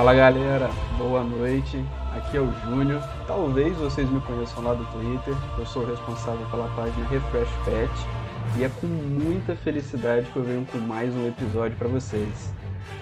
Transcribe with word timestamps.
Fala 0.00 0.14
galera, 0.14 0.70
boa 0.96 1.22
noite. 1.22 1.84
Aqui 2.16 2.38
é 2.38 2.40
o 2.40 2.50
Júnior. 2.64 3.02
Talvez 3.26 3.76
vocês 3.76 4.08
me 4.08 4.18
conheçam 4.22 4.64
lá 4.64 4.72
do 4.72 4.82
Twitter. 4.86 5.34
Eu 5.58 5.66
sou 5.66 5.82
o 5.82 5.86
responsável 5.86 6.46
pela 6.46 6.68
página 6.74 7.06
Refresh 7.06 7.50
Pet 7.66 7.90
e 8.56 8.64
é 8.64 8.70
com 8.80 8.86
muita 8.86 9.54
felicidade 9.54 10.24
que 10.30 10.36
eu 10.38 10.42
venho 10.42 10.64
com 10.72 10.78
mais 10.78 11.14
um 11.14 11.28
episódio 11.28 11.76
para 11.76 11.86
vocês. 11.86 12.50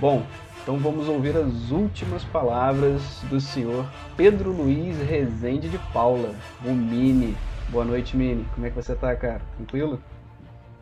Bom, 0.00 0.26
então 0.60 0.76
vamos 0.76 1.06
ouvir 1.06 1.36
as 1.36 1.70
últimas 1.70 2.24
palavras 2.24 3.00
do 3.30 3.40
senhor 3.40 3.86
Pedro 4.16 4.50
Luiz 4.50 4.98
Rezende 4.98 5.68
de 5.68 5.78
Paula, 5.92 6.34
o 6.64 6.72
Mini. 6.72 7.36
Boa 7.68 7.84
noite, 7.84 8.16
Mini. 8.16 8.44
Como 8.56 8.66
é 8.66 8.70
que 8.70 8.74
você 8.74 8.96
tá, 8.96 9.14
cara? 9.14 9.40
Tranquilo? 9.56 10.02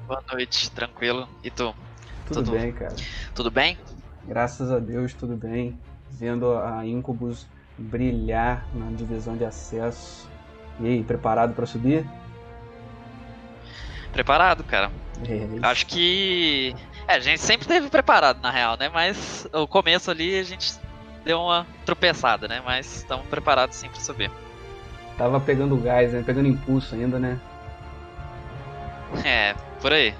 Boa 0.08 0.22
noite, 0.32 0.70
tranquilo. 0.70 1.28
E 1.44 1.50
tu? 1.50 1.74
Tudo, 2.26 2.42
tudo 2.42 2.52
bem, 2.52 2.72
cara. 2.72 2.96
Tudo 3.34 3.50
bem? 3.50 3.76
Graças 4.26 4.72
a 4.72 4.78
Deus, 4.78 5.12
tudo 5.12 5.36
bem. 5.36 5.78
Vendo 6.10 6.56
a 6.56 6.86
Incubus 6.86 7.46
brilhar 7.78 8.66
na 8.74 8.90
divisão 8.90 9.36
de 9.36 9.44
acesso. 9.44 10.28
E 10.80 10.86
aí, 10.86 11.02
preparado 11.02 11.54
para 11.54 11.66
subir? 11.66 12.06
Preparado, 14.12 14.64
cara. 14.64 14.90
É 15.28 15.66
Acho 15.66 15.86
que. 15.86 16.74
É, 17.08 17.14
a 17.14 17.20
gente 17.20 17.40
sempre 17.40 17.66
teve 17.66 17.88
preparado, 17.88 18.40
na 18.40 18.50
real, 18.50 18.76
né? 18.78 18.88
Mas 18.88 19.46
o 19.52 19.66
começo 19.66 20.10
ali 20.10 20.38
a 20.38 20.42
gente 20.42 20.74
deu 21.24 21.40
uma 21.40 21.66
tropeçada, 21.84 22.48
né? 22.48 22.62
Mas 22.64 22.96
estamos 22.96 23.26
preparados 23.26 23.76
sim 23.76 23.88
para 23.88 24.00
subir. 24.00 24.30
Tava 25.16 25.40
pegando 25.40 25.76
gás, 25.76 26.12
né? 26.12 26.22
Pegando 26.24 26.48
impulso 26.48 26.94
ainda, 26.94 27.18
né? 27.18 27.38
É, 29.24 29.54
por 29.80 29.92
aí. 29.92 30.14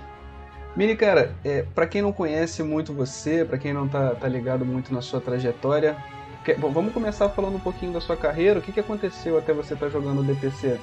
Mini, 0.77 0.95
cara, 0.95 1.35
é, 1.43 1.63
para 1.63 1.87
quem 1.87 2.03
não 2.03 2.13
conhece 2.13 2.63
muito 2.63 2.93
você, 2.93 3.45
para 3.45 3.57
quem 3.57 3.73
não 3.73 3.89
tá, 3.89 4.15
tá 4.15 4.29
ligado 4.29 4.65
muito 4.65 4.93
na 4.93 5.01
sua 5.01 5.21
trajetória, 5.23 5.97
que, 6.45 6.55
bom, 6.55 6.71
vamos 6.71 6.93
começar 6.93 7.29
falando 7.31 7.57
um 7.57 7.61
pouquinho 7.61 7.93
da 7.93 8.01
sua 8.01 8.17
carreira. 8.17 8.61
O 8.61 8.63
que, 8.63 8.71
que 8.71 8.79
aconteceu 8.79 9.39
até 9.39 9.53
você 9.53 9.75
estar 9.75 9.87
tá 9.87 9.93
jogando 9.93 10.21
o 10.21 10.23
DPC? 10.23 10.79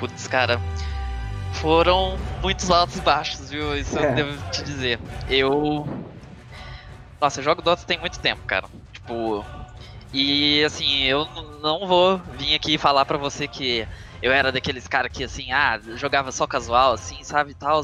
Putz, 0.00 0.26
cara, 0.26 0.58
foram 1.52 2.18
muitos 2.42 2.70
altos 2.70 2.96
e 2.96 3.00
baixos, 3.00 3.50
viu? 3.50 3.76
Isso 3.76 3.98
é. 3.98 4.10
eu 4.10 4.14
devo 4.14 4.50
te 4.50 4.62
dizer. 4.64 4.98
Eu. 5.28 5.86
Nossa, 7.20 7.40
eu 7.40 7.44
jogo 7.44 7.62
Dota 7.62 7.84
tem 7.86 7.98
muito 7.98 8.18
tempo, 8.18 8.42
cara. 8.46 8.66
Tipo. 8.92 9.44
E 10.12 10.64
assim, 10.64 11.04
eu 11.04 11.26
não 11.62 11.86
vou 11.86 12.18
vir 12.38 12.54
aqui 12.54 12.78
falar 12.78 13.04
pra 13.04 13.18
você 13.18 13.46
que 13.46 13.86
eu 14.26 14.32
era 14.32 14.50
daqueles 14.50 14.88
caras 14.88 15.10
que, 15.12 15.22
assim, 15.24 15.52
ah, 15.52 15.80
jogava 15.94 16.32
só 16.32 16.46
casual, 16.46 16.92
assim, 16.94 17.22
sabe, 17.22 17.54
tal. 17.54 17.80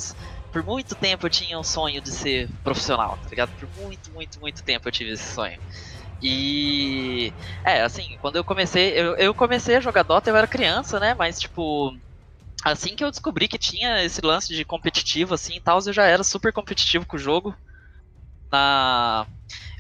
Por 0.51 0.65
muito 0.65 0.97
tempo 0.97 1.27
eu 1.27 1.31
tinha 1.31 1.59
um 1.59 1.63
sonho 1.63 2.03
de 2.03 2.11
ser 2.13 2.51
profissional, 2.63 3.17
tá 3.17 3.29
ligado? 3.31 3.53
Por 3.53 3.69
muito, 3.75 4.13
muito, 4.13 4.41
muito 4.41 4.63
tempo 4.65 4.89
eu 4.89 4.93
tive 4.93 5.13
esse 5.13 5.35
sonho. 5.35 5.59
E. 6.21 7.35
É, 7.65 7.83
assim, 7.83 8.17
quando 8.19 8.37
eu 8.37 8.45
comecei. 8.45 8.93
Eu, 8.99 9.17
eu 9.17 9.35
comecei 9.35 9.77
a 9.77 9.81
jogar 9.81 10.03
Dota, 10.03 10.31
eu 10.31 10.37
era 10.37 10.47
criança, 10.49 11.01
né? 11.01 11.15
Mas, 11.15 11.39
tipo. 11.39 11.93
Assim 12.65 12.95
que 12.97 13.05
eu 13.05 13.11
descobri 13.11 13.49
que 13.49 13.59
tinha 13.59 14.05
esse 14.05 14.21
lance 14.21 14.55
de 14.55 14.65
competitivo, 14.65 15.35
assim 15.35 15.57
e 15.57 15.61
tal, 15.61 15.81
eu 15.85 15.93
já 15.93 16.05
era 16.07 16.23
super 16.25 16.53
competitivo 16.53 17.07
com 17.07 17.17
o 17.17 17.21
jogo. 17.21 17.57
Na. 18.51 19.27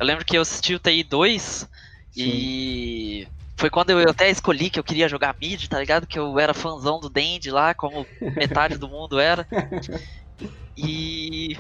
Eu 0.01 0.07
lembro 0.07 0.25
que 0.25 0.37
eu 0.37 0.43
assisti 0.43 0.75
o 0.75 0.81
TI 0.81 1.05
2 1.05 1.69
e 2.17 3.29
foi 3.63 3.71
quando 3.71 3.91
eu 3.91 4.11
até 4.11 4.29
escolhi 4.29 4.69
que 4.69 4.81
eu 4.81 4.83
queria 4.83 5.09
jogar 5.09 5.37
mid, 5.41 5.69
tá 5.69 5.79
ligado? 5.79 6.05
Que 6.05 6.19
eu 6.19 6.37
era 6.37 6.53
fãzão 6.53 6.99
do 6.99 7.09
Dandy 7.09 7.49
lá, 7.49 7.73
como 7.73 8.05
metade 8.21 8.77
do 8.77 8.89
mundo 8.89 9.21
era. 9.21 9.47
E. 10.77 11.57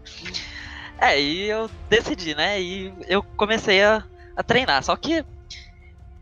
é, 0.98 1.20
e 1.20 1.50
eu 1.50 1.70
decidi, 1.90 2.34
né? 2.34 2.58
E 2.62 2.94
eu 3.06 3.22
comecei 3.22 3.82
a, 3.82 4.02
a 4.34 4.42
treinar. 4.42 4.82
Só 4.82 4.96
que 4.96 5.22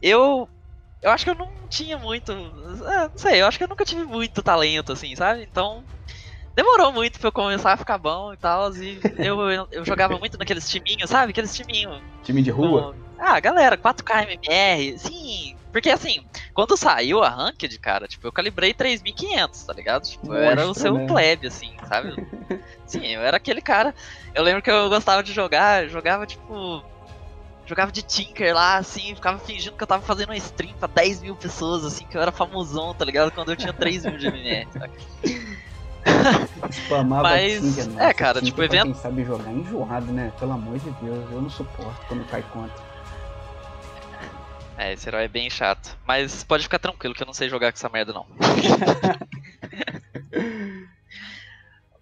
eu. 0.03 0.49
Eu 1.01 1.11
acho 1.13 1.23
que 1.23 1.31
eu 1.31 1.37
não 1.37 1.49
tinha 1.69 1.97
muito. 1.97 2.33
É, 2.33 3.09
não 3.09 3.17
sei, 3.17 3.41
eu 3.41 3.47
acho 3.47 3.59
que 3.59 3.63
eu 3.63 3.69
nunca 3.69 3.85
tive 3.85 4.03
muito 4.03 4.43
talento, 4.43 4.93
assim, 4.93 5.15
sabe? 5.15 5.47
Então. 5.49 5.85
Demorou 6.57 6.93
muito 6.93 7.21
pra 7.21 7.29
eu 7.29 7.33
começar 7.33 7.75
a 7.75 7.77
ficar 7.77 7.97
bom 7.97 8.35
e 8.35 8.37
tal. 8.37 8.75
E 8.75 9.01
eu, 9.19 9.41
eu, 9.51 9.69
eu, 9.71 9.85
jogava 9.85 10.19
muito 10.19 10.37
naqueles 10.37 10.69
timinhos, 10.69 11.09
sabe? 11.09 11.31
Aqueles 11.31 11.55
timinhos. 11.55 12.03
Time 12.25 12.43
de 12.43 12.51
rua? 12.51 12.93
Com, 12.93 13.10
ah, 13.21 13.39
galera, 13.39 13.77
4K 13.77 14.23
MMR, 14.23 14.99
sim. 14.99 15.57
Porque 15.71 15.91
assim, 15.91 16.25
quando 16.53 16.77
saiu 16.77 17.23
a 17.23 17.29
Ranked, 17.29 17.79
cara, 17.79 18.09
tipo, 18.09 18.27
eu 18.27 18.33
calibrei 18.33 18.75
3500, 18.75 19.63
tá 19.63 19.73
ligado? 19.73 20.03
Tipo, 20.03 20.27
Mostra, 20.27 20.45
eu 20.45 20.51
era 20.51 20.67
o 20.67 20.75
seu 20.75 20.95
né? 20.95 21.07
plebe, 21.07 21.47
assim, 21.47 21.73
sabe? 21.87 22.15
sim, 22.87 23.07
eu 23.07 23.21
era 23.21 23.37
aquele 23.37 23.61
cara. 23.61 23.95
Eu 24.35 24.43
lembro 24.43 24.63
que 24.63 24.71
eu 24.71 24.89
gostava 24.89 25.23
de 25.23 25.33
jogar, 25.33 25.87
jogava 25.89 26.27
tipo. 26.27 26.83
Jogava 27.67 27.93
de 27.93 28.03
Tinker 28.03 28.53
lá, 28.53 28.79
assim, 28.79 29.15
ficava 29.15 29.39
fingindo 29.39 29.77
que 29.77 29.83
eu 29.83 29.87
tava 29.87 30.03
fazendo 30.03 30.31
uma 30.31 30.37
stream 30.37 30.75
pra 30.75 30.89
10 30.89 31.23
mil 31.23 31.37
pessoas, 31.37 31.85
assim, 31.85 32.05
que 32.05 32.17
eu 32.17 32.21
era 32.21 32.33
famosão, 32.33 32.93
tá 32.95 33.05
ligado? 33.05 33.31
Quando 33.31 33.53
eu 33.53 33.57
tinha 33.57 33.73
3 33.73 34.07
mil 34.07 34.19
de 34.19 34.27
MMR, 34.27 34.67
saca? 34.73 34.91
Spamava 36.73 37.23
Mas, 37.23 37.61
Tinker, 37.61 37.87
nossa, 37.91 38.03
é, 38.03 38.13
cara, 38.13 38.43
tipo, 38.43 38.61
evento. 38.61 38.87
Quem 38.87 38.95
sabe 38.95 39.25
jogar 39.25 39.53
enjoado, 39.53 40.11
né? 40.11 40.33
Pelo 40.41 40.53
amor 40.53 40.81
de 40.81 40.91
Deus, 40.91 41.31
eu 41.31 41.43
não 41.43 41.51
suporto 41.51 42.01
quando 42.09 42.25
cai 42.29 42.43
contra. 42.43 42.90
É, 44.81 44.95
esse 44.95 45.07
herói 45.07 45.25
é 45.25 45.29
bem 45.29 45.51
chato. 45.51 45.95
Mas 46.07 46.43
pode 46.43 46.63
ficar 46.63 46.79
tranquilo 46.79 47.15
que 47.15 47.23
eu 47.23 47.27
não 47.27 47.35
sei 47.35 47.51
jogar 47.51 47.71
com 47.71 47.77
essa 47.77 47.91
merda, 47.91 48.15
não. 48.15 48.27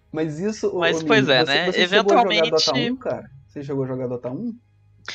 Mas 0.09 0.39
isso. 0.39 0.73
Mas, 0.79 1.03
pois 1.03 1.27
é, 1.27 1.45
você, 1.45 1.51
né? 1.51 1.71
Você 1.73 1.81
Eventualmente. 1.81 2.45
Chegou 2.45 2.55
a 2.55 2.59
jogar 2.61 2.71
Dota 2.71 2.93
1, 2.93 2.95
cara? 2.95 3.29
Você 3.49 3.63
chegou 3.65 3.83
a 3.83 3.87
jogar 3.87 4.07
Dota 4.07 4.29
1? 4.29 4.57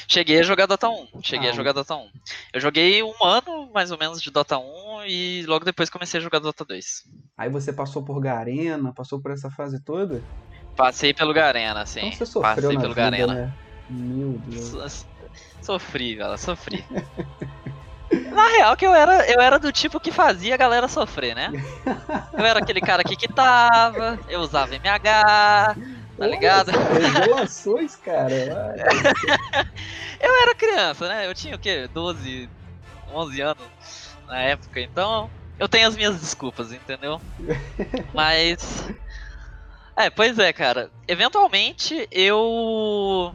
Cheguei 0.06 0.40
a 0.40 0.42
jogar 0.42 0.66
Dota 0.66 0.90
1. 0.90 1.22
Cheguei 1.22 1.48
ah, 1.48 1.52
a 1.52 1.54
jogar 1.54 1.72
Dota 1.72 1.96
1. 1.96 2.10
Eu 2.52 2.60
joguei 2.60 3.02
um 3.02 3.14
ano, 3.24 3.70
mais 3.72 3.90
ou 3.90 3.96
menos, 3.96 4.20
de 4.20 4.30
Dota 4.30 4.58
1 4.58 5.06
e 5.06 5.46
logo 5.46 5.64
depois 5.64 5.88
comecei 5.88 6.20
a 6.20 6.22
jogar 6.22 6.40
Dota 6.40 6.66
2. 6.66 7.04
Aí 7.38 7.48
você 7.48 7.72
passou 7.72 8.02
por 8.04 8.20
Garena, 8.20 8.92
passou 8.92 9.20
por 9.20 9.30
essa 9.30 9.50
fase 9.50 9.80
toda? 9.80 10.22
Passei 10.76 11.14
pelo 11.14 11.32
Garena, 11.32 11.86
sim. 11.86 12.00
Então 12.00 12.12
você 12.12 12.26
sofreu 12.26 12.54
Passei 12.54 12.76
pelo 12.76 12.94
vida, 12.94 12.94
Garena. 12.94 13.34
Né? 13.34 13.54
Meu 13.88 14.32
Deus. 14.46 15.06
Sofri, 15.64 16.14
velho, 16.14 16.36
sofri. 16.36 16.84
Na 18.30 18.48
real 18.48 18.76
que 18.76 18.86
eu 18.86 18.94
era, 18.94 19.26
eu 19.30 19.40
era 19.40 19.58
do 19.58 19.72
tipo 19.72 19.98
que 19.98 20.12
fazia 20.12 20.54
a 20.54 20.58
galera 20.58 20.86
sofrer, 20.88 21.34
né? 21.34 21.50
Eu 22.34 22.44
era 22.44 22.58
aquele 22.58 22.82
cara 22.82 23.02
que 23.02 23.16
quitava, 23.16 24.20
eu 24.28 24.40
usava 24.40 24.74
MH, 24.74 25.74
tá 26.18 26.26
ligado? 26.26 26.70
Revelações, 26.70 27.96
cara. 28.04 28.34
eu 30.20 30.42
era 30.42 30.54
criança, 30.54 31.08
né? 31.08 31.26
Eu 31.26 31.34
tinha 31.34 31.56
o 31.56 31.58
quê? 31.58 31.88
12, 31.94 32.50
11 33.10 33.40
anos 33.40 34.16
na 34.28 34.40
época, 34.40 34.80
então 34.80 35.30
eu 35.58 35.68
tenho 35.68 35.88
as 35.88 35.96
minhas 35.96 36.20
desculpas, 36.20 36.72
entendeu? 36.72 37.22
Mas. 38.12 38.86
É, 39.96 40.10
pois 40.10 40.38
é, 40.38 40.52
cara. 40.52 40.90
Eventualmente 41.08 42.06
eu 42.12 43.34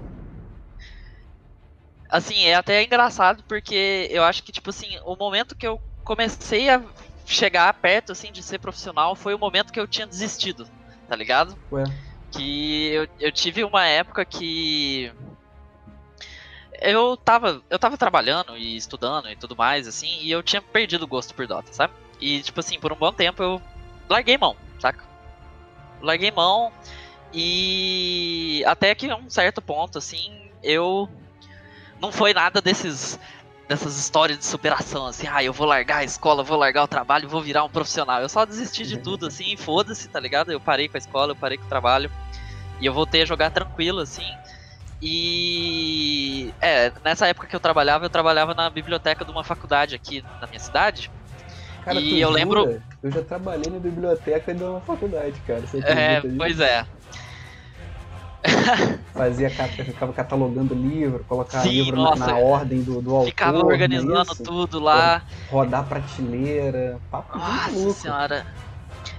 Assim, 2.10 2.46
é 2.46 2.56
até 2.56 2.84
engraçado 2.84 3.44
porque 3.48 4.08
eu 4.10 4.24
acho 4.24 4.42
que, 4.44 4.52
tipo 4.52 4.72
assim, 4.72 4.98
o 5.06 5.16
momento 5.16 5.56
que 5.56 5.68
eu 5.68 5.80
comecei 6.04 6.70
a 6.70 6.84
chegar 7.26 7.72
perto, 7.76 8.12
assim, 8.12 8.32
de 8.32 8.42
ser 8.42 8.58
profissional 8.58 9.16
foi 9.16 9.36
o 9.36 9.40
momento 9.40 9.72
que 9.72 9.80
eu 9.80 9.88
tinha 9.88 10.08
desistido, 10.08 10.68
tá 11.08 11.16
ligado? 11.16 11.56
Ué. 11.72 11.84
Que 12.32 12.88
eu, 12.94 13.08
eu 13.20 13.32
tive 13.32 13.64
uma 13.64 13.86
época 13.86 14.26
que 14.26 15.12
eu 16.82 17.16
tava, 17.18 17.62
eu 17.70 17.78
tava 17.78 17.98
trabalhando 17.98 18.58
e 18.58 18.76
estudando 18.76 19.30
e 19.30 19.36
tudo 19.36 19.56
mais, 19.56 19.88
assim, 19.88 20.20
e 20.22 20.32
eu 20.32 20.42
tinha 20.42 20.62
perdido 20.62 21.04
o 21.04 21.08
gosto 21.08 21.36
por 21.36 21.46
Dota, 21.46 21.72
sabe? 21.72 21.94
E, 22.20 22.42
tipo 22.42 22.60
assim, 22.60 22.80
por 22.80 22.92
um 22.92 22.98
bom 22.98 23.12
tempo 23.12 23.44
eu 23.44 23.62
larguei 24.10 24.38
mão, 24.38 24.56
saca? 24.80 25.04
Larguei 26.02 26.32
mão 26.32 26.72
e 27.32 28.64
até 28.66 28.96
que 28.96 29.14
um 29.14 29.30
certo 29.30 29.62
ponto, 29.62 29.98
assim, 30.00 30.52
eu 30.64 31.08
não 32.02 32.12
foi 32.12 32.34
nada 32.34 32.62
desses 32.62 33.20
dessas 33.68 33.98
histórias 33.98 34.40
de 34.40 34.46
superação, 34.46 35.06
assim, 35.06 35.28
ah, 35.32 35.44
eu 35.44 35.54
vou 35.54 35.68
largar 35.68 35.98
a 35.98 36.04
escola, 36.04 36.42
vou 36.42 36.58
largar 36.58 36.84
o 36.84 36.88
trabalho, 36.88 37.30
vou 37.30 37.40
virar 37.40 37.64
um 37.64 37.70
profissional. 37.70 38.20
Eu 38.20 38.28
só 38.28 38.44
desisti 38.44 38.84
de 38.84 38.98
tudo, 38.98 39.28
assim, 39.28 39.56
foda-se, 39.56 40.10
tá 40.10 40.20
ligado? 40.20 40.52
Eu 40.52 40.60
parei 40.60 40.88
com 40.88 40.98
a 40.98 41.00
escola, 41.00 41.34
eu 41.34 41.36
parei 41.36 41.56
com 41.56 41.66
o 41.66 41.70
trabalho. 41.70 42.10
E 42.82 42.88
eu 42.88 42.94
voltei 42.94 43.22
a 43.22 43.26
jogar 43.26 43.52
tranquilo, 43.52 44.00
assim. 44.00 44.26
E. 45.00 46.52
É, 46.60 46.92
nessa 47.06 47.28
época 47.28 47.46
que 47.46 47.56
eu 47.56 47.60
trabalhava, 47.60 48.06
eu 48.06 48.10
trabalhava 48.10 48.56
na 48.56 48.72
biblioteca 48.72 49.24
de 49.24 49.32
uma 49.32 49.44
faculdade 49.44 49.94
aqui 49.94 50.26
na 50.42 50.48
minha 50.48 50.60
cidade. 50.60 51.12
Cara, 51.86 52.00
e 52.00 52.20
eu 52.20 52.30
jura? 52.30 52.40
lembro. 52.40 52.84
Eu 53.02 53.12
já 53.12 53.22
trabalhei 53.22 53.72
na 53.72 53.80
biblioteca 53.80 54.54
de 54.54 54.64
uma 54.64 54.82
faculdade, 54.82 55.40
cara. 55.46 55.62
Você 55.62 55.78
é, 55.80 56.22
pois 56.38 56.60
é. 56.60 56.86
Fazia, 59.14 59.50
ficava 59.50 60.14
catalogando 60.14 60.74
livro, 60.74 61.26
colocava 61.26 61.68
Sim, 61.68 61.84
livro 61.84 61.98
nossa, 61.98 62.20
na, 62.20 62.28
na, 62.28 62.38
ordem 62.38 62.84
do, 62.84 63.02
do 63.02 63.12
autor. 63.12 63.30
Ficava 63.30 63.58
organizando 63.58 64.36
tudo 64.36 64.80
lá. 64.80 65.24
Rodar 65.50 65.88
prateleira. 65.88 67.02
Papo 67.10 67.38
nossa 67.38 67.94
senhora. 67.94 68.46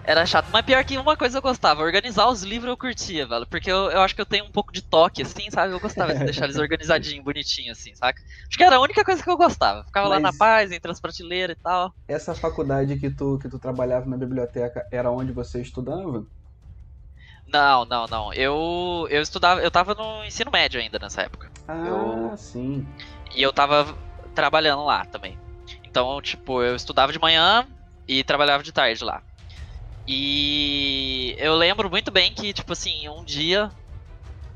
Era 0.04 0.24
chato. 0.24 0.50
Mas 0.52 0.62
pior 0.62 0.84
que 0.84 0.96
uma 0.98 1.16
coisa 1.16 1.38
eu 1.38 1.42
gostava, 1.42 1.82
organizar 1.82 2.28
os 2.28 2.42
livros 2.42 2.70
eu 2.70 2.76
curtia, 2.76 3.26
velho. 3.26 3.46
Porque 3.46 3.70
eu, 3.70 3.90
eu 3.90 4.00
acho 4.00 4.14
que 4.14 4.20
eu 4.20 4.26
tenho 4.26 4.44
um 4.44 4.50
pouco 4.50 4.72
de 4.72 4.82
toque, 4.82 5.22
assim, 5.22 5.50
sabe? 5.50 5.72
Eu 5.72 5.80
gostava 5.80 6.14
de 6.14 6.24
deixar 6.24 6.44
eles 6.44 6.56
organizadinhos, 6.58 7.24
bonitinhos, 7.24 7.78
assim, 7.78 7.94
saca? 7.94 8.20
Acho 8.48 8.58
que 8.58 8.64
era 8.64 8.76
a 8.76 8.80
única 8.80 9.04
coisa 9.04 9.22
que 9.22 9.30
eu 9.30 9.36
gostava. 9.36 9.84
Ficava 9.84 10.08
Mas 10.08 10.22
lá 10.22 10.30
na 10.30 10.36
paz, 10.36 10.72
entre 10.72 10.90
as 10.90 11.00
prateleiras 11.00 11.56
e 11.58 11.62
tal. 11.62 11.92
Essa 12.08 12.34
faculdade 12.34 12.98
que 12.98 13.10
tu, 13.10 13.38
que 13.38 13.48
tu 13.48 13.58
trabalhava 13.58 14.06
na 14.06 14.16
biblioteca 14.16 14.86
era 14.90 15.10
onde 15.10 15.32
você 15.32 15.60
estudava? 15.60 16.24
Não, 17.52 17.84
não, 17.84 18.06
não. 18.06 18.32
Eu, 18.32 19.06
eu 19.10 19.20
estudava, 19.20 19.60
eu 19.60 19.70
tava 19.70 19.94
no 19.94 20.24
ensino 20.24 20.50
médio 20.50 20.80
ainda 20.80 20.98
nessa 20.98 21.22
época. 21.22 21.50
Ah, 21.66 21.86
eu, 21.86 22.36
sim. 22.36 22.86
E 23.34 23.42
eu 23.42 23.52
tava 23.52 23.96
trabalhando 24.34 24.84
lá 24.84 25.04
também. 25.04 25.36
Então, 25.84 26.20
tipo, 26.20 26.62
eu 26.62 26.76
estudava 26.76 27.12
de 27.12 27.18
manhã 27.18 27.66
e 28.06 28.22
trabalhava 28.22 28.62
de 28.62 28.72
tarde 28.72 29.04
lá. 29.04 29.22
E 30.06 31.36
eu 31.38 31.54
lembro 31.54 31.90
muito 31.90 32.10
bem 32.10 32.32
que, 32.32 32.52
tipo 32.52 32.72
assim, 32.72 33.08
um 33.08 33.24
dia 33.24 33.70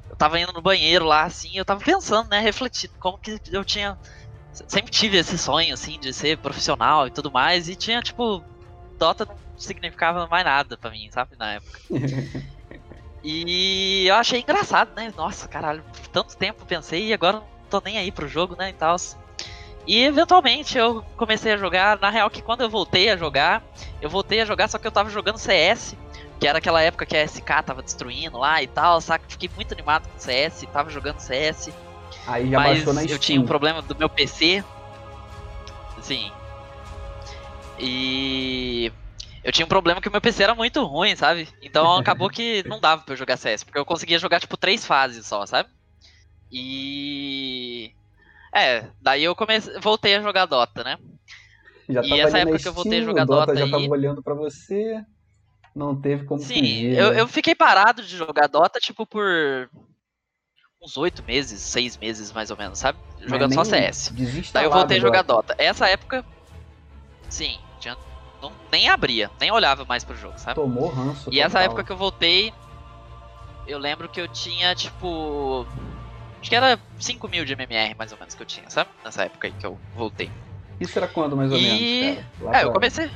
eu 0.09 0.17
tava 0.17 0.39
indo 0.39 0.53
no 0.53 0.63
banheiro 0.63 1.05
lá, 1.05 1.25
assim, 1.25 1.57
eu 1.57 1.65
tava 1.65 1.83
pensando, 1.85 2.29
né, 2.29 2.39
refletindo 2.39 2.95
como 2.99 3.19
que 3.19 3.41
eu 3.51 3.65
tinha. 3.65 3.99
Sempre 4.53 4.93
tive 4.93 5.17
esse 5.17 5.37
sonho, 5.37 5.75
assim, 5.75 5.99
de 5.99 6.13
ser 6.13 6.39
profissional 6.39 7.09
e 7.09 7.11
tudo 7.11 7.33
mais, 7.33 7.69
e 7.69 7.75
tinha, 7.75 8.01
tipo, 8.01 8.45
Dota 8.97 9.25
não 9.25 9.37
significava 9.57 10.29
mais 10.29 10.45
nada 10.45 10.77
pra 10.77 10.91
mim, 10.91 11.09
sabe, 11.11 11.37
na 11.37 11.55
época. 11.55 11.81
e 13.25 14.07
eu 14.07 14.15
achei 14.17 14.41
engraçado, 14.41 14.95
né? 14.95 15.13
Nossa, 15.17 15.49
caralho, 15.49 15.83
tanto 16.13 16.37
tempo 16.37 16.67
pensei 16.67 17.07
e 17.07 17.15
agora 17.15 17.39
não 17.39 17.47
tô 17.71 17.81
nem 17.83 17.97
aí 17.97 18.13
pro 18.13 18.29
jogo, 18.29 18.55
né, 18.55 18.69
e 18.69 18.73
tal. 18.75 18.97
E 19.87 20.03
eventualmente 20.05 20.77
eu 20.77 21.03
comecei 21.17 21.53
a 21.53 21.57
jogar. 21.57 21.99
Na 21.99 22.11
real, 22.11 22.29
que 22.29 22.43
quando 22.43 22.61
eu 22.61 22.71
voltei 22.71 23.11
a 23.11 23.17
jogar, 23.17 23.63
eu 24.01 24.11
voltei 24.11 24.41
a 24.41 24.45
jogar, 24.45 24.69
só 24.69 24.79
que 24.79 24.87
eu 24.87 24.93
tava 24.93 25.09
jogando 25.09 25.39
CS, 25.39 25.97
que 26.39 26.47
era 26.47 26.59
aquela 26.59 26.83
época 26.83 27.07
que 27.07 27.17
a 27.17 27.27
SK 27.27 27.63
tava 27.65 27.83
destruindo 27.83 28.39
lá 28.39 28.63
e 28.63 28.67
tal, 28.67 29.01
saca? 29.01 29.25
Fiquei 29.29 29.51
muito 29.55 29.73
animado 29.73 30.07
com 30.09 30.19
CS, 30.19 30.67
tava 30.73 30.91
jogando 30.91 31.19
CS. 31.19 31.73
Aí 32.27 32.51
já 32.51 32.61
mas 32.61 32.85
na 32.85 33.05
eu 33.05 33.19
tinha 33.19 33.41
um 33.41 33.47
problema 33.47 33.81
do 33.81 33.97
meu 33.97 34.09
PC. 34.09 34.63
Sim. 36.01 36.31
E 37.79 38.93
eu 39.45 39.53
tinha 39.53 39.67
um 39.67 39.69
problema 39.69 40.01
que 40.01 40.09
o 40.09 40.11
meu 40.13 40.23
PC 40.23 40.43
era 40.43 40.55
muito 40.55 40.83
ruim, 40.85 41.15
sabe? 41.15 41.47
Então 41.61 41.97
acabou 41.97 42.31
que 42.31 42.65
não 42.67 42.81
dava 42.81 43.03
pra 43.03 43.13
eu 43.13 43.19
jogar 43.19 43.37
CS, 43.37 43.63
porque 43.63 43.79
eu 43.79 43.85
conseguia 43.85 44.19
jogar 44.19 44.41
tipo 44.41 44.57
três 44.57 44.87
fases 44.87 45.27
só, 45.27 45.45
sabe? 45.45 45.69
E 46.51 47.93
é, 48.55 48.87
daí 49.03 49.23
eu 49.23 49.37
comecei, 49.37 49.79
voltei 49.81 50.15
a 50.17 50.23
jogar 50.23 50.47
Dota, 50.47 50.83
né? 50.83 50.97
Já 51.89 52.03
e 52.03 52.21
essa 52.21 52.39
época 52.39 52.59
que 52.59 52.69
eu 52.69 52.73
voltei 52.73 53.01
a 53.01 53.05
jogar 53.05 53.27
Dota, 53.27 53.47
Dota 53.47 53.57
já 53.59 53.65
aí... 53.67 53.71
tava 53.71 53.85
olhando 53.85 54.23
para 54.23 54.35
você, 54.35 55.05
não 55.75 56.01
teve 56.01 56.25
como 56.25 56.41
Sim, 56.41 56.61
fugir, 56.61 56.97
eu, 56.97 57.13
né? 57.13 57.21
eu 57.21 57.29
fiquei 57.29 57.55
parado 57.55 58.03
de 58.03 58.17
jogar 58.17 58.47
Dota, 58.47 58.81
tipo, 58.81 59.07
por 59.07 59.69
uns 60.81 60.97
oito 60.97 61.23
meses, 61.23 61.61
seis 61.61 61.99
meses 61.99 62.33
mais 62.33 62.51
ou 62.51 62.57
menos, 62.57 62.79
sabe? 62.79 62.99
Jogando 63.21 63.53
só 63.53 63.65
CS. 63.65 64.13
Daí 64.55 64.65
eu 64.65 64.71
voltei 64.71 64.97
a 64.97 65.01
jogar 65.01 65.23
Dota. 65.23 65.55
Essa 65.59 65.89
época, 65.89 66.25
sim, 67.29 67.59
tinha, 67.79 67.97
não, 68.45 68.53
nem 68.71 68.89
abria, 68.89 69.31
nem 69.41 69.51
olhava 69.51 69.85
mais 69.85 70.05
pro 70.05 70.17
jogo, 70.17 70.39
sabe? 70.39 70.55
Tomou 70.55 70.89
ranço. 70.89 71.31
E 71.33 71.41
essa 71.41 71.61
época 71.61 71.85
que 71.85 71.93
eu 71.93 71.97
voltei, 71.97 72.53
eu 73.67 73.79
lembro 73.79 74.09
que 74.09 74.21
eu 74.21 74.29
tinha, 74.29 74.75
tipo, 74.75 75.67
Acho 76.45 76.51
que 76.51 76.57
era 76.57 76.79
5 77.01 77.27
mil 77.27 77.43
de 77.43 77.55
MMR, 77.55 77.95
mais 77.97 78.13
ou 78.13 78.19
menos, 78.19 78.35
que 78.35 78.43
eu 78.43 78.47
tinha, 78.47 78.69
sabe? 78.69 78.91
Nessa 79.03 79.25
época 79.25 79.47
aí 79.47 79.53
que 79.59 79.65
eu 79.65 79.79
voltei. 79.97 80.31
Isso 80.79 80.99
era 80.99 81.09
quando, 81.09 81.35
mais 81.35 81.51
ou 81.51 81.57
e... 81.57 81.63
menos? 81.63 82.55
É, 82.55 82.65
eu 82.65 82.71
comecei. 82.71 83.11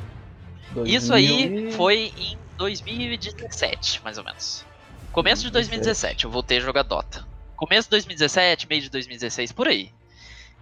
2000... 0.72 0.96
Isso 0.96 1.12
aí 1.12 1.70
foi 1.72 2.10
em 2.16 2.38
2017, 2.56 4.02
mais 4.02 4.16
ou 4.16 4.24
menos. 4.24 4.64
Começo 5.12 5.42
de 5.42 5.50
2017, 5.50 6.24
eu 6.24 6.30
voltei 6.30 6.56
a 6.56 6.60
jogar 6.62 6.84
Dota. 6.84 7.26
Começo 7.54 7.88
de 7.88 7.90
2017, 7.90 8.66
meio 8.66 8.80
de 8.80 8.88
2016, 8.88 9.52
por 9.52 9.68
aí. 9.68 9.92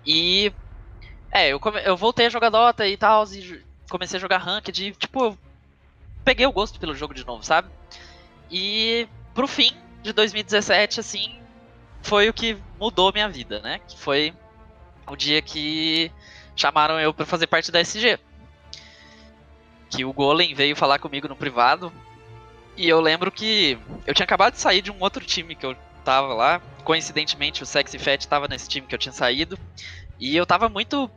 E. 0.04 0.52
É, 1.30 1.50
eu, 1.50 1.60
come... 1.60 1.80
eu 1.84 1.96
voltei 1.96 2.26
a 2.26 2.30
jogar 2.30 2.50
Dota 2.50 2.84
e 2.84 2.96
tal, 2.96 3.22
e 3.32 3.62
comecei 3.88 4.18
a 4.18 4.20
jogar 4.20 4.38
Ranked, 4.38 4.84
e, 4.84 4.92
tipo, 4.92 5.36
peguei 6.24 6.46
o 6.46 6.52
gosto 6.52 6.80
pelo 6.80 6.94
jogo 6.94 7.14
de 7.14 7.24
novo, 7.24 7.42
sabe? 7.44 7.68
E 8.50 9.08
pro 9.34 9.46
fim 9.46 9.72
de 10.02 10.12
2017, 10.12 11.00
assim, 11.00 11.40
foi 12.02 12.28
o 12.28 12.32
que 12.32 12.56
mudou 12.78 13.12
minha 13.12 13.28
vida, 13.28 13.60
né? 13.60 13.80
Que 13.86 13.98
foi 13.98 14.34
o 15.06 15.16
dia 15.16 15.42
que 15.42 16.10
chamaram 16.54 16.98
eu 17.00 17.12
para 17.12 17.26
fazer 17.26 17.46
parte 17.46 17.70
da 17.70 17.80
SG. 17.80 18.18
Que 19.90 20.04
o 20.04 20.12
Golem 20.12 20.54
veio 20.54 20.76
falar 20.76 20.98
comigo 20.98 21.28
no 21.28 21.36
privado. 21.36 21.92
E 22.76 22.88
eu 22.88 23.00
lembro 23.00 23.30
que 23.30 23.78
eu 24.06 24.14
tinha 24.14 24.24
acabado 24.24 24.54
de 24.54 24.60
sair 24.60 24.82
de 24.82 24.90
um 24.90 24.96
outro 25.00 25.24
time 25.24 25.54
que 25.54 25.64
eu 25.64 25.76
tava 26.04 26.34
lá. 26.34 26.60
Coincidentemente, 26.84 27.62
o 27.62 27.66
Sexy 27.66 27.98
Fat 27.98 28.24
tava 28.26 28.48
nesse 28.48 28.68
time 28.68 28.86
que 28.86 28.94
eu 28.94 28.98
tinha 28.98 29.12
saído. 29.12 29.58
E 30.18 30.36
eu 30.36 30.46
tava 30.46 30.68
muito. 30.68 31.10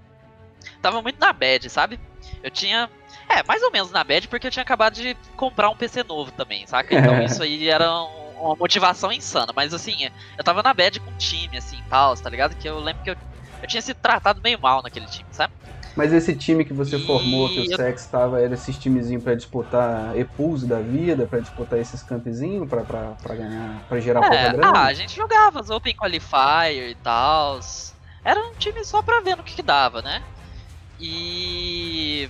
Tava 0.82 1.02
muito 1.02 1.20
na 1.20 1.32
bad, 1.32 1.70
sabe? 1.70 2.00
Eu 2.44 2.50
tinha. 2.50 2.90
É, 3.28 3.44
mais 3.44 3.62
ou 3.62 3.72
menos 3.72 3.92
na 3.92 4.04
bad, 4.04 4.28
porque 4.28 4.48
eu 4.48 4.52
tinha 4.52 4.64
acabado 4.64 4.96
de 4.96 5.16
comprar 5.36 5.70
um 5.70 5.76
PC 5.76 6.04
novo 6.04 6.32
também, 6.32 6.66
saca? 6.66 6.96
Então 6.96 7.22
isso 7.22 7.44
aí 7.44 7.70
era 7.70 7.92
um, 7.92 8.30
uma 8.42 8.56
motivação 8.56 9.12
insana. 9.12 9.54
Mas 9.56 9.74
assim, 9.74 10.10
eu 10.38 10.44
tava 10.44 10.64
na 10.64 10.74
bad 10.74 11.00
com 11.00 11.12
o 11.12 11.18
time, 11.18 11.58
assim, 11.58 11.78
tal, 11.90 12.16
tá 12.16 12.30
ligado? 12.30 12.56
Que 12.56 12.68
eu 12.68 12.80
lembro 12.80 13.04
que 13.04 13.12
eu, 13.12 13.16
eu 13.62 13.68
tinha 13.68 13.82
sido 13.82 13.98
tratado 13.98 14.42
meio 14.42 14.60
mal 14.60 14.82
naquele 14.82 15.06
time, 15.06 15.28
sabe? 15.32 15.54
Mas 15.96 16.14
esse 16.14 16.36
time 16.36 16.64
que 16.64 16.74
você 16.74 16.96
e... 16.96 17.06
formou, 17.06 17.50
que 17.50 17.60
o 17.60 17.72
eu... 17.72 17.76
Sex 17.76 18.06
tava, 18.06 18.42
era 18.42 18.54
esses 18.54 18.78
timezinhos 18.78 19.24
pra 19.24 19.36
disputar 19.36 20.18
Epulse 20.18 20.66
da 20.66 20.80
vida, 20.80 21.26
pra 21.26 21.40
disputar 21.40 21.80
esses 21.80 22.02
campzinhos, 22.02 22.70
pra, 22.70 22.84
pra, 22.84 23.16
pra 23.22 23.36
ganhar, 23.36 23.84
pra 23.88 24.00
gerar 24.00 24.24
é, 24.34 24.54
grana? 24.54 24.68
Ah, 24.68 24.86
a 24.86 24.94
gente 24.94 25.16
jogava 25.16 25.60
as 25.60 25.70
Open 25.70 25.94
Qualifier 25.96 26.92
e 26.92 26.96
tal. 26.96 27.60
Era 28.24 28.40
um 28.40 28.54
time 28.56 28.84
só 28.86 29.02
pra 29.02 29.22
ver 29.22 29.36
no 29.36 29.44
que, 29.44 29.56
que 29.56 29.62
dava, 29.62 30.02
né? 30.02 30.24
E 31.00 32.30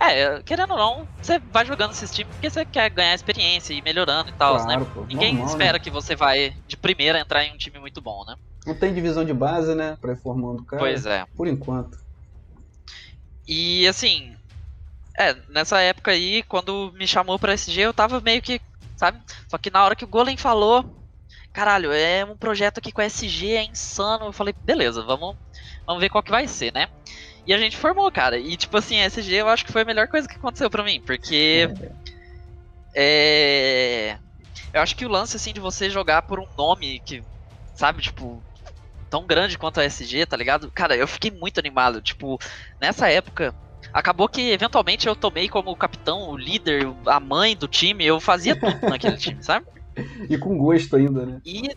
é, 0.00 0.42
querendo 0.42 0.70
ou 0.72 0.78
não, 0.78 1.08
você 1.20 1.38
vai 1.38 1.66
jogando 1.66 1.90
esses 1.92 2.10
times 2.10 2.32
porque 2.32 2.48
você 2.48 2.64
quer 2.64 2.88
ganhar 2.90 3.14
experiência 3.14 3.74
e 3.74 3.82
melhorando 3.82 4.30
e 4.30 4.32
tal, 4.32 4.54
né? 4.54 4.62
claro, 4.64 4.80
né? 4.80 4.90
Pô, 4.94 5.04
Ninguém 5.04 5.34
normal, 5.34 5.50
espera 5.50 5.72
né? 5.74 5.78
que 5.78 5.90
você 5.90 6.16
vai 6.16 6.54
de 6.66 6.76
primeira 6.76 7.20
entrar 7.20 7.44
em 7.44 7.52
um 7.52 7.58
time 7.58 7.78
muito 7.78 8.00
bom, 8.00 8.24
né? 8.26 8.34
Não 8.66 8.74
tem 8.74 8.94
divisão 8.94 9.24
de 9.24 9.34
base, 9.34 9.74
né? 9.74 9.96
Pra 10.00 10.12
ir 10.12 10.16
formando 10.16 10.62
o 10.62 10.64
cara. 10.64 10.80
Pois 10.80 11.04
é. 11.04 11.26
Por 11.36 11.46
enquanto. 11.46 11.98
E 13.46 13.86
assim, 13.88 14.34
é, 15.18 15.34
nessa 15.50 15.80
época 15.80 16.12
aí, 16.12 16.42
quando 16.44 16.92
me 16.92 17.06
chamou 17.06 17.38
pra 17.38 17.52
SG, 17.52 17.82
eu 17.82 17.92
tava 17.92 18.20
meio 18.20 18.40
que, 18.40 18.58
sabe? 18.96 19.20
Só 19.48 19.58
que 19.58 19.70
na 19.70 19.84
hora 19.84 19.96
que 19.96 20.04
o 20.04 20.08
Golem 20.08 20.36
falou, 20.36 20.84
caralho, 21.52 21.92
é 21.92 22.24
um 22.24 22.36
projeto 22.36 22.78
aqui 22.78 22.90
com 22.90 23.02
a 23.02 23.04
SG, 23.04 23.52
é 23.52 23.64
insano. 23.64 24.26
Eu 24.26 24.32
falei, 24.32 24.54
beleza, 24.64 25.02
vamos, 25.02 25.36
vamos 25.86 26.00
ver 26.00 26.08
qual 26.08 26.22
que 26.22 26.30
vai 26.30 26.48
ser, 26.48 26.72
né? 26.72 26.88
E 27.46 27.52
a 27.54 27.58
gente 27.58 27.76
formou, 27.76 28.10
cara. 28.10 28.38
E, 28.38 28.56
tipo 28.56 28.76
assim, 28.76 28.96
SG 28.98 29.34
eu 29.34 29.48
acho 29.48 29.64
que 29.64 29.72
foi 29.72 29.82
a 29.82 29.86
melhor 29.86 30.08
coisa 30.08 30.28
que 30.28 30.36
aconteceu 30.36 30.70
para 30.70 30.84
mim, 30.84 31.00
porque. 31.04 31.68
É. 32.94 34.18
Eu 34.72 34.80
acho 34.80 34.94
que 34.94 35.06
o 35.06 35.08
lance, 35.10 35.36
assim, 35.36 35.52
de 35.52 35.60
você 35.60 35.90
jogar 35.90 36.22
por 36.22 36.38
um 36.38 36.46
nome 36.56 37.00
que, 37.00 37.24
sabe, 37.74 38.02
tipo, 38.02 38.42
tão 39.08 39.26
grande 39.26 39.58
quanto 39.58 39.80
a 39.80 39.84
SG, 39.84 40.26
tá 40.26 40.36
ligado? 40.36 40.70
Cara, 40.70 40.96
eu 40.96 41.08
fiquei 41.08 41.30
muito 41.30 41.58
animado. 41.58 42.00
Tipo, 42.00 42.38
nessa 42.80 43.08
época, 43.08 43.52
acabou 43.92 44.28
que 44.28 44.52
eventualmente 44.52 45.08
eu 45.08 45.16
tomei 45.16 45.48
como 45.48 45.74
capitão, 45.76 46.30
o 46.30 46.36
líder, 46.36 46.86
a 47.06 47.18
mãe 47.18 47.56
do 47.56 47.66
time, 47.66 48.06
eu 48.06 48.20
fazia 48.20 48.54
tudo 48.54 48.78
naquele 48.88 49.16
time, 49.16 49.42
sabe? 49.42 49.66
E 50.28 50.38
com 50.38 50.56
gosto 50.56 50.94
ainda, 50.96 51.26
né? 51.26 51.40
E, 51.44 51.76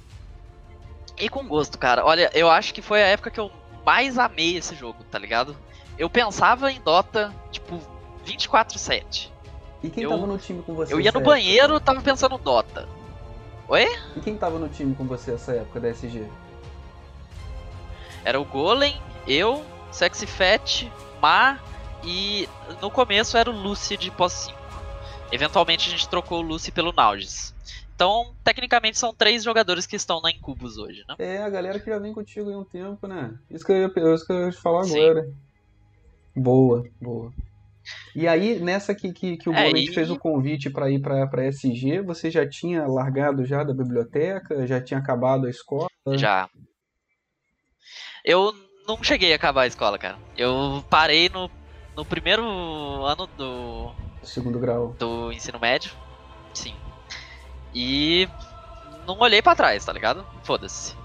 e 1.20 1.30
com 1.30 1.48
gosto, 1.48 1.78
cara. 1.78 2.06
Olha, 2.06 2.30
eu 2.34 2.50
acho 2.50 2.74
que 2.74 2.82
foi 2.82 3.02
a 3.02 3.08
época 3.08 3.32
que 3.32 3.40
eu 3.40 3.52
mais 3.86 4.18
amei 4.18 4.58
esse 4.58 4.76
jogo, 4.76 5.04
tá 5.10 5.20
ligado? 5.20 5.56
Eu 5.98 6.10
pensava 6.10 6.72
em 6.72 6.82
Dota, 6.82 7.34
tipo, 7.52 7.80
24-7. 8.26 9.30
E 9.84 9.90
quem 9.90 10.04
eu, 10.04 10.10
tava 10.10 10.26
no 10.26 10.38
time 10.38 10.64
com 10.64 10.74
você? 10.74 10.94
Eu 10.94 11.02
ia 11.02 11.12
no 11.12 11.22
banheiro, 11.22 11.76
época? 11.76 11.80
tava 11.80 12.02
pensando 12.02 12.38
Dota. 12.38 12.88
Oi? 13.68 13.86
E 14.16 14.22
quem 14.22 14.38
tava 14.38 14.58
no 14.58 14.70
time 14.70 14.96
com 14.96 15.06
você 15.06 15.32
nessa 15.32 15.54
época 15.54 15.80
da 15.80 15.90
SG? 15.90 16.28
Era 18.24 18.40
o 18.40 18.46
Golem, 18.46 18.96
eu, 19.28 19.64
Sexy 19.92 20.26
Fat, 20.26 20.90
Ma 21.22 21.60
e 22.04 22.48
no 22.82 22.90
começo 22.90 23.38
era 23.38 23.50
o 23.50 23.54
Lucy 23.54 23.98
de 23.98 24.12
pós 24.12 24.34
5. 24.34 24.58
Eventualmente 25.32 25.88
a 25.88 25.92
gente 25.92 26.08
trocou 26.08 26.40
o 26.40 26.42
Lucy 26.42 26.72
pelo 26.72 26.94
Naugis. 26.94 27.54
Então, 27.96 28.36
tecnicamente, 28.44 28.98
são 28.98 29.14
três 29.14 29.44
jogadores 29.44 29.86
que 29.86 29.96
estão 29.96 30.22
na 30.22 30.32
Incubus 30.32 30.78
hoje, 30.78 31.04
né? 31.08 31.16
É, 31.20 31.38
a 31.44 31.50
galera 31.50 31.80
que 31.80 31.90
já 31.90 32.00
vem 32.00 32.14
contigo 32.14 32.52
há 32.52 32.58
um 32.58 32.64
tempo, 32.64 33.08
né? 33.08 33.38
Isso 33.50 33.66
que 33.66 33.72
eu 33.72 33.78
ia, 33.78 34.14
isso 34.14 34.26
que 34.26 34.34
eu 34.34 34.46
ia 34.46 34.52
te 34.52 34.62
falar 34.62 34.84
Sim. 34.84 35.00
agora. 35.00 35.30
Boa, 36.36 36.84
boa. 37.00 37.32
E 38.16 38.28
aí, 38.28 38.60
nessa 38.60 38.96
que, 38.96 39.12
que, 39.12 39.38
que 39.38 39.50
o 39.50 39.54
é, 39.54 39.70
e... 39.72 39.94
fez 39.94 40.10
o 40.10 40.18
convite 40.18 40.70
para 40.70 40.90
ir 40.90 41.02
para 41.02 41.46
SG, 41.48 42.02
você 42.02 42.32
já 42.32 42.48
tinha 42.48 42.88
largado 42.88 43.46
já 43.46 43.64
da 43.64 43.74
biblioteca? 43.74 44.66
Já 44.66 44.82
tinha 44.82 45.00
acabado 45.00 45.46
a 45.46 45.50
escola? 45.50 45.88
Já. 46.14 46.50
Eu 48.24 48.54
não 48.88 49.04
cheguei 49.04 49.34
a 49.34 49.36
acabar 49.36 49.64
a 49.64 49.68
escola, 49.68 49.98
cara. 49.98 50.18
Eu 50.38 50.84
parei 50.90 51.30
no, 51.30 51.52
no 51.96 52.06
primeiro 52.06 52.44
ano 53.04 53.28
do, 53.38 53.92
Segundo 54.24 54.58
grau. 54.58 54.96
Do 54.98 55.32
ensino 55.32 55.60
médio. 55.60 55.92
Sim. 56.54 56.74
E 57.74 58.28
não 59.08 59.18
olhei 59.20 59.42
para 59.42 59.56
trás, 59.56 59.84
tá 59.84 59.92
ligado? 59.94 60.26
Foda-se. 60.44 60.96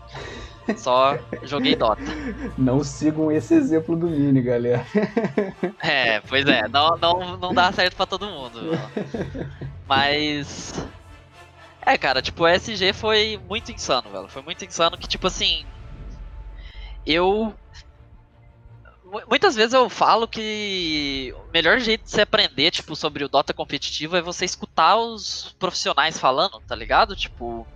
Só 0.76 1.18
joguei 1.42 1.74
Dota. 1.74 2.02
Não 2.56 2.84
sigam 2.84 3.32
esse 3.32 3.54
exemplo 3.54 3.96
do 3.96 4.08
Mini, 4.08 4.42
galera. 4.42 4.86
É, 5.80 6.20
pois 6.20 6.46
é, 6.46 6.68
não, 6.68 6.96
não, 6.98 7.36
não 7.36 7.54
dá 7.54 7.72
certo 7.72 7.96
para 7.96 8.06
todo 8.06 8.26
mundo. 8.26 8.60
Mas. 9.86 10.74
É, 11.80 11.96
cara, 11.96 12.20
tipo, 12.20 12.44
o 12.44 12.48
SG 12.48 12.92
foi 12.92 13.40
muito 13.48 13.72
insano, 13.72 14.10
velho. 14.10 14.28
Foi 14.28 14.42
muito 14.42 14.64
insano 14.64 14.98
que, 14.98 15.08
tipo 15.08 15.26
assim. 15.26 15.64
Eu. 17.06 17.54
Muitas 19.28 19.54
vezes 19.54 19.72
eu 19.72 19.88
falo 19.88 20.28
que 20.28 21.34
o 21.48 21.52
melhor 21.52 21.80
jeito 21.80 22.04
de 22.04 22.10
você 22.10 22.22
aprender, 22.22 22.70
tipo, 22.70 22.94
sobre 22.94 23.24
o 23.24 23.28
Dota 23.28 23.54
competitivo 23.54 24.16
é 24.16 24.22
você 24.22 24.44
escutar 24.44 24.96
os 24.96 25.54
profissionais 25.58 26.18
falando, 26.18 26.60
tá 26.60 26.74
ligado? 26.74 27.16
Tipo, 27.16 27.66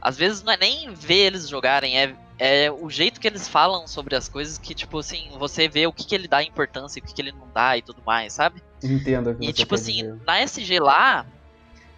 às 0.00 0.18
vezes 0.18 0.42
não 0.42 0.52
é 0.52 0.56
nem 0.56 0.92
ver 0.92 1.26
eles 1.26 1.48
jogarem, 1.48 1.98
é, 1.98 2.14
é 2.38 2.70
o 2.70 2.90
jeito 2.90 3.18
que 3.20 3.26
eles 3.26 3.48
falam 3.48 3.86
sobre 3.86 4.14
as 4.14 4.28
coisas 4.28 4.58
que, 4.58 4.74
tipo 4.74 4.98
assim, 4.98 5.30
você 5.38 5.66
vê 5.66 5.86
o 5.86 5.92
que, 5.92 6.04
que 6.04 6.14
ele 6.14 6.28
dá 6.28 6.42
importância 6.42 6.98
e 6.98 7.02
o 7.02 7.06
que, 7.06 7.14
que 7.14 7.22
ele 7.22 7.32
não 7.32 7.48
dá 7.54 7.78
e 7.78 7.82
tudo 7.82 8.02
mais, 8.04 8.34
sabe? 8.34 8.62
Entendo. 8.82 9.36
E, 9.40 9.50
tipo 9.50 9.74
assim, 9.74 10.02
dizer. 10.02 10.20
na 10.26 10.40
SG 10.42 10.78
lá, 10.78 11.24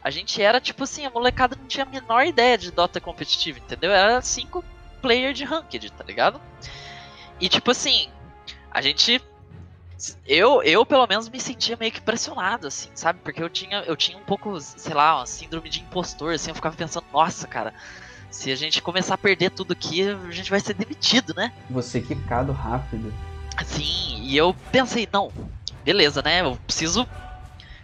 a 0.04 0.10
gente 0.10 0.40
era, 0.40 0.60
tipo 0.60 0.84
assim, 0.84 1.04
a 1.04 1.10
molecada 1.10 1.56
não 1.56 1.66
tinha 1.66 1.84
a 1.84 1.88
menor 1.88 2.24
ideia 2.24 2.56
de 2.56 2.70
Dota 2.70 3.00
competitivo, 3.00 3.58
entendeu? 3.58 3.90
Era 3.90 4.22
cinco 4.22 4.64
player 5.02 5.32
de 5.32 5.42
ranked, 5.44 5.90
tá 5.90 6.04
ligado? 6.04 6.40
E, 7.40 7.48
tipo 7.48 7.72
assim, 7.72 8.08
a 8.76 8.82
gente 8.82 9.22
eu, 10.26 10.62
eu 10.62 10.84
pelo 10.84 11.06
menos 11.06 11.30
me 11.30 11.40
sentia 11.40 11.78
meio 11.80 11.90
que 11.90 12.02
pressionado, 12.02 12.66
assim, 12.66 12.90
sabe? 12.94 13.18
Porque 13.24 13.42
eu 13.42 13.48
tinha, 13.48 13.78
eu 13.86 13.96
tinha 13.96 14.18
um 14.18 14.22
pouco, 14.22 14.60
sei 14.60 14.92
lá, 14.92 15.16
uma 15.16 15.24
síndrome 15.24 15.70
de 15.70 15.80
impostor, 15.80 16.34
assim, 16.34 16.50
eu 16.50 16.54
ficava 16.54 16.76
pensando, 16.76 17.06
nossa, 17.10 17.48
cara, 17.48 17.72
se 18.30 18.52
a 18.52 18.54
gente 18.54 18.82
começar 18.82 19.14
a 19.14 19.18
perder 19.18 19.48
tudo 19.48 19.72
aqui, 19.72 20.06
a 20.06 20.30
gente 20.30 20.50
vai 20.50 20.60
ser 20.60 20.74
demitido, 20.74 21.32
né? 21.34 21.50
Você 21.70 22.02
quicado 22.02 22.52
rápido. 22.52 23.10
Sim, 23.64 24.20
e 24.20 24.36
eu 24.36 24.54
pensei, 24.70 25.08
não, 25.10 25.32
beleza, 25.82 26.20
né? 26.20 26.42
Eu 26.42 26.58
preciso. 26.66 27.08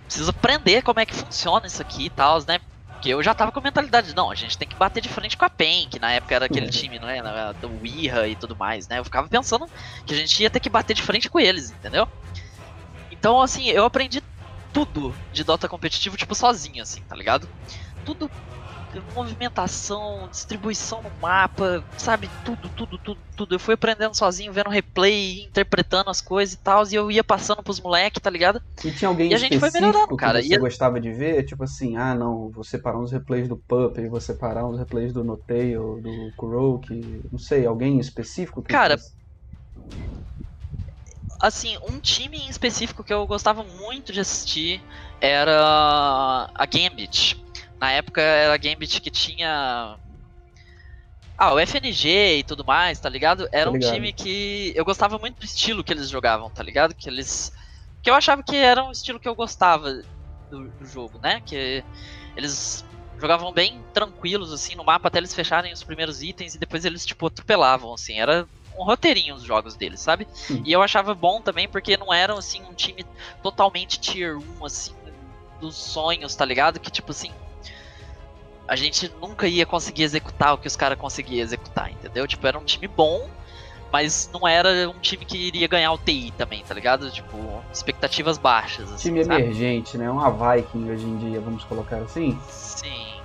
Preciso 0.05 0.29
aprender 0.29 0.83
como 0.83 1.01
é 1.01 1.07
que 1.07 1.15
funciona 1.15 1.67
isso 1.67 1.81
aqui 1.81 2.05
e 2.05 2.11
tal, 2.11 2.39
né? 2.47 2.61
Porque 3.03 3.13
eu 3.13 3.21
já 3.21 3.35
tava 3.35 3.51
com 3.51 3.59
a 3.59 3.63
mentalidade, 3.63 4.15
não, 4.15 4.31
a 4.31 4.35
gente 4.37 4.57
tem 4.57 4.69
que 4.69 4.77
bater 4.77 5.01
de 5.01 5.09
frente 5.09 5.37
com 5.37 5.45
a 5.45 5.51
PEN, 5.51 5.89
que 5.89 5.99
na 5.99 6.13
época 6.13 6.37
era 6.37 6.45
aquele 6.47 6.67
uhum. 6.67 6.71
time, 6.71 7.01
não 7.01 7.09
é? 7.09 7.21
Do 7.55 7.85
Ira 7.85 8.29
e 8.29 8.37
tudo 8.37 8.55
mais, 8.55 8.87
né? 8.87 9.01
Eu 9.01 9.05
ficava 9.05 9.27
pensando 9.27 9.67
que 10.07 10.15
a 10.15 10.17
gente 10.17 10.41
ia 10.41 10.49
ter 10.49 10.61
que 10.61 10.71
bater 10.71 10.95
de 10.95 11.03
frente 11.03 11.29
com 11.29 11.41
eles, 11.41 11.73
entendeu? 11.73 12.07
Então, 13.11 13.43
assim, 13.43 13.67
eu 13.67 13.85
aprendi 13.85 14.23
tudo 14.73 15.13
de 15.33 15.43
Dota 15.43 15.69
competitivo, 15.69 16.17
tipo, 16.17 16.33
sozinho, 16.33 16.81
assim, 16.81 17.01
tá 17.01 17.17
ligado? 17.17 17.49
Tudo 18.05 18.31
movimentação, 19.15 20.29
distribuição 20.31 21.03
no 21.03 21.11
mapa, 21.21 21.85
sabe? 21.97 22.29
Tudo, 22.45 22.69
tudo, 22.71 22.99
tudo, 22.99 23.21
tudo. 23.37 23.55
Eu 23.55 23.59
fui 23.59 23.75
aprendendo 23.75 24.15
sozinho, 24.15 24.53
vendo 24.53 24.69
replay, 24.69 25.45
interpretando 25.45 26.11
as 26.11 26.21
coisas 26.21 26.55
e 26.55 26.59
tal, 26.59 26.85
e 26.87 26.95
eu 26.95 27.11
ia 27.11 27.25
passando 27.25 27.63
pros 27.63 27.81
moleques, 27.81 28.21
tá 28.21 28.31
ligado? 28.31 28.61
E 28.85 28.91
tinha 28.91 29.09
alguém 29.09 29.31
e 29.31 29.35
a 29.35 29.39
gente 29.39 29.59
foi 29.59 29.71
melhorando, 29.71 30.17
cara. 30.17 30.41
que 30.41 30.49
você 30.49 30.59
gostava 30.59 31.01
de 31.01 31.13
ver? 31.13 31.45
Tipo 31.45 31.65
assim, 31.65 31.97
ah, 31.97 32.15
não, 32.15 32.51
vou 32.51 32.65
separar 32.65 32.99
uns 32.99 33.13
replays 33.13 33.49
do 33.49 33.57
Pup, 33.57 33.97
vou 34.09 34.21
separar 34.21 34.67
uns 34.67 34.79
replays 34.79 35.13
do 35.13 35.25
Notei 35.25 35.77
ou 35.77 36.01
do 36.01 36.33
Kuroki, 36.37 37.23
não 37.31 37.39
sei, 37.39 37.67
alguém 37.67 37.99
específico? 37.99 38.63
cara, 38.63 38.97
assim, 41.41 41.77
um 41.89 41.99
time 41.99 42.39
em 42.39 42.49
específico 42.49 43.03
que 43.03 43.13
eu 43.13 43.27
gostava 43.27 43.65
muito 43.65 44.13
de 44.13 44.21
assistir 44.21 44.81
era 45.21 46.49
a 46.55 46.67
Gambit. 46.67 47.37
Na 47.83 47.91
época 47.91 48.23
era 48.23 48.55
a 48.55 48.57
Gambit 48.57 49.01
que 49.01 49.11
tinha. 49.11 49.99
Ah, 51.37 51.53
o 51.53 51.59
FNG 51.59 52.39
e 52.39 52.45
tudo 52.45 52.65
mais, 52.65 53.01
tá 53.01 53.09
ligado? 53.09 53.49
Era 53.51 53.69
um 53.69 53.77
time 53.77 54.13
que 54.13 54.73
eu 54.77 54.85
gostava 54.85 55.19
muito 55.19 55.41
do 55.41 55.45
estilo 55.45 55.83
que 55.83 55.93
eles 55.93 56.09
jogavam, 56.09 56.49
tá 56.49 56.63
ligado? 56.63 56.95
Que 56.95 57.09
eles. 57.09 57.53
Que 58.01 58.09
eu 58.09 58.15
achava 58.15 58.41
que 58.41 58.55
era 58.55 58.85
um 58.85 58.93
estilo 58.93 59.19
que 59.19 59.27
eu 59.27 59.35
gostava 59.35 60.01
do, 60.49 60.69
do 60.69 60.87
jogo, 60.87 61.19
né? 61.21 61.43
Que 61.45 61.83
eles 62.37 62.85
jogavam 63.19 63.53
bem 63.53 63.83
tranquilos, 63.93 64.53
assim, 64.53 64.77
no 64.77 64.85
mapa 64.85 65.09
até 65.09 65.19
eles 65.19 65.35
fecharem 65.35 65.73
os 65.73 65.83
primeiros 65.83 66.23
itens 66.23 66.55
e 66.55 66.61
depois 66.61 66.85
eles, 66.85 67.05
tipo, 67.05 67.27
atropelavam, 67.27 67.93
assim. 67.93 68.21
Era 68.21 68.47
um 68.79 68.85
roteirinho 68.85 69.35
os 69.35 69.43
jogos 69.43 69.75
deles, 69.75 69.99
sabe? 69.99 70.29
Sim. 70.33 70.63
E 70.65 70.71
eu 70.71 70.83
achava 70.83 71.17
bom 71.17 71.43
também 71.43 71.67
porque 71.67 71.97
não 71.97 72.15
eram, 72.15 72.39
assim, 72.39 72.63
um 72.63 72.75
time 72.75 73.05
totalmente 73.43 73.99
tier 73.99 74.39
1, 74.39 74.65
assim, 74.65 74.95
dos 75.61 75.75
sonhos, 75.75 76.37
tá 76.37 76.45
ligado? 76.45 76.79
Que, 76.79 76.89
tipo 76.89 77.11
assim, 77.11 77.33
a 78.73 78.77
gente 78.77 79.13
nunca 79.21 79.47
ia 79.47 79.67
conseguir 79.67 80.03
executar 80.03 80.55
o 80.55 80.59
que 80.59 80.67
os 80.67 80.77
caras 80.77 80.97
conseguiam 80.97 81.43
executar, 81.43 81.93
entendeu? 81.93 82.27
Tipo, 82.27 82.47
era 82.47 82.59
um 82.59 82.65
time 82.65 82.89
bom, 82.89 83.29
mas 83.93 84.31
não 84.33 84.49
era 84.49 84.89
um 84.89 84.99
time 84.99 85.27
que 85.27 85.37
iria 85.37 85.69
ganhar 85.69 85.93
o 85.93 85.99
TI 85.99 86.33
também, 86.39 86.65
tá 86.65 86.73
ligado? 86.73 87.11
Tipo, 87.11 87.63
expectativas 87.71 88.39
baixas. 88.39 88.91
Assim, 88.91 89.11
time 89.11 89.23
sabe? 89.25 89.43
emergente, 89.43 89.99
né? 89.99 90.11
Uma 90.11 90.31
Viking 90.31 90.91
hoje 90.91 91.05
em 91.05 91.19
dia, 91.19 91.39
vamos 91.39 91.63
colocar 91.65 91.99
assim? 91.99 92.41
Sim, 92.49 93.21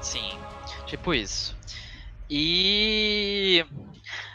sim. 0.00 0.30
Tipo 0.86 1.12
isso. 1.12 1.54
E. 2.30 3.62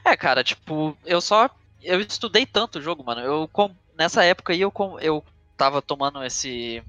É, 0.05 0.15
cara, 0.15 0.43
tipo, 0.43 0.95
eu 1.07 1.21
só. 1.21 1.49
Eu 1.81 1.99
estudei 2.01 2.45
tanto 2.45 2.77
o 2.77 2.81
jogo, 2.83 3.03
mano. 3.03 3.21
Eu, 3.21 3.49
nessa 3.97 4.23
época 4.23 4.53
aí, 4.53 4.61
eu, 4.61 4.71
eu 5.01 5.23
tava 5.57 5.81
tomando 5.81 6.23
esse. 6.23 6.83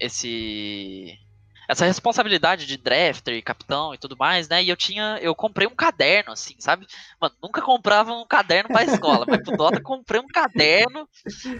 Esse 0.00 1.18
essa 1.70 1.86
responsabilidade 1.86 2.66
de 2.66 2.76
drafter 2.76 3.34
e 3.34 3.42
capitão 3.42 3.94
e 3.94 3.98
tudo 3.98 4.16
mais, 4.18 4.48
né? 4.48 4.60
E 4.60 4.68
eu 4.68 4.76
tinha, 4.76 5.18
eu 5.22 5.36
comprei 5.36 5.68
um 5.68 5.74
caderno, 5.74 6.32
assim, 6.32 6.56
sabe? 6.58 6.84
Mano, 7.20 7.32
nunca 7.40 7.62
comprava 7.62 8.12
um 8.12 8.26
caderno 8.26 8.68
pra 8.68 8.82
escola, 8.82 9.24
mas 9.28 9.40
pro 9.40 9.56
Dota 9.56 9.80
comprei 9.80 10.20
um 10.20 10.26
caderno, 10.26 11.08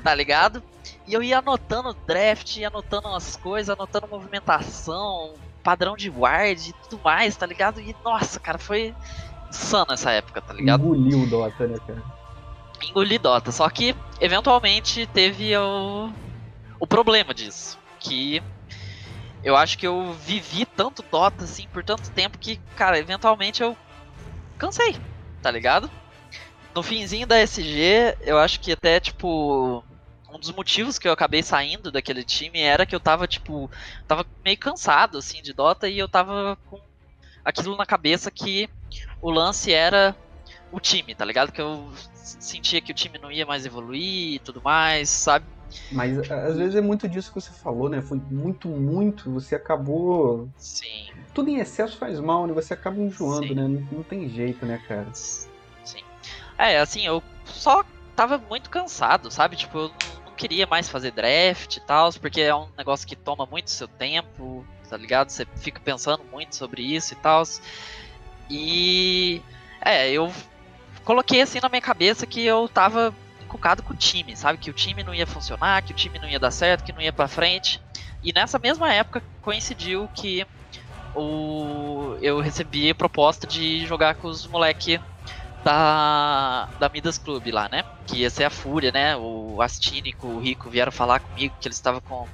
tá 0.03 0.13
ligado? 0.13 0.61
E 1.07 1.13
eu 1.13 1.23
ia 1.23 1.39
anotando 1.39 1.97
draft, 2.09 2.57
ia 2.57 2.67
anotando 2.67 3.07
as 3.09 3.37
coisas, 3.37 3.71
anotando 3.71 4.09
movimentação, 4.09 5.35
padrão 5.63 5.95
de 5.95 6.11
ward 6.11 6.71
e 6.71 6.89
tudo 6.89 7.01
mais, 7.05 7.37
tá 7.37 7.47
ligado? 7.47 7.81
E 7.81 7.95
nossa, 8.05 8.41
cara, 8.41 8.59
foi 8.59 8.93
insano 9.49 9.93
essa 9.93 10.11
época, 10.11 10.43
tá 10.43 10.53
ligado? 10.53 10.83
Engoliu 10.83 11.23
o 11.23 11.27
Dota, 11.27 11.69
né, 11.69 11.77
cara? 11.87 12.03
Engoli 12.83 13.17
Dota, 13.17 13.53
só 13.53 13.71
que 13.71 13.95
eventualmente 14.21 15.07
teve 15.07 15.57
o, 15.57 16.11
o 16.81 16.87
problema 16.87 17.33
disso, 17.33 17.79
que 18.01 18.43
eu 19.43 19.57
acho 19.57 19.79
que 19.79 19.87
eu 19.87 20.13
vivi 20.13 20.67
tanto 20.67 21.03
Dota 21.03 21.45
assim 21.45 21.67
por 21.69 21.83
tanto 21.83 22.11
tempo 22.11 22.39
que, 22.39 22.57
cara, 22.77 22.99
eventualmente 22.99 23.63
eu 23.63 23.77
cansei, 24.59 24.97
tá 25.43 25.51
ligado? 25.51 25.91
No 26.75 26.83
finzinho 26.83 27.27
da 27.27 27.39
SG, 27.39 28.17
eu 28.21 28.39
acho 28.39 28.61
que 28.61 28.73
até 28.73 29.01
tipo 29.01 29.85
um 30.33 30.39
dos 30.39 30.53
motivos 30.53 30.99
que 30.99 31.09
eu 31.09 31.13
acabei 31.13 31.43
saindo 31.43 31.91
daquele 31.91 32.23
time 32.25 32.61
era 32.61 32.87
que 32.87 32.95
eu 32.95 33.01
tava 33.01 33.27
tipo, 33.27 33.69
tava 34.07 34.25
meio 34.45 34.59
cansado 34.59 35.19
assim 35.19 35.43
de 35.43 35.53
Dota 35.53 35.89
e 35.89 35.99
eu 35.99 36.09
tava 36.09 36.57
com 36.67 36.81
aquilo 37.45 37.77
na 37.77 37.87
cabeça 37.87 38.31
que 38.31 38.69
o 39.21 39.31
lance 39.31 39.73
era 39.73 40.17
o 40.71 40.81
time, 40.81 41.15
tá 41.15 41.25
ligado? 41.25 41.53
Que 41.53 41.61
eu 41.61 41.93
sentia 42.13 42.81
que 42.81 42.93
o 42.93 42.95
time 42.95 43.19
não 43.19 43.33
ia 43.33 43.47
mais 43.47 43.67
evoluir 43.67 44.35
e 44.35 44.39
tudo 44.39 44.63
mais, 44.63 45.11
sabe? 45.11 45.47
Mas 45.91 46.31
às 46.31 46.57
vezes 46.57 46.75
é 46.75 46.81
muito 46.81 47.09
disso 47.09 47.33
que 47.33 47.41
você 47.41 47.53
falou, 47.53 47.89
né? 47.89 48.03
Foi 48.03 48.21
muito, 48.31 48.69
muito. 48.69 49.31
Você 49.33 49.55
acabou. 49.55 50.49
Sim. 50.57 51.11
Tudo 51.35 51.51
em 51.51 51.59
excesso 51.59 51.97
faz 51.97 52.19
mal, 52.21 52.47
né? 52.47 52.53
Você 52.53 52.75
acaba 52.75 53.01
enjoando, 53.01 53.49
Sim. 53.49 53.55
né? 53.55 53.63
Não, 53.63 53.81
não, 53.93 54.03
tem 54.03 54.29
jeito, 54.29 54.65
né, 54.67 54.83
cara? 54.87 55.09
Sim. 55.13 56.03
É, 56.59 56.79
assim, 56.79 57.07
eu 57.07 57.23
só 57.45 57.85
tava 58.17 58.39
muito 58.39 58.69
cansado, 58.69 59.31
sabe? 59.31 59.57
Tipo, 59.57 59.79
eu 59.79 59.93
não 60.27 60.33
queria 60.37 60.67
mais 60.67 60.89
fazer 60.89 61.11
draft 61.13 61.77
e 61.77 61.81
tal, 61.81 62.13
porque 62.15 62.41
é 62.41 62.55
um 62.55 62.69
negócio 62.77 63.07
que 63.07 63.17
toma 63.17 63.47
muito 63.47 63.71
seu 63.71 63.89
tempo, 63.89 64.65
tá 64.89 64.97
ligado? 64.97 65.31
Você 65.31 65.47
fica 65.57 65.81
pensando 65.81 66.25
muito 66.31 66.57
sobre 66.57 66.83
isso 66.83 67.13
e 67.15 67.17
tal. 67.17 67.43
E. 68.51 69.43
É, 69.83 70.11
eu 70.11 70.31
coloquei 71.05 71.41
assim 71.41 71.59
na 71.63 71.69
minha 71.69 71.81
cabeça 71.81 72.27
que 72.27 72.45
eu 72.45 72.69
tava 72.69 73.15
encucado 73.51 73.83
com 73.83 73.93
o 73.93 73.97
time, 73.97 74.37
sabe? 74.37 74.59
Que 74.59 74.71
o 74.71 74.75
time 74.75 75.03
não 75.03 75.13
ia 75.13 75.27
funcionar, 75.27 75.83
que 75.83 75.93
o 75.93 75.97
time 75.97 76.19
não 76.19 76.29
ia 76.29 76.39
dar 76.39 76.53
certo, 76.53 76.85
que 76.85 76.93
não 76.93 77.03
ia 77.03 77.13
para 77.13 77.27
frente. 77.29 77.81
E 78.23 78.33
nessa 78.33 78.59
mesma 78.59 78.93
época 78.93 79.23
coincidiu 79.41 80.09
que 80.15 80.47
o, 81.15 82.17
eu 82.21 82.41
recebi 82.41 82.89
a 82.91 82.95
proposta 82.95 83.47
de 83.47 83.85
jogar 83.87 84.15
com 84.15 84.29
os 84.29 84.47
moleque 84.47 85.01
da, 85.65 86.67
da 86.79 86.89
Midas 86.89 87.19
Club 87.19 87.49
lá, 87.49 87.69
né? 87.71 87.83
Que 88.07 88.19
ia 88.19 88.31
ser 88.31 88.45
a 88.45 88.51
Fúria, 88.51 88.93
né? 88.93 89.17
O 89.17 89.61
Astínico, 89.61 90.29
o 90.29 90.41
Rico 90.41 90.71
vieram 90.71 90.93
falar 90.93 91.21
comigo 91.21 91.57
que 91.61 91.67
eles 91.67 91.77
estavam 91.77 92.01
com, 92.01 92.27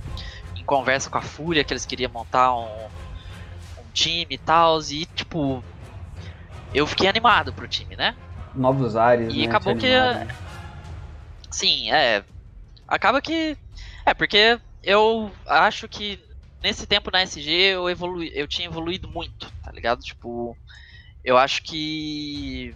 em 0.55 0.65
conversa 0.65 1.09
com 1.09 1.19
a 1.19 1.23
Fúria, 1.23 1.65
que 1.65 1.73
eles 1.73 1.87
queriam 1.87 2.13
montar 2.13 2.55
um, 2.55 2.87
um 3.79 3.91
time 3.93 4.35
e 4.35 4.39
tal. 4.39 4.81
E, 4.83 5.07
tipo, 5.07 5.65
eu 6.75 6.87
fiquei 6.87 7.09
animado 7.09 7.53
pro 7.55 7.67
time, 7.67 7.97
né? 7.97 8.15
Novos 8.55 8.97
ares, 8.97 9.35
E 9.35 9.41
né? 9.41 9.47
acabou 9.47 9.75
que. 9.77 9.87
Sim, 11.51 11.91
é. 11.93 12.25
Acaba 12.89 13.21
que. 13.21 13.57
É, 14.05 14.15
porque 14.15 14.61
eu 14.83 15.33
acho 15.47 15.89
que 15.89 16.19
nesse 16.63 16.87
tempo 16.87 17.11
na 17.11 17.23
SG 17.23 17.51
eu 17.51 17.91
evolui, 17.91 18.31
eu 18.35 18.47
tinha 18.47 18.69
evoluído 18.69 19.09
muito, 19.09 19.53
tá 19.63 19.73
ligado? 19.73 20.01
Tipo, 20.01 20.57
eu 21.25 21.37
acho 21.37 21.63
que 21.63 22.75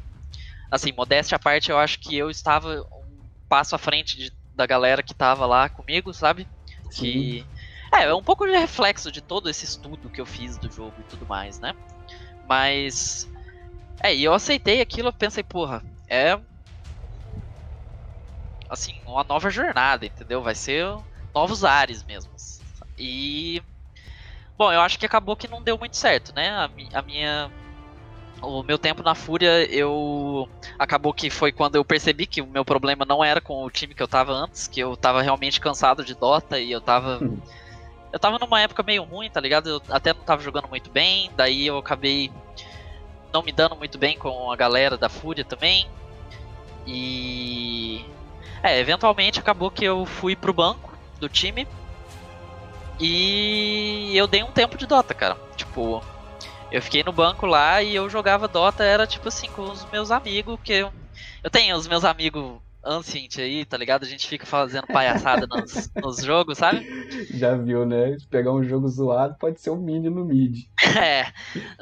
assim, 0.71 0.93
modéstia 0.93 1.37
à 1.37 1.39
parte, 1.39 1.71
eu 1.71 1.79
acho 1.79 1.99
que 1.99 2.17
eu 2.17 2.31
estava 2.31 2.81
um 2.93 3.29
passo 3.49 3.75
à 3.75 3.79
frente 3.79 4.17
de, 4.17 4.33
da 4.55 4.67
galera 4.67 5.03
que 5.03 5.15
tava 5.15 5.47
lá 5.47 5.69
comigo, 5.69 6.15
sabe? 6.15 6.47
Sim. 6.91 7.01
Que 7.01 7.47
é, 7.95 8.05
é 8.05 8.15
um 8.15 8.23
pouco 8.23 8.47
de 8.47 8.57
reflexo 8.57 9.11
de 9.11 9.21
todo 9.21 9.51
esse 9.51 9.65
estudo 9.65 10.11
que 10.11 10.21
eu 10.21 10.27
fiz 10.27 10.57
do 10.59 10.71
jogo 10.71 11.01
e 11.01 11.05
tudo 11.05 11.27
mais, 11.27 11.61
né? 11.61 11.75
Mas 12.45 13.27
é, 14.03 14.15
e 14.15 14.25
eu 14.25 14.33
aceitei 14.33 14.81
aquilo, 14.81 15.09
eu 15.09 15.13
pensei, 15.13 15.43
porra, 15.43 15.83
é 16.09 16.39
assim, 18.71 18.95
uma 19.05 19.25
nova 19.25 19.51
jornada, 19.51 20.07
entendeu? 20.07 20.43
Vai 20.43 20.55
ser 20.55 20.87
novos 21.35 21.65
ares 21.65 22.05
mesmo. 22.05 22.31
E 22.97 23.61
bom, 24.57 24.73
eu 24.73 24.81
acho 24.81 24.99
que 24.99 25.07
acabou 25.07 25.37
que 25.37 25.49
não 25.49 25.63
deu 25.63 25.77
muito 25.77 25.97
certo, 25.97 26.33
né? 26.35 26.51
A, 26.51 26.71
a 26.99 27.03
minha 27.03 27.51
o 28.43 28.63
meu 28.63 28.79
tempo 28.79 29.03
na 29.03 29.15
Fúria, 29.15 29.71
eu 29.71 30.49
acabou 30.79 31.13
que 31.13 31.29
foi 31.29 31.53
quando 31.53 31.77
eu 31.77 31.85
percebi 31.85 32.27
que 32.27 32.41
o 32.41 32.47
meu 32.47 32.65
problema 32.65 33.05
não 33.05 33.23
era 33.23 33.41
com 33.41 33.63
o 33.63 33.71
time 33.71 33.95
que 33.95 34.03
eu 34.03 34.09
tava 34.09 34.33
antes, 34.33 34.67
que 34.67 34.81
eu 34.81 34.97
tava 34.97 35.21
realmente 35.21 35.61
cansado 35.61 36.03
de 36.05 36.15
Dota 36.15 36.59
e 36.59 36.73
eu 36.73 36.81
tava 36.81 37.19
hum. 37.23 37.39
eu 38.13 38.19
tava 38.19 38.39
numa 38.39 38.61
época 38.61 38.83
meio 38.83 39.03
ruim, 39.03 39.29
tá 39.29 39.41
ligado? 39.41 39.69
Eu 39.69 39.83
até 39.91 40.15
não 40.15 40.23
tava 40.23 40.43
jogando 40.43 40.69
muito 40.69 40.91
bem, 40.91 41.31
daí 41.37 41.67
eu 41.67 41.77
acabei 41.77 42.33
não 43.33 43.43
me 43.43 43.53
dando 43.53 43.77
muito 43.77 43.99
bem 43.99 44.17
com 44.17 44.51
a 44.51 44.57
galera 44.57 44.97
da 44.97 45.09
Fúria 45.09 45.45
também. 45.45 45.87
E 46.87 48.05
é, 48.63 48.79
eventualmente 48.79 49.39
acabou 49.39 49.71
que 49.71 49.85
eu 49.85 50.05
fui 50.05 50.37
pro 50.37 50.53
banco 50.53 50.97
do 51.19 51.29
time. 51.29 51.67
E 52.99 54.13
eu 54.15 54.27
dei 54.27 54.43
um 54.43 54.53
tempo 54.53 54.77
de 54.77 54.87
Dota, 54.87 55.15
cara. 55.15 55.37
Tipo, 55.57 56.03
eu 56.71 56.83
fiquei 56.83 57.03
no 57.03 57.13
banco 57.13 57.47
lá 57.47 57.83
e 57.83 57.95
eu 57.95 58.09
jogava 58.11 58.47
Dota, 58.47 58.85
era 58.85 59.07
tipo 59.07 59.29
assim, 59.29 59.49
com 59.49 59.63
os 59.63 59.85
meus 59.91 60.11
amigos, 60.11 60.59
que 60.63 60.73
eu, 60.73 60.93
eu 61.43 61.51
tenho 61.51 61.77
os 61.77 61.89
meus 61.89 62.05
amigos 62.05 62.61
Ancient 62.83 63.39
aí, 63.39 63.65
tá 63.67 63.77
ligado? 63.77 64.05
A 64.05 64.07
gente 64.07 64.27
fica 64.27 64.47
fazendo 64.47 64.87
palhaçada 64.87 65.47
nos, 65.51 65.91
nos 65.95 66.23
jogos, 66.25 66.57
sabe? 66.57 66.87
Já 67.35 67.55
viu, 67.55 67.85
né? 67.85 68.19
Se 68.19 68.27
pegar 68.27 68.53
um 68.53 68.65
jogo 68.65 68.89
zoado, 68.89 69.37
pode 69.39 69.61
ser 69.61 69.71
um 69.71 69.77
mini 69.77 70.09
no 70.09 70.25
mid. 70.25 70.65
É, 71.01 71.27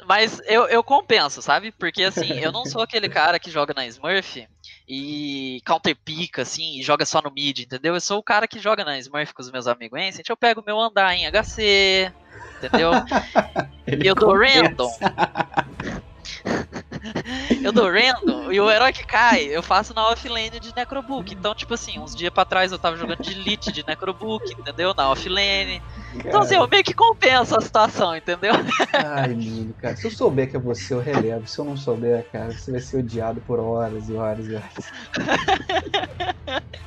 mas 0.05 0.39
eu, 0.45 0.67
eu 0.67 0.83
compenso, 0.83 1.41
sabe? 1.41 1.71
Porque 1.71 2.03
assim, 2.03 2.39
eu 2.39 2.51
não 2.51 2.63
sou 2.63 2.81
aquele 2.81 3.09
cara 3.09 3.39
que 3.39 3.49
joga 3.49 3.73
na 3.73 3.87
Smurf 3.87 4.47
e 4.91 5.61
counter 5.63 5.95
pica, 5.95 6.41
assim, 6.41 6.79
e 6.79 6.81
joga 6.81 7.05
só 7.05 7.21
no 7.21 7.29
mid, 7.29 7.59
entendeu? 7.59 7.93
Eu 7.93 8.01
sou 8.01 8.17
o 8.17 8.23
cara 8.23 8.47
que 8.47 8.57
joga 8.57 8.83
na 8.83 8.97
Smurf 8.97 9.35
com 9.35 9.41
os 9.43 9.51
meus 9.51 9.67
amigos 9.67 9.99
Ancient, 10.01 10.27
eu 10.27 10.35
pego 10.35 10.63
meu 10.65 10.79
andar 10.79 11.13
em 11.13 11.27
HC, 11.27 12.11
entendeu? 12.57 12.91
e 14.03 14.07
eu 14.07 14.15
dou 14.15 14.35
random. 14.35 14.91
eu 17.63 17.71
dou 17.71 17.89
random 17.89 18.51
e 18.51 18.59
o 18.59 18.69
herói 18.69 18.91
que 18.91 19.05
cai, 19.05 19.43
eu 19.45 19.63
faço 19.63 19.93
na 19.93 20.09
offlane 20.09 20.59
de 20.59 20.75
Necrobook. 20.75 21.33
Então, 21.33 21.55
tipo 21.55 21.73
assim, 21.73 21.99
uns 21.99 22.15
dias 22.15 22.31
pra 22.31 22.45
trás 22.45 22.71
eu 22.71 22.79
tava 22.79 22.97
jogando 22.97 23.21
de 23.21 23.31
Elite 23.31 23.71
de 23.71 23.85
Necrobook, 23.87 24.51
entendeu? 24.51 24.93
Na 24.95 25.11
offlane. 25.11 25.81
Então, 26.13 26.41
assim, 26.41 26.55
eu 26.55 26.67
meio 26.67 26.83
que 26.83 26.93
compenso 26.93 27.57
a 27.57 27.61
situação, 27.61 28.15
entendeu? 28.15 28.53
Ai, 28.93 29.33
lindo, 29.33 29.73
cara. 29.75 29.95
Se 29.95 30.07
eu 30.07 30.11
souber 30.11 30.49
que 30.49 30.57
é 30.57 30.59
você, 30.59 30.93
eu 30.93 30.99
relevo. 30.99 31.47
Se 31.47 31.59
eu 31.59 31.65
não 31.65 31.77
souber, 31.77 32.27
cara, 32.31 32.51
você 32.51 32.71
vai 32.71 32.81
ser 32.81 32.97
odiado 32.97 33.41
por 33.41 33.59
horas 33.59 34.09
e 34.09 34.13
horas 34.15 34.47
e 34.47 34.55
horas. 34.55 34.73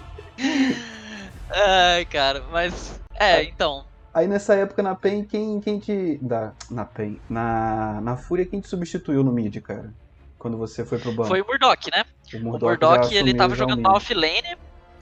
Ai, 1.55 2.05
cara, 2.07 2.43
mas. 2.51 3.01
É, 3.19 3.43
então. 3.45 3.85
Aí 4.15 4.27
nessa 4.29 4.55
época 4.55 4.83
na 4.83 4.95
PEN, 4.95 5.25
quem, 5.25 5.61
quem 5.61 5.79
te. 5.79 6.19
Da, 6.21 6.53
na 6.71 6.85
PEN. 6.85 7.19
Na, 7.29 8.01
na 8.03 8.17
Fúria, 8.17 8.45
quem 8.45 8.61
te 8.61 8.69
substituiu 8.69 9.25
no 9.25 9.33
mid, 9.33 9.57
cara? 9.61 9.93
Quando 10.39 10.59
você 10.59 10.85
foi 10.85 10.99
pro 10.99 11.13
banco? 11.13 11.29
Foi 11.29 11.41
o 11.41 11.47
Murdock, 11.47 11.91
né? 11.91 12.05
O 12.35 12.41
Murdock, 12.41 12.85
o 12.85 12.89
Murdock 12.89 13.15
ele 13.15 13.33
tava 13.33 13.55
jogando 13.55 13.81
na 13.81 13.93
offlane. 13.93 14.57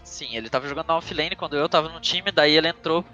Sim, 0.05 0.37
ele 0.37 0.49
tava 0.49 0.69
jogando 0.69 0.89
na 0.89 0.97
offlane 0.97 1.35
quando 1.35 1.57
eu 1.57 1.69
tava 1.69 1.89
no 1.89 2.01
time, 2.01 2.31
daí 2.31 2.57
ele 2.57 2.69
entrou 2.69 3.05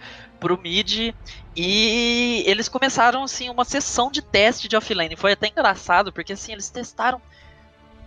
pro 0.40 0.60
mid 0.60 1.14
e 1.54 2.42
eles 2.46 2.68
começaram 2.68 3.22
assim 3.22 3.48
uma 3.48 3.64
sessão 3.64 4.10
de 4.10 4.22
teste 4.22 4.68
de 4.68 4.76
offlane. 4.76 5.16
Foi 5.16 5.32
até 5.32 5.48
engraçado, 5.48 6.12
porque 6.12 6.32
assim, 6.32 6.52
eles 6.52 6.68
testaram 6.70 7.20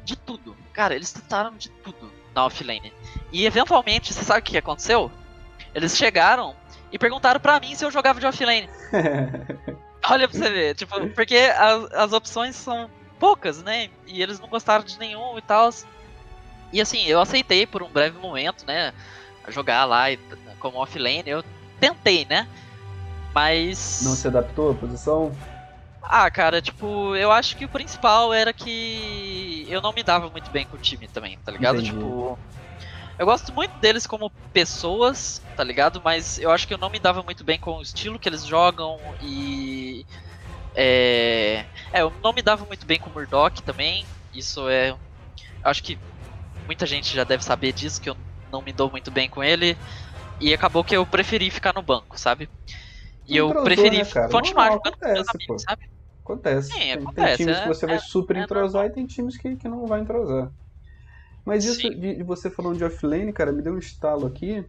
de 0.04 0.16
tudo. 0.16 0.56
Cara, 0.74 0.96
eles 0.96 1.12
testaram 1.12 1.56
de 1.56 1.70
tudo 1.70 2.12
na 2.36 2.46
offlane. 2.46 2.94
E 3.32 3.46
eventualmente, 3.46 4.14
você 4.14 4.24
sabe 4.24 4.40
o 4.40 4.44
que 4.44 4.58
aconteceu? 4.58 5.12
Eles 5.74 5.96
chegaram 5.96 6.56
e 6.92 6.98
perguntaram 6.98 7.40
pra 7.40 7.60
mim 7.60 7.76
se 7.76 7.86
eu 7.86 7.92
jogava 7.92 8.20
de 8.20 8.26
offlane. 8.26 8.70
Olha 10.10 10.28
pra 10.28 10.38
você 10.38 10.50
ver, 10.50 10.76
tipo, 10.76 11.10
porque 11.10 11.36
as, 11.36 11.92
as 11.92 12.14
opções 12.14 12.56
são 12.56 12.90
poucas, 13.20 13.62
né? 13.62 13.90
E 14.08 14.22
eles 14.22 14.40
não 14.40 14.48
gostaram 14.48 14.84
de 14.84 14.98
nenhum 14.98 15.38
e 15.38 15.42
tal. 15.42 15.70
E 16.72 16.80
assim, 16.82 17.04
eu 17.06 17.20
aceitei 17.20 17.68
por 17.68 17.84
um 17.84 17.90
breve 17.90 18.18
momento, 18.18 18.66
né? 18.66 18.94
Jogar 19.50 19.86
lá 19.86 20.06
como 20.60 20.82
offlane. 20.82 21.24
Eu 21.26 21.44
tentei, 21.80 22.26
né? 22.26 22.48
Mas. 23.34 24.02
Não 24.04 24.16
se 24.16 24.28
adaptou 24.28 24.72
à 24.72 24.74
posição? 24.74 25.36
Ah, 26.02 26.30
cara, 26.32 26.62
tipo, 26.62 27.16
eu 27.16 27.32
acho 27.32 27.56
que 27.56 27.66
o 27.66 27.70
principal 27.70 28.34
era 28.34 28.52
que 28.52 29.68
eu 29.70 29.82
não 29.82 29.94
me 29.94 30.02
dava 30.02 30.30
muito 30.30 30.50
bem 30.50 30.66
com 30.66 30.76
o 30.76 30.80
time 30.80 31.08
também, 31.08 31.38
tá 31.46 31.52
ligado? 31.52 31.80
Entendi. 31.80 31.92
Tipo, 31.92 32.40
eu 33.20 33.26
gosto 33.26 33.54
muito 33.54 33.78
deles 33.78 34.08
como 34.08 34.32
pessoas, 34.54 35.42
tá 35.54 35.62
ligado? 35.62 36.02
Mas 36.04 36.38
eu 36.38 36.50
acho 36.50 36.66
que 36.66 36.74
eu 36.74 36.78
não 36.78 36.90
me 36.90 37.00
dava 37.00 37.22
muito 37.22 37.44
bem 37.44 37.60
com 37.60 37.74
o 37.74 37.82
estilo 37.82 38.18
que 38.18 38.30
eles 38.30 38.46
jogam 38.46 38.98
e. 39.20 40.06
É, 40.76 41.66
é 41.92 42.02
eu 42.02 42.14
não 42.24 42.32
me 42.32 42.42
dava 42.42 42.66
muito 42.66 42.88
bem 42.88 42.98
com 42.98 43.10
o 43.10 43.14
Murdoch 43.14 43.62
também. 43.62 44.08
Isso 44.34 44.70
é. 44.70 44.98
Acho 45.62 45.84
que 45.84 46.00
muita 46.66 46.86
gente 46.86 47.14
já 47.14 47.26
deve 47.26 47.44
saber 47.44 47.74
disso, 47.74 48.00
que 48.00 48.10
eu 48.10 48.16
não 48.50 48.62
me 48.62 48.72
dou 48.72 48.90
muito 48.90 49.12
bem 49.12 49.30
com 49.30 49.44
ele. 49.44 49.78
E 50.40 50.54
acabou 50.54 50.86
que 50.86 50.96
eu 50.96 51.06
preferi 51.06 51.52
ficar 51.52 51.74
no 51.76 51.84
banco, 51.84 52.18
sabe? 52.18 52.50
E 53.28 53.36
eu 53.36 53.50
preferi 53.64 53.98
né, 53.98 54.06
continuar 54.32 54.72
jogando 54.72 54.94
acontece, 54.94 55.00
com 55.04 55.14
meus 55.14 55.30
amigos, 55.30 55.46
pô. 55.46 55.60
sabe? 55.70 55.82
Acontece. 56.24 56.72
Sim, 56.72 56.80
tem, 56.80 56.92
acontece. 56.94 57.38
Tem 57.38 57.46
times 57.46 57.58
é, 57.58 57.62
que 57.62 57.68
você 57.68 57.86
vai 57.86 57.96
é, 57.96 58.00
super 58.00 58.38
é 58.38 58.44
entrosar 58.44 58.86
e 58.86 58.92
tem 58.92 59.06
times 59.06 59.38
que, 59.38 59.58
que 59.58 59.68
não 59.68 59.86
vai 59.88 60.00
entrosar. 60.00 60.50
Mas 61.50 61.66
isso 61.66 61.82
de, 61.82 62.16
de, 62.18 62.24
você 62.24 62.48
falando 62.48 62.78
de 62.78 62.84
offlane, 62.84 63.34
cara, 63.34 63.52
me 63.52 63.64
deu 63.64 63.74
um 63.74 63.80
estalo 63.80 64.28
aqui. 64.28 64.64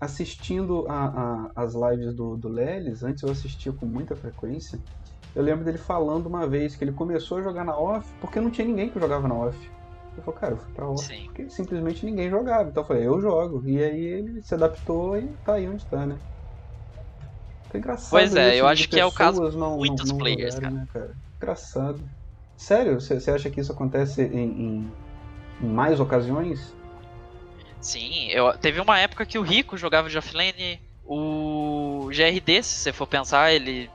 Assistindo 0.00 0.84
a, 0.88 1.06
a, 1.06 1.50
as 1.62 1.72
lives 1.72 2.12
do, 2.14 2.36
do 2.36 2.48
Lelis, 2.48 3.02
antes 3.02 3.22
eu 3.22 3.30
assistia 3.30 3.72
com 3.72 3.86
muita 3.86 4.16
frequência. 4.16 4.78
Eu 5.34 5.42
lembro 5.42 5.64
dele 5.64 5.78
falando 5.78 6.26
uma 6.26 6.46
vez 6.46 6.74
que 6.74 6.82
ele 6.82 6.92
começou 6.92 7.38
a 7.38 7.42
jogar 7.42 7.64
na 7.64 7.78
off 7.78 8.06
porque 8.20 8.40
não 8.40 8.50
tinha 8.50 8.66
ninguém 8.66 8.90
que 8.90 8.98
jogava 8.98 9.28
na 9.28 9.34
off. 9.34 9.56
Eu 10.16 10.22
falei, 10.24 10.40
cara, 10.40 10.52
eu 10.54 10.58
fui 10.58 10.74
pra 10.74 10.88
off 10.88 11.06
Sim. 11.06 11.24
porque 11.26 11.48
simplesmente 11.48 12.04
ninguém 12.04 12.28
jogava. 12.28 12.68
Então 12.68 12.82
eu 12.82 12.86
falei, 12.88 13.06
eu 13.06 13.20
jogo. 13.20 13.62
E 13.64 13.82
aí 13.82 14.04
ele 14.04 14.42
se 14.42 14.52
adaptou 14.52 15.16
e 15.16 15.28
tá 15.44 15.54
aí 15.54 15.68
onde 15.68 15.86
tá, 15.86 16.04
né? 16.04 16.16
Foi 17.70 17.78
engraçado. 17.78 18.10
Pois 18.10 18.34
é, 18.34 18.60
eu 18.60 18.66
acho 18.66 18.88
que 18.88 18.98
é 18.98 19.06
o 19.06 19.12
caso 19.12 19.48
de 19.48 19.56
muitos 19.56 20.10
não, 20.10 20.16
não 20.16 20.18
players, 20.18 20.56
jogarem, 20.56 20.74
cara. 20.76 20.84
Né, 20.84 20.88
cara. 20.92 21.14
Engraçado. 21.36 22.00
Sério, 22.56 23.00
você 23.00 23.30
acha 23.30 23.48
que 23.48 23.60
isso 23.60 23.72
acontece 23.72 24.22
em, 24.22 24.60
em 24.60 25.05
em 25.60 25.68
mais 25.68 26.00
ocasiões? 26.00 26.74
Sim, 27.80 28.28
eu, 28.30 28.56
teve 28.58 28.80
uma 28.80 28.98
época 28.98 29.24
que 29.24 29.38
o 29.38 29.42
Rico 29.42 29.76
jogava 29.76 30.08
de 30.08 30.18
offlane, 30.18 30.80
o 31.06 32.08
GRD, 32.10 32.62
se 32.62 32.80
você 32.80 32.92
for 32.92 33.06
pensar, 33.06 33.52
ele. 33.52 33.90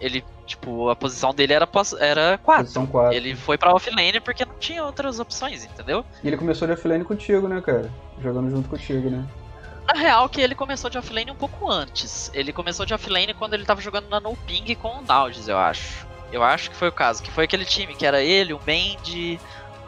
Ele, 0.00 0.24
tipo, 0.46 0.88
a 0.88 0.96
posição 0.96 1.32
dele 1.34 1.52
era, 1.52 1.68
era 1.98 2.38
4. 2.38 2.64
Posição 2.64 2.86
4. 2.86 3.14
Ele 3.14 3.36
foi 3.36 3.58
pra 3.58 3.74
offlane 3.74 4.18
porque 4.18 4.44
não 4.44 4.54
tinha 4.54 4.82
outras 4.82 5.20
opções, 5.20 5.64
entendeu? 5.64 6.04
E 6.24 6.26
ele 6.26 6.38
começou 6.38 6.66
de 6.66 6.72
offlane 6.72 7.04
contigo, 7.04 7.46
né, 7.46 7.60
cara? 7.60 7.92
Jogando 8.20 8.50
junto 8.50 8.68
contigo, 8.68 9.10
né? 9.10 9.24
Na 9.86 10.00
real, 10.00 10.28
que 10.28 10.40
ele 10.40 10.54
começou 10.54 10.88
de 10.88 10.96
offlane 10.96 11.30
um 11.30 11.36
pouco 11.36 11.70
antes. 11.70 12.30
Ele 12.32 12.52
começou 12.52 12.86
de 12.86 12.94
offlane 12.94 13.34
quando 13.34 13.54
ele 13.54 13.64
tava 13.64 13.80
jogando 13.80 14.08
na 14.08 14.20
No 14.20 14.34
Ping 14.36 14.74
com 14.76 14.98
o 14.98 15.02
Nauges, 15.02 15.48
eu 15.48 15.58
acho. 15.58 16.06
Eu 16.32 16.42
acho 16.42 16.70
que 16.70 16.76
foi 16.76 16.88
o 16.88 16.92
caso. 16.92 17.22
Que 17.22 17.30
foi 17.30 17.44
aquele 17.44 17.64
time 17.64 17.94
que 17.94 18.06
era 18.06 18.22
ele, 18.22 18.52
o 18.52 18.60
Mandy, 18.66 19.38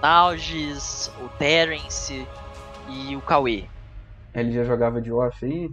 Nauges, 0.02 1.08
o 1.16 1.30
Terence 1.38 2.28
e 2.88 3.16
o 3.16 3.22
Cauê. 3.22 3.68
Ele 4.34 4.52
já 4.52 4.64
jogava 4.64 5.00
de 5.00 5.12
off 5.12 5.44
aí? 5.44 5.68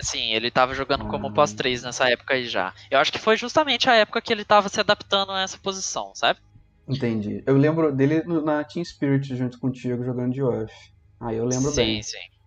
Sim, 0.00 0.32
ele 0.32 0.50
tava 0.50 0.74
jogando 0.74 1.04
ah. 1.04 1.08
como 1.08 1.32
pós 1.32 1.52
3 1.52 1.82
nessa 1.82 2.08
época 2.08 2.34
aí 2.34 2.46
já. 2.46 2.72
Eu 2.90 2.98
acho 2.98 3.10
que 3.10 3.18
foi 3.18 3.36
justamente 3.36 3.88
a 3.88 3.94
época 3.94 4.20
que 4.20 4.32
ele 4.32 4.44
tava 4.44 4.68
se 4.68 4.78
adaptando 4.78 5.32
a 5.32 5.40
essa 5.40 5.58
posição, 5.58 6.12
sabe? 6.14 6.38
Entendi. 6.86 7.42
Eu 7.46 7.56
lembro 7.56 7.94
dele 7.94 8.22
na 8.22 8.62
Team 8.64 8.84
Spirit 8.84 9.34
junto 9.34 9.58
contigo 9.58 10.04
jogando 10.04 10.32
de 10.32 10.42
off. 10.42 10.72
Aí 11.20 11.36
eu 11.36 11.44
lembro 11.44 11.70
sim, 11.70 11.76
bem. 11.76 12.02
Sim, 12.02 12.18
sim. 12.18 12.37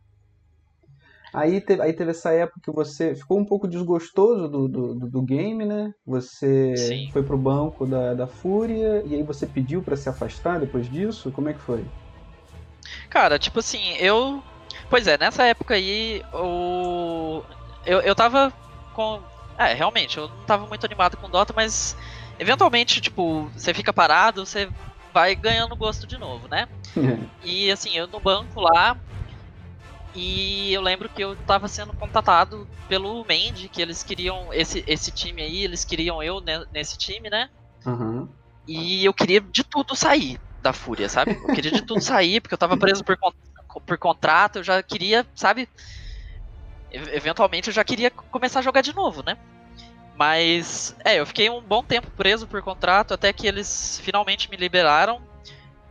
Aí 1.34 1.62
teve, 1.62 1.82
aí 1.82 1.94
teve 1.94 2.12
essa 2.12 2.32
época 2.32 2.60
que 2.62 2.72
você 2.72 3.16
ficou 3.16 3.40
um 3.40 3.46
pouco 3.46 3.68
desgostoso 3.68 4.50
do, 4.50 4.68
do, 4.68 4.96
do 4.96 5.22
game, 5.22 5.66
né? 5.66 5.94
Você 6.06 6.76
Sim. 6.76 7.10
foi 7.12 7.24
pro 7.24 7.38
banco 7.38 7.86
da, 7.86 8.14
da 8.14 8.28
Fúria 8.28 9.02
e 9.06 9.16
aí 9.16 9.24
você 9.24 9.46
pediu 9.46 9.82
para 9.82 9.96
se 9.96 10.10
afastar 10.10 10.60
depois 10.60 10.90
disso? 10.90 11.32
Como 11.32 11.48
é 11.48 11.54
que 11.54 11.62
foi? 11.62 11.86
Cara, 13.10 13.40
tipo 13.40 13.60
assim, 13.60 13.94
eu. 13.98 14.44
Pois 14.90 15.08
é, 15.08 15.18
nessa 15.18 15.46
época 15.46 15.76
aí, 15.76 16.22
o. 16.34 17.44
eu, 17.86 18.02
eu 18.02 18.16
tava 18.16 18.52
com. 18.94 19.22
É, 19.58 19.74
realmente, 19.74 20.18
eu 20.18 20.28
não 20.28 20.46
tava 20.46 20.66
muito 20.66 20.86
animado 20.86 21.18
com 21.18 21.30
Dota, 21.30 21.54
mas 21.56 21.96
eventualmente, 22.40 23.00
tipo, 23.00 23.44
você 23.56 23.74
fica 23.74 23.94
parado, 23.94 24.46
você 24.46 24.70
vai 25.14 25.36
ganhando 25.36 25.76
gosto 25.76 26.08
de 26.08 26.18
novo, 26.18 26.48
né? 26.50 26.68
e 27.44 27.72
assim, 27.72 27.96
eu 27.96 28.08
no 28.08 28.20
banco 28.20 28.60
lá, 28.60 28.98
e 30.14 30.74
eu 30.74 30.82
lembro 30.82 31.08
que 31.08 31.24
eu 31.24 31.36
tava 31.36 31.68
sendo 31.68 31.94
contatado 31.94 32.68
pelo 32.88 33.26
Mendy, 33.26 33.70
que 33.70 33.82
eles 33.82 34.04
queriam 34.04 34.54
esse, 34.54 34.84
esse 34.86 35.12
time 35.12 35.42
aí, 35.42 35.64
eles 35.64 35.86
queriam 35.86 36.22
eu 36.22 36.42
nesse 36.72 36.98
time, 36.98 37.30
né? 37.30 37.50
Uhum. 37.86 38.28
E 38.68 39.06
eu 39.06 39.14
queria 39.14 39.40
de 39.40 39.64
tudo 39.64 39.96
sair 39.96 40.38
da 40.62 40.74
Fúria, 40.74 41.08
sabe? 41.08 41.32
Eu 41.34 41.54
queria 41.54 41.72
de 41.72 41.82
tudo 41.82 42.02
sair, 42.02 42.42
porque 42.42 42.54
eu 42.54 42.58
tava 42.58 42.78
preso 42.78 43.04
por, 43.04 43.18
por 43.86 43.98
contrato, 43.98 44.58
eu 44.58 44.64
já 44.64 44.84
queria, 44.84 45.26
sabe? 45.34 45.68
Eventualmente 46.92 47.70
eu 47.70 47.74
já 47.74 47.84
queria 47.84 48.12
começar 48.12 48.60
a 48.60 48.64
jogar 48.64 48.82
de 48.82 48.94
novo, 48.94 49.24
né? 49.24 49.38
Mas, 50.16 50.96
é, 51.06 51.20
eu 51.20 51.26
fiquei 51.26 51.50
um 51.50 51.62
bom 51.62 51.84
tempo 51.84 52.12
preso 52.12 52.46
por 52.48 52.62
contrato, 52.62 53.14
até 53.14 53.32
que 53.32 53.48
eles 53.48 54.00
finalmente 54.04 54.50
me 54.52 54.58
liberaram. 54.58 55.22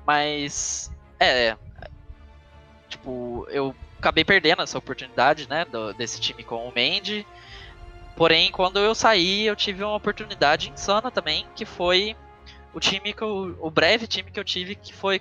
Mas, 0.07 0.91
é. 1.19 1.57
Tipo, 2.89 3.47
eu 3.51 3.75
acabei 4.01 4.25
perdendo 4.25 4.63
essa 4.63 4.79
oportunidade, 4.79 5.49
né, 5.49 5.65
do, 5.67 5.93
desse 5.93 6.21
time 6.21 6.43
com 6.43 6.67
o 6.67 6.73
Mendy. 6.75 7.27
Porém, 8.17 8.51
quando 8.51 8.79
eu 8.79 8.95
saí, 8.95 9.47
eu 9.47 9.55
tive 9.55 9.85
uma 9.85 9.95
oportunidade 9.95 10.71
insana 10.71 11.11
também, 11.11 11.47
que 11.55 11.65
foi 11.65 12.17
o 12.75 12.81
time 12.81 13.13
que 13.13 13.23
eu, 13.23 13.57
o 13.61 13.71
breve 13.71 14.07
time 14.07 14.31
que 14.31 14.41
eu 14.41 14.45
tive, 14.45 14.75
que 14.75 14.93
foi 14.93 15.21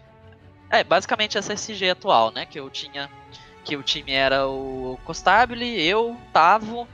é 0.72 0.84
basicamente 0.84 1.38
essa 1.38 1.54
SG 1.54 1.90
atual, 1.90 2.32
né, 2.32 2.46
que 2.46 2.60
eu 2.60 2.70
tinha, 2.70 3.10
que 3.64 3.76
o 3.76 3.84
time 3.84 4.12
era 4.12 4.48
o 4.48 5.00
Costabile, 5.04 5.82
eu, 5.82 6.16
Tavo, 6.32 6.88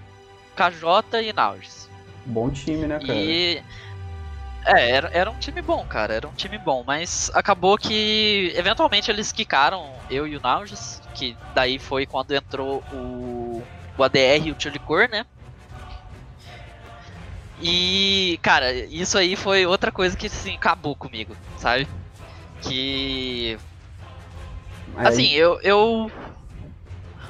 KJ 0.56 1.21
e 1.21 1.34
Nauges. 1.34 1.89
Bom 2.26 2.50
time, 2.50 2.88
né, 2.88 3.00
cara? 3.00 3.13
E 3.13 3.62
é, 4.65 4.91
era, 4.91 5.10
era 5.13 5.30
um 5.30 5.38
time 5.38 5.62
bom, 5.62 5.86
cara, 5.86 6.13
era 6.13 6.28
um 6.28 6.34
time 6.34 6.58
bom, 6.58 6.84
mas 6.86 7.30
acabou 7.34 7.78
que 7.78 8.54
eventualmente 8.56 9.12
eles 9.12 9.32
quicaram 9.32 9.93
eu 10.10 10.26
e 10.26 10.38
o 10.38 10.41
Nauges, 10.41 11.02
que 11.15 11.36
daí 11.54 11.80
foi 11.80 12.06
quando 12.06 12.34
entrou 12.34 12.84
o, 12.91 13.63
o 13.97 14.04
ADR 14.04 14.47
e 14.47 14.51
o 14.51 14.56
Tchulicor, 14.56 15.10
né? 15.10 15.25
E, 17.62 18.38
cara, 18.41 18.71
isso 18.73 19.17
aí 19.17 19.36
foi 19.36 19.65
outra 19.65 19.91
coisa 19.91 20.15
que, 20.15 20.28
assim, 20.28 20.56
acabou 20.56 20.95
comigo, 20.95 21.36
sabe? 21.58 21.88
Que. 22.62 23.58
Assim, 24.97 25.32
eu, 25.32 25.60
eu. 25.62 26.12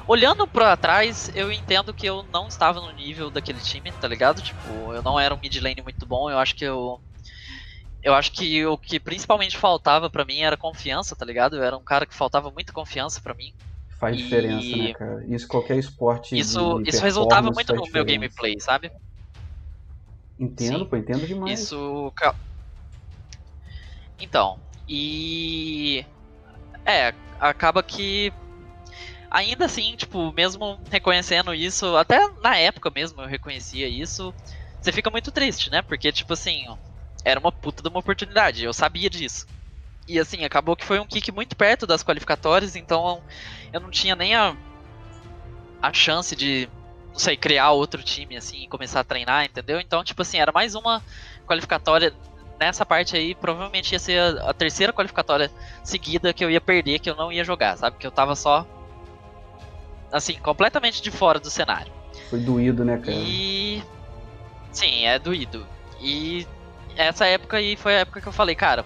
Olhando 0.08 0.46
pra 0.46 0.76
trás, 0.76 1.30
eu 1.34 1.50
entendo 1.50 1.92
que 1.92 2.06
eu 2.06 2.24
não 2.32 2.46
estava 2.48 2.80
no 2.80 2.92
nível 2.92 3.30
daquele 3.30 3.60
time, 3.60 3.90
tá 3.92 4.06
ligado? 4.06 4.40
Tipo, 4.42 4.92
eu 4.92 5.02
não 5.02 5.18
era 5.18 5.34
um 5.34 5.38
mid 5.40 5.56
lane 5.60 5.82
muito 5.82 6.06
bom, 6.06 6.30
eu 6.30 6.38
acho 6.38 6.54
que 6.54 6.64
eu. 6.64 7.00
Eu 8.02 8.14
acho 8.14 8.30
que 8.30 8.64
o 8.64 8.78
que 8.78 9.00
principalmente 9.00 9.56
faltava 9.56 10.08
para 10.08 10.24
mim 10.24 10.42
era 10.42 10.56
confiança, 10.56 11.16
tá 11.16 11.24
ligado? 11.24 11.56
Eu 11.56 11.64
era 11.64 11.76
um 11.76 11.82
cara 11.82 12.06
que 12.06 12.14
faltava 12.14 12.52
muita 12.52 12.72
confiança 12.72 13.20
para 13.20 13.34
mim. 13.34 13.52
Faz 13.98 14.16
diferença, 14.16 14.66
e... 14.66 14.76
né, 14.76 14.92
cara? 14.94 15.24
Isso 15.26 15.48
qualquer 15.48 15.78
esporte. 15.78 16.38
Isso, 16.38 16.82
isso 16.82 17.02
resultava 17.02 17.50
muito 17.50 17.74
no 17.74 17.82
diferença. 17.82 17.92
meu 17.92 18.04
gameplay, 18.04 18.60
sabe? 18.60 18.90
Entendo, 20.38 20.80
Sim. 20.80 20.84
pô, 20.84 20.96
entendo 20.96 21.26
demais. 21.26 21.60
Isso. 21.60 22.12
Então, 24.18 24.60
e. 24.86 26.04
É, 26.84 27.14
acaba 27.38 27.82
que. 27.82 28.32
Ainda 29.30 29.64
assim, 29.64 29.96
tipo, 29.96 30.32
mesmo 30.32 30.78
reconhecendo 30.90 31.52
isso, 31.52 31.96
até 31.96 32.18
na 32.42 32.56
época 32.56 32.92
mesmo 32.94 33.20
eu 33.20 33.26
reconhecia 33.26 33.88
isso, 33.88 34.32
você 34.80 34.92
fica 34.92 35.10
muito 35.10 35.32
triste, 35.32 35.70
né? 35.70 35.82
Porque, 35.82 36.12
tipo 36.12 36.32
assim, 36.32 36.64
era 37.24 37.40
uma 37.40 37.50
puta 37.50 37.82
de 37.82 37.88
uma 37.88 37.98
oportunidade, 37.98 38.64
eu 38.64 38.72
sabia 38.72 39.10
disso. 39.10 39.46
E 40.08 40.18
assim, 40.18 40.44
acabou 40.44 40.76
que 40.76 40.84
foi 40.84 41.00
um 41.00 41.06
kick 41.06 41.32
muito 41.32 41.56
perto 41.56 41.86
das 41.86 42.02
qualificatórias, 42.02 42.76
então 42.76 43.22
eu 43.72 43.80
não 43.80 43.90
tinha 43.90 44.14
nem 44.14 44.34
a, 44.34 44.56
a 45.82 45.92
chance 45.92 46.36
de 46.36 46.68
não 47.16 47.18
sei, 47.18 47.34
criar 47.34 47.70
outro 47.70 48.02
time, 48.02 48.36
assim, 48.36 48.64
e 48.64 48.68
começar 48.68 49.00
a 49.00 49.04
treinar, 49.04 49.46
entendeu? 49.46 49.80
Então, 49.80 50.04
tipo 50.04 50.20
assim, 50.20 50.36
era 50.36 50.52
mais 50.52 50.74
uma 50.74 51.02
qualificatória 51.46 52.12
nessa 52.60 52.84
parte 52.84 53.16
aí, 53.16 53.34
provavelmente 53.34 53.92
ia 53.92 53.98
ser 53.98 54.20
a, 54.20 54.50
a, 54.50 54.54
terceira 54.54 54.92
qualificatória 54.92 55.50
seguida 55.82 56.34
que 56.34 56.44
eu 56.44 56.50
ia 56.50 56.60
perder, 56.60 56.98
que 56.98 57.08
eu 57.08 57.16
não 57.16 57.32
ia 57.32 57.42
jogar, 57.42 57.76
sabe? 57.78 57.96
Que 57.96 58.06
eu 58.06 58.10
tava 58.10 58.36
só, 58.36 58.66
assim, 60.12 60.34
completamente 60.34 61.00
de 61.00 61.10
fora 61.10 61.40
do 61.40 61.48
cenário. 61.48 61.90
Foi 62.28 62.38
doído, 62.38 62.84
né, 62.84 62.98
cara? 62.98 63.16
E. 63.16 63.82
Sim, 64.70 65.06
é 65.06 65.18
doído. 65.18 65.66
E 65.98 66.46
essa 66.96 67.24
época 67.24 67.56
aí 67.56 67.76
foi 67.76 67.96
a 67.96 68.00
época 68.00 68.20
que 68.20 68.26
eu 68.26 68.32
falei, 68.32 68.54
cara, 68.54 68.84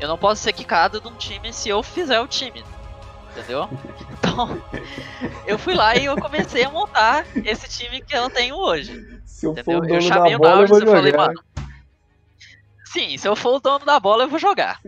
eu 0.00 0.08
não 0.08 0.18
posso 0.18 0.42
ser 0.42 0.52
quicado 0.52 1.00
de 1.00 1.08
um 1.08 1.16
time 1.16 1.52
se 1.52 1.68
eu 1.68 1.82
fizer 1.82 2.20
o 2.20 2.26
time 2.26 2.64
entendeu? 3.38 3.68
Então, 4.18 4.62
eu 5.46 5.58
fui 5.58 5.74
lá 5.74 5.96
e 5.96 6.04
eu 6.04 6.16
comecei 6.16 6.64
a 6.64 6.70
montar 6.70 7.24
esse 7.44 7.68
time 7.68 8.00
que 8.00 8.14
eu 8.14 8.28
tenho 8.30 8.56
hoje. 8.56 8.92
Se 9.24 9.46
eu 9.46 9.52
entendeu? 9.52 9.78
for 9.78 9.84
o 9.84 9.86
dono 9.86 9.94
eu 9.94 10.00
chamei 10.00 10.34
o 10.34 10.38
Nautilus 10.38 10.82
e 10.82 10.86
falei, 10.86 11.12
mano. 11.12 11.44
Sim, 12.84 13.16
se 13.16 13.28
eu 13.28 13.36
for 13.36 13.56
o 13.56 13.60
dono 13.60 13.84
da 13.84 14.00
bola, 14.00 14.24
eu 14.24 14.28
vou 14.28 14.38
jogar. 14.38 14.80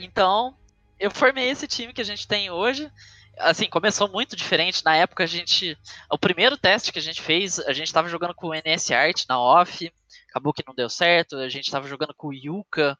Então, 0.00 0.54
eu 0.98 1.10
formei 1.10 1.50
esse 1.50 1.66
time 1.66 1.92
que 1.92 2.00
a 2.00 2.04
gente 2.04 2.26
tem 2.26 2.50
hoje. 2.50 2.90
Assim, 3.38 3.68
começou 3.68 4.08
muito 4.08 4.34
diferente. 4.34 4.84
Na 4.84 4.96
época, 4.96 5.24
a 5.24 5.26
gente. 5.26 5.76
O 6.10 6.18
primeiro 6.18 6.56
teste 6.56 6.92
que 6.92 6.98
a 6.98 7.02
gente 7.02 7.20
fez, 7.20 7.58
a 7.60 7.72
gente 7.72 7.92
tava 7.92 8.08
jogando 8.08 8.34
com 8.34 8.48
o 8.48 8.54
NS 8.54 8.90
Art 8.90 9.24
na 9.28 9.40
off. 9.40 9.92
Acabou 10.30 10.52
que 10.52 10.64
não 10.66 10.74
deu 10.74 10.88
certo. 10.88 11.36
A 11.36 11.48
gente 11.48 11.70
tava 11.70 11.86
jogando 11.86 12.14
com 12.16 12.28
o 12.28 12.34
Yuka 12.34 12.98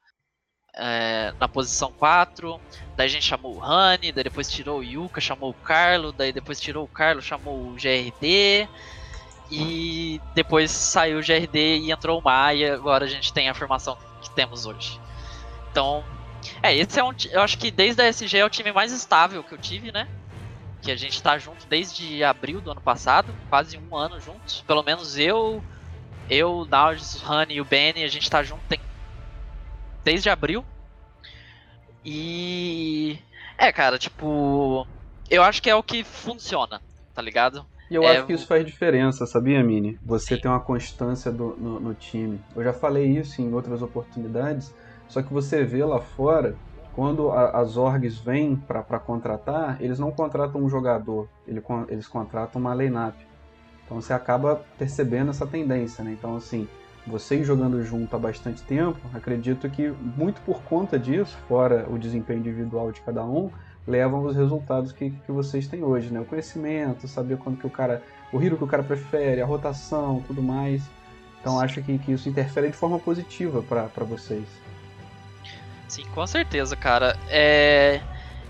é, 0.78 1.34
na 1.38 1.48
posição 1.48 1.92
4. 1.92 2.60
Daí 2.96 3.06
a 3.06 3.10
gente 3.10 3.24
chamou 3.24 3.56
o 3.56 3.58
Rani, 3.58 4.12
daí 4.12 4.24
depois 4.24 4.50
tirou 4.50 4.78
o 4.78 4.84
Yuka, 4.84 5.20
chamou 5.20 5.50
o 5.50 5.54
Carlo, 5.54 6.12
daí 6.12 6.32
depois 6.32 6.60
tirou 6.60 6.84
o 6.84 6.88
Carlo, 6.88 7.20
chamou 7.20 7.68
o 7.68 7.74
GRD. 7.74 8.68
E 9.50 10.20
depois 10.34 10.70
saiu 10.70 11.18
o 11.18 11.22
GRD 11.22 11.78
e 11.78 11.90
entrou 11.90 12.20
o 12.20 12.22
Maia. 12.22 12.74
Agora 12.74 13.04
a 13.04 13.08
gente 13.08 13.32
tem 13.32 13.48
a 13.48 13.54
formação 13.54 13.96
que 14.20 14.30
temos 14.30 14.66
hoje. 14.66 15.00
Então, 15.70 16.04
é, 16.62 16.74
esse 16.76 16.98
é 16.98 17.04
um. 17.04 17.12
Eu 17.30 17.40
acho 17.42 17.58
que 17.58 17.70
desde 17.70 18.02
a 18.02 18.08
SG 18.08 18.38
é 18.38 18.44
o 18.44 18.50
time 18.50 18.72
mais 18.72 18.92
estável 18.92 19.42
que 19.42 19.52
eu 19.52 19.58
tive, 19.58 19.90
né? 19.90 20.06
Que 20.82 20.90
a 20.90 20.96
gente 20.96 21.20
tá 21.22 21.38
junto 21.38 21.66
desde 21.66 22.22
abril 22.22 22.60
do 22.60 22.70
ano 22.70 22.80
passado, 22.80 23.34
quase 23.48 23.78
um 23.78 23.96
ano 23.96 24.20
juntos. 24.20 24.62
Pelo 24.66 24.82
menos 24.82 25.18
eu, 25.18 25.62
eu, 26.28 26.50
o 26.60 27.24
Rani 27.24 27.54
e 27.54 27.60
o 27.60 27.64
Benny, 27.64 28.04
a 28.04 28.08
gente 28.08 28.28
tá 28.30 28.42
junto 28.42 28.62
tem 28.68 28.78
desde 30.04 30.30
abril. 30.30 30.64
E. 32.04 33.18
É, 33.56 33.72
cara, 33.72 33.98
tipo. 33.98 34.86
Eu 35.30 35.42
acho 35.42 35.62
que 35.62 35.68
é 35.68 35.74
o 35.74 35.82
que 35.82 36.02
funciona, 36.04 36.80
tá 37.14 37.20
ligado? 37.20 37.66
E 37.90 37.94
eu 37.94 38.02
é... 38.02 38.16
acho 38.16 38.26
que 38.26 38.32
isso 38.32 38.46
faz 38.46 38.64
diferença, 38.64 39.26
sabia, 39.26 39.62
Mini? 39.62 39.98
Você 40.04 40.36
Sim. 40.36 40.42
tem 40.42 40.50
uma 40.50 40.60
constância 40.60 41.30
do, 41.30 41.56
no, 41.56 41.80
no, 41.80 41.94
time. 41.94 42.40
Eu 42.54 42.62
já 42.62 42.72
falei 42.72 43.06
isso 43.06 43.40
em 43.40 43.52
outras 43.52 43.82
oportunidades, 43.82 44.74
só 45.08 45.22
que 45.22 45.32
você 45.32 45.64
vê 45.64 45.84
lá 45.84 46.00
fora, 46.00 46.56
quando 46.94 47.30
a, 47.30 47.60
as 47.60 47.76
orgs 47.76 48.18
vêm 48.18 48.56
para 48.56 48.98
contratar, 48.98 49.76
eles 49.80 49.98
não 49.98 50.10
contratam 50.10 50.62
um 50.62 50.68
jogador, 50.68 51.28
ele, 51.46 51.62
eles 51.88 52.06
contratam 52.06 52.60
uma 52.60 52.74
line-up. 52.74 53.16
Então 53.84 54.00
você 54.00 54.12
acaba 54.12 54.62
percebendo 54.76 55.30
essa 55.30 55.46
tendência, 55.46 56.04
né? 56.04 56.12
Então, 56.12 56.36
assim, 56.36 56.68
vocês 57.08 57.46
jogando 57.46 57.82
junto 57.82 58.14
há 58.14 58.18
bastante 58.18 58.62
tempo, 58.62 58.98
acredito 59.14 59.68
que 59.68 59.88
muito 59.88 60.40
por 60.42 60.62
conta 60.62 60.98
disso, 60.98 61.36
fora 61.48 61.86
o 61.88 61.98
desempenho 61.98 62.40
individual 62.40 62.92
de 62.92 63.00
cada 63.00 63.24
um, 63.24 63.50
levam 63.86 64.24
os 64.24 64.36
resultados 64.36 64.92
que, 64.92 65.10
que 65.10 65.32
vocês 65.32 65.66
têm 65.66 65.82
hoje, 65.82 66.12
né? 66.12 66.20
O 66.20 66.24
conhecimento, 66.24 67.08
saber 67.08 67.38
quando 67.38 67.58
que 67.58 67.66
o 67.66 67.70
cara, 67.70 68.02
o 68.32 68.40
hero 68.40 68.56
que 68.56 68.64
o 68.64 68.66
cara 68.66 68.82
prefere, 68.82 69.40
a 69.40 69.46
rotação, 69.46 70.22
tudo 70.26 70.42
mais. 70.42 70.82
Então 71.40 71.58
acho 71.58 71.82
que, 71.82 71.98
que 71.98 72.12
isso 72.12 72.28
interfere 72.28 72.68
de 72.68 72.76
forma 72.76 72.98
positiva 72.98 73.62
para 73.62 74.04
vocês. 74.04 74.44
Sim, 75.88 76.04
com 76.14 76.26
certeza, 76.26 76.76
cara. 76.76 77.16
É... 77.28 78.00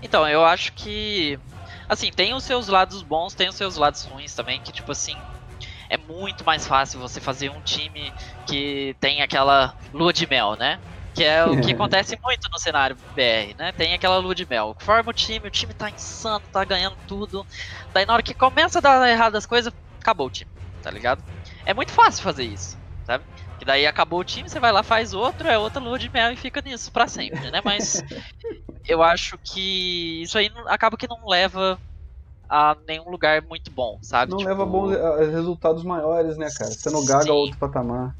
Então, 0.01 0.27
eu 0.27 0.43
acho 0.45 0.73
que 0.73 1.39
assim, 1.87 2.11
tem 2.11 2.33
os 2.35 2.43
seus 2.43 2.67
lados 2.67 3.01
bons, 3.01 3.33
tem 3.33 3.49
os 3.49 3.55
seus 3.55 3.75
lados 3.75 4.03
ruins 4.03 4.35
também, 4.35 4.61
que 4.61 4.71
tipo 4.71 4.91
assim, 4.91 5.15
é 5.89 5.97
muito 5.97 6.45
mais 6.45 6.67
fácil 6.67 6.99
você 6.99 7.19
fazer 7.19 7.49
um 7.49 7.61
time 7.61 8.13
que 8.45 8.95
tem 8.99 9.21
aquela 9.21 9.75
lua 9.91 10.13
de 10.13 10.27
mel, 10.29 10.55
né? 10.55 10.79
Que 11.15 11.23
é 11.23 11.43
o 11.43 11.59
que 11.59 11.71
acontece 11.73 12.17
muito 12.23 12.47
no 12.51 12.59
cenário 12.59 12.95
BR, 13.15 13.55
né? 13.57 13.71
Tem 13.71 13.93
aquela 13.93 14.17
lua 14.17 14.35
de 14.35 14.47
mel. 14.47 14.75
Forma 14.79 15.09
o 15.09 15.13
time, 15.13 15.47
o 15.47 15.51
time 15.51 15.73
tá 15.73 15.89
insano, 15.89 16.43
tá 16.51 16.63
ganhando 16.63 16.95
tudo. 17.07 17.43
Daí 17.91 18.05
na 18.05 18.13
hora 18.13 18.23
que 18.23 18.35
começa 18.35 18.77
a 18.77 18.81
dar 18.81 19.09
errado 19.09 19.35
as 19.35 19.47
coisas, 19.47 19.73
acabou 19.99 20.27
o 20.27 20.29
time, 20.29 20.51
tá 20.81 20.91
ligado? 20.91 21.23
É 21.65 21.73
muito 21.73 21.91
fácil 21.91 22.21
fazer 22.21 22.43
isso, 22.43 22.77
sabe? 23.03 23.25
Que 23.57 23.65
daí 23.65 23.87
acabou 23.87 24.19
o 24.19 24.23
time, 24.23 24.47
você 24.47 24.59
vai 24.59 24.71
lá, 24.71 24.83
faz 24.83 25.13
outro, 25.13 25.47
é 25.47 25.57
outra 25.57 25.81
lua 25.81 25.97
de 25.97 26.09
mel 26.13 26.31
e 26.31 26.37
fica 26.37 26.61
nisso 26.61 26.91
para 26.91 27.07
sempre, 27.07 27.49
né? 27.49 27.61
Mas 27.65 28.03
eu 28.87 29.01
acho 29.01 29.39
que 29.39 30.21
isso 30.21 30.37
aí 30.37 30.51
acaba 30.67 30.97
que 30.97 31.07
não 31.07 31.25
leva 31.27 31.79
a 32.49 32.75
nenhum 32.87 33.09
lugar 33.09 33.41
muito 33.43 33.69
bom, 33.69 33.99
sabe? 34.01 34.31
Não 34.31 34.39
tipo... 34.39 34.49
leva 34.49 34.65
bons 34.65 34.95
resultados 35.31 35.83
maiores, 35.83 36.35
né, 36.35 36.49
cara? 36.49 36.71
Você 36.71 36.89
não 36.89 37.05
gaga 37.05 37.31
outro 37.31 37.57
patamar. 37.57 38.15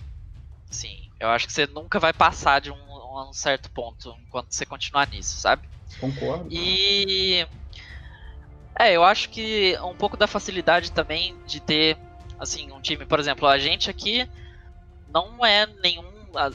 Sim, 0.69 1.09
eu 1.19 1.29
acho 1.29 1.47
que 1.47 1.53
você 1.53 1.65
nunca 1.65 1.99
vai 1.99 2.13
passar 2.13 2.61
de 2.61 2.71
um, 2.71 2.75
um 2.75 3.33
certo 3.33 3.71
ponto 3.71 4.15
enquanto 4.27 4.51
você 4.51 4.65
continuar 4.65 5.07
nisso, 5.09 5.37
sabe? 5.37 5.67
Concordo. 5.99 6.47
E. 6.51 7.47
É, 8.77 8.93
eu 8.93 9.03
acho 9.03 9.29
que 9.29 9.77
um 9.83 9.95
pouco 9.95 10.15
da 10.15 10.27
facilidade 10.27 10.91
também 10.91 11.35
de 11.45 11.59
ter, 11.59 11.97
assim, 12.39 12.71
um 12.71 12.79
time, 12.79 13.05
por 13.05 13.19
exemplo, 13.19 13.47
a 13.47 13.57
gente 13.57 13.89
aqui 13.89 14.29
não 15.11 15.45
é 15.45 15.65
nenhum 15.81 16.07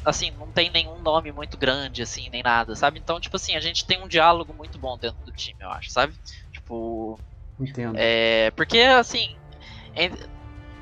assim, 0.04 0.30
não 0.38 0.46
tem 0.52 0.70
nenhum 0.70 1.00
nome 1.00 1.32
muito 1.32 1.56
grande, 1.56 2.00
assim, 2.00 2.28
nem 2.30 2.42
nada, 2.42 2.76
sabe? 2.76 3.00
Então, 3.00 3.18
tipo 3.18 3.34
assim, 3.34 3.56
a 3.56 3.60
gente 3.60 3.84
tem 3.84 4.00
um 4.00 4.08
diálogo 4.08 4.54
muito 4.54 4.78
bom 4.78 4.96
dentro 4.96 5.18
do 5.24 5.32
time, 5.32 5.58
eu 5.60 5.68
acho, 5.70 5.90
sabe? 5.90 6.14
Tipo. 6.52 7.18
Entendo. 7.58 7.94
É. 7.96 8.50
Porque, 8.52 8.78
assim. 8.80 9.36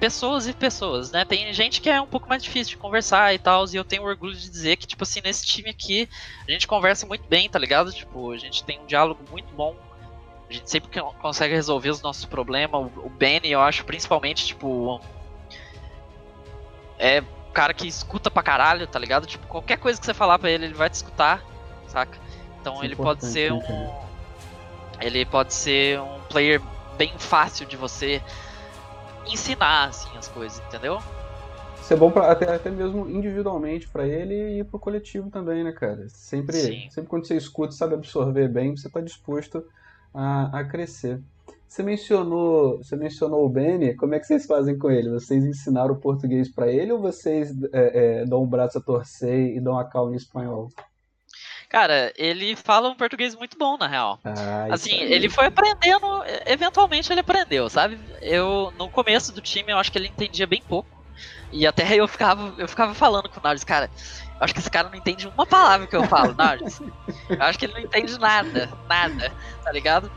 Pessoas 0.00 0.48
e 0.48 0.52
pessoas, 0.52 1.12
né? 1.12 1.24
Tem 1.24 1.52
gente 1.52 1.80
que 1.80 1.88
é 1.88 2.00
um 2.00 2.06
pouco 2.06 2.28
mais 2.28 2.42
difícil 2.42 2.70
de 2.70 2.76
conversar 2.76 3.32
e 3.34 3.38
tal, 3.38 3.64
e 3.72 3.76
eu 3.76 3.84
tenho 3.84 4.02
orgulho 4.02 4.34
de 4.34 4.50
dizer 4.50 4.76
que, 4.76 4.84
tipo 4.84 5.04
assim, 5.04 5.20
nesse 5.22 5.46
time 5.46 5.70
aqui, 5.70 6.08
a 6.48 6.50
gente 6.50 6.66
conversa 6.66 7.06
muito 7.06 7.24
bem, 7.28 7.48
tá 7.48 7.56
ligado? 7.56 7.92
Tipo, 7.92 8.32
a 8.32 8.36
gente 8.36 8.64
tem 8.64 8.80
um 8.80 8.86
diálogo 8.86 9.20
muito 9.30 9.54
bom. 9.54 9.76
A 10.50 10.52
gente 10.52 10.68
sempre 10.68 11.00
consegue 11.20 11.54
resolver 11.54 11.90
os 11.90 12.02
nossos 12.02 12.24
problemas. 12.24 12.90
O 12.96 13.08
Benny, 13.08 13.52
eu 13.52 13.60
acho, 13.60 13.84
principalmente, 13.84 14.44
tipo. 14.44 15.00
É 16.98 17.22
cara 17.52 17.72
que 17.74 17.86
escuta 17.86 18.30
pra 18.30 18.42
caralho, 18.42 18.86
tá 18.86 18.98
ligado? 18.98 19.26
Tipo, 19.26 19.46
qualquer 19.46 19.76
coisa 19.78 20.00
que 20.00 20.06
você 20.06 20.14
falar 20.14 20.38
pra 20.38 20.50
ele, 20.50 20.64
ele 20.64 20.74
vai 20.74 20.90
te 20.90 20.94
escutar, 20.94 21.44
saca? 21.86 22.18
Então 22.60 22.74
Isso 22.74 22.82
é 22.82 22.86
ele 22.86 22.96
pode 22.96 23.24
ser 23.24 23.52
né, 23.52 23.58
um. 23.58 24.11
Ele 25.02 25.24
pode 25.24 25.52
ser 25.52 26.00
um 26.00 26.20
player 26.28 26.60
bem 26.96 27.12
fácil 27.18 27.66
de 27.66 27.76
você 27.76 28.22
ensinar, 29.26 29.88
assim, 29.88 30.08
as 30.16 30.28
coisas, 30.28 30.62
entendeu? 30.66 30.98
Isso 31.80 31.92
é 31.92 31.96
bom 31.96 32.10
pra, 32.10 32.30
até, 32.30 32.54
até 32.54 32.70
mesmo 32.70 33.08
individualmente 33.08 33.88
para 33.88 34.06
ele 34.06 34.60
e 34.60 34.64
pro 34.64 34.78
coletivo 34.78 35.30
também, 35.30 35.64
né, 35.64 35.72
cara? 35.72 36.08
Sempre, 36.08 36.56
sempre 36.90 37.08
quando 37.08 37.26
você 37.26 37.36
escuta 37.36 37.72
sabe 37.72 37.94
absorver 37.94 38.48
bem, 38.48 38.76
você 38.76 38.88
tá 38.88 39.00
disposto 39.00 39.64
a, 40.14 40.60
a 40.60 40.64
crescer. 40.64 41.20
Você 41.66 41.82
mencionou, 41.82 42.78
você 42.78 42.94
mencionou 42.94 43.46
o 43.46 43.48
Benny, 43.48 43.96
como 43.96 44.14
é 44.14 44.20
que 44.20 44.26
vocês 44.26 44.46
fazem 44.46 44.78
com 44.78 44.90
ele? 44.90 45.08
Vocês 45.08 45.42
ensinaram 45.44 45.94
o 45.94 45.98
português 45.98 46.48
para 46.48 46.70
ele 46.70 46.92
ou 46.92 47.00
vocês 47.00 47.50
é, 47.72 48.20
é, 48.20 48.24
dão 48.26 48.42
um 48.42 48.46
braço 48.46 48.78
a 48.78 48.80
torcer 48.80 49.56
e 49.56 49.60
dão 49.60 49.78
a 49.78 49.84
calma 49.84 50.12
em 50.12 50.16
espanhol? 50.16 50.68
Cara, 51.72 52.12
ele 52.18 52.54
fala 52.54 52.90
um 52.90 52.94
português 52.94 53.34
muito 53.34 53.56
bom, 53.56 53.78
na 53.78 53.86
real. 53.86 54.20
Ah, 54.26 54.66
assim, 54.70 54.94
ele 54.94 55.30
foi 55.30 55.46
aprendendo, 55.46 56.22
eventualmente 56.44 57.10
ele 57.10 57.20
aprendeu, 57.20 57.70
sabe? 57.70 57.98
Eu, 58.20 58.70
no 58.78 58.90
começo 58.90 59.32
do 59.32 59.40
time, 59.40 59.72
eu 59.72 59.78
acho 59.78 59.90
que 59.90 59.96
ele 59.96 60.08
entendia 60.08 60.46
bem 60.46 60.60
pouco. 60.68 61.02
E 61.50 61.66
até 61.66 61.94
eu 61.94 62.06
ficava, 62.06 62.54
eu 62.58 62.68
ficava 62.68 62.92
falando 62.92 63.30
com 63.30 63.40
o 63.40 63.42
Nardes, 63.42 63.64
cara, 63.64 63.90
eu 63.96 64.44
acho 64.44 64.52
que 64.52 64.60
esse 64.60 64.70
cara 64.70 64.90
não 64.90 64.94
entende 64.94 65.26
uma 65.26 65.46
palavra 65.46 65.86
que 65.86 65.96
eu 65.96 66.04
falo, 66.04 66.34
Nardes. 66.34 66.78
Eu 67.30 67.42
acho 67.42 67.58
que 67.58 67.64
ele 67.64 67.72
não 67.72 67.80
entende 67.80 68.18
nada, 68.18 68.70
nada, 68.86 69.34
tá 69.64 69.72
ligado? 69.72 70.12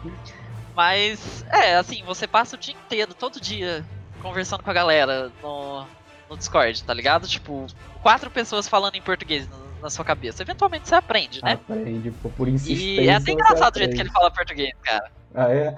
Mas, 0.76 1.46
é, 1.54 1.78
assim, 1.78 2.04
você 2.04 2.28
passa 2.28 2.58
o 2.58 2.60
dia 2.60 2.74
inteiro, 2.74 3.14
todo 3.14 3.40
dia, 3.40 3.86
conversando 4.22 4.62
com 4.62 4.72
a 4.72 4.74
galera 4.74 5.32
no, 5.42 5.88
no 6.30 6.36
Discord, 6.36 6.84
tá 6.84 6.94
ligado? 6.94 7.30
Tipo, 7.30 7.66
quatro 8.02 8.30
pessoas 8.30 8.68
falando 8.68 8.96
em 8.96 9.02
português 9.02 9.48
no, 9.48 9.65
na 9.86 9.90
sua 9.90 10.04
cabeça. 10.04 10.44
Eventualmente 10.44 10.90
você 10.90 10.96
aprende, 10.96 11.44
né? 11.44 11.54
Aprende, 11.54 12.12
por 12.12 12.48
insistência. 12.48 13.02
E 13.02 13.08
é 13.08 13.16
até 13.16 13.32
engraçado 13.32 13.76
o 13.76 13.80
jeito 13.80 13.96
que 13.96 14.02
ele 14.02 14.10
fala 14.10 14.32
português, 14.32 14.74
cara. 14.84 15.12
Ah, 15.34 15.52
é? 15.52 15.76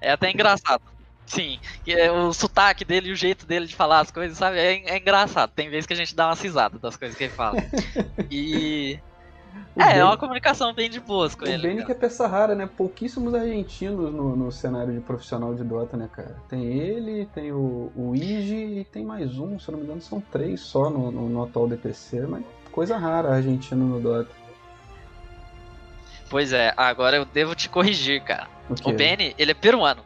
é 0.00 0.12
até 0.12 0.30
engraçado. 0.30 0.82
Sim, 1.26 1.58
é 1.86 2.10
o 2.10 2.32
sotaque 2.34 2.84
dele 2.84 3.10
o 3.10 3.16
jeito 3.16 3.46
dele 3.46 3.66
de 3.66 3.74
falar 3.74 4.00
as 4.00 4.10
coisas, 4.10 4.36
sabe? 4.36 4.58
É, 4.58 4.90
é 4.90 4.98
engraçado. 4.98 5.50
Tem 5.50 5.70
vezes 5.70 5.86
que 5.86 5.94
a 5.94 5.96
gente 5.96 6.14
dá 6.14 6.26
uma 6.26 6.36
cisada 6.36 6.78
das 6.78 6.96
coisas 6.96 7.16
que 7.16 7.24
ele 7.24 7.32
fala. 7.32 7.56
E. 8.30 8.98
O 9.76 9.80
é, 9.80 9.92
ben... 9.92 9.98
é 10.00 10.04
uma 10.04 10.16
comunicação 10.16 10.72
bem 10.72 10.88
de 10.88 11.00
boas 11.00 11.34
com 11.34 11.44
o 11.44 11.48
ele. 11.48 11.58
O 11.58 11.62
Benny 11.62 11.84
que 11.84 11.92
é 11.92 11.94
peça 11.94 12.26
rara, 12.26 12.54
né? 12.54 12.68
Pouquíssimos 12.76 13.34
argentinos 13.34 14.12
no, 14.12 14.36
no 14.36 14.52
cenário 14.52 14.92
de 14.92 15.00
profissional 15.00 15.54
de 15.54 15.64
Dota, 15.64 15.96
né, 15.96 16.08
cara? 16.12 16.36
Tem 16.48 16.64
ele, 16.64 17.26
tem 17.26 17.52
o, 17.52 17.90
o 17.94 18.14
Igi 18.14 18.80
e 18.80 18.84
tem 18.84 19.04
mais 19.04 19.38
um, 19.38 19.58
se 19.58 19.68
eu 19.68 19.72
não 19.72 19.78
me 19.78 19.84
engano, 19.84 20.00
são 20.00 20.20
três 20.20 20.60
só 20.60 20.90
no, 20.90 21.10
no, 21.10 21.28
no 21.28 21.42
atual 21.42 21.68
DPC, 21.68 22.26
mas 22.26 22.44
coisa 22.74 22.98
rara 22.98 23.32
argentino 23.32 23.86
no 23.86 24.00
Dota. 24.00 24.30
Pois 26.28 26.52
é, 26.52 26.74
agora 26.76 27.16
eu 27.16 27.24
devo 27.24 27.54
te 27.54 27.68
corrigir, 27.68 28.20
cara. 28.22 28.48
O, 28.68 28.90
o 28.90 28.92
Benny, 28.92 29.32
ele 29.38 29.52
é 29.52 29.54
peruano. 29.54 30.02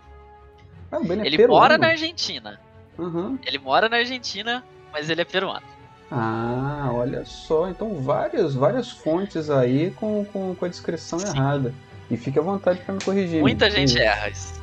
Ah, 0.92 0.98
o 0.98 1.04
Benny 1.04 1.22
é 1.22 1.26
ele 1.26 1.38
peruano? 1.38 1.60
mora 1.62 1.78
na 1.78 1.86
Argentina. 1.88 2.60
Uhum. 2.98 3.38
Ele 3.46 3.58
mora 3.58 3.88
na 3.88 3.96
Argentina, 3.96 4.62
mas 4.92 5.08
ele 5.08 5.22
é 5.22 5.24
peruano. 5.24 5.66
Ah, 6.10 6.90
olha 6.92 7.24
só. 7.24 7.68
Então 7.70 8.02
várias, 8.02 8.54
várias 8.54 8.90
fontes 8.90 9.48
aí 9.48 9.90
com, 9.92 10.26
com, 10.26 10.54
com 10.54 10.64
a 10.64 10.68
descrição 10.68 11.18
Sim. 11.18 11.28
errada. 11.28 11.74
E 12.10 12.16
fique 12.16 12.38
à 12.38 12.42
vontade 12.42 12.80
para 12.80 12.94
me 12.94 13.00
corrigir. 13.02 13.40
Muita 13.40 13.70
gente 13.70 13.98
erra 13.98 14.28
isso. 14.28 14.60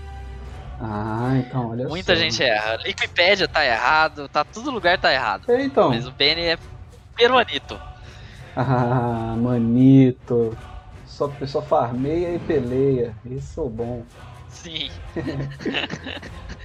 Ah, 0.80 1.34
então 1.38 1.72
olha 1.72 1.88
Muita 1.88 2.16
só. 2.16 2.22
gente 2.22 2.44
erra. 2.44 2.80
Wikipedia 2.86 3.48
tá 3.48 3.66
errado, 3.66 4.28
tá 4.28 4.44
todo 4.44 4.70
lugar 4.70 5.00
tá 5.00 5.12
errado. 5.12 5.50
É, 5.50 5.64
então. 5.64 5.90
Mas 5.90 6.06
o 6.08 6.12
Benny 6.12 6.42
é 6.42 6.58
peruanito. 7.16 7.80
Ah, 8.56 9.36
manito. 9.38 10.56
Só, 11.06 11.30
só 11.46 11.62
farmeia 11.62 12.34
e 12.36 12.40
peleia. 12.40 13.16
Isso 13.26 13.62
é 13.62 13.70
bom. 13.70 14.04
Sim. 14.50 14.90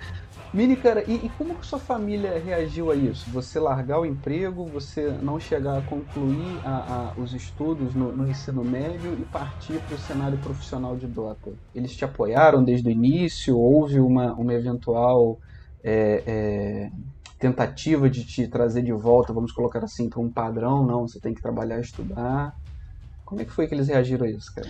Mini, 0.53 0.75
cara, 0.75 1.05
e, 1.09 1.15
e, 1.15 1.29
como 1.31 1.55
que 1.55 1.65
sua 1.65 1.79
família 1.79 2.37
reagiu 2.39 2.91
a 2.91 2.97
isso? 2.97 3.31
Você 3.31 3.61
largar 3.61 4.01
o 4.01 4.07
emprego, 4.07 4.65
você 4.65 5.09
não 5.23 5.39
chegar 5.39 5.79
a 5.79 5.83
concluir 5.83 6.61
a, 6.65 7.13
a, 7.17 7.21
os 7.21 7.33
estudos 7.33 7.95
no, 7.95 8.11
no, 8.17 8.29
ensino 8.29 8.65
médio 8.65 9.13
e 9.13 9.25
partir 9.27 9.81
para 9.81 9.95
o 9.95 9.99
cenário 9.99 10.39
profissional 10.39 10.97
de 10.97 11.07
Dota? 11.07 11.53
Eles 11.73 11.95
te 11.95 12.05
apoiaram 12.05 12.65
desde 12.65 12.89
o 12.89 12.91
início? 12.91 13.57
Houve 13.57 14.01
uma, 14.01 14.33
uma 14.33 14.53
eventual 14.53 15.39
é, 15.85 16.23
é, 16.27 16.91
tentativa 17.41 18.09
de 18.09 18.25
te 18.25 18.47
trazer 18.47 18.83
de 18.83 18.93
volta, 18.93 19.33
vamos 19.33 19.51
colocar 19.51 19.83
assim, 19.83 20.09
para 20.09 20.21
um 20.21 20.31
padrão? 20.31 20.87
Não, 20.87 21.09
você 21.09 21.19
tem 21.19 21.35
que 21.35 21.41
trabalhar 21.41 21.79
e 21.79 21.81
estudar. 21.81 22.53
Como 23.25 23.41
é 23.41 23.45
que 23.45 23.51
foi 23.51 23.67
que 23.67 23.75
eles 23.75 23.89
reagiram 23.89 24.27
a 24.27 24.31
isso, 24.31 24.55
cara? 24.55 24.69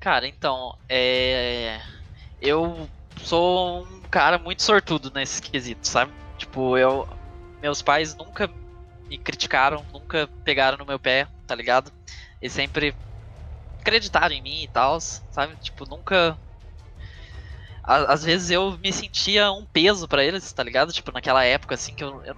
Cara, 0.00 0.28
então, 0.28 0.76
é... 0.88 1.80
eu 2.40 2.88
sou 3.16 3.82
um 3.82 4.00
cara 4.02 4.38
muito 4.38 4.62
sortudo 4.62 5.10
nesse 5.12 5.42
quesito, 5.42 5.86
sabe? 5.86 6.12
Tipo, 6.38 6.78
eu. 6.78 7.06
Meus 7.60 7.82
pais 7.82 8.14
nunca 8.14 8.48
me 9.08 9.18
criticaram, 9.18 9.84
nunca 9.92 10.28
pegaram 10.44 10.78
no 10.78 10.86
meu 10.86 10.98
pé, 10.98 11.26
tá 11.46 11.54
ligado? 11.54 11.90
Eles 12.40 12.52
sempre 12.52 12.94
acreditaram 13.80 14.34
em 14.34 14.42
mim 14.42 14.62
e 14.62 14.68
tal, 14.68 15.00
sabe? 15.00 15.56
Tipo, 15.56 15.88
nunca. 15.88 16.38
Às 17.86 18.24
vezes 18.24 18.50
eu 18.50 18.76
me 18.82 18.92
sentia 18.92 19.52
um 19.52 19.64
peso 19.64 20.08
para 20.08 20.24
eles, 20.24 20.52
tá 20.52 20.62
ligado? 20.62 20.92
Tipo, 20.92 21.12
naquela 21.12 21.44
época, 21.44 21.76
assim, 21.76 21.94
que 21.94 22.02
eu, 22.02 22.20
eu, 22.24 22.34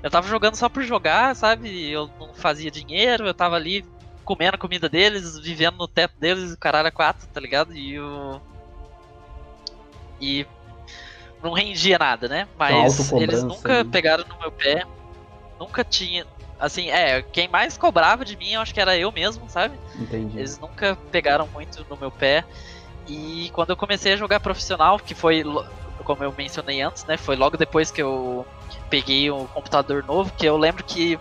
eu 0.00 0.10
tava 0.10 0.28
jogando 0.28 0.54
só 0.54 0.68
por 0.68 0.84
jogar, 0.84 1.34
sabe? 1.34 1.90
Eu 1.90 2.08
não 2.20 2.32
fazia 2.32 2.70
dinheiro, 2.70 3.26
eu 3.26 3.34
tava 3.34 3.56
ali 3.56 3.84
comendo 4.24 4.54
a 4.54 4.58
comida 4.58 4.88
deles, 4.88 5.38
vivendo 5.40 5.76
no 5.76 5.88
teto 5.88 6.14
deles, 6.20 6.52
o 6.52 6.58
caralho 6.58 6.86
a 6.86 6.92
quatro, 6.92 7.26
tá 7.26 7.40
ligado? 7.40 7.74
E 7.74 7.98
o. 7.98 8.40
E 10.20 10.46
não 11.42 11.52
rendia 11.52 11.98
nada, 11.98 12.28
né? 12.28 12.48
Mas 12.56 13.12
eles 13.12 13.42
nunca 13.42 13.78
aí. 13.78 13.84
pegaram 13.84 14.24
no 14.28 14.38
meu 14.38 14.52
pé, 14.52 14.84
nunca 15.58 15.82
tinha. 15.82 16.24
Assim, 16.60 16.90
é, 16.90 17.22
quem 17.22 17.48
mais 17.48 17.76
cobrava 17.76 18.24
de 18.24 18.36
mim, 18.36 18.52
eu 18.52 18.60
acho 18.60 18.72
que 18.72 18.80
era 18.80 18.96
eu 18.96 19.10
mesmo, 19.10 19.50
sabe? 19.50 19.76
Entendi. 19.96 20.38
Eles 20.38 20.60
nunca 20.60 20.96
pegaram 21.10 21.48
muito 21.48 21.84
no 21.90 21.96
meu 21.96 22.10
pé. 22.12 22.44
E 23.06 23.50
quando 23.52 23.70
eu 23.70 23.76
comecei 23.76 24.12
a 24.12 24.16
jogar 24.16 24.40
profissional, 24.40 24.98
que 24.98 25.14
foi, 25.14 25.42
como 26.04 26.22
eu 26.22 26.32
mencionei 26.36 26.80
antes, 26.80 27.04
né? 27.04 27.16
Foi 27.16 27.36
logo 27.36 27.56
depois 27.56 27.90
que 27.90 28.02
eu 28.02 28.46
peguei 28.88 29.30
o 29.30 29.42
um 29.42 29.46
computador 29.46 30.04
novo, 30.04 30.32
que 30.32 30.46
eu 30.46 30.56
lembro 30.56 30.84
que 30.84 31.18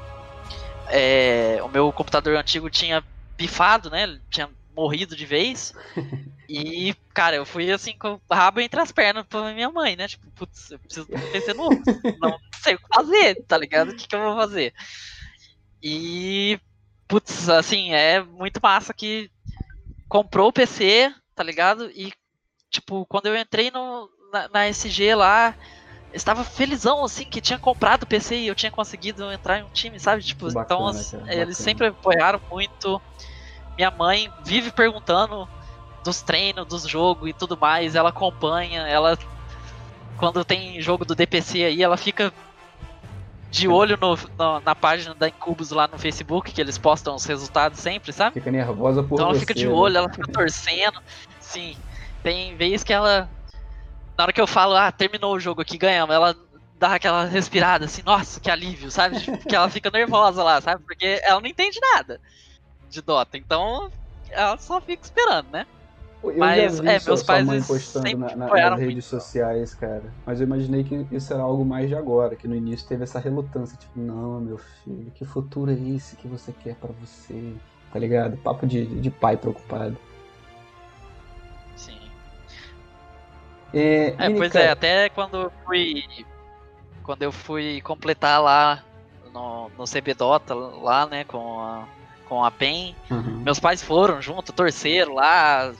é, 0.89 1.60
o 1.63 1.70
meu 1.70 1.91
computador 1.91 2.36
antigo 2.36 2.70
tinha 2.70 3.04
pifado, 3.36 3.89
né? 3.89 4.20
Tinha 4.30 4.50
morrido 4.76 5.15
de 5.15 5.26
vez. 5.26 5.74
e, 6.48 6.94
cara, 7.13 7.36
eu 7.36 7.46
fui 7.46 7.72
assim 7.72 7.94
com 7.98 8.20
o 8.30 8.34
rabo 8.34 8.60
entre 8.60 8.80
as 8.80 8.91
pernas 8.91 9.26
pra 9.28 9.54
minha 9.54 9.70
mãe, 9.72 9.96
né? 9.96 10.08
Tipo, 10.08 10.30
putz, 10.32 10.72
eu 10.72 10.80
preciso 10.80 11.08
de 11.08 11.15
um 11.15 11.32
PC 11.32 11.54
novo. 11.54 11.82
não 12.20 12.38
sei 12.62 12.76
o 12.76 12.78
que 12.78 12.88
fazer, 12.94 13.44
tá 13.48 13.58
ligado? 13.58 13.89
O 13.89 13.96
que, 13.96 14.08
que 14.08 14.15
eu 14.15 14.22
vou 14.22 14.36
fazer? 14.36 14.74
E, 15.82 16.60
putz, 17.08 17.50
assim, 17.50 17.91
é 17.94 18.22
muito 18.22 18.60
massa 18.62 18.94
que 18.94 19.32
comprou 20.08 20.50
o 20.50 20.54
PC, 20.54 21.13
tá 21.36 21.44
ligado? 21.44 21.89
E, 21.91 22.12
tipo, 22.70 23.06
quando 23.06 23.28
eu 23.28 23.36
entrei 23.36 23.72
no, 23.72 24.10
na, 24.32 24.48
na 24.50 24.67
SG 24.67 25.15
lá, 25.15 25.56
estava 26.13 26.44
felizão, 26.44 27.04
assim, 27.04 27.26
que 27.26 27.41
tinha 27.41 27.60
comprado 27.60 28.04
o 28.04 28.08
PC 28.08 28.36
e 28.38 28.48
eu 28.48 28.56
tinha 28.56 28.72
conseguido 28.72 29.32
entrar 29.32 29.60
em 29.60 29.63
um 29.63 29.70
time, 29.70 30.00
sabe? 30.00 30.22
Tipo, 30.24 30.48
então, 30.48 30.62
bacana, 30.62 31.02
então, 31.02 31.24
assim, 31.24 31.39
eles 31.39 31.58
sempre 31.58 31.88
apoiaram 31.88 32.41
muito 32.50 33.02
minha 33.78 33.91
mãe 33.91 34.30
vive 34.44 34.72
perguntando 34.72 35.48
dos 36.04 36.22
treinos, 36.22 36.67
dos 36.67 36.84
jogos 36.84 37.30
e 37.30 37.34
tudo 37.34 37.58
mais, 37.58 37.96
ela 37.96 38.10
acompanha, 38.10 38.88
ela 38.88 39.17
quando 40.17 40.46
tem 40.46 40.80
jogo 40.82 41.06
do 41.06 41.15
DPC 41.15 41.63
aí, 41.63 41.82
ela 41.82 41.98
fica 41.98 42.32
de 43.52 43.68
olho 43.68 43.98
no, 44.00 44.18
no, 44.40 44.62
na 44.62 44.74
página 44.74 45.14
da 45.14 45.28
Incubus 45.28 45.72
lá 45.72 45.86
no 45.86 46.00
Facebook, 46.00 46.54
que 46.54 46.62
eles 46.62 46.78
postam 46.78 47.14
os 47.14 47.26
resultados 47.26 47.80
sempre, 47.80 48.14
sabe? 48.14 48.36
Fica 48.36 48.50
nervosa 48.50 49.04
por 49.04 49.16
Então 49.16 49.26
ela 49.26 49.34
você, 49.34 49.42
fica 49.42 49.54
de 49.54 49.68
né? 49.68 49.74
olho, 49.74 49.98
ela 49.98 50.10
fica 50.10 50.32
torcendo. 50.32 51.02
Sim. 51.42 51.76
Tem 52.24 52.56
vez 52.56 52.82
que 52.82 52.94
ela. 52.94 53.30
Na 54.18 54.24
hora 54.24 54.34
que 54.34 54.40
eu 54.40 54.48
falo, 54.48 54.76
ah, 54.76 54.90
terminou 54.90 55.36
o 55.36 55.40
jogo 55.40 55.62
aqui, 55.62 55.78
ganhamos, 55.78 56.16
ela 56.16 56.34
dá 56.80 56.96
aquela 56.96 57.26
respirada 57.26 57.86
assim, 57.86 58.02
nossa, 58.06 58.40
que 58.40 58.50
alívio, 58.50 58.90
sabe? 58.90 59.18
Que 59.48 59.56
ela 59.56 59.70
fica 59.70 59.92
nervosa 59.92 60.42
lá, 60.42 60.62
sabe? 60.62 60.82
Porque 60.84 61.20
ela 61.24 61.42
não 61.42 61.48
entende 61.48 61.78
nada 61.94 62.22
de 62.90 63.02
Dota. 63.02 63.38
Então 63.38 63.92
ela 64.30 64.58
só 64.58 64.80
fica 64.80 65.04
esperando, 65.04 65.50
né? 65.52 65.68
Eu 66.23 66.38
Mas, 66.38 66.75
já 66.77 66.81
vi 66.84 66.88
é, 66.89 66.99
sua, 66.99 67.10
meus 67.12 67.19
sua 67.21 67.43
mãe 67.43 67.63
postando 67.63 68.17
na, 68.17 68.36
na- 68.36 68.47
nas 68.47 68.69
muito. 68.69 68.79
redes 68.79 69.05
sociais, 69.05 69.73
cara. 69.73 70.13
Mas 70.25 70.39
eu 70.39 70.45
imaginei 70.45 70.84
que 70.84 71.07
isso 71.12 71.34
era 71.34 71.41
algo 71.41 71.65
mais 71.65 71.89
de 71.89 71.95
agora, 71.95 72.36
que 72.36 72.47
no 72.47 72.55
início 72.55 72.88
teve 72.88 73.03
essa 73.03 73.19
relutância, 73.19 73.75
tipo, 73.77 73.99
não, 73.99 74.39
meu 74.39 74.57
filho, 74.60 75.12
que 75.15 75.25
futuro 75.25 75.71
é 75.71 75.73
esse 75.73 76.15
que 76.15 76.27
você 76.27 76.53
quer 76.53 76.75
pra 76.75 76.91
você? 76.91 77.55
Tá 77.91 77.97
ligado? 77.97 78.38
Papo 78.38 78.67
de, 78.67 78.86
de 79.01 79.10
pai 79.10 79.36
preocupado. 79.36 79.97
Sim. 81.75 81.99
É, 83.73 84.10
É, 84.10 84.15
pois 84.17 84.38
Minica, 84.38 84.60
é, 84.60 84.69
até 84.69 85.10
quando 85.10 85.38
eu 85.38 85.51
fui. 85.65 86.03
Quando 87.03 87.23
eu 87.23 87.31
fui 87.31 87.81
completar 87.81 88.41
lá 88.41 88.84
no, 89.34 89.69
no 89.77 89.88
CB 89.88 90.13
Dota, 90.13 90.53
lá, 90.53 91.05
né, 91.07 91.23
com 91.23 91.60
a, 91.60 91.88
com 92.25 92.43
a 92.43 92.51
PEN, 92.51 92.95
Uhum. 93.10 93.39
meus 93.43 93.60
pais 93.60 93.81
foram 93.81 94.21
junto, 94.21 94.53
torceram 94.53 95.15
lá, 95.15 95.73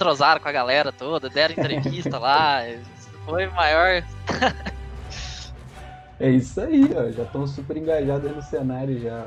entrosaram 0.00 0.40
com 0.40 0.48
a 0.48 0.52
galera 0.52 0.90
toda, 0.90 1.28
deram 1.28 1.52
entrevista 1.52 2.18
lá. 2.18 2.62
Foi 3.26 3.46
maior. 3.48 4.02
É 6.18 6.30
isso 6.30 6.58
aí, 6.58 6.90
ó. 6.96 7.10
Já 7.10 7.24
estão 7.24 7.46
super 7.46 7.76
engajados 7.76 8.26
aí 8.26 8.34
no 8.34 8.42
cenário 8.42 8.98
já. 8.98 9.26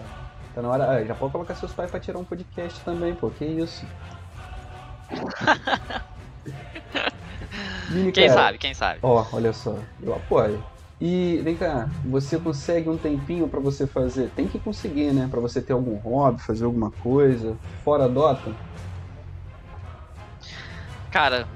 Tá 0.56 0.64
na 0.64 0.70
hora. 0.70 0.90
ah, 0.90 1.04
já 1.06 1.14
pode 1.14 1.32
colocar 1.32 1.54
seus 1.56 1.72
pais 1.72 1.92
pra 1.92 2.00
tirar 2.00 2.18
um 2.18 2.26
podcast 2.26 2.80
também, 2.82 3.14
pô. 3.14 3.30
Que 3.30 3.46
isso? 3.46 3.86
Mini, 7.90 8.12
Quem 8.12 8.28
cara, 8.28 8.42
sabe, 8.42 8.58
quem 8.58 8.74
sabe. 8.74 9.00
Ó, 9.04 9.24
olha 9.32 9.54
só, 9.54 9.78
eu 10.02 10.16
apoio. 10.16 10.64
E 11.00 11.40
vem 11.44 11.56
cá, 11.56 11.88
você 12.04 12.40
consegue 12.40 12.90
um 12.90 12.98
tempinho 12.98 13.48
pra 13.48 13.60
você 13.60 13.86
fazer? 13.86 14.32
Tem 14.36 14.48
que 14.48 14.58
conseguir, 14.58 15.14
né? 15.14 15.28
Pra 15.30 15.40
você 15.40 15.62
ter 15.62 15.74
algum 15.74 15.96
hobby, 15.98 16.42
fazer 16.42 16.66
alguma 16.66 16.90
coisa 16.90 17.56
fora 17.84 18.10
Dota? 18.10 18.52
Cara, 21.14 21.48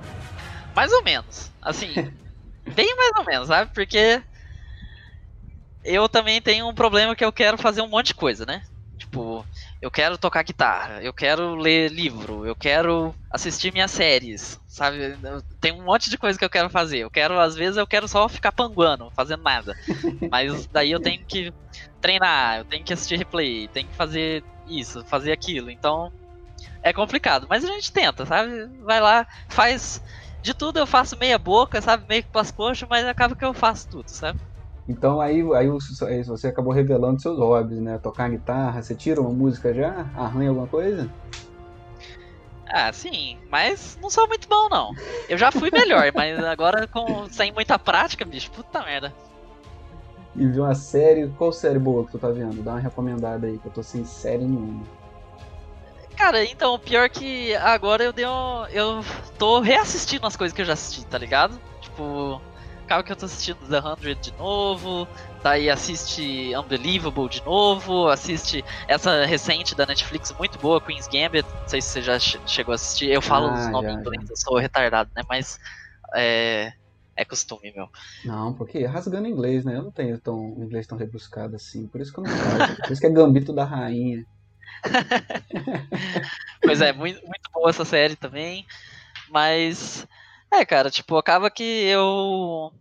mais 0.76 0.92
ou 0.92 1.04
menos. 1.04 1.52
Assim, 1.64 1.92
bem 2.76 2.96
mais 2.96 3.12
ou 3.18 3.26
menos, 3.26 3.48
sabe? 3.48 3.72
Porque 3.74 4.24
eu 5.84 6.08
também 6.08 6.40
tenho 6.40 6.68
um 6.70 6.76
problema 6.76 7.16
que 7.16 7.26
eu 7.26 7.34
quero 7.34 7.58
fazer 7.58 7.82
um 7.82 7.88
monte 7.88 8.08
de 8.08 8.14
coisa, 8.14 8.46
né? 8.46 8.62
Tipo, 9.00 9.44
eu 9.82 9.90
quero 9.90 10.16
tocar 10.16 10.44
guitarra, 10.44 11.02
eu 11.02 11.12
quero 11.12 11.56
ler 11.56 11.92
livro, 11.92 12.46
eu 12.46 12.56
quero 12.56 13.16
assistir 13.32 13.74
minhas 13.74 13.90
séries, 13.90 14.60
sabe? 14.68 15.18
Tem 15.60 15.72
um 15.72 15.84
monte 15.84 16.10
de 16.12 16.20
coisa 16.20 16.38
que 16.38 16.46
eu 16.46 16.50
quero 16.50 16.70
fazer. 16.70 17.00
Eu 17.00 17.10
quero, 17.10 17.40
às 17.40 17.56
vezes, 17.56 17.78
eu 17.78 17.88
quero 17.88 18.08
só 18.08 18.30
ficar 18.30 18.52
panguando, 18.52 19.12
fazendo 19.16 19.42
nada. 19.42 19.76
Mas 20.32 20.68
daí 20.68 20.92
eu 20.92 21.00
tenho 21.00 21.24
que 21.28 21.52
treinar, 22.00 22.60
eu 22.60 22.66
tenho 22.66 22.84
que 22.84 22.94
assistir 22.94 23.18
replay, 23.18 23.68
tenho 23.70 23.90
que 23.90 23.96
fazer 23.96 24.44
isso, 24.68 25.04
fazer 25.06 25.32
aquilo. 25.32 25.72
Então, 25.72 26.12
é 26.90 26.94
complicado. 26.94 27.48
Mas 27.50 27.64
a 27.64 27.68
gente 27.68 27.92
tenta, 27.92 28.26
sabe? 28.26 28.52
Vai 28.84 29.00
lá, 29.00 29.26
faz. 29.50 30.02
De 30.42 30.54
tudo 30.54 30.80
eu 30.80 30.88
faço 30.88 31.18
meia 31.20 31.38
boca, 31.38 31.82
sabe? 31.82 32.06
Meio 32.08 32.24
que 32.24 32.32
pras 32.32 32.52
coxas, 32.52 32.88
mas 32.90 33.06
acaba 33.06 33.36
que 33.36 33.44
eu 33.46 33.54
faço 33.54 33.90
tudo, 33.90 34.10
sabe? 34.10 34.40
Então 34.88 35.20
aí, 35.20 35.42
aí 35.54 35.68
você 35.68 36.06
aí 36.06 36.24
você 36.24 36.48
acabou 36.48 36.72
revelando 36.72 37.22
seus 37.22 37.38
hobbies, 37.38 37.82
né? 37.82 37.98
Tocar 37.98 38.30
guitarra, 38.30 38.82
você 38.82 38.96
tira 38.96 39.20
uma 39.20 39.32
música 39.32 39.74
já? 39.74 40.10
Arranha 40.16 40.50
alguma 40.50 40.68
coisa? 40.68 41.10
Ah, 42.70 42.92
sim, 42.92 43.38
mas 43.50 43.98
não 44.02 44.10
sou 44.10 44.28
muito 44.28 44.48
bom, 44.48 44.68
não. 44.70 44.92
Eu 45.30 45.38
já 45.38 45.52
fui 45.52 45.72
melhor, 45.72 46.12
mas 46.16 46.38
agora 46.44 46.88
com, 46.88 47.28
sem 47.30 47.52
muita 47.52 47.80
prática, 47.80 48.26
bicho, 48.26 48.52
puta 48.52 48.84
merda. 48.84 49.14
E 50.36 50.46
viu 50.48 50.64
uma 50.64 50.76
série. 50.76 51.28
Qual 51.38 51.52
série 51.52 51.80
boa 51.80 52.06
que 52.06 52.12
tu 52.12 52.20
tá 52.20 52.30
vendo? 52.30 52.62
Dá 52.62 52.72
uma 52.72 52.80
recomendada 52.80 53.48
aí, 53.48 53.58
que 53.58 53.68
eu 53.68 53.72
tô 53.72 53.82
sem 53.82 54.06
série 54.06 54.44
nenhuma. 54.46 54.86
Cara, 56.18 56.44
então, 56.46 56.74
o 56.74 56.80
pior 56.80 57.10
que 57.10 57.54
agora 57.56 58.04
eu 58.04 58.12
dei 58.12 58.26
um, 58.26 58.66
Eu 58.68 59.02
tô 59.38 59.60
reassistindo 59.60 60.26
as 60.26 60.36
coisas 60.36 60.54
que 60.56 60.62
eu 60.62 60.66
já 60.66 60.74
assisti, 60.74 61.06
tá 61.06 61.18
ligado? 61.18 61.60
Tipo, 61.82 62.42
acaba 62.84 63.04
que 63.04 63.12
eu 63.12 63.16
tô 63.16 63.26
assistindo 63.26 63.58
The 63.70 63.80
100 63.82 64.16
de 64.20 64.32
novo, 64.38 65.08
daí 65.44 65.70
assiste 65.70 66.56
Unbelievable 66.58 67.30
de 67.30 67.44
novo, 67.46 68.08
assiste 68.08 68.64
essa 68.88 69.26
recente 69.26 69.76
da 69.76 69.86
Netflix 69.86 70.34
muito 70.38 70.58
boa, 70.58 70.82
Queen's 70.82 71.08
Gambit, 71.08 71.48
não 71.62 71.68
sei 71.68 71.82
se 71.82 71.90
você 71.90 72.02
já 72.02 72.20
che- 72.20 72.40
chegou 72.48 72.72
a 72.72 72.76
assistir, 72.76 73.10
eu 73.12 73.22
falo 73.22 73.48
Ah, 73.50 73.54
os 73.54 73.72
nomes 73.72 73.90
em 73.90 74.00
inglês, 74.00 74.30
eu 74.30 74.38
sou 74.38 74.58
retardado, 74.58 75.12
né? 75.16 75.22
Mas 75.30 75.60
é, 76.16 76.72
é 77.16 77.26
costume, 77.26 77.72
meu. 77.76 77.88
Não, 78.26 78.54
porque 78.56 78.86
rasgando 78.86 79.28
inglês, 79.28 79.64
né? 79.64 79.78
Eu 79.78 79.84
não 79.84 79.92
tenho 79.92 80.20
tão, 80.20 80.40
inglês 80.64 80.88
tão 80.88 80.98
rebuscado 80.98 81.56
assim. 81.56 81.88
Por 81.88 82.02
isso 82.02 82.12
que 82.12 82.20
eu 82.20 82.24
não 82.24 82.30
faço. 82.30 82.82
Por 82.82 82.92
isso 82.92 83.02
que 83.02 83.08
é 83.08 83.12
Gambito 83.12 83.54
da 83.54 83.64
Rainha. 83.64 84.24
Pois 86.62 86.82
é, 86.82 86.92
muito, 86.92 87.20
muito 87.22 87.50
boa 87.54 87.70
essa 87.70 87.86
série 87.86 88.16
também. 88.16 88.66
Mas, 89.30 90.06
é, 90.52 90.66
cara, 90.66 90.90
tipo, 90.90 91.16
acaba 91.18 91.50
que 91.52 91.64
eu. 91.64 92.72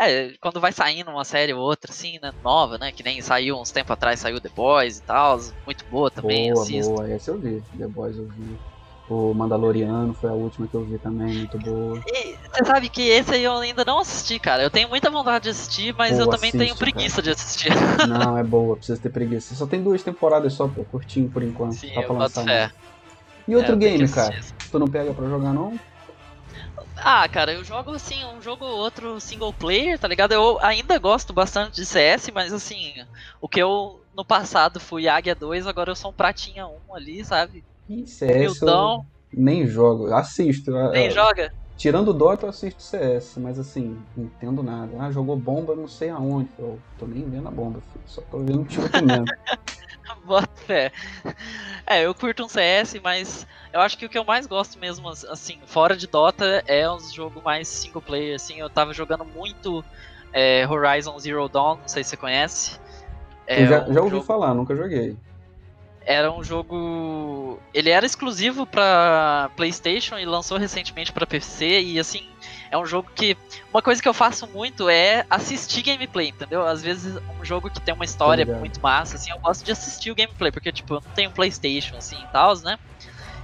É, 0.00 0.32
quando 0.40 0.60
vai 0.60 0.72
saindo 0.72 1.10
uma 1.10 1.24
série 1.24 1.52
ou 1.52 1.60
outra, 1.60 1.90
assim, 1.90 2.18
né, 2.22 2.32
nova, 2.42 2.78
né, 2.78 2.92
que 2.92 3.02
nem 3.02 3.20
saiu 3.20 3.60
uns 3.60 3.72
tempo 3.72 3.92
atrás, 3.92 4.20
saiu 4.20 4.40
The 4.40 4.50
Boys 4.54 4.98
e 4.98 5.04
tal, 5.04 5.38
muito 5.66 5.84
boa 5.88 6.10
também, 6.10 6.52
boa, 6.52 6.62
assisto. 6.62 6.92
boa. 6.92 7.12
Essa 7.12 7.30
eu 7.30 7.40
vi. 7.40 7.60
The 7.76 7.88
Boys 7.88 8.16
eu 8.16 8.28
vi. 8.28 8.60
O 9.08 9.34
Mandaloriano 9.34 10.14
foi 10.14 10.30
a 10.30 10.34
última 10.34 10.66
que 10.66 10.74
eu 10.74 10.84
vi 10.84 10.98
também, 10.98 11.34
muito 11.34 11.58
boa. 11.58 12.00
E 12.06 12.36
você 12.48 12.64
sabe 12.64 12.88
que 12.88 13.02
esse 13.02 13.34
aí 13.34 13.44
eu 13.44 13.52
ainda 13.58 13.84
não 13.84 13.98
assisti, 13.98 14.38
cara, 14.38 14.62
eu 14.62 14.70
tenho 14.70 14.88
muita 14.88 15.10
vontade 15.10 15.44
de 15.44 15.50
assistir, 15.50 15.94
mas 15.96 16.18
eu 16.18 16.26
também 16.26 16.50
tenho 16.50 16.74
preguiça 16.74 17.20
de 17.20 17.30
assistir. 17.30 17.70
Não, 18.08 18.38
é 18.38 18.42
boa, 18.42 18.76
precisa 18.76 19.00
ter 19.00 19.10
preguiça. 19.10 19.54
Só 19.54 19.66
tem 19.66 19.82
duas 19.82 20.02
temporadas 20.02 20.54
só, 20.54 20.66
pô, 20.68 20.84
curtinho 20.84 21.28
por 21.28 21.42
enquanto. 21.42 21.74
Sim, 21.74 21.92
tá 21.92 22.02
pra 22.02 22.12
lançar 22.14 22.44
fé. 22.44 22.70
E 23.46 23.54
outro 23.54 23.74
É, 23.74 23.76
game, 23.76 24.08
cara? 24.08 24.40
Tu 24.70 24.78
não 24.78 24.88
pega 24.88 25.12
pra 25.12 25.28
jogar, 25.28 25.52
não? 25.52 25.78
Ah, 26.96 27.28
cara, 27.28 27.52
eu 27.52 27.64
jogo 27.64 27.90
assim, 27.90 28.24
um 28.24 28.40
jogo 28.40 28.64
ou 28.64 28.78
outro 28.78 29.20
single 29.20 29.52
player, 29.52 29.98
tá 29.98 30.08
ligado? 30.08 30.32
Eu 30.32 30.58
ainda 30.60 30.98
gosto 30.98 31.32
bastante 31.32 31.74
de 31.74 31.84
CS, 31.84 32.30
mas 32.32 32.52
assim, 32.52 32.92
o 33.40 33.48
que 33.48 33.60
eu 33.60 34.00
no 34.14 34.24
passado 34.24 34.80
fui 34.80 35.08
Águia 35.08 35.34
2, 35.34 35.66
agora 35.66 35.90
eu 35.90 35.96
sou 35.96 36.10
um 36.10 36.14
Pratinha 36.14 36.66
1 36.66 36.94
ali, 36.94 37.24
sabe? 37.24 37.64
CS 38.06 38.64
eu 38.64 38.68
Humildão, 38.68 39.02
nem 39.32 39.66
jogo. 39.66 40.12
Assisto. 40.12 40.70
eu- 40.70 40.92
nem 40.92 41.06
eu- 41.06 41.10
joga. 41.10 41.50
Tirando 41.76 42.08
o 42.08 42.14
Dota, 42.14 42.46
eu 42.46 42.50
assisto 42.50 42.80
CS, 42.82 43.40
mas 43.40 43.58
assim, 43.58 44.06
não 44.16 44.26
entendo 44.26 44.62
nada. 44.62 44.96
Ah, 45.00 45.10
jogou 45.10 45.36
bomba, 45.36 45.74
não 45.74 45.88
sei 45.88 46.08
aonde. 46.08 46.48
Eu 46.56 46.80
tô 46.96 47.06
nem 47.06 47.28
vendo 47.28 47.48
a 47.48 47.50
bomba, 47.50 47.80
filho. 47.92 48.04
Só 48.06 48.22
tô 48.22 48.38
vendo 48.44 48.62
o 48.62 48.64
tiro 48.64 48.88
comendo. 48.90 49.26
Bota 50.24 50.48
fé. 50.66 50.92
É, 51.86 52.04
eu 52.06 52.14
curto 52.14 52.44
um 52.44 52.48
CS, 52.48 53.00
mas 53.00 53.46
eu 53.72 53.80
acho 53.80 53.98
que 53.98 54.06
o 54.06 54.08
que 54.08 54.18
eu 54.18 54.24
mais 54.24 54.46
gosto 54.46 54.78
mesmo, 54.78 55.08
assim, 55.08 55.58
fora 55.66 55.96
de 55.96 56.06
Dota, 56.06 56.62
é 56.66 56.88
um 56.90 56.98
jogo 57.12 57.42
mais 57.44 57.68
single 57.68 58.02
player, 58.02 58.36
assim. 58.36 58.58
Eu 58.58 58.70
tava 58.70 58.92
jogando 58.94 59.24
muito 59.24 59.84
é, 60.32 60.66
Horizon 60.68 61.18
Zero 61.18 61.48
Dawn, 61.48 61.78
não 61.78 61.88
sei 61.88 62.04
se 62.04 62.10
você 62.10 62.16
conhece. 62.16 62.78
É 63.46 63.62
eu 63.62 63.66
já, 63.66 63.84
um 63.88 63.92
já 63.92 64.00
ouvi 64.02 64.10
jogo- 64.16 64.26
falar, 64.26 64.54
nunca 64.54 64.74
joguei. 64.76 65.16
Era 66.06 66.30
um 66.30 66.44
jogo. 66.44 67.58
Ele 67.72 67.88
era 67.88 68.04
exclusivo 68.04 68.66
pra 68.66 69.50
PlayStation 69.56 70.18
e 70.18 70.26
lançou 70.26 70.58
recentemente 70.58 71.12
pra 71.12 71.26
PC. 71.26 71.80
E 71.80 71.98
assim, 71.98 72.28
é 72.70 72.76
um 72.76 72.84
jogo 72.84 73.10
que. 73.14 73.36
Uma 73.72 73.80
coisa 73.80 74.02
que 74.02 74.08
eu 74.08 74.12
faço 74.12 74.46
muito 74.48 74.88
é 74.88 75.24
assistir 75.30 75.82
gameplay, 75.82 76.28
entendeu? 76.28 76.66
Às 76.66 76.82
vezes, 76.82 77.16
um 77.40 77.44
jogo 77.44 77.70
que 77.70 77.80
tem 77.80 77.94
uma 77.94 78.04
história 78.04 78.44
muito 78.58 78.80
massa, 78.82 79.16
assim, 79.16 79.30
eu 79.30 79.38
gosto 79.38 79.64
de 79.64 79.72
assistir 79.72 80.10
o 80.10 80.14
gameplay, 80.14 80.52
porque, 80.52 80.70
tipo, 80.70 80.94
eu 80.94 81.02
não 81.04 81.10
tenho 81.12 81.30
PlayStation, 81.30 81.96
assim 81.96 82.22
e 82.22 82.26
tal, 82.26 82.54
né? 82.60 82.78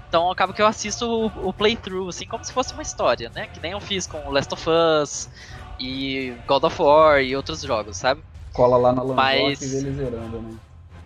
Então 0.09 0.31
acaba 0.31 0.53
que 0.53 0.61
eu 0.61 0.67
assisto 0.67 1.07
o, 1.07 1.49
o 1.49 1.55
playthrough, 1.55 2.09
assim, 2.09 2.27
como 2.27 2.45
se 2.45 2.53
fosse 2.53 2.73
uma 2.75 2.83
história, 2.83 3.31
né? 3.35 3.47
Que 3.47 3.61
nem 3.61 3.73
eu 3.73 3.81
fiz 3.81 4.07
com 4.07 4.29
Last 4.29 4.53
of 4.53 4.67
Us 4.69 5.31
e 5.79 6.35
God 6.47 6.65
of 6.65 6.83
War 6.83 7.23
e 7.23 7.35
outros 7.35 7.63
jogos, 7.63 7.97
sabe? 7.97 8.23
Cola 8.53 8.77
lá 8.77 8.93
na 8.93 9.05
Mas- 9.05 9.63
e 9.63 9.67
vê 9.69 9.79
ele 9.79 9.93
zerando, 9.93 10.43
né? 10.43 10.59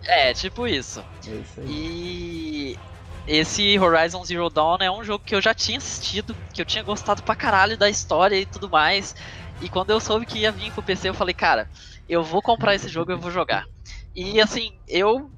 É, 0.07 0.33
tipo 0.33 0.67
isso. 0.67 0.99
É 1.27 1.35
isso 1.35 1.59
aí. 1.61 1.67
E 1.67 2.79
esse 3.27 3.77
Horizon 3.79 4.23
Zero 4.23 4.49
Dawn 4.49 4.77
é 4.81 4.91
um 4.91 5.03
jogo 5.03 5.23
que 5.23 5.35
eu 5.35 5.41
já 5.41 5.53
tinha 5.53 5.77
assistido, 5.77 6.35
que 6.53 6.61
eu 6.61 6.65
tinha 6.65 6.83
gostado 6.83 7.23
pra 7.23 7.35
caralho 7.35 7.77
da 7.77 7.89
história 7.89 8.35
e 8.35 8.45
tudo 8.45 8.69
mais. 8.69 9.15
E 9.59 9.69
quando 9.69 9.89
eu 9.89 9.99
soube 9.99 10.25
que 10.25 10.39
ia 10.39 10.51
vir 10.51 10.71
pro 10.71 10.83
PC, 10.83 11.09
eu 11.09 11.13
falei, 11.13 11.33
cara, 11.33 11.67
eu 12.07 12.23
vou 12.23 12.41
comprar 12.41 12.75
esse 12.75 12.87
jogo 12.87 13.11
e 13.11 13.13
eu 13.15 13.19
vou 13.19 13.31
jogar. 13.31 13.65
E 14.15 14.39
assim, 14.39 14.79
eu. 14.87 15.31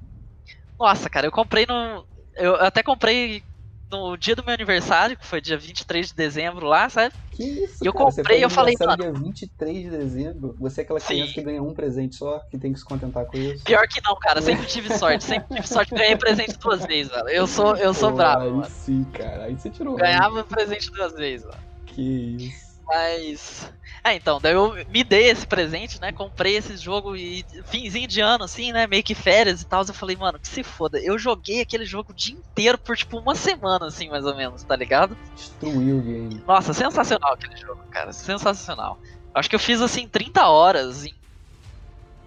Nossa, 0.78 1.10
cara, 1.10 1.26
eu 1.26 1.32
comprei 1.32 1.66
no. 1.68 2.06
Eu 2.36 2.56
até 2.56 2.82
comprei 2.82 3.42
no 3.90 4.16
dia 4.16 4.34
do 4.36 4.44
meu 4.44 4.54
aniversário, 4.54 5.16
que 5.16 5.26
foi 5.26 5.40
dia 5.40 5.56
23 5.56 6.08
de 6.08 6.14
dezembro 6.14 6.66
lá, 6.66 6.88
sabe? 6.88 7.14
Que 7.32 7.42
isso, 7.44 7.82
E 7.82 7.86
eu 7.86 7.92
cara? 7.92 8.04
Comprei, 8.06 8.44
eu 8.44 8.50
falei, 8.50 8.74
aniversário 8.78 9.12
dia 9.12 9.22
23 9.22 9.82
de 9.82 9.90
dezembro. 9.90 10.56
Você 10.58 10.80
é 10.80 10.84
aquela 10.84 11.00
criança 11.00 11.28
Sim. 11.28 11.34
que 11.34 11.42
ganha 11.42 11.62
um 11.62 11.72
presente 11.72 12.16
só, 12.16 12.40
que 12.50 12.58
tem 12.58 12.72
que 12.72 12.78
se 12.78 12.84
contentar 12.84 13.24
com 13.26 13.36
isso. 13.38 13.64
Pior 13.64 13.86
que 13.88 14.00
não, 14.04 14.16
cara. 14.16 14.42
Sempre 14.42 14.66
tive 14.66 14.92
sorte. 14.96 15.24
Sempre 15.24 15.54
tive 15.56 15.66
sorte. 15.68 15.94
Ganhei 15.94 16.16
presente 16.16 16.58
duas 16.58 16.84
vezes, 16.84 17.12
velho. 17.12 17.28
Eu 17.28 17.46
sou, 17.46 17.76
eu 17.76 17.94
sou 17.94 18.10
Pô, 18.10 18.16
bravo, 18.16 18.42
Aí 18.44 18.50
mano. 18.50 18.66
sim, 18.68 19.04
cara. 19.04 19.44
Aí 19.44 19.54
você 19.58 19.70
tirou. 19.70 19.96
Ganhava 19.96 20.44
presente 20.44 20.90
duas 20.90 21.12
vezes, 21.14 21.46
mano. 21.46 21.58
Que 21.86 22.36
isso. 22.36 22.67
Mas. 22.88 23.70
É, 24.02 24.14
então, 24.14 24.40
daí 24.40 24.54
eu 24.54 24.74
me 24.88 25.04
dei 25.04 25.28
esse 25.28 25.46
presente, 25.46 26.00
né? 26.00 26.10
Comprei 26.12 26.56
esse 26.56 26.76
jogo 26.76 27.14
e 27.14 27.44
finzinho 27.66 28.08
de 28.08 28.20
ano, 28.20 28.44
assim, 28.44 28.72
né? 28.72 28.86
Meio 28.86 29.02
que 29.02 29.14
férias 29.14 29.60
e 29.60 29.66
tal. 29.66 29.84
Eu 29.86 29.92
falei, 29.92 30.16
mano, 30.16 30.38
que 30.38 30.48
se 30.48 30.62
foda. 30.62 30.98
Eu 30.98 31.18
joguei 31.18 31.60
aquele 31.60 31.84
jogo 31.84 32.12
o 32.12 32.14
dia 32.14 32.34
inteiro 32.34 32.78
por 32.78 32.96
tipo 32.96 33.18
uma 33.18 33.34
semana, 33.34 33.86
assim, 33.86 34.08
mais 34.08 34.24
ou 34.24 34.34
menos, 34.34 34.62
tá 34.62 34.74
ligado? 34.74 35.16
Destruiu 35.34 35.98
o 35.98 36.02
game. 36.02 36.42
Nossa, 36.46 36.72
sensacional 36.72 37.34
aquele 37.34 37.56
jogo, 37.56 37.82
cara. 37.90 38.12
Sensacional. 38.12 38.98
Acho 39.34 39.50
que 39.50 39.54
eu 39.54 39.60
fiz 39.60 39.82
assim 39.82 40.08
30 40.08 40.48
horas 40.48 41.04
em. 41.04 41.14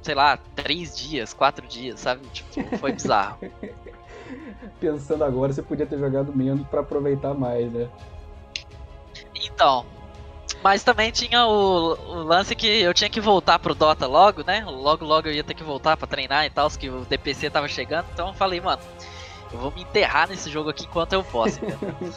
Sei 0.04 0.16
lá, 0.16 0.38
3 0.56 0.96
dias, 0.96 1.34
4 1.34 1.68
dias, 1.68 2.00
sabe? 2.00 2.26
Tipo, 2.28 2.78
foi 2.78 2.92
bizarro. 2.92 3.40
Pensando 4.80 5.24
agora, 5.24 5.54
você 5.54 5.62
podia 5.62 5.86
ter 5.86 5.98
jogado 6.00 6.36
menos 6.36 6.68
pra 6.68 6.82
aproveitar 6.82 7.34
mais, 7.34 7.72
né? 7.72 7.90
Então. 9.36 9.86
Mas 10.64 10.84
também 10.84 11.12
tinha 11.12 11.46
o, 11.46 11.94
o 11.94 12.24
lance 12.24 12.56
que 12.56 12.68
eu 12.68 12.94
tinha 12.94 13.10
que 13.10 13.22
voltar 13.22 13.60
pro 13.60 13.76
Dota 13.76 14.08
logo, 14.08 14.44
né? 14.44 14.64
Logo, 14.66 15.06
logo 15.06 15.28
eu 15.28 15.34
ia 15.34 15.44
ter 15.44 15.54
que 15.54 15.64
voltar 15.64 15.98
pra 15.98 16.08
treinar 16.08 16.46
e 16.46 16.50
tal, 16.50 16.70
que 16.70 16.90
o 16.90 17.06
DPC 17.06 17.50
tava 17.50 17.68
chegando. 17.68 18.06
Então 18.14 18.28
eu 18.30 18.34
falei, 18.34 18.62
mano, 18.62 18.82
eu 19.52 19.60
vou 19.60 19.72
me 19.72 19.82
enterrar 19.82 20.30
nesse 20.30 20.50
jogo 20.50 20.70
aqui 20.70 20.84
enquanto 20.84 21.14
eu 21.14 21.24
posso? 21.24 21.60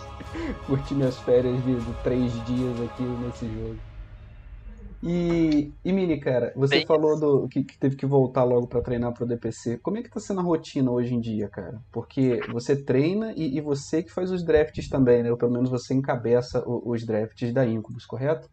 Curti 0.66 0.94
minhas 0.94 1.18
férias 1.18 1.56
de 1.64 1.76
três 2.02 2.32
dias 2.44 2.80
aqui 2.82 3.02
nesse 3.02 3.46
jogo. 3.46 3.78
E, 5.06 5.74
e 5.84 5.92
Mini, 5.92 6.18
cara, 6.18 6.50
você 6.56 6.80
Bem- 6.80 6.86
falou 6.86 7.18
do 7.20 7.46
que, 7.48 7.62
que 7.62 7.78
teve 7.78 7.94
que 7.94 8.06
voltar 8.06 8.42
logo 8.44 8.66
pra 8.66 8.80
treinar 8.80 9.12
pro 9.12 9.26
DPC. 9.26 9.78
Como 9.82 9.98
é 9.98 10.02
que 10.02 10.08
tá 10.08 10.18
sendo 10.18 10.40
a 10.40 10.42
rotina 10.42 10.90
hoje 10.90 11.12
em 11.14 11.20
dia, 11.20 11.48
cara? 11.50 11.78
Porque 11.92 12.42
você 12.48 12.82
treina 12.82 13.32
e, 13.36 13.56
e 13.58 13.60
você 13.60 14.02
que 14.02 14.10
faz 14.10 14.30
os 14.30 14.42
drafts 14.44 14.88
também, 14.88 15.22
né? 15.22 15.30
Ou 15.30 15.36
pelo 15.36 15.52
menos 15.52 15.68
você 15.70 15.92
encabeça 15.92 16.62
o- 16.66 16.90
os 16.90 17.04
drafts 17.04 17.52
da 17.52 17.66
Incubus, 17.66 18.06
correto? 18.06 18.48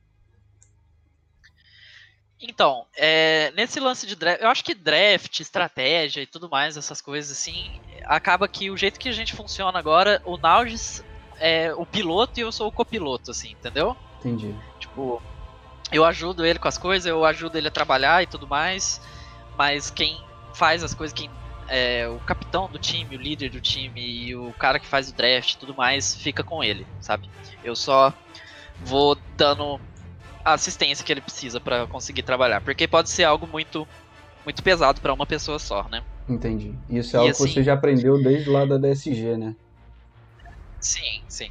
Então, 2.44 2.88
é, 2.98 3.52
nesse 3.52 3.80
lance 3.80 4.08
de 4.08 4.16
draft, 4.16 4.42
eu 4.42 4.50
acho 4.50 4.64
que 4.64 4.74
draft, 4.74 5.40
estratégia 5.40 6.22
e 6.22 6.28
tudo 6.28 6.50
mais, 6.50 6.76
essas 6.76 7.00
coisas 7.00 7.32
assim, 7.38 7.80
acaba 8.06 8.48
que 8.48 8.72
o 8.72 8.78
jeito 8.78 9.00
que 9.00 9.10
a 9.10 9.12
gente 9.12 9.36
funciona 9.36 9.78
agora, 9.78 10.20
o 10.26 10.38
Naugis 10.38 11.04
é 11.38 11.72
o 11.76 11.86
piloto 11.86 12.40
e 12.40 12.42
eu 12.44 12.52
sou 12.52 12.68
o 12.68 12.72
copiloto, 12.72 13.30
assim, 13.32 13.52
entendeu? 13.52 13.96
Entendi. 14.20 14.64
Tipo, 14.80 15.24
eu 15.92 16.06
ajudo 16.06 16.46
ele 16.46 16.60
com 16.60 16.68
as 16.68 16.78
coisas, 16.78 17.06
eu 17.06 17.24
ajudo 17.26 17.58
ele 17.58 17.68
a 17.68 17.72
trabalhar 17.72 18.24
e 18.24 18.28
tudo 18.28 18.48
mais, 18.48 19.00
mas 19.54 19.90
quem 19.90 20.18
faz 20.54 20.84
as 20.84 20.94
coisas, 20.94 21.14
quem 21.14 21.32
é 21.68 22.08
o 22.10 22.20
capitão 22.22 22.70
do 22.70 22.80
time, 22.80 23.16
o 23.16 23.20
líder 23.22 23.50
do 23.50 23.62
time 23.62 24.02
e 24.02 24.36
o 24.36 24.54
cara 24.56 24.80
que 24.80 24.88
faz 24.88 25.10
o 25.10 25.16
draft 25.16 25.54
e 25.54 25.58
tudo 25.60 25.76
mais, 25.76 26.16
fica 26.16 26.44
com 26.44 26.64
ele, 26.64 26.88
sabe? 27.00 27.32
Eu 27.64 27.76
só 27.76 28.14
vou 28.80 29.16
dando 29.38 29.82
a 30.46 30.54
assistência 30.54 31.04
que 31.06 31.12
ele 31.12 31.22
precisa 31.22 31.60
pra 31.62 31.88
conseguir 31.88 32.24
trabalhar, 32.24 32.62
porque 32.62 32.88
pode 32.88 33.10
ser 33.10 33.24
algo 33.26 33.48
muito 33.48 33.88
muito 34.46 34.64
pesado 34.64 35.02
pra 35.02 35.14
uma 35.14 35.28
pessoa 35.28 35.60
só, 35.60 35.88
né? 35.90 36.04
Entendi. 36.28 36.80
Isso 36.90 37.16
é 37.16 37.20
E 37.20 37.20
algo 37.20 37.34
que 37.36 37.44
assim- 37.44 37.54
você 37.54 37.62
já 37.64 37.74
aprendeu 37.74 38.18
desde 38.22 38.50
lá 38.50 38.66
da 38.66 38.78
DSG, 38.80 39.38
né? 39.38 39.56
Sim, 40.80 41.26
sim. 41.28 41.50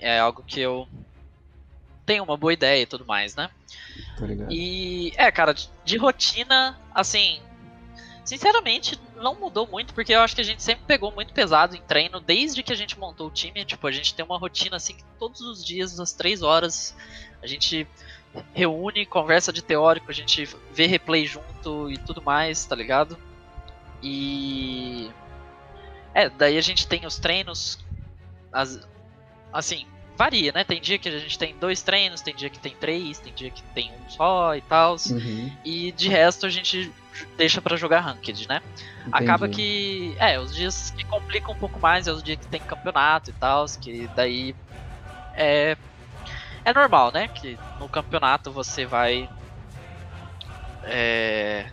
É 0.00 0.18
algo 0.20 0.44
que 0.44 0.60
eu 0.60 0.86
tenho 2.04 2.24
uma 2.24 2.36
boa 2.36 2.52
ideia 2.52 2.82
e 2.82 2.86
tudo 2.86 3.06
mais, 3.06 3.34
né? 3.34 3.50
Ligado. 4.20 4.52
E 4.52 5.12
é, 5.16 5.30
cara, 5.30 5.52
de, 5.52 5.68
de 5.84 5.96
rotina, 5.96 6.78
assim, 6.94 7.40
sinceramente, 8.24 8.98
não 9.16 9.34
mudou 9.34 9.66
muito, 9.66 9.94
porque 9.94 10.14
eu 10.14 10.20
acho 10.20 10.34
que 10.34 10.40
a 10.40 10.44
gente 10.44 10.62
sempre 10.62 10.84
pegou 10.86 11.12
muito 11.12 11.32
pesado 11.32 11.76
em 11.76 11.82
treino, 11.82 12.20
desde 12.20 12.62
que 12.62 12.72
a 12.72 12.76
gente 12.76 12.98
montou 12.98 13.28
o 13.28 13.30
time. 13.30 13.64
Tipo, 13.64 13.86
a 13.86 13.92
gente 13.92 14.14
tem 14.14 14.24
uma 14.24 14.38
rotina 14.38 14.76
assim 14.76 14.94
que 14.94 15.04
todos 15.18 15.40
os 15.40 15.64
dias, 15.64 15.98
às 15.98 16.12
três 16.12 16.42
horas, 16.42 16.96
a 17.42 17.46
gente 17.46 17.86
reúne, 18.54 19.04
conversa 19.04 19.52
de 19.52 19.62
teórico, 19.62 20.10
a 20.10 20.14
gente 20.14 20.48
vê 20.72 20.86
replay 20.86 21.26
junto 21.26 21.90
e 21.90 21.98
tudo 21.98 22.22
mais, 22.22 22.64
tá 22.64 22.74
ligado? 22.74 23.18
E. 24.02 25.10
É, 26.14 26.28
daí 26.28 26.58
a 26.58 26.62
gente 26.62 26.86
tem 26.86 27.06
os 27.06 27.18
treinos. 27.18 27.78
As, 28.52 28.80
assim, 29.52 29.86
varia, 30.22 30.52
né? 30.52 30.62
Tem 30.62 30.80
dia 30.80 30.98
que 30.98 31.08
a 31.08 31.18
gente 31.18 31.36
tem 31.36 31.56
dois 31.58 31.82
treinos, 31.82 32.20
tem 32.20 32.34
dia 32.34 32.48
que 32.48 32.58
tem 32.58 32.74
três, 32.76 33.18
tem 33.18 33.32
dia 33.32 33.50
que 33.50 33.62
tem 33.74 33.90
um 33.90 34.10
só 34.10 34.54
e 34.54 34.60
tal. 34.60 34.96
Uhum, 35.10 35.50
E 35.64 35.90
de 35.92 36.08
resto 36.08 36.46
a 36.46 36.48
gente 36.48 36.92
deixa 37.36 37.60
pra 37.60 37.76
jogar 37.76 38.00
ranked, 38.00 38.48
né? 38.48 38.62
Acaba 39.10 39.46
entendi. 39.48 40.14
que. 40.14 40.16
É, 40.18 40.38
os 40.38 40.54
dias 40.54 40.92
que 40.96 41.04
complicam 41.04 41.52
um 41.52 41.58
pouco 41.58 41.80
mais 41.80 42.06
é 42.06 42.12
os 42.12 42.22
dias 42.22 42.38
que 42.38 42.46
tem 42.46 42.60
campeonato 42.60 43.30
e 43.30 43.32
tal, 43.32 43.66
que 43.80 44.08
daí. 44.14 44.54
É. 45.34 45.76
É 46.64 46.72
normal, 46.72 47.10
né? 47.12 47.26
Que 47.26 47.58
no 47.80 47.88
campeonato 47.88 48.52
você 48.52 48.86
vai. 48.86 49.28
É. 50.84 51.66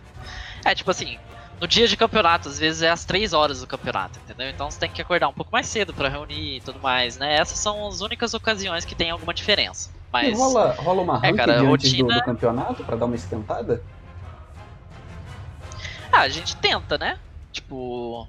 É 0.64 0.74
tipo 0.74 0.90
assim. 0.90 1.18
No 1.60 1.68
dia 1.68 1.86
de 1.86 1.94
campeonato, 1.94 2.48
às 2.48 2.58
vezes 2.58 2.80
é 2.80 2.88
às 2.88 3.04
3 3.04 3.34
horas 3.34 3.60
do 3.60 3.66
campeonato, 3.66 4.18
entendeu? 4.18 4.48
Então 4.48 4.70
você 4.70 4.78
tem 4.78 4.88
que 4.88 5.02
acordar 5.02 5.28
um 5.28 5.32
pouco 5.34 5.52
mais 5.52 5.66
cedo 5.66 5.92
pra 5.92 6.08
reunir 6.08 6.56
e 6.56 6.60
tudo 6.62 6.80
mais, 6.80 7.18
né? 7.18 7.34
Essas 7.36 7.58
são 7.58 7.86
as 7.86 8.00
únicas 8.00 8.32
ocasiões 8.32 8.86
que 8.86 8.94
tem 8.94 9.10
alguma 9.10 9.34
diferença. 9.34 9.90
E 9.94 10.00
Mas. 10.10 10.38
rola, 10.38 10.72
rola 10.72 11.02
uma 11.02 11.20
É, 11.22 11.34
cara, 11.34 11.60
antes 11.60 11.92
do, 11.92 12.04
rotina- 12.04 12.14
do 12.14 12.24
campeonato 12.24 12.82
pra 12.82 12.96
dar 12.96 13.04
uma 13.04 13.14
esquentada? 13.14 13.82
Ah, 16.10 16.22
a 16.22 16.28
gente 16.30 16.56
tenta, 16.56 16.96
né? 16.96 17.18
Tipo. 17.52 18.26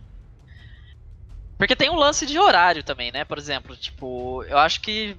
Porque 1.58 1.76
tem 1.76 1.90
um 1.90 1.96
lance 1.96 2.26
de 2.26 2.38
horário 2.38 2.84
também, 2.84 3.14
né? 3.14 3.24
Por 3.24 3.38
exemplo, 3.38 3.78
tipo, 3.78 4.44
eu 4.44 4.58
acho 4.58 4.82
que 4.82 5.16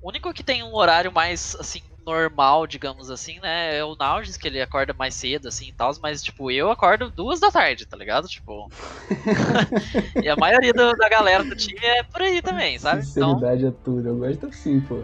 o 0.00 0.08
único 0.08 0.32
que 0.32 0.42
tem 0.42 0.62
um 0.62 0.74
horário 0.74 1.12
mais, 1.12 1.54
assim, 1.60 1.82
normal, 2.04 2.66
digamos 2.66 3.10
assim, 3.10 3.40
né? 3.40 3.76
É 3.78 3.84
o 3.84 3.96
Naugis, 3.96 4.36
que 4.36 4.46
ele 4.48 4.60
acorda 4.60 4.94
mais 4.94 5.14
cedo, 5.14 5.48
assim 5.48 5.68
e 5.68 5.72
tal, 5.72 5.92
mas, 6.02 6.22
tipo, 6.22 6.50
eu 6.50 6.70
acordo 6.70 7.10
duas 7.10 7.40
da 7.40 7.50
tarde, 7.50 7.86
tá 7.86 7.96
ligado? 7.96 8.28
Tipo. 8.28 8.68
e 10.22 10.28
a 10.28 10.36
maioria 10.36 10.72
do- 10.72 10.92
da 10.92 11.08
galera 11.08 11.44
do 11.44 11.54
time 11.54 11.80
é 11.82 12.02
por 12.02 12.22
aí 12.22 12.40
também, 12.42 12.78
sabe? 12.78 13.02
Então, 13.02 13.34
Sinceridade 13.34 13.66
é 13.66 13.70
tudo. 13.70 14.08
Eu 14.08 14.16
gosto 14.16 14.46
assim, 14.46 14.80
pô. 14.80 15.02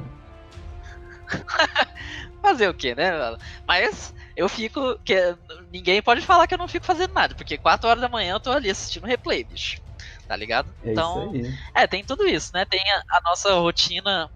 fazer 2.42 2.68
o 2.68 2.74
quê, 2.74 2.94
né? 2.94 3.10
mano? 3.12 3.38
Mas 3.66 4.12
eu 4.36 4.48
fico. 4.48 4.98
Que, 5.04 5.36
ninguém 5.70 6.02
pode 6.02 6.20
falar 6.22 6.46
que 6.46 6.54
eu 6.54 6.58
não 6.58 6.68
fico 6.68 6.86
fazendo 6.86 7.14
nada, 7.14 7.34
porque 7.34 7.58
4 7.58 7.88
horas 7.88 8.00
da 8.00 8.08
manhã 8.08 8.34
eu 8.34 8.40
tô 8.40 8.50
ali 8.50 8.70
assistindo 8.70 9.06
replay, 9.06 9.44
bicho. 9.44 9.80
Tá 10.26 10.34
ligado? 10.34 10.72
É 10.82 10.92
então, 10.92 11.32
isso 11.34 11.46
aí. 11.46 11.82
é, 11.82 11.86
tem 11.86 12.02
tudo 12.02 12.26
isso, 12.26 12.50
né? 12.54 12.64
Tem 12.64 12.80
a, 12.80 13.16
a 13.18 13.20
nossa 13.28 13.52
rotina 13.54 14.30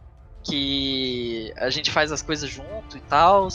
que 0.44 1.52
a 1.56 1.70
gente 1.70 1.90
faz 1.90 2.12
as 2.12 2.22
coisas 2.22 2.48
junto 2.50 2.96
e 2.96 3.00
tal. 3.00 3.48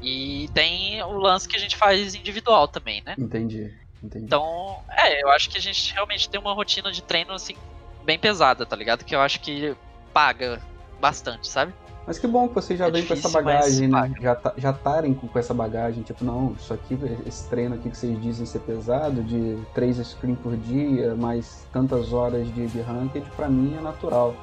E 0.00 0.48
tem 0.54 1.02
o 1.02 1.12
lance 1.18 1.48
que 1.48 1.56
a 1.56 1.58
gente 1.58 1.76
faz 1.76 2.14
individual 2.14 2.68
também, 2.68 3.02
né? 3.04 3.14
Entendi. 3.18 3.72
Entendi. 4.02 4.26
Então, 4.26 4.78
é, 4.90 5.22
eu 5.22 5.30
acho 5.30 5.48
que 5.50 5.56
a 5.58 5.60
gente 5.60 5.92
realmente 5.94 6.28
tem 6.28 6.38
uma 6.40 6.52
rotina 6.52 6.92
de 6.92 7.02
treino, 7.02 7.32
assim, 7.32 7.56
bem 8.04 8.18
pesada, 8.18 8.64
tá 8.66 8.76
ligado? 8.76 9.04
Que 9.04 9.14
eu 9.16 9.20
acho 9.20 9.40
que 9.40 9.74
paga 10.12 10.60
bastante, 11.00 11.48
sabe? 11.48 11.72
Mas 12.06 12.20
que 12.20 12.26
bom 12.28 12.46
que 12.46 12.54
vocês 12.54 12.78
já 12.78 12.86
É 12.86 12.90
vêm 12.90 13.04
com 13.04 13.14
essa 13.14 13.28
bagagem, 13.28 13.88
né? 13.88 14.12
Já 14.20 14.36
tá- 14.36 14.54
já 14.56 14.70
estarem 14.70 15.12
com, 15.12 15.26
com 15.26 15.38
essa 15.38 15.52
bagagem, 15.52 16.04
tipo, 16.04 16.24
não, 16.24 16.52
isso 16.52 16.72
aqui, 16.72 16.96
esse 17.26 17.48
treino 17.48 17.74
aqui 17.74 17.90
que 17.90 17.96
vocês 17.96 18.22
dizem 18.22 18.46
ser 18.46 18.60
pesado, 18.60 19.24
de 19.24 19.58
três 19.74 19.96
screens 19.96 20.38
por 20.38 20.56
dia, 20.56 21.16
mais 21.16 21.66
tantas 21.72 22.12
horas 22.12 22.46
de, 22.54 22.68
de 22.68 22.80
ranked, 22.80 23.28
pra 23.34 23.48
mim 23.48 23.74
é 23.76 23.80
natural. 23.80 24.36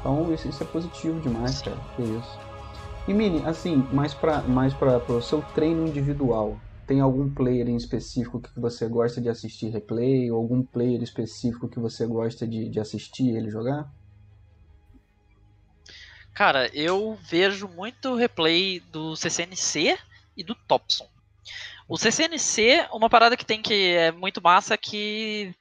Então 0.00 0.32
isso, 0.32 0.48
isso 0.48 0.62
é 0.62 0.66
positivo 0.66 1.20
demais, 1.20 1.60
cara. 1.62 1.78
Que 1.94 2.02
isso. 2.02 2.38
E 3.06 3.14
Mini, 3.14 3.44
assim, 3.44 3.76
mais 3.92 4.14
para 4.14 4.42
mais 4.42 4.74
para 4.74 4.98
o 5.12 5.20
seu 5.20 5.42
treino 5.54 5.86
individual, 5.86 6.58
tem 6.86 7.00
algum 7.00 7.32
player 7.32 7.68
em 7.68 7.76
específico 7.76 8.40
que 8.40 8.60
você 8.60 8.88
gosta 8.88 9.20
de 9.20 9.28
assistir 9.28 9.68
replay, 9.68 10.30
ou 10.30 10.38
algum 10.38 10.62
player 10.64 11.02
específico 11.02 11.68
que 11.68 11.78
você 11.78 12.06
gosta 12.06 12.46
de, 12.46 12.68
de 12.68 12.80
assistir 12.80 13.28
ele 13.28 13.48
jogar? 13.48 13.88
Cara, 16.34 16.68
eu 16.74 17.16
vejo 17.28 17.68
muito 17.68 18.14
replay 18.14 18.80
do 18.90 19.14
CCNC 19.14 19.98
e 20.36 20.42
do 20.42 20.54
Topson. 20.54 21.06
O 21.88 21.98
CCNC, 21.98 22.88
uma 22.92 23.10
parada 23.10 23.36
que 23.36 23.44
tem 23.44 23.60
que 23.60 23.94
é 23.94 24.12
muito 24.12 24.40
massa 24.40 24.74
é 24.74 24.76
que 24.76 25.54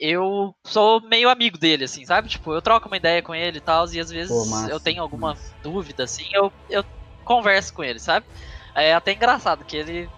eu 0.00 0.54
sou 0.64 1.02
meio 1.02 1.28
amigo 1.28 1.58
dele, 1.58 1.84
assim, 1.84 2.06
sabe? 2.06 2.28
Tipo, 2.28 2.54
eu 2.54 2.62
troco 2.62 2.88
uma 2.88 2.96
ideia 2.96 3.22
com 3.22 3.34
ele 3.34 3.58
e 3.58 3.60
tal, 3.60 3.84
e 3.92 4.00
às 4.00 4.10
vezes 4.10 4.30
Pô, 4.30 4.46
massa, 4.46 4.70
eu 4.70 4.80
tenho 4.80 5.02
alguma 5.02 5.28
massa. 5.28 5.54
dúvida, 5.62 6.04
assim, 6.04 6.24
eu, 6.32 6.50
eu 6.70 6.82
converso 7.22 7.74
com 7.74 7.84
ele, 7.84 7.98
sabe? 7.98 8.24
É 8.74 8.94
até 8.94 9.12
engraçado 9.12 9.64
que 9.64 9.76
ele. 9.76 10.08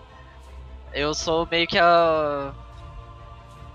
Eu 0.94 1.12
sou 1.14 1.48
meio 1.50 1.66
que 1.66 1.78
a. 1.78 2.54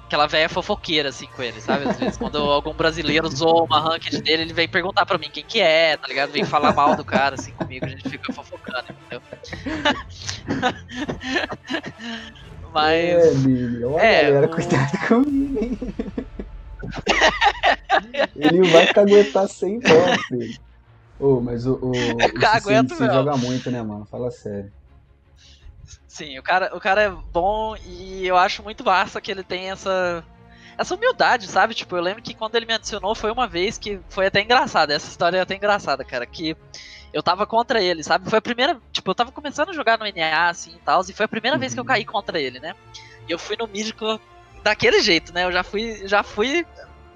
aquela 0.05 0.27
velha 0.27 0.47
fofoqueira, 0.47 1.09
assim, 1.09 1.27
com 1.27 1.41
ele, 1.43 1.59
sabe? 1.59 1.89
Às 1.89 1.97
vezes, 1.97 2.17
quando 2.17 2.37
algum 2.37 2.73
brasileiro 2.73 3.27
zoa 3.27 3.65
uma 3.65 3.81
ranked 3.81 4.21
dele, 4.21 4.43
ele 4.43 4.53
vem 4.53 4.69
perguntar 4.69 5.05
pra 5.05 5.17
mim 5.17 5.29
quem 5.29 5.43
que 5.43 5.59
é, 5.59 5.97
tá 5.97 6.07
ligado? 6.07 6.31
Vem 6.31 6.45
falar 6.45 6.73
mal 6.73 6.95
do 6.95 7.03
cara, 7.03 7.35
assim, 7.35 7.51
comigo, 7.53 7.85
a 7.85 7.89
gente 7.89 8.09
fica 8.09 8.31
fofocando, 8.31 8.85
entendeu? 8.91 9.21
Mas. 12.77 13.25
É, 13.25 13.33
Lili, 13.33 13.83
olha, 13.83 14.01
é, 14.03 14.23
galera, 14.25 14.45
o... 14.45 14.49
cuidado 14.51 15.07
comigo, 15.07 15.63
hein? 15.63 15.79
ele 18.35 18.69
vai 18.69 18.93
caguetar 18.93 19.47
sem 19.47 19.79
dó, 19.79 19.89
filho. 20.27 20.59
Ô, 21.19 21.37
oh, 21.37 21.41
mas 21.41 21.65
o, 21.65 21.73
o, 21.73 21.89
o 21.89 22.95
se 22.95 23.05
joga 23.07 23.35
muito, 23.35 23.71
né, 23.71 23.81
mano? 23.81 24.05
Fala 24.05 24.29
sério. 24.29 24.71
Sim, 26.07 26.37
o 26.37 26.43
cara, 26.43 26.69
o 26.75 26.79
cara 26.79 27.01
é 27.01 27.09
bom 27.09 27.75
e 27.83 28.27
eu 28.27 28.37
acho 28.37 28.61
muito 28.61 28.83
massa 28.83 29.19
que 29.19 29.31
ele 29.31 29.43
tem 29.43 29.71
essa 29.71 30.23
essa 30.77 30.93
humildade, 30.93 31.47
sabe? 31.47 31.73
Tipo, 31.73 31.97
eu 31.97 32.03
lembro 32.03 32.21
que 32.21 32.35
quando 32.35 32.53
ele 32.53 32.67
me 32.67 32.73
adicionou 32.73 33.15
foi 33.15 33.31
uma 33.31 33.47
vez 33.47 33.79
que 33.79 33.99
foi 34.07 34.27
até 34.27 34.43
engraçada. 34.43 34.93
Essa 34.93 35.09
história 35.09 35.37
é 35.37 35.41
até 35.41 35.55
engraçada, 35.55 36.05
cara, 36.05 36.27
que 36.27 36.55
eu 37.13 37.23
tava 37.23 37.45
contra 37.45 37.81
ele, 37.81 38.03
sabe? 38.03 38.29
Foi 38.29 38.39
a 38.39 38.41
primeira, 38.41 38.77
tipo, 38.91 39.09
eu 39.09 39.15
tava 39.15 39.31
começando 39.31 39.69
a 39.69 39.73
jogar 39.73 39.97
no 39.97 40.05
NA 40.05 40.49
assim 40.49 40.71
e 40.71 40.79
tal, 40.79 41.01
e 41.07 41.13
foi 41.13 41.25
a 41.25 41.29
primeira 41.29 41.55
uhum. 41.55 41.59
vez 41.59 41.73
que 41.73 41.79
eu 41.79 41.85
caí 41.85 42.05
contra 42.05 42.39
ele, 42.39 42.59
né? 42.59 42.75
E 43.27 43.31
eu 43.31 43.39
fui 43.39 43.55
no 43.57 43.67
mid 43.67 43.91
daquele 44.63 45.01
jeito, 45.01 45.33
né? 45.33 45.45
Eu 45.45 45.51
já 45.51 45.63
fui, 45.63 46.07
já 46.07 46.23
fui 46.23 46.65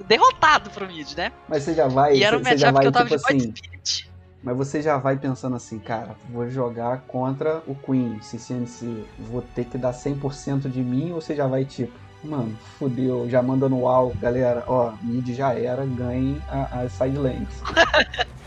derrotado 0.07 0.69
pro 0.69 0.87
mid, 0.87 1.13
né? 1.15 1.31
Mas 1.47 1.63
você 1.63 1.73
já 1.73 1.87
vai, 1.87 2.15
e 2.15 2.23
era 2.23 2.37
um 2.37 2.41
matchup 2.41 2.79
que 2.79 2.87
eu 2.87 2.91
tava 2.91 3.09
tipo 3.09 3.27
de 3.27 3.37
assim, 3.37 3.55
Spirit. 3.55 4.11
Mas 4.43 4.57
você 4.57 4.81
já 4.81 4.97
vai 4.97 5.15
pensando 5.17 5.55
assim, 5.55 5.77
cara, 5.77 6.15
vou 6.29 6.49
jogar 6.49 7.01
contra 7.01 7.61
o 7.67 7.75
Queen, 7.75 8.19
CCNC, 8.21 9.05
vou 9.19 9.43
ter 9.53 9.65
que 9.65 9.77
dar 9.77 9.93
100% 9.93 10.69
de 10.69 10.81
mim, 10.81 11.11
ou 11.11 11.21
você 11.21 11.35
já 11.35 11.45
vai 11.45 11.63
tipo, 11.63 11.93
mano, 12.23 12.57
fudeu, 12.79 13.29
já 13.29 13.41
manda 13.43 13.69
no 13.69 13.81
UAU, 13.81 14.15
galera, 14.19 14.63
ó, 14.67 14.93
mid 15.03 15.29
já 15.35 15.53
era, 15.53 15.85
ganhe 15.85 16.41
as 16.49 16.91
side 16.93 17.17
lanes. 17.17 17.49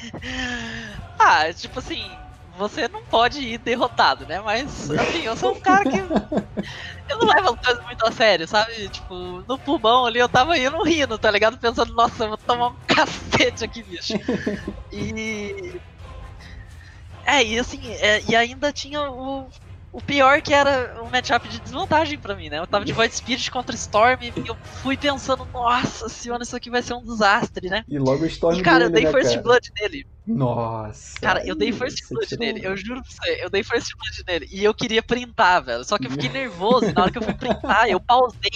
ah, 1.18 1.52
tipo 1.52 1.78
assim, 1.78 2.18
você 2.56 2.88
não 2.88 3.06
pode 3.08 3.40
ir 3.40 3.58
derrotado, 3.58 4.26
né? 4.26 4.40
Mas, 4.40 4.90
assim, 4.90 5.22
eu 5.22 5.36
sou 5.36 5.52
um 5.56 5.60
cara 5.60 5.84
que. 5.84 5.96
eu 5.98 7.18
não 7.18 7.26
levo 7.28 7.50
as 7.50 7.60
coisas 7.64 7.84
muito 7.84 8.06
a 8.06 8.12
sério, 8.12 8.48
sabe? 8.48 8.90
Tipo, 8.90 9.42
no 9.46 9.58
pulmão 9.58 10.06
ali 10.06 10.18
eu 10.18 10.28
tava 10.28 10.56
indo 10.58 10.82
rindo, 10.82 11.18
tá 11.18 11.30
ligado? 11.30 11.58
Pensando, 11.58 11.92
nossa, 11.94 12.24
eu 12.24 12.28
vou 12.30 12.38
tomar 12.38 12.68
um 12.68 12.76
cacete 12.86 13.64
aqui, 13.64 13.82
bicho. 13.82 14.14
E. 14.92 15.80
É, 17.26 17.44
e 17.44 17.58
assim, 17.58 17.92
é, 17.94 18.22
e 18.28 18.34
ainda 18.34 18.72
tinha 18.72 19.00
o, 19.10 19.48
o 19.92 20.00
pior 20.00 20.40
que 20.40 20.54
era 20.54 21.02
um 21.02 21.10
matchup 21.10 21.48
de 21.48 21.60
desvantagem 21.60 22.18
para 22.18 22.36
mim, 22.36 22.48
né? 22.48 22.58
Eu 22.58 22.66
tava 22.66 22.84
de 22.84 22.92
Void 22.92 23.14
Spirit 23.14 23.50
contra 23.50 23.74
Storm 23.74 24.22
e 24.22 24.32
eu 24.46 24.56
fui 24.82 24.96
pensando, 24.96 25.44
nossa 25.52 26.08
senhora, 26.08 26.42
isso 26.42 26.54
aqui 26.54 26.70
vai 26.70 26.82
ser 26.82 26.94
um 26.94 27.02
desastre, 27.02 27.68
né? 27.68 27.84
E 27.88 27.98
logo 27.98 28.22
o 28.22 28.26
Storm 28.26 28.58
E 28.58 28.62
cara, 28.62 28.84
eu 28.84 28.90
dei 28.90 29.04
né, 29.04 29.10
First 29.10 29.30
cara? 29.30 29.42
Blood 29.42 29.68
nele. 29.80 30.06
Nossa. 30.26 31.18
Cara, 31.20 31.44
eu 31.44 31.56
dei 31.56 31.72
First 31.72 31.98
Blood 32.08 32.36
nele, 32.38 32.64
eu 32.64 32.76
juro 32.76 33.02
pra 33.02 33.10
você, 33.10 33.44
eu 33.44 33.50
dei 33.50 33.64
First 33.64 33.88
Blood 33.98 34.22
nele. 34.28 34.48
E 34.52 34.62
eu 34.62 34.72
queria 34.72 35.02
printar, 35.02 35.64
velho. 35.64 35.84
Só 35.84 35.98
que 35.98 36.06
eu 36.06 36.10
fiquei 36.10 36.28
nervoso 36.28 36.86
e 36.86 36.92
na 36.92 37.02
hora 37.02 37.10
que 37.10 37.18
eu 37.18 37.22
fui 37.22 37.34
printar, 37.34 37.88
eu 37.88 38.00
pausei. 38.00 38.50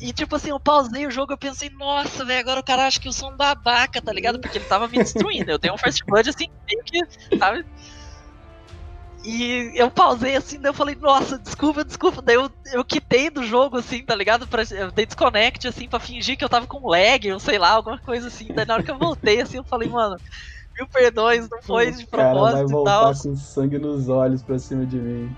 E 0.00 0.12
tipo 0.12 0.36
assim, 0.36 0.50
eu 0.50 0.60
pausei 0.60 1.06
o 1.06 1.10
jogo, 1.10 1.32
eu 1.32 1.38
pensei, 1.38 1.68
nossa, 1.70 2.24
velho, 2.24 2.40
agora 2.40 2.60
o 2.60 2.64
cara 2.64 2.86
acha 2.86 3.00
que 3.00 3.08
eu 3.08 3.12
sou 3.12 3.32
um 3.32 3.36
babaca, 3.36 4.00
tá 4.00 4.12
ligado? 4.12 4.38
Porque 4.38 4.58
ele 4.58 4.66
tava 4.66 4.86
me 4.86 4.98
destruindo. 4.98 5.50
Eu 5.50 5.58
dei 5.58 5.70
um 5.70 5.78
First 5.78 6.02
Blood 6.06 6.28
assim, 6.28 6.46
meio 6.68 6.82
que, 6.84 7.38
sabe? 7.38 7.64
E 9.22 9.72
eu 9.74 9.90
pausei 9.90 10.34
assim, 10.34 10.58
daí 10.58 10.70
eu 10.70 10.74
falei, 10.74 10.94
nossa, 10.94 11.38
desculpa, 11.38 11.84
desculpa. 11.84 12.22
Daí 12.22 12.36
eu, 12.36 12.50
eu 12.72 12.82
quitei 12.84 13.28
do 13.28 13.44
jogo, 13.44 13.76
assim, 13.76 14.02
tá 14.02 14.14
ligado? 14.14 14.46
Pra, 14.46 14.62
eu 14.70 14.90
dei 14.90 15.04
desconnect, 15.04 15.68
assim, 15.68 15.88
pra 15.88 16.00
fingir 16.00 16.38
que 16.38 16.44
eu 16.44 16.48
tava 16.48 16.66
com 16.66 16.88
lag, 16.88 17.30
ou 17.30 17.38
sei 17.38 17.58
lá, 17.58 17.72
alguma 17.72 17.98
coisa 17.98 18.28
assim. 18.28 18.48
Daí 18.54 18.64
na 18.64 18.74
hora 18.74 18.82
que 18.82 18.90
eu 18.90 18.98
voltei, 18.98 19.40
assim, 19.42 19.58
eu 19.58 19.64
falei, 19.64 19.88
mano, 19.90 20.16
mil 20.78 20.88
perdões, 20.88 21.48
não 21.50 21.60
foi 21.62 21.90
de 21.90 22.06
propósito 22.06 22.56
vai 22.56 22.66
voltar 22.66 22.90
e 22.90 23.02
tal. 23.02 23.22
com 23.22 23.36
sangue 23.36 23.78
nos 23.78 24.08
olhos 24.08 24.42
pra 24.42 24.58
cima 24.58 24.86
de 24.86 24.96
mim. 24.96 25.36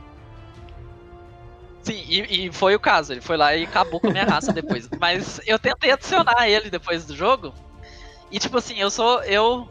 Sim, 1.83 2.05
e, 2.07 2.47
e, 2.47 2.53
foi 2.53 2.77
o 2.77 2.81
caso, 2.81 3.13
ele 3.13 3.21
foi 3.21 3.37
lá 3.37 3.57
e 3.57 3.65
acabou 3.65 3.99
com 3.99 4.07
a 4.07 4.13
minha 4.13 4.25
raça 4.25 4.53
depois. 4.53 4.89
Mas 5.01 5.41
eu 5.45 5.59
tentei 5.59 5.91
adicionar 5.91 6.49
ele 6.49 6.71
depois 6.71 7.05
do 7.05 7.17
jogo. 7.17 7.53
E 8.31 8.39
tipo 8.39 8.57
assim, 8.57 8.79
eu 8.79 8.91
sou. 8.91 9.23
Eu 9.25 9.69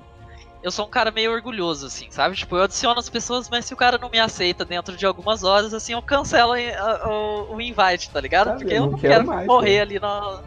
eu 0.63 0.71
sou 0.71 0.85
um 0.85 0.89
cara 0.89 1.11
meio 1.11 1.31
orgulhoso, 1.31 1.87
assim, 1.87 2.07
sabe? 2.11 2.35
Tipo, 2.35 2.55
eu 2.55 2.63
adiciono 2.63 2.99
as 2.99 3.09
pessoas, 3.09 3.49
mas 3.49 3.65
se 3.65 3.73
o 3.73 3.77
cara 3.77 3.97
não 3.97 4.09
me 4.09 4.19
aceita 4.19 4.63
dentro 4.63 4.95
de 4.95 5.05
algumas 5.05 5.43
horas, 5.43 5.73
assim, 5.73 5.93
eu 5.93 6.01
cancelo 6.01 6.53
o, 6.53 7.55
o 7.55 7.61
invite, 7.61 8.09
tá 8.11 8.21
ligado? 8.21 8.57
Porque 8.57 8.73
eu 8.73 8.81
não, 8.81 8.91
não 8.91 8.99
quero, 8.99 9.13
quero 9.13 9.27
mais, 9.27 9.47
morrer 9.47 9.79
ali 9.79 9.99
no. 9.99 10.39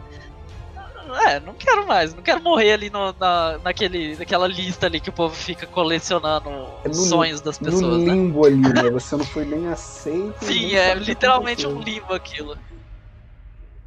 É, 1.27 1.39
não 1.39 1.53
quero 1.53 1.85
mais, 1.85 2.15
não 2.15 2.23
quero 2.23 2.41
morrer 2.41 2.73
ali 2.73 2.89
no, 2.89 3.13
na, 3.19 3.59
naquele, 3.63 4.15
naquela 4.15 4.47
lista 4.47 4.87
ali 4.87 4.99
que 4.99 5.09
o 5.09 5.13
povo 5.13 5.35
fica 5.35 5.67
colecionando 5.67 6.49
é 6.83 6.87
no, 6.87 6.93
sonhos 6.95 7.41
das 7.41 7.59
pessoas. 7.59 7.81
No 7.81 7.97
né? 7.99 8.13
limbo 8.13 8.47
né? 8.49 8.69
ali, 8.69 8.83
né? 8.83 8.89
Você 8.89 9.15
não 9.15 9.25
foi 9.25 9.45
nem 9.45 9.67
aceito. 9.67 10.43
Sim, 10.43 10.75
é 10.75 10.95
literalmente 10.95 11.67
um 11.67 11.79
limbo 11.79 12.13
aquilo. 12.13 12.57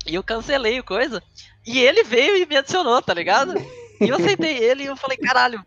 E 0.06 0.14
eu 0.14 0.22
cancelei 0.22 0.78
o 0.78 0.84
coisa. 0.84 1.22
E 1.66 1.80
ele 1.80 2.04
veio 2.04 2.36
e 2.36 2.46
me 2.46 2.56
adicionou, 2.56 3.02
tá 3.02 3.12
ligado? 3.12 3.54
E 4.00 4.08
eu 4.08 4.14
aceitei 4.14 4.56
ele 4.58 4.84
e 4.84 4.86
eu 4.86 4.96
falei, 4.96 5.16
caralho, 5.16 5.62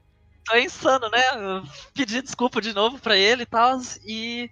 é 0.51 0.61
insano, 0.61 1.09
né? 1.09 1.21
Eu 1.35 1.63
pedi 1.93 2.21
desculpa 2.21 2.61
de 2.61 2.73
novo 2.73 2.99
pra 2.99 3.15
ele 3.17 3.43
e 3.43 3.45
tal. 3.45 3.79
E. 4.05 4.49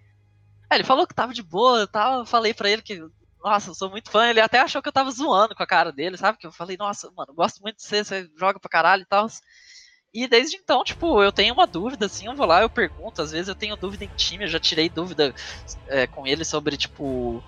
É, 0.72 0.76
ele 0.76 0.84
falou 0.84 1.08
que 1.08 1.16
tava 1.16 1.34
de 1.34 1.44
boa 1.44 1.84
e 1.84 1.88
tal. 1.88 2.20
Eu 2.20 2.26
falei 2.26 2.54
pra 2.54 2.70
ele 2.70 2.82
que, 2.82 3.02
nossa, 3.44 3.72
eu 3.72 3.76
sou 3.76 3.90
muito 3.90 4.10
fã. 4.12 4.28
Ele 4.30 4.42
até 4.42 4.60
achou 4.60 4.82
que 4.82 4.88
eu 4.88 4.94
tava 4.94 5.12
zoando 5.12 5.56
com 5.56 5.64
a 5.64 5.68
cara 5.68 5.92
dele, 5.92 6.18
sabe? 6.18 6.38
Que 6.38 6.48
eu 6.48 6.52
falei, 6.52 6.78
nossa, 6.78 7.12
mano, 7.16 7.34
gosto 7.34 7.62
muito 7.62 7.78
de 7.78 7.84
você, 7.84 8.04
você 8.04 8.30
joga 8.38 8.60
pra 8.60 8.70
caralho 8.70 9.04
e 9.04 9.06
tal. 9.06 9.28
E 10.14 10.28
desde 10.28 10.58
então, 10.58 10.84
tipo, 10.84 11.22
eu 11.22 11.32
tenho 11.32 11.54
uma 11.54 11.68
dúvida, 11.68 12.08
assim, 12.08 12.26
eu 12.26 12.36
vou 12.36 12.46
lá, 12.48 12.62
eu 12.62 12.70
pergunto, 12.70 13.22
às 13.22 13.32
vezes 13.32 13.48
eu 13.48 13.56
tenho 13.56 13.78
dúvida 13.78 14.04
em 14.04 14.10
time, 14.16 14.46
eu 14.46 14.48
já 14.48 14.60
tirei 14.60 14.90
dúvida 14.90 15.34
é, 15.88 16.08
com 16.08 16.26
ele 16.26 16.44
sobre, 16.44 16.76
tipo, 16.78 17.44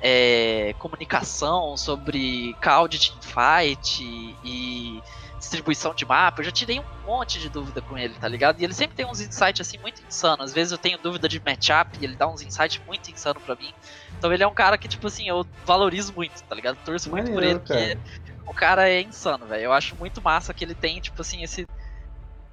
é, 0.00 0.74
comunicação, 0.78 1.76
sobre 1.76 2.54
call 2.60 2.88
de 2.88 2.98
teamfight 2.98 4.02
e 4.02 5.00
distribuição 5.42 5.92
de 5.92 6.06
mapa, 6.06 6.40
eu 6.40 6.44
já 6.44 6.52
tirei 6.52 6.78
um 6.78 6.84
monte 7.04 7.40
de 7.40 7.48
dúvida 7.48 7.82
com 7.82 7.98
ele, 7.98 8.14
tá 8.14 8.28
ligado? 8.28 8.60
E 8.60 8.64
ele 8.64 8.72
sempre 8.72 8.96
tem 8.96 9.04
uns 9.04 9.20
insights 9.20 9.60
assim 9.60 9.76
muito 9.78 10.00
insanos. 10.06 10.46
Às 10.46 10.52
vezes 10.52 10.70
eu 10.70 10.78
tenho 10.78 10.98
dúvida 10.98 11.28
de 11.28 11.42
matchup 11.44 11.98
e 12.00 12.04
ele 12.04 12.14
dá 12.14 12.28
uns 12.28 12.42
insights 12.42 12.80
muito 12.86 13.10
insanos 13.10 13.42
para 13.42 13.56
mim. 13.56 13.74
Então 14.16 14.32
ele 14.32 14.42
é 14.42 14.46
um 14.46 14.54
cara 14.54 14.78
que, 14.78 14.86
tipo 14.86 15.06
assim, 15.08 15.28
eu 15.28 15.44
valorizo 15.66 16.14
muito, 16.14 16.40
tá 16.44 16.54
ligado? 16.54 16.78
Torço 16.84 17.10
muito 17.10 17.32
por 17.32 17.42
ele, 17.42 17.58
cara. 17.58 17.96
porque 17.96 17.98
o 18.46 18.54
cara 18.54 18.88
é 18.88 19.02
insano, 19.02 19.44
velho. 19.46 19.64
Eu 19.64 19.72
acho 19.72 19.96
muito 19.96 20.22
massa 20.22 20.54
que 20.54 20.64
ele 20.64 20.74
tem, 20.74 21.00
tipo 21.00 21.20
assim, 21.20 21.42
esse. 21.42 21.66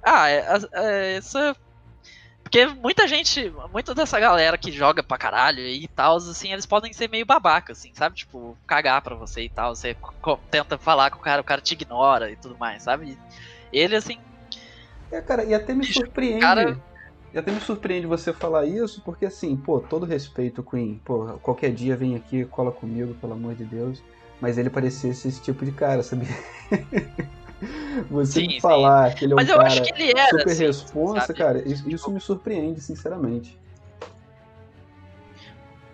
Ah, 0.02 0.28
é, 0.28 0.44
é, 0.72 1.16
essa 1.16 1.56
porque 2.50 2.66
muita 2.66 3.06
gente, 3.06 3.54
muita 3.72 3.94
dessa 3.94 4.18
galera 4.18 4.58
que 4.58 4.72
joga 4.72 5.04
pra 5.04 5.16
caralho 5.16 5.60
e 5.60 5.86
tal, 5.86 6.16
assim, 6.16 6.52
eles 6.52 6.66
podem 6.66 6.92
ser 6.92 7.08
meio 7.08 7.24
babaca, 7.24 7.72
assim, 7.72 7.92
sabe? 7.94 8.16
Tipo, 8.16 8.58
cagar 8.66 9.00
pra 9.02 9.14
você 9.14 9.42
e 9.42 9.48
tal. 9.48 9.76
Você 9.76 9.96
tenta 10.50 10.76
falar 10.76 11.12
com 11.12 11.20
o 11.20 11.22
cara, 11.22 11.40
o 11.40 11.44
cara 11.44 11.60
te 11.60 11.74
ignora 11.74 12.28
e 12.28 12.34
tudo 12.34 12.58
mais, 12.58 12.82
sabe? 12.82 13.16
Ele, 13.72 13.94
assim. 13.94 14.18
É, 15.12 15.20
cara, 15.20 15.44
e 15.44 15.54
até 15.54 15.72
me 15.72 15.84
surpreende. 15.84 16.40
Cara... 16.40 16.76
E 17.32 17.38
até 17.38 17.52
me 17.52 17.60
surpreende 17.60 18.08
você 18.08 18.32
falar 18.32 18.66
isso, 18.66 19.00
porque 19.04 19.26
assim, 19.26 19.56
pô, 19.56 19.78
todo 19.78 20.04
respeito, 20.04 20.64
Queen, 20.64 21.00
pô, 21.04 21.38
qualquer 21.40 21.72
dia 21.72 21.96
vem 21.96 22.16
aqui, 22.16 22.44
cola 22.46 22.72
comigo, 22.72 23.14
pelo 23.14 23.34
amor 23.34 23.54
de 23.54 23.64
Deus. 23.64 24.02
Mas 24.40 24.58
ele 24.58 24.68
parecia 24.68 25.10
esse 25.10 25.40
tipo 25.40 25.64
de 25.64 25.70
cara, 25.70 26.02
sabia? 26.02 26.36
Você 28.10 28.40
sim, 28.40 28.60
falar 28.60 29.10
sim. 29.10 29.16
que 29.16 29.24
ele 29.24 29.32
é 29.32 29.34
um 29.34 29.36
Mas 29.36 29.48
eu 29.48 29.56
cara 29.56 29.68
acho 29.68 29.82
que 29.82 29.92
ele 29.92 30.10
era, 30.10 30.30
super 30.30 30.50
assim, 30.50 30.66
responsa, 30.66 31.20
sabe? 31.26 31.38
cara, 31.38 31.68
isso, 31.68 31.88
isso 31.88 32.10
me 32.10 32.20
surpreende, 32.20 32.80
sinceramente. 32.80 33.58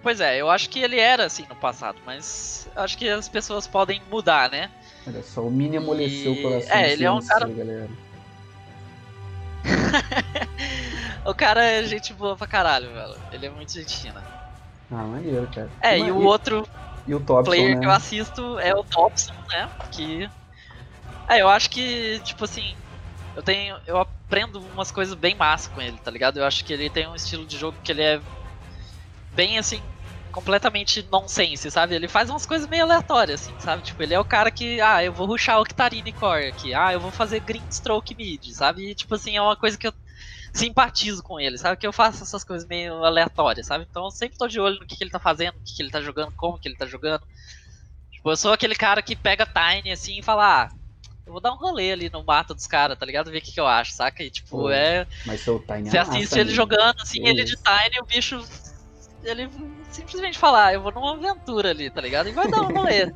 Pois 0.02 0.20
é, 0.20 0.40
eu 0.40 0.48
acho 0.48 0.70
que 0.70 0.78
ele 0.78 1.00
era 1.00 1.24
assim 1.24 1.44
no 1.48 1.56
passado, 1.56 1.98
mas 2.06 2.68
acho 2.76 2.96
que 2.96 3.08
as 3.08 3.28
pessoas 3.28 3.66
podem 3.66 4.00
mudar, 4.08 4.48
né? 4.48 4.70
Olha 5.04 5.22
só, 5.22 5.42
o 5.42 5.50
Mini 5.50 5.76
amoleceu 5.76 6.34
e... 6.34 6.38
o 6.38 6.42
coração. 6.42 6.76
É, 6.76 6.92
ele 6.92 7.04
é 7.04 7.10
um 7.10 7.20
cara. 7.20 7.48
Galera. 7.48 7.88
o 11.26 11.34
cara 11.34 11.64
é 11.64 11.82
gente 11.82 12.12
boa 12.12 12.36
pra 12.36 12.46
caralho, 12.46 12.92
velho. 12.92 13.16
Ele 13.32 13.46
é 13.46 13.50
muito 13.50 13.72
gente 13.72 13.96
fina. 13.96 14.22
Ah, 14.92 15.02
maneiro, 15.02 15.48
cara. 15.52 15.70
É, 15.82 15.98
e, 15.98 16.02
e 16.02 16.12
o 16.12 16.22
outro 16.22 16.64
e 17.06 17.14
o 17.14 17.20
Thompson, 17.20 17.44
player 17.44 17.74
né? 17.74 17.80
que 17.80 17.86
eu 17.86 17.90
assisto 17.90 18.58
é 18.60 18.74
o 18.74 18.84
Thompson, 18.84 19.34
né? 19.50 19.68
Que 19.90 20.28
é, 21.28 21.42
eu 21.42 21.48
acho 21.48 21.70
que, 21.70 22.20
tipo 22.20 22.44
assim, 22.44 22.76
eu 23.34 23.42
tenho. 23.42 23.76
Eu 23.86 23.98
aprendo 23.98 24.60
umas 24.60 24.90
coisas 24.90 25.14
bem 25.14 25.34
massa 25.34 25.70
com 25.70 25.80
ele, 25.80 25.98
tá 25.98 26.10
ligado? 26.10 26.38
Eu 26.38 26.44
acho 26.44 26.64
que 26.64 26.72
ele 26.72 26.90
tem 26.90 27.06
um 27.06 27.14
estilo 27.14 27.46
de 27.46 27.56
jogo 27.56 27.78
que 27.82 27.92
ele 27.92 28.02
é 28.02 28.20
bem 29.34 29.58
assim, 29.58 29.80
completamente 30.32 31.02
nonsense, 31.10 31.70
sabe? 31.70 31.94
Ele 31.94 32.08
faz 32.08 32.30
umas 32.30 32.46
coisas 32.46 32.68
meio 32.68 32.84
aleatórias, 32.84 33.42
assim, 33.42 33.54
sabe? 33.58 33.82
Tipo, 33.82 34.02
ele 34.02 34.14
é 34.14 34.20
o 34.20 34.24
cara 34.24 34.50
que, 34.50 34.80
ah, 34.80 35.02
eu 35.04 35.12
vou 35.12 35.26
rushar 35.26 35.60
Octarine 35.60 36.12
Core 36.12 36.48
aqui, 36.48 36.74
ah, 36.74 36.92
eu 36.92 37.00
vou 37.00 37.10
fazer 37.10 37.40
Green 37.40 37.66
Stroke 37.70 38.14
Mid, 38.14 38.52
sabe? 38.52 38.90
E, 38.90 38.94
tipo 38.94 39.14
assim, 39.14 39.36
é 39.36 39.42
uma 39.42 39.56
coisa 39.56 39.76
que 39.78 39.86
eu 39.86 39.94
simpatizo 40.54 41.22
com 41.22 41.38
ele, 41.38 41.58
sabe? 41.58 41.76
Que 41.76 41.86
eu 41.86 41.92
faço 41.92 42.22
essas 42.22 42.44
coisas 42.44 42.66
meio 42.66 43.04
aleatórias, 43.04 43.66
sabe? 43.66 43.86
Então 43.88 44.04
eu 44.04 44.10
sempre 44.10 44.38
tô 44.38 44.48
de 44.48 44.58
olho 44.60 44.78
no 44.80 44.86
que, 44.86 44.96
que 44.96 45.04
ele 45.04 45.10
tá 45.10 45.18
fazendo, 45.18 45.56
o 45.56 45.60
que, 45.60 45.74
que 45.76 45.82
ele 45.82 45.90
tá 45.90 46.00
jogando, 46.00 46.32
como 46.32 46.58
que 46.58 46.68
ele 46.68 46.76
tá 46.76 46.86
jogando. 46.86 47.22
Tipo, 48.10 48.30
eu 48.30 48.36
sou 48.36 48.52
aquele 48.52 48.74
cara 48.74 49.02
que 49.02 49.14
pega 49.16 49.46
Tiny 49.46 49.92
assim 49.92 50.18
e 50.18 50.22
fala, 50.22 50.64
ah, 50.64 50.68
eu 51.26 51.32
vou 51.32 51.40
dar 51.40 51.52
um 51.52 51.56
rolê 51.56 51.90
ali 51.90 52.08
no 52.08 52.24
mato 52.24 52.54
dos 52.54 52.68
caras, 52.68 52.96
tá 52.96 53.04
ligado? 53.04 53.32
Ver 53.32 53.38
o 53.38 53.42
que, 53.42 53.52
que 53.52 53.60
eu 53.60 53.66
acho, 53.66 53.92
saca? 53.92 54.22
E 54.22 54.30
tipo, 54.30 54.50
Pô, 54.50 54.70
é. 54.70 55.06
Mas 55.26 55.40
seu 55.40 55.58
Tiny 55.58 55.90
Você 55.90 55.98
assiste 55.98 56.38
ele 56.38 56.54
jogando, 56.54 56.94
assim, 57.00 57.26
ele 57.26 57.42
de 57.42 57.56
Tiny, 57.56 58.00
o 58.00 58.06
bicho. 58.06 58.40
Ele 59.24 59.50
simplesmente 59.90 60.38
falar, 60.38 60.66
ah, 60.66 60.74
eu 60.74 60.82
vou 60.82 60.92
numa 60.92 61.14
aventura 61.14 61.70
ali, 61.70 61.90
tá 61.90 62.00
ligado? 62.00 62.28
E 62.28 62.32
vai 62.32 62.48
dar 62.48 62.62
um 62.62 62.72
rolê. 62.72 63.06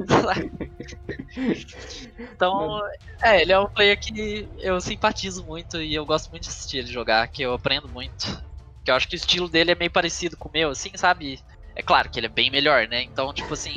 então, 2.18 2.80
é, 3.22 3.42
ele 3.42 3.52
é 3.52 3.60
um 3.60 3.68
player 3.68 4.00
que 4.00 4.48
eu 4.58 4.80
simpatizo 4.80 5.44
muito 5.44 5.80
e 5.80 5.94
eu 5.94 6.04
gosto 6.04 6.30
muito 6.30 6.42
de 6.42 6.48
assistir 6.48 6.78
ele 6.78 6.88
jogar, 6.88 7.28
que 7.28 7.42
eu 7.42 7.54
aprendo 7.54 7.88
muito. 7.88 8.42
Que 8.84 8.90
eu 8.90 8.96
acho 8.96 9.06
que 9.06 9.14
o 9.14 9.18
estilo 9.18 9.48
dele 9.48 9.70
é 9.70 9.76
meio 9.76 9.90
parecido 9.90 10.36
com 10.36 10.48
o 10.48 10.52
meu, 10.52 10.70
assim, 10.70 10.90
sabe? 10.96 11.40
É 11.74 11.82
claro 11.82 12.10
que 12.10 12.18
ele 12.18 12.26
é 12.26 12.30
bem 12.30 12.50
melhor, 12.50 12.86
né? 12.88 13.02
Então, 13.02 13.32
tipo 13.32 13.54
assim, 13.54 13.72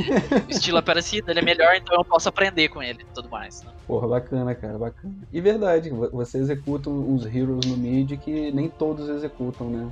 o 0.48 0.50
estilo 0.50 0.78
é 0.78 0.82
parecido, 0.84 1.32
ele 1.32 1.40
é 1.40 1.44
melhor, 1.44 1.76
então 1.76 1.96
eu 1.96 2.04
posso 2.04 2.28
aprender 2.28 2.70
com 2.70 2.82
ele 2.82 3.04
e 3.04 3.14
tudo 3.14 3.30
mais. 3.30 3.62
Né? 3.64 3.72
Porra, 3.88 4.08
bacana, 4.08 4.56
cara, 4.56 4.78
bacana. 4.78 5.14
E 5.32 5.40
verdade, 5.40 5.90
você 5.90 6.40
executa 6.40 6.90
os 6.90 7.26
heroes 7.26 7.66
no 7.66 7.78
mid 7.78 8.18
que 8.18 8.52
nem 8.52 8.70
todos 8.70 9.08
executam, 9.10 9.70
né? 9.70 9.90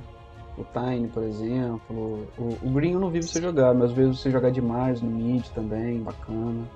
O 0.58 0.64
Tiny, 0.64 1.08
por 1.08 1.22
exemplo. 1.22 2.28
O, 2.36 2.58
o 2.62 2.70
Green 2.70 2.92
eu 2.92 3.00
não 3.00 3.08
vi 3.08 3.22
você 3.22 3.40
jogar, 3.40 3.72
mas 3.72 3.90
às 3.90 3.92
vezes 3.92 4.18
você 4.18 4.30
jogar 4.30 4.50
demais 4.50 5.00
no 5.00 5.10
mid 5.10 5.46
também, 5.54 6.00
bacana. 6.00 6.68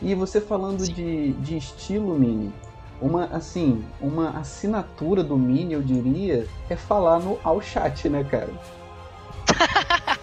E 0.00 0.14
você 0.14 0.40
falando 0.40 0.86
de, 0.86 1.32
de 1.32 1.56
estilo 1.56 2.18
mini, 2.18 2.52
uma 3.00 3.24
assim, 3.26 3.84
uma 4.00 4.30
assinatura 4.38 5.22
do 5.22 5.36
mini, 5.36 5.74
eu 5.74 5.82
diria, 5.82 6.46
é 6.68 6.76
falar 6.76 7.18
no 7.18 7.38
ao 7.42 7.60
chat, 7.60 8.08
né, 8.08 8.24
cara? 8.24 8.50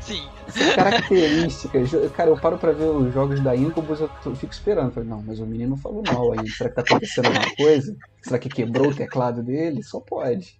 Sim. 0.00 0.28
Características. 0.74 1.90
Cara, 2.12 2.30
eu 2.30 2.38
paro 2.38 2.58
pra 2.58 2.72
ver 2.72 2.84
os 2.84 3.12
jogos 3.12 3.40
da 3.40 3.56
Incubus, 3.56 4.00
eu 4.00 4.36
fico 4.36 4.52
esperando. 4.52 4.92
Falei, 4.92 5.08
não, 5.08 5.22
mas 5.22 5.40
o 5.40 5.46
menino 5.46 5.76
falou 5.76 6.02
mal 6.06 6.32
aí. 6.32 6.48
Será 6.50 6.70
que 6.70 6.76
tá 6.76 6.82
acontecendo 6.82 7.26
alguma 7.26 7.56
coisa? 7.56 7.96
Será 8.22 8.38
que 8.38 8.48
quebrou 8.48 8.88
o 8.88 8.94
teclado 8.94 9.42
dele? 9.42 9.82
Só 9.82 10.00
pode. 10.00 10.58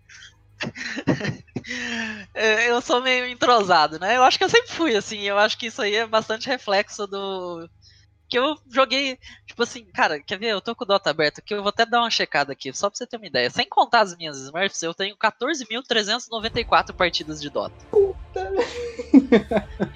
É, 2.32 2.70
eu 2.70 2.80
sou 2.80 3.02
meio 3.02 3.26
entrosado, 3.26 3.98
né? 3.98 4.16
Eu 4.16 4.22
acho 4.22 4.38
que 4.38 4.44
eu 4.44 4.48
sempre 4.48 4.70
fui 4.70 4.94
assim. 4.94 5.22
Eu 5.22 5.36
acho 5.36 5.58
que 5.58 5.66
isso 5.66 5.82
aí 5.82 5.96
é 5.96 6.06
bastante 6.06 6.46
reflexo 6.46 7.06
do. 7.06 7.68
Que 8.28 8.38
eu 8.38 8.56
joguei, 8.72 9.18
tipo 9.46 9.62
assim, 9.62 9.84
cara, 9.86 10.20
quer 10.20 10.38
ver? 10.38 10.48
Eu 10.48 10.60
tô 10.60 10.74
com 10.74 10.84
o 10.84 10.86
Dota 10.86 11.10
aberto 11.10 11.38
aqui, 11.38 11.54
eu 11.54 11.62
vou 11.62 11.70
até 11.70 11.86
dar 11.86 12.00
uma 12.00 12.10
checada 12.10 12.52
aqui, 12.52 12.72
só 12.72 12.88
pra 12.90 12.96
você 12.96 13.06
ter 13.06 13.16
uma 13.16 13.26
ideia. 13.26 13.50
Sem 13.50 13.68
contar 13.68 14.00
as 14.00 14.16
minhas 14.16 14.36
Smurfs, 14.38 14.82
eu 14.82 14.94
tenho 14.94 15.16
14.394 15.16 16.92
partidas 16.92 17.40
de 17.40 17.50
Dota. 17.50 17.74
Puta! 17.90 18.25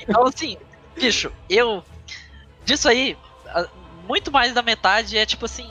Então, 0.01 0.27
assim, 0.27 0.57
bicho, 0.95 1.33
eu. 1.49 1.85
Disso 2.65 2.89
aí, 2.89 3.17
muito 4.07 4.31
mais 4.33 4.53
da 4.53 4.63
metade 4.63 5.17
é 5.17 5.25
tipo 5.25 5.45
assim, 5.45 5.69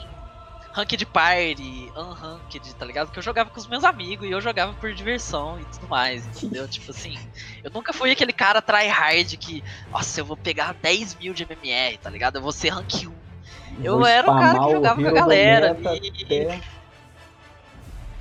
Ranked 0.72 1.04
Party, 1.06 1.92
Unranked, 1.96 2.74
tá 2.74 2.86
ligado? 2.86 3.10
Que 3.10 3.18
eu 3.18 3.22
jogava 3.22 3.50
com 3.50 3.58
os 3.58 3.66
meus 3.66 3.84
amigos 3.84 4.26
e 4.26 4.30
eu 4.30 4.40
jogava 4.40 4.72
por 4.74 4.92
diversão 4.92 5.60
e 5.60 5.64
tudo 5.66 5.88
mais, 5.88 6.24
entendeu? 6.26 6.66
tipo 6.68 6.90
assim, 6.90 7.18
eu 7.62 7.70
nunca 7.70 7.92
fui 7.92 8.10
aquele 8.10 8.32
cara 8.32 8.62
tryhard 8.62 9.36
que, 9.36 9.62
nossa, 9.90 10.20
eu 10.20 10.24
vou 10.24 10.36
pegar 10.36 10.74
10 10.74 11.16
mil 11.16 11.34
de 11.34 11.42
MMR, 11.42 11.98
tá 11.98 12.08
ligado? 12.08 12.36
Eu 12.36 12.42
vou 12.42 12.52
ser 12.52 12.70
rank 12.70 13.06
1. 13.06 13.12
Eu 13.82 13.98
vou 13.98 14.06
era 14.06 14.30
o 14.30 14.34
cara 14.34 14.58
que 14.58 14.70
jogava 14.70 15.02
com 15.02 15.08
a 15.08 15.12
galera. 15.12 15.76
E... 16.02 16.60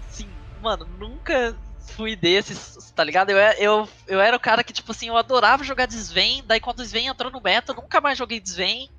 Sim, 0.10 0.30
mano, 0.62 0.88
nunca 0.97 1.56
fui 2.00 2.16
desses, 2.16 2.93
tá 2.95 3.04
ligado? 3.04 3.30
Eu, 3.32 3.38
eu, 3.38 3.89
eu 4.08 4.22
era 4.22 4.38
o 4.38 4.39
cara 4.39 4.64
que, 4.64 4.72
tipo 4.72 4.91
assim, 4.91 5.10
eu 5.10 5.18
adorava 5.18 5.66
jogar 5.66 5.86
Desven, 5.86 6.41
daí 6.47 6.62
quando 6.62 6.80
o 6.80 6.82
Desven 6.82 7.08
entrou 7.08 7.30
no 7.30 7.41
meta, 7.41 7.74
eu 7.74 7.76
nunca 7.76 8.00
mais 8.00 8.18
joguei 8.18 8.39
Desven, 8.39 8.89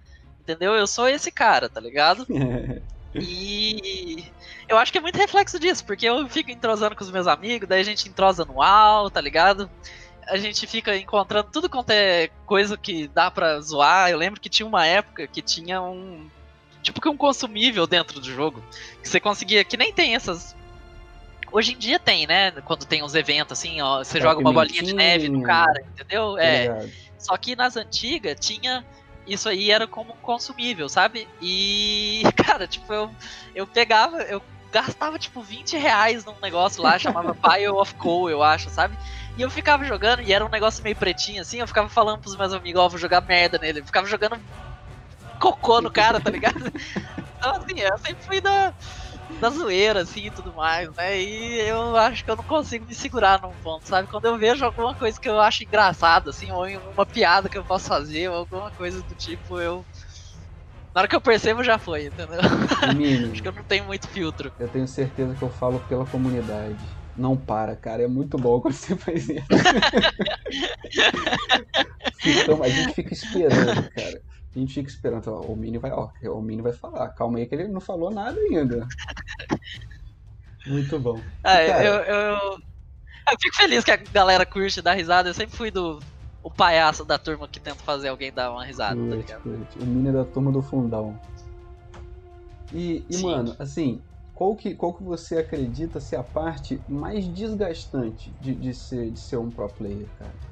entendeu? 0.43 0.75
Eu 0.75 0.87
sou 0.87 1.09
esse 1.09 1.33
cara, 1.33 1.69
tá 1.69 1.81
ligado? 1.81 2.27
E 3.13 4.23
eu 4.69 4.79
acho 4.79 4.93
que 4.93 4.99
é 4.99 5.01
muito 5.01 5.19
reflexo 5.19 5.59
disso, 5.59 5.85
porque 5.85 6.07
eu 6.07 6.29
fico 6.29 6.49
entrosando 6.49 6.95
com 6.95 7.03
os 7.03 7.11
meus 7.11 7.27
amigos, 7.27 7.69
daí 7.69 7.81
a 7.81 7.85
gente 7.85 8.09
entrosa 8.09 8.45
no 8.45 8.59
UAU, 8.59 9.11
tá 9.11 9.21
ligado? 9.21 9.69
A 10.29 10.37
gente 10.37 10.65
fica 10.65 10.97
encontrando 10.97 11.49
tudo 11.51 11.69
quanto 11.69 11.91
é 11.91 12.31
coisa 12.47 12.77
que 12.77 13.09
dá 13.09 13.29
pra 13.29 13.61
zoar. 13.61 14.11
Eu 14.11 14.19
lembro 14.19 14.41
que 14.41 14.49
tinha 14.49 14.65
uma 14.65 14.87
época 14.87 15.27
que 15.27 15.43
tinha 15.43 15.83
um. 15.83 16.31
Tipo 16.85 17.01
que 17.01 17.09
um 17.09 17.17
consumível 17.17 17.85
dentro 17.85 18.21
do 18.21 18.33
jogo. 18.33 18.63
Que 19.03 19.09
você 19.09 19.19
conseguia. 19.19 19.65
Que 19.65 19.77
nem 19.77 19.93
tem 19.93 20.15
essas. 20.15 20.55
Hoje 21.53 21.73
em 21.73 21.79
dia 21.79 21.99
tem, 21.99 22.27
né? 22.27 22.53
Quando 22.65 22.85
tem 22.85 23.03
uns 23.03 23.15
eventos 23.15 23.59
assim, 23.59 23.81
ó, 23.81 23.99
você 23.99 24.19
é 24.19 24.21
joga 24.21 24.41
uma 24.41 24.53
bolinha 24.53 24.83
de 24.83 24.95
neve 24.95 25.29
no 25.29 25.43
cara, 25.43 25.83
entendeu? 25.93 26.39
É. 26.39 26.89
Só 27.19 27.37
que 27.37 27.57
nas 27.57 27.77
antigas 27.77 28.37
tinha 28.39 28.85
isso 29.27 29.49
aí 29.49 29.71
era 29.71 29.87
como 29.87 30.15
consumível, 30.15 30.89
sabe? 30.89 31.29
E, 31.41 32.23
cara, 32.37 32.67
tipo, 32.67 32.93
eu, 32.93 33.11
eu 33.55 33.67
pegava, 33.67 34.23
eu 34.23 34.43
gastava 34.73 35.19
tipo 35.19 35.43
20 35.43 35.77
reais 35.77 36.25
num 36.25 36.35
negócio 36.41 36.83
lá, 36.83 36.99
chamava 36.99 37.35
Pile 37.37 37.69
of 37.69 37.95
Coal, 37.95 38.31
eu 38.31 38.43
acho, 38.43 38.71
sabe? 38.71 38.97
E 39.37 39.43
eu 39.43 39.51
ficava 39.51 39.85
jogando, 39.85 40.23
e 40.23 40.33
era 40.33 40.45
um 40.45 40.49
negócio 40.49 40.83
meio 40.83 40.97
pretinho 40.97 41.43
assim, 41.43 41.59
eu 41.59 41.67
ficava 41.67 41.89
falando 41.89 42.21
pros 42.21 42.37
meus 42.37 42.53
amigos, 42.53 42.81
ó, 42.81 42.87
oh, 42.87 42.89
vou 42.89 42.99
jogar 42.99 43.21
merda 43.21 43.59
nele. 43.59 43.81
Eu 43.81 43.87
ficava 43.87 44.07
jogando 44.07 44.39
cocô 45.39 45.81
no 45.81 45.91
cara, 45.91 46.21
tá 46.21 46.31
ligado? 46.31 46.61
Então, 47.41 47.53
assim, 47.53 47.81
eu 47.81 47.97
sempre 47.97 48.23
fui 48.27 48.39
da 48.39 48.75
da 49.39 49.51
zoeira, 49.51 50.03
assim, 50.03 50.27
e 50.27 50.31
tudo 50.31 50.55
mais, 50.55 50.89
né? 50.97 51.23
E 51.23 51.61
eu 51.69 51.97
acho 51.97 52.25
que 52.25 52.31
eu 52.31 52.37
não 52.37 52.45
consigo 52.45 52.87
me 52.87 52.95
segurar 52.95 53.41
num 53.43 53.55
ponto, 53.63 53.87
sabe? 53.87 54.09
Quando 54.09 54.27
eu 54.27 54.39
vejo 54.39 54.65
alguma 54.65 54.95
coisa 54.95 55.19
que 55.21 55.29
eu 55.29 55.41
acho 55.41 55.65
engraçada, 55.65 56.31
assim, 56.31 56.51
ou 56.51 56.65
uma 56.93 57.07
piada 57.07 57.49
que 57.49 57.59
eu 57.59 57.65
posso 57.65 57.87
fazer, 57.87 58.29
ou 58.29 58.37
alguma 58.37 58.71
coisa 58.71 59.03
do 59.03 59.15
tipo, 59.15 59.61
eu... 59.61 59.87
Na 60.95 61.03
hora 61.03 61.09
que 61.09 61.15
eu 61.15 61.21
percebo, 61.21 61.63
já 61.63 61.79
foi, 61.79 62.07
entendeu? 62.07 62.41
Menino, 62.95 63.31
acho 63.33 63.43
que 63.43 63.49
eu 63.49 63.53
não 63.53 63.65
tenho 63.65 63.85
muito 63.85 64.09
filtro. 64.09 64.51
Eu 64.59 64.69
tenho 64.69 64.89
certeza 64.89 65.37
que 65.37 65.43
eu 65.43 65.51
falo 65.51 65.79
pela 65.81 66.05
comunidade. 66.05 66.85
Não 67.17 67.37
para, 67.37 67.77
cara. 67.77 68.03
É 68.03 68.09
muito 68.09 68.39
bom 68.39 68.61
quando 68.61 68.75
você 68.75 68.97
faz 68.97 69.29
isso. 69.29 69.47
então, 72.27 72.63
a 72.63 72.69
gente 72.69 72.95
fica 72.95 73.13
esperando, 73.13 73.91
cara. 73.91 74.21
A 74.55 74.59
gente 74.59 74.75
fica 74.75 74.89
esperando. 74.89 75.29
Ó, 75.29 75.41
o 75.43 75.57
Mini 75.57 75.79
vai, 75.79 75.93
ó, 75.93 76.11
o 76.25 76.43
Mini 76.43 76.63
vai 76.63 76.73
falar. 76.73 77.09
Calma 77.11 77.39
aí 77.39 77.47
que 77.47 77.55
ele 77.55 77.69
não 77.69 77.81
falou 77.81 78.11
nada 78.11 78.39
ainda. 78.39 78.87
Muito 80.67 80.99
bom. 80.99 81.21
Ah, 81.43 81.55
cara, 81.55 81.85
eu, 81.85 81.95
eu, 81.95 82.35
eu, 82.35 83.37
fico 83.41 83.57
feliz 83.57 83.85
que 83.85 83.93
a 83.93 83.97
galera 83.97 84.45
curte 84.45 84.83
dar 84.83 84.95
risada. 84.95 85.29
Eu 85.29 85.35
sempre 85.35 85.57
fui 85.57 85.71
do 85.71 86.01
o 86.43 86.51
palhaço 86.51 87.05
da 87.05 87.19
turma 87.19 87.47
que 87.47 87.61
tenta 87.61 87.83
fazer 87.83 88.09
alguém 88.09 88.33
dar 88.33 88.51
uma 88.51 88.65
risada, 88.65 88.97
tá 88.97 89.17
curte, 89.17 89.33
tá 89.33 89.39
curte. 89.39 89.79
O 89.79 89.87
Mini 89.87 90.09
é 90.09 90.13
da 90.13 90.25
turma 90.25 90.51
do 90.51 90.63
fundão. 90.63 91.19
E, 92.73 93.05
e 93.09 93.19
mano, 93.19 93.55
assim, 93.59 94.01
qual 94.35 94.57
que, 94.57 94.75
qual 94.75 94.95
que 94.95 95.03
você 95.03 95.39
acredita 95.39 96.01
ser 96.01 96.17
a 96.17 96.23
parte 96.23 96.81
mais 96.89 97.27
desgastante 97.29 98.33
de, 98.41 98.55
de, 98.55 98.73
ser, 98.73 99.11
de 99.11 99.21
ser 99.21 99.37
um 99.37 99.51
pro 99.51 99.69
player, 99.69 100.07
cara? 100.19 100.50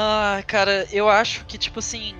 Ah, 0.00 0.44
cara, 0.46 0.86
eu 0.92 1.08
acho 1.08 1.44
que, 1.44 1.58
tipo 1.58 1.80
assim. 1.80 2.14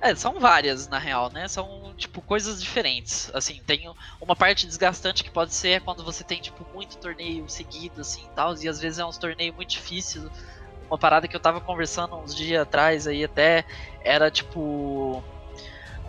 É, 0.00 0.14
são 0.14 0.40
várias, 0.40 0.88
na 0.88 0.98
real, 0.98 1.30
né? 1.30 1.46
São, 1.48 1.92
tipo, 1.98 2.22
coisas 2.22 2.62
diferentes. 2.62 3.30
Assim, 3.34 3.60
tem 3.66 3.92
uma 4.18 4.34
parte 4.34 4.66
desgastante 4.66 5.22
que 5.22 5.30
pode 5.30 5.52
ser 5.52 5.82
quando 5.82 6.02
você 6.02 6.24
tem, 6.24 6.40
tipo, 6.40 6.66
muito 6.72 6.96
torneio 6.96 7.46
seguido, 7.50 8.00
assim, 8.00 8.24
e 8.24 8.34
tal. 8.34 8.54
E 8.56 8.66
às 8.66 8.80
vezes 8.80 8.98
é 8.98 9.04
uns 9.04 9.18
torneios 9.18 9.54
muito 9.54 9.68
difíceis. 9.68 10.24
Uma 10.88 10.96
parada 10.96 11.28
que 11.28 11.36
eu 11.36 11.40
tava 11.40 11.60
conversando 11.60 12.16
uns 12.16 12.34
dias 12.34 12.62
atrás 12.62 13.06
aí 13.06 13.22
até 13.22 13.66
era, 14.02 14.30
tipo... 14.30 15.22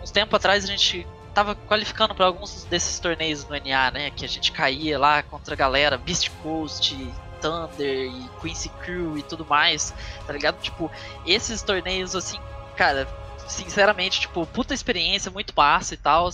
Uns 0.02 0.10
tempo 0.10 0.34
atrás 0.34 0.64
a 0.64 0.66
gente 0.66 1.06
tava 1.34 1.54
qualificando 1.54 2.14
para 2.14 2.24
alguns 2.24 2.64
desses 2.64 2.98
torneios 2.98 3.46
no 3.46 3.54
NA, 3.54 3.90
né? 3.90 4.10
Que 4.12 4.24
a 4.24 4.28
gente 4.28 4.50
caía 4.50 4.98
lá 4.98 5.22
contra 5.22 5.52
a 5.52 5.56
galera, 5.56 5.98
Beast 5.98 6.30
Coast, 6.42 6.96
Thunder 7.40 8.10
e 8.10 8.28
Quincy 8.40 8.68
Crew 8.80 9.18
e 9.18 9.22
tudo 9.22 9.44
mais, 9.44 9.94
tá 10.26 10.32
ligado? 10.32 10.60
Tipo, 10.60 10.90
esses 11.26 11.62
torneios, 11.62 12.14
assim, 12.14 12.38
cara, 12.76 13.06
sinceramente, 13.48 14.20
tipo, 14.20 14.46
puta 14.46 14.74
experiência, 14.74 15.30
muito 15.30 15.54
massa 15.56 15.94
e 15.94 15.96
tal, 15.96 16.28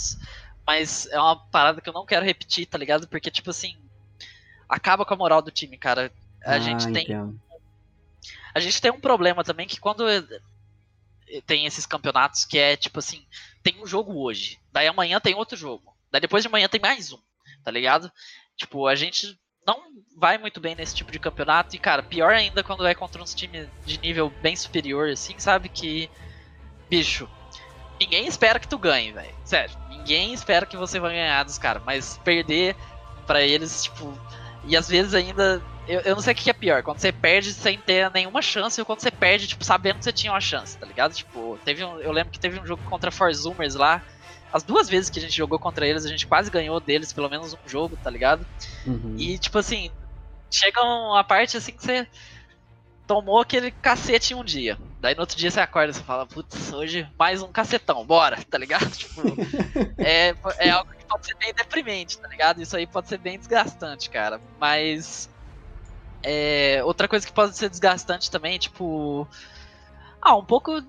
mas 0.67 1.07
é 1.07 1.19
uma 1.19 1.37
parada 1.37 1.81
que 1.81 1.89
eu 1.89 1.93
não 1.93 2.07
quero 2.07 2.25
repetir, 2.25 2.67
tá 2.67 2.79
ligado? 2.79 3.07
Porque, 3.09 3.31
tipo 3.31 3.51
assim, 3.51 3.77
acaba 4.69 5.05
com 5.05 5.15
a 5.15 5.17
moral 5.17 5.43
do 5.43 5.51
time, 5.51 5.77
cara. 5.77 6.13
A 6.45 6.55
ah, 6.55 6.59
gente 6.59 6.93
tem. 6.93 7.07
A 8.55 8.61
gente 8.61 8.81
tem 8.81 8.91
um 8.91 9.01
problema 9.01 9.43
também 9.43 9.67
que 9.67 9.81
quando 9.81 10.05
tem 11.47 11.67
esses 11.67 11.87
campeonatos 11.87 12.45
que 12.45 12.59
é 12.59 12.77
tipo 12.77 12.99
assim, 12.99 13.27
tem 13.63 13.83
um 13.83 13.87
jogo 13.87 14.23
hoje, 14.23 14.61
daí 14.71 14.87
amanhã 14.87 15.19
tem 15.19 15.35
outro 15.35 15.57
jogo, 15.57 15.97
daí 16.11 16.21
depois 16.21 16.45
de 16.45 16.49
amanhã 16.49 16.69
tem 16.69 16.81
mais 16.81 17.13
um, 17.13 17.19
tá 17.65 17.71
ligado? 17.71 18.13
Tipo, 18.57 18.87
a 18.87 18.95
gente 18.95 19.39
não 19.67 19.83
vai 20.17 20.39
muito 20.39 20.61
bem 20.61 20.75
nesse 20.75 20.95
tipo 20.95 21.11
de 21.11 21.19
campeonato. 21.19 21.75
E, 21.75 21.79
cara, 21.79 22.03
pior 22.03 22.33
ainda 22.33 22.63
quando 22.63 22.87
é 22.87 22.95
contra 22.95 23.23
uns 23.23 23.35
times 23.35 23.69
de 23.85 23.99
nível 24.01 24.33
bem 24.43 24.57
superior, 24.57 25.09
assim, 25.09 25.35
sabe? 25.39 25.69
Que. 25.69 26.11
Bicho, 26.89 27.29
ninguém 27.99 28.27
espera 28.27 28.59
que 28.59 28.69
tu 28.69 28.79
ganhe, 28.79 29.13
velho. 29.13 29.35
Sério, 29.45 29.75
ninguém 29.89 30.33
espera 30.33 30.67
que 30.67 30.77
você 30.77 31.01
vai 31.01 31.13
ganhar 31.13 31.43
dos 31.45 31.59
caras. 31.59 31.83
Mas 31.85 32.19
perder 32.19 32.77
para 33.27 33.43
eles, 33.43 33.85
tipo. 33.85 34.17
E 34.67 34.77
às 34.77 34.89
vezes 34.89 35.15
ainda. 35.15 35.63
Eu, 35.87 36.01
eu 36.01 36.15
não 36.15 36.23
sei 36.23 36.33
o 36.33 36.37
que 36.37 36.49
é 36.49 36.55
pior, 36.55 36.83
quando 36.83 36.99
você 36.99 37.13
perde 37.13 37.53
sem 37.53 37.79
ter 37.79 38.11
nenhuma 38.11 38.41
chance, 38.41 38.81
ou 38.81 38.87
quando 38.87 39.01
você 39.01 39.11
perde, 39.11 39.47
tipo, 39.47 39.63
sabendo 39.63 39.99
que 39.99 40.05
você 40.05 40.13
tinha 40.13 40.33
uma 40.33 40.41
chance, 40.41 40.79
tá 40.79 40.87
ligado? 40.87 41.13
Tipo, 41.13 41.59
teve 41.63 41.85
um, 41.85 42.01
eu 42.01 42.11
lembro 42.11 42.33
que 42.33 42.41
teve 42.41 42.59
um 42.59 42.65
jogo 42.65 42.83
contra 42.89 43.11
Forzumers 43.11 43.75
lá. 43.75 44.03
As 44.55 44.63
duas 44.63 44.89
vezes 44.89 45.11
que 45.11 45.19
a 45.19 45.23
gente 45.23 45.37
jogou 45.37 45.59
contra 45.59 45.85
eles, 45.85 46.05
a 46.05 46.09
gente 46.09 46.29
quase 46.29 46.49
ganhou 46.49 46.79
deles 46.79 47.13
pelo 47.13 47.29
menos 47.29 47.53
um 47.55 47.69
jogo, 47.69 47.99
tá 48.01 48.09
ligado? 48.09 48.47
Uhum. 48.87 49.17
E, 49.19 49.37
tipo 49.37 49.59
assim, 49.59 49.91
chega 50.49 50.81
uma 50.81 51.25
parte 51.25 51.57
assim 51.57 51.73
que 51.73 51.83
você 51.83 52.07
tomou 53.05 53.41
aquele 53.41 53.73
cacete 53.73 54.33
um 54.33 54.45
dia. 54.45 54.79
Daí 55.01 55.17
no 55.17 55.23
outro 55.23 55.37
dia 55.37 55.51
você 55.51 55.59
acorda 55.59 55.91
e 55.91 55.95
você 55.95 56.05
fala, 56.05 56.25
putz, 56.25 56.73
hoje 56.73 57.05
mais 57.19 57.43
um 57.43 57.51
cacetão, 57.51 58.07
bora, 58.07 58.39
tá 58.49 58.57
ligado? 58.57 58.89
Tipo, 58.95 59.23
é, 59.99 60.37
é 60.61 60.71
algo 60.71 60.93
que 60.95 61.05
pode 61.05 61.27
ser 61.27 61.35
bem 61.35 61.53
deprimente, 61.53 62.17
tá 62.17 62.29
ligado? 62.29 62.63
Isso 62.63 62.77
aí 62.77 62.87
pode 62.87 63.09
ser 63.09 63.19
bem 63.19 63.37
desgastante, 63.37 64.09
cara. 64.09 64.41
Mas. 64.61 65.29
É, 66.23 66.81
outra 66.85 67.09
coisa 67.09 67.27
que 67.27 67.33
pode 67.33 67.59
ser 67.59 67.69
desgastante 67.69 68.31
também, 68.31 68.57
tipo. 68.57 69.27
Ah, 70.23 70.37
um 70.37 70.45
pouco. 70.45 70.81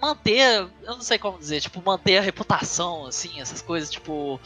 Manter. 0.00 0.68
Eu 0.82 0.94
não 0.94 1.00
sei 1.00 1.18
como 1.18 1.38
dizer, 1.38 1.60
tipo, 1.60 1.82
manter 1.84 2.18
a 2.18 2.22
reputação, 2.22 3.06
assim, 3.06 3.40
essas 3.40 3.62
coisas, 3.62 3.90
tipo. 3.90 4.40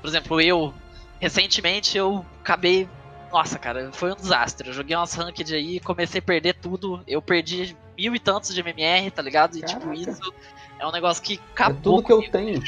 Por 0.00 0.08
exemplo, 0.08 0.40
eu. 0.40 0.74
Recentemente 1.20 1.96
eu 1.96 2.24
acabei 2.40 2.88
nossa, 3.34 3.58
cara, 3.58 3.90
foi 3.92 4.12
um 4.12 4.14
desastre. 4.14 4.68
Eu 4.68 4.72
joguei 4.72 4.94
umas 4.94 5.12
ranked 5.12 5.52
aí, 5.52 5.80
comecei 5.80 6.20
a 6.20 6.22
perder 6.22 6.54
tudo. 6.54 7.02
Eu 7.04 7.20
perdi 7.20 7.76
mil 7.98 8.14
e 8.14 8.20
tantos 8.20 8.54
de 8.54 8.60
MMR, 8.60 9.10
tá 9.10 9.20
ligado? 9.20 9.58
E 9.58 9.60
Caraca. 9.60 9.80
tipo, 9.80 9.92
isso 9.92 10.32
é 10.78 10.86
um 10.86 10.92
negócio 10.92 11.20
que 11.20 11.40
acabou. 11.52 11.74
É 11.76 11.82
tudo 11.82 12.02
que 12.04 12.12
eu 12.12 12.30
tenho. 12.30 12.62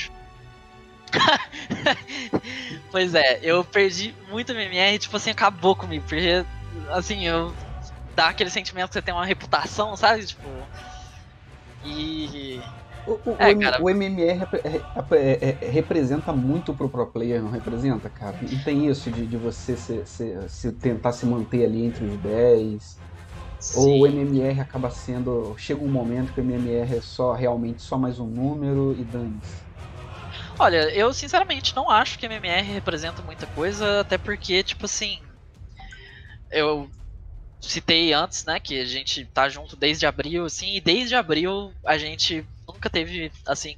pois 2.90 3.14
é, 3.14 3.38
eu 3.44 3.62
perdi 3.62 4.12
muito 4.28 4.50
MMR, 4.50 4.98
tipo 4.98 5.16
assim, 5.16 5.30
acabou 5.30 5.76
comigo. 5.76 6.04
Porque, 6.08 6.44
assim, 6.90 7.24
eu. 7.24 7.54
Dá 8.16 8.30
aquele 8.30 8.50
sentimento 8.50 8.88
que 8.88 8.94
você 8.94 9.02
tem 9.02 9.14
uma 9.14 9.24
reputação, 9.24 9.96
sabe? 9.96 10.26
Tipo. 10.26 10.48
E. 11.87 12.61
O, 13.07 13.12
o, 13.12 13.37
é, 13.39 13.55
cara... 13.55 13.80
o 13.80 13.89
MMR 13.89 14.49
é, 15.12 15.59
é, 15.62 15.70
representa 15.70 16.32
muito 16.32 16.74
pro 16.74 16.89
pro 16.89 17.07
player, 17.07 17.41
não 17.41 17.51
representa, 17.51 18.11
cara? 18.11 18.37
E 18.43 18.57
tem 18.59 18.89
isso 18.89 19.11
de, 19.12 19.26
de 19.26 19.37
você 19.37 19.76
se, 19.76 20.05
se, 20.05 20.49
se 20.49 20.72
tentar 20.72 21.12
se 21.12 21.24
manter 21.24 21.64
ali 21.64 21.84
entre 21.84 22.05
os 22.05 22.18
10. 22.18 22.99
Sim. 23.61 23.80
Ou 23.80 24.01
o 24.01 24.07
MMR 24.07 24.61
acaba 24.61 24.91
sendo. 24.91 25.55
Chega 25.57 25.82
um 25.82 25.89
momento 25.89 26.32
que 26.32 26.41
o 26.41 26.45
MMR 26.45 26.97
é 26.97 27.01
só 27.01 27.32
realmente 27.32 27.82
só 27.82 27.97
mais 27.97 28.18
um 28.18 28.26
número 28.26 28.93
e 28.99 29.05
dane-se. 29.05 29.66
Olha, 30.59 30.91
eu 30.95 31.12
sinceramente 31.12 31.76
não 31.76 31.91
acho 31.91 32.18
que 32.18 32.26
MMR 32.26 32.72
representa 32.72 33.22
muita 33.22 33.47
coisa, 33.47 34.01
até 34.01 34.18
porque, 34.18 34.62
tipo 34.62 34.87
assim. 34.87 35.18
Eu 36.51 36.89
citei 37.61 38.12
antes, 38.12 38.44
né, 38.44 38.61
que 38.61 38.80
a 38.80 38.84
gente 38.84 39.24
tá 39.26 39.48
junto 39.48 39.76
desde 39.76 40.07
abril, 40.07 40.44
assim, 40.44 40.76
e 40.76 40.80
desde 40.80 41.14
abril 41.14 41.72
a 41.84 41.98
gente 41.98 42.46
nunca 42.66 42.88
teve, 42.88 43.32
assim, 43.46 43.76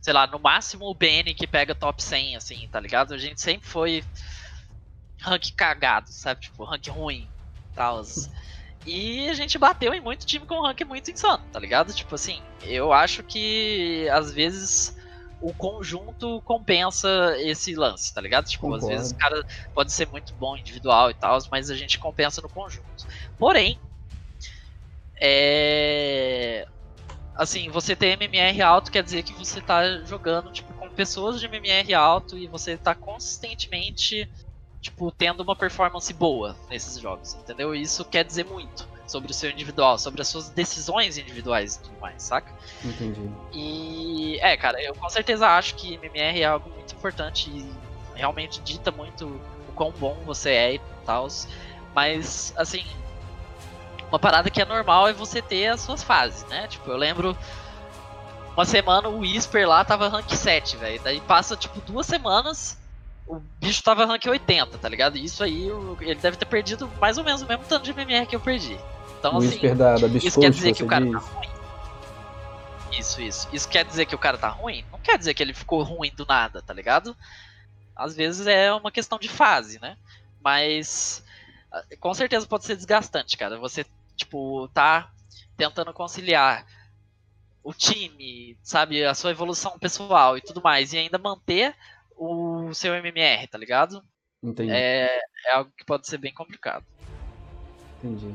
sei 0.00 0.12
lá, 0.12 0.26
no 0.26 0.38
máximo 0.38 0.86
o 0.86 0.94
BN 0.94 1.34
que 1.34 1.46
pega 1.46 1.74
top 1.74 2.02
100, 2.02 2.36
assim, 2.36 2.68
tá 2.70 2.78
ligado? 2.80 3.14
A 3.14 3.18
gente 3.18 3.40
sempre 3.40 3.66
foi 3.66 4.04
rank 5.20 5.52
cagado, 5.56 6.10
sabe? 6.10 6.42
Tipo, 6.42 6.64
rank 6.64 6.86
ruim, 6.88 7.28
tal. 7.74 8.02
E 8.86 9.28
a 9.28 9.34
gente 9.34 9.58
bateu 9.58 9.94
em 9.94 10.00
muito 10.00 10.26
time 10.26 10.44
com 10.44 10.60
rank 10.60 10.82
muito 10.84 11.10
insano, 11.10 11.42
tá 11.50 11.58
ligado? 11.58 11.92
Tipo 11.94 12.14
assim, 12.14 12.42
eu 12.62 12.92
acho 12.92 13.22
que 13.22 14.06
às 14.10 14.32
vezes 14.32 14.94
o 15.40 15.52
conjunto 15.54 16.40
compensa 16.42 17.36
esse 17.38 17.74
lance, 17.74 18.12
tá 18.12 18.20
ligado? 18.20 18.46
Tipo, 18.46 18.62
Concordo. 18.62 18.86
às 18.86 18.90
vezes 18.90 19.12
o 19.12 19.16
cara 19.16 19.44
pode 19.74 19.92
ser 19.92 20.08
muito 20.08 20.34
bom 20.34 20.56
individual 20.56 21.10
e 21.10 21.14
tal, 21.14 21.38
mas 21.50 21.70
a 21.70 21.74
gente 21.74 21.98
compensa 21.98 22.40
no 22.40 22.48
conjunto. 22.48 23.06
Porém, 23.38 23.78
é 25.20 26.66
assim, 27.34 27.68
você 27.68 27.96
ter 27.96 28.16
MMR 28.16 28.62
alto 28.62 28.92
quer 28.92 29.02
dizer 29.02 29.22
que 29.24 29.32
você 29.32 29.60
tá 29.60 29.98
jogando, 30.04 30.52
tipo, 30.52 30.72
com 30.74 30.88
pessoas 30.90 31.40
de 31.40 31.46
MMR 31.46 31.92
alto 31.92 32.38
e 32.38 32.46
você 32.46 32.76
tá 32.76 32.94
consistentemente, 32.94 34.28
tipo, 34.80 35.10
tendo 35.10 35.42
uma 35.42 35.56
performance 35.56 36.12
boa 36.12 36.56
nesses 36.70 36.98
jogos, 36.98 37.34
entendeu? 37.34 37.74
Isso 37.74 38.04
quer 38.04 38.24
dizer 38.24 38.44
muito 38.44 38.93
sobre 39.06 39.30
o 39.30 39.34
seu 39.34 39.50
individual, 39.50 39.98
sobre 39.98 40.22
as 40.22 40.28
suas 40.28 40.48
decisões 40.48 41.18
individuais 41.18 41.76
e 41.76 41.80
tudo 41.80 42.00
mais, 42.00 42.22
saca? 42.22 42.52
Entendi. 42.84 43.30
E, 43.52 44.38
é, 44.40 44.56
cara, 44.56 44.82
eu 44.82 44.94
com 44.94 45.08
certeza 45.08 45.48
acho 45.48 45.74
que 45.74 45.94
MMR 45.94 46.40
é 46.40 46.44
algo 46.44 46.70
muito 46.70 46.94
importante 46.94 47.50
e 47.50 47.70
realmente 48.14 48.60
dita 48.60 48.90
muito 48.90 49.26
o 49.68 49.72
quão 49.74 49.90
bom 49.90 50.16
você 50.24 50.50
é 50.50 50.74
e 50.74 50.80
tal, 51.04 51.28
mas, 51.94 52.52
assim, 52.56 52.84
uma 54.08 54.18
parada 54.18 54.50
que 54.50 54.60
é 54.60 54.64
normal 54.64 55.08
é 55.08 55.12
você 55.12 55.42
ter 55.42 55.68
as 55.68 55.80
suas 55.80 56.02
fases, 56.02 56.44
né? 56.46 56.66
Tipo, 56.68 56.90
eu 56.90 56.96
lembro 56.96 57.36
uma 58.56 58.64
semana 58.64 59.08
o 59.08 59.18
Whisper 59.18 59.68
lá 59.68 59.84
tava 59.84 60.08
rank 60.08 60.30
7, 60.30 60.76
velho. 60.76 61.00
Daí 61.02 61.20
passa, 61.20 61.56
tipo, 61.56 61.80
duas 61.80 62.06
semanas, 62.06 62.78
o 63.26 63.40
bicho 63.60 63.82
tava 63.82 64.06
rank 64.06 64.24
80, 64.26 64.78
tá 64.78 64.88
ligado? 64.88 65.16
Isso 65.16 65.42
aí, 65.42 65.68
ele 66.00 66.14
deve 66.14 66.36
ter 66.36 66.46
perdido 66.46 66.90
mais 67.00 67.18
ou 67.18 67.24
menos 67.24 67.42
o 67.42 67.46
mesmo 67.46 67.64
tanto 67.68 67.84
de 67.84 67.90
MMR 67.90 68.26
que 68.26 68.36
eu 68.36 68.40
perdi. 68.40 68.78
Então, 69.28 69.34
o 69.34 69.38
assim, 69.38 69.48
Whisper 69.48 69.74
da, 69.74 69.94
da 69.94 70.06
isso 70.08 70.40
quer 70.40 70.50
dizer 70.50 70.74
que 70.74 70.82
o 70.82 70.86
cara 70.86 71.04
diz. 71.04 71.12
tá 71.12 71.18
ruim? 71.18 71.48
Isso, 72.98 73.22
isso. 73.22 73.48
Isso 73.52 73.68
quer 73.68 73.84
dizer 73.84 74.06
que 74.06 74.14
o 74.14 74.18
cara 74.18 74.36
tá 74.36 74.48
ruim? 74.48 74.84
Não 74.92 74.98
quer 74.98 75.18
dizer 75.18 75.34
que 75.34 75.42
ele 75.42 75.54
ficou 75.54 75.82
ruim 75.82 76.12
do 76.14 76.26
nada, 76.26 76.60
tá 76.60 76.74
ligado? 76.74 77.16
Às 77.96 78.14
vezes 78.14 78.46
é 78.46 78.72
uma 78.72 78.92
questão 78.92 79.18
de 79.18 79.28
fase, 79.28 79.80
né? 79.80 79.96
Mas 80.42 81.24
ah, 81.72 81.82
com 81.98 82.12
certeza 82.12 82.46
pode 82.46 82.64
ser 82.64 82.76
desgastante, 82.76 83.36
cara. 83.36 83.58
Você 83.58 83.84
Tipo, 84.16 84.68
tá 84.68 85.10
tentando 85.56 85.92
conciliar 85.92 86.66
o 87.62 87.72
time, 87.72 88.56
sabe, 88.62 89.04
a 89.04 89.14
sua 89.14 89.30
evolução 89.30 89.78
pessoal 89.78 90.36
e 90.36 90.40
tudo 90.40 90.62
mais, 90.62 90.92
e 90.92 90.98
ainda 90.98 91.18
manter 91.18 91.74
o 92.16 92.72
seu 92.74 92.94
MMR, 92.94 93.46
tá 93.48 93.58
ligado? 93.58 94.02
Entendi. 94.42 94.70
É, 94.70 95.18
é 95.46 95.52
algo 95.52 95.72
que 95.76 95.84
pode 95.84 96.06
ser 96.06 96.18
bem 96.18 96.32
complicado. 96.32 96.84
Entendi. 97.98 98.34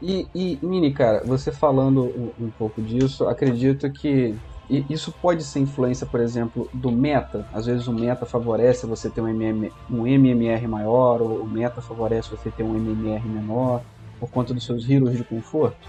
E, 0.00 0.28
e 0.34 0.58
Mini, 0.62 0.94
cara, 0.94 1.24
você 1.24 1.50
falando 1.50 2.06
um, 2.06 2.46
um 2.46 2.50
pouco 2.50 2.80
disso, 2.82 3.26
acredito 3.26 3.90
que 3.92 4.36
isso 4.68 5.12
pode 5.20 5.42
ser 5.44 5.60
influência, 5.60 6.06
por 6.06 6.20
exemplo, 6.20 6.68
do 6.74 6.92
meta. 6.92 7.44
Às 7.52 7.66
vezes 7.66 7.88
o 7.88 7.92
meta 7.92 8.26
favorece 8.26 8.86
você 8.86 9.10
ter 9.10 9.20
um, 9.20 9.28
MM, 9.28 9.72
um 9.90 10.06
MMR 10.06 10.68
maior, 10.68 11.22
ou 11.22 11.42
o 11.42 11.48
meta 11.48 11.80
favorece 11.80 12.30
você 12.30 12.50
ter 12.50 12.62
um 12.62 12.76
MMR 12.76 13.28
menor 13.28 13.82
por 14.20 14.30
conta 14.30 14.52
dos 14.52 14.64
seus 14.64 14.88
heroes 14.88 15.16
de 15.16 15.24
conforto? 15.24 15.88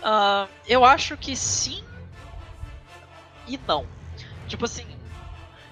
Uh, 0.00 0.52
eu 0.66 0.84
acho 0.84 1.16
que 1.16 1.36
sim 1.36 1.82
e 3.46 3.56
não. 3.56 3.86
Tipo 4.48 4.64
assim, 4.64 4.84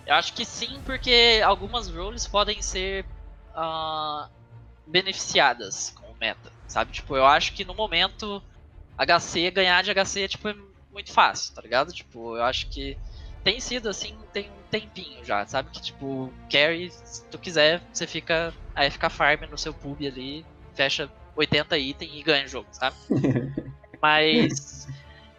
eu 0.07 0.15
acho 0.15 0.35
que 0.35 0.45
sim 0.45 0.81
porque 0.85 1.43
algumas 1.45 1.91
roles 1.91 2.27
podem 2.27 2.63
ser 2.63 3.05
uh, 3.57 4.42
beneficiadas 4.87 5.91
com 5.91 6.07
o 6.07 6.17
meta, 6.21 6.53
sabe? 6.67 6.93
Tipo, 6.93 7.17
eu 7.17 7.27
acho 7.27 7.53
que 7.53 7.65
no 7.65 7.75
momento 7.75 8.43
HC, 8.99 9.51
ganhar 9.51 9.83
de 9.83 9.93
HC 9.93 10.29
tipo, 10.29 10.49
é 10.49 10.55
muito 10.93 11.13
fácil, 11.13 11.55
tá 11.55 11.63
ligado? 11.63 11.93
Tipo, 11.93 12.37
eu 12.37 12.45
acho 12.45 12.69
que 12.69 12.97
tem 13.43 13.59
sido 13.61 13.89
assim, 13.89 14.17
tem 14.33 14.51
um 14.51 14.71
tempinho 14.71 15.25
já, 15.25 15.47
sabe? 15.47 15.71
Que 15.71 15.81
tipo, 15.81 16.33
carry, 16.51 16.91
se 16.91 17.25
tu 17.27 17.39
quiser, 17.39 17.83
você 17.93 18.07
fica 18.07 18.55
Aí 18.75 18.91
fica 18.91 19.11
farm 19.11 19.43
no 19.51 19.59
seu 19.59 19.73
pub 19.75 19.99
ali, 20.07 20.45
fecha 20.75 21.11
80 21.37 21.77
itens 21.79 22.11
e 22.15 22.23
ganha 22.23 22.45
o 22.45 22.49
jogo, 22.49 22.69
sabe? 22.73 22.97
Mas 24.01 24.87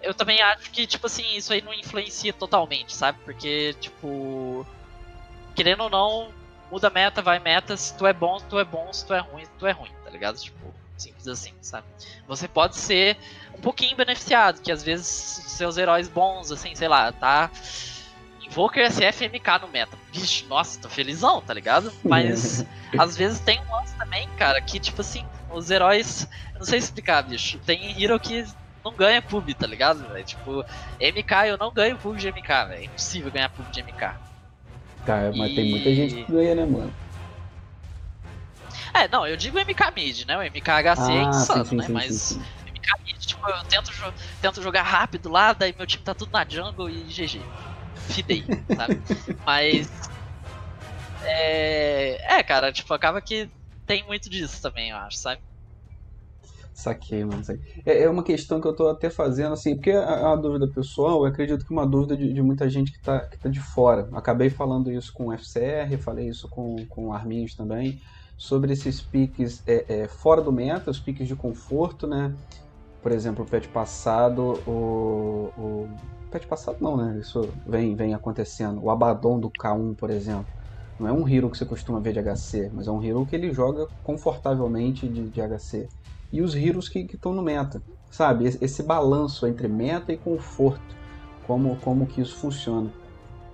eu 0.01 0.13
também 0.13 0.41
acho 0.41 0.69
que, 0.71 0.85
tipo 0.85 1.07
assim, 1.07 1.35
isso 1.35 1.51
aí 1.51 1.61
não 1.61 1.73
influencia 1.73 2.31
totalmente, 2.31 2.95
sabe? 2.95 3.17
Porque, 3.25 3.73
tipo, 3.79 4.65
querendo 5.55 5.83
ou 5.83 5.89
não, 5.89 6.31
muda 6.71 6.89
meta, 6.89 7.21
vai 7.21 7.39
meta, 7.39 7.75
se 7.77 7.95
tu 7.95 8.05
é 8.05 8.13
bom, 8.13 8.37
tu 8.49 8.59
é 8.59 8.65
bom, 8.65 8.91
se 8.91 9.05
tu 9.05 9.13
é 9.13 9.19
ruim, 9.19 9.43
tu 9.57 9.67
é 9.67 9.71
ruim, 9.71 9.91
tá 10.03 10.09
ligado? 10.09 10.37
Tipo, 10.37 10.73
simples 10.97 11.27
assim, 11.27 11.53
sabe? 11.61 11.87
Você 12.27 12.47
pode 12.47 12.77
ser 12.77 13.17
um 13.53 13.61
pouquinho 13.61 13.95
beneficiado, 13.95 14.61
que 14.61 14.71
às 14.71 14.83
vezes 14.83 15.07
seus 15.07 15.77
heróis 15.77 16.07
bons, 16.07 16.51
assim, 16.51 16.75
sei 16.75 16.87
lá, 16.87 17.11
tá 17.11 17.49
Invoker 18.45 18.85
SF 18.85 19.29
MK 19.29 19.61
no 19.61 19.67
meta. 19.67 19.97
Bicho, 20.11 20.45
nossa, 20.47 20.79
tô 20.79 20.89
felizão, 20.89 21.41
tá 21.41 21.53
ligado? 21.53 21.91
Mas 22.03 22.65
às 22.97 23.17
vezes 23.17 23.39
tem 23.39 23.59
um 23.61 23.75
lance 23.75 23.95
também, 23.95 24.27
cara, 24.37 24.61
que 24.61 24.79
tipo 24.79 25.01
assim, 25.01 25.25
os 25.49 25.69
heróis. 25.69 26.27
Não 26.55 26.63
sei 26.63 26.79
explicar, 26.79 27.23
bicho. 27.23 27.57
Tem 27.59 28.01
hero 28.01 28.19
que 28.19 28.45
não 28.83 28.93
ganha 28.93 29.21
pub, 29.21 29.49
tá 29.53 29.65
ligado? 29.65 30.07
Véio? 30.09 30.25
Tipo, 30.25 30.63
MK 30.99 31.47
eu 31.47 31.57
não 31.57 31.73
ganho 31.73 31.97
pub 31.97 32.15
de 32.17 32.27
MK, 32.27 32.47
velho. 32.67 32.73
É 32.73 32.83
impossível 32.85 33.31
ganhar 33.31 33.49
pub 33.49 33.69
de 33.71 33.81
MK. 33.81 34.15
Cara, 35.05 35.33
mas 35.35 35.51
e... 35.51 35.55
tem 35.55 35.69
muita 35.69 35.93
gente 35.93 36.15
que 36.15 36.31
ganha, 36.31 36.55
né, 36.55 36.65
mano? 36.65 36.93
É, 38.93 39.07
não, 39.07 39.25
eu 39.25 39.35
digo 39.35 39.57
MK 39.57 39.91
mid, 39.95 40.25
né? 40.25 40.37
O 40.37 40.41
MKHC 40.41 41.11
é 41.11 41.17
ah, 41.17 41.23
é 41.23 41.23
insano, 41.23 41.65
sim, 41.65 41.69
sim, 41.69 41.75
né? 41.77 41.85
Sim, 41.87 41.93
mas 41.93 42.31
MK 42.37 43.03
mid, 43.05 43.17
tipo, 43.19 43.49
eu 43.49 43.63
tento, 43.65 43.91
tento 44.41 44.61
jogar 44.61 44.83
rápido 44.83 45.29
lá, 45.29 45.53
daí 45.53 45.73
meu 45.77 45.87
time 45.87 46.03
tá 46.03 46.13
tudo 46.13 46.31
na 46.31 46.45
jungle 46.47 46.89
e 46.89 47.03
GG 47.03 47.41
fidei, 48.09 48.43
sabe? 48.75 49.01
Mas. 49.45 49.89
É, 51.23 52.37
é, 52.37 52.43
cara, 52.43 52.71
tipo, 52.71 52.93
acaba 52.93 53.21
que 53.21 53.49
tem 53.85 54.03
muito 54.05 54.29
disso 54.29 54.61
também, 54.61 54.89
eu 54.89 54.97
acho, 54.97 55.17
sabe? 55.17 55.41
Saquei, 56.73 57.23
mano. 57.23 57.43
Saquei. 57.43 57.83
É, 57.85 58.03
é 58.03 58.09
uma 58.09 58.23
questão 58.23 58.59
que 58.59 58.67
eu 58.67 58.75
tô 58.75 58.87
até 58.87 59.09
fazendo, 59.09 59.53
assim, 59.53 59.75
porque 59.75 59.91
é 59.91 59.99
uma 59.99 60.35
dúvida 60.35 60.67
pessoal, 60.67 61.21
eu 61.21 61.25
acredito 61.25 61.65
que 61.65 61.73
é 61.73 61.77
uma 61.77 61.85
dúvida 61.85 62.17
de, 62.17 62.33
de, 62.33 62.41
muita 62.41 62.67
gente 62.69 62.91
que 62.91 63.01
tá, 63.01 63.19
que 63.19 63.37
tá 63.37 63.47
de 63.47 63.59
fora. 63.59 64.09
Acabei 64.13 64.49
falando 64.49 64.91
isso 64.91 65.13
com 65.13 65.27
o 65.27 65.33
FCR, 65.33 65.95
falei 65.99 66.27
isso 66.27 66.49
com, 66.49 66.75
com 66.87 67.07
o 67.07 67.13
Arminhos 67.13 67.53
também, 67.53 68.01
sobre 68.35 68.73
esses 68.73 68.99
piques 68.99 69.61
é, 69.67 69.85
é, 69.87 70.07
fora 70.07 70.41
do 70.41 70.51
meta, 70.51 70.89
os 70.89 70.99
piques 70.99 71.27
de 71.27 71.35
conforto, 71.35 72.07
né? 72.07 72.33
Por 73.01 73.11
exemplo, 73.11 73.45
o 73.45 73.47
patch 73.47 73.67
passado, 73.67 74.59
o, 74.65 75.51
o 75.57 75.89
patch 76.31 76.45
passado 76.45 76.77
não, 76.81 76.97
né? 76.97 77.19
Isso 77.19 77.49
vem, 77.67 77.95
vem 77.95 78.13
acontecendo. 78.13 78.81
O 78.81 78.89
Abaddon 78.89 79.39
do 79.39 79.49
K1, 79.49 79.95
por 79.95 80.09
exemplo. 80.09 80.47
Não 80.99 81.07
é 81.07 81.11
um 81.11 81.27
hero 81.27 81.49
que 81.49 81.57
você 81.57 81.65
costuma 81.65 81.99
ver 81.99 82.13
de 82.13 82.21
HC, 82.21 82.71
mas 82.73 82.87
é 82.87 82.91
um 82.91 83.03
hero 83.03 83.25
que 83.25 83.35
ele 83.35 83.51
joga 83.51 83.87
confortavelmente 84.03 85.07
de, 85.07 85.27
de 85.27 85.41
HC. 85.41 85.87
E 86.33 86.41
os 86.41 86.55
heroes 86.55 86.89
que 86.89 86.99
estão 86.99 87.31
no 87.31 87.43
meta, 87.43 87.79
sabe? 88.09 88.45
Esse, 88.45 88.81
balanço 88.81 89.45
entre 89.45 89.67
meta 89.67 90.11
e 90.11 90.17
conforto, 90.17 90.95
como, 91.45 91.75
como 91.77 92.07
que 92.07 92.21
isso 92.21 92.35
funciona. 92.37 92.91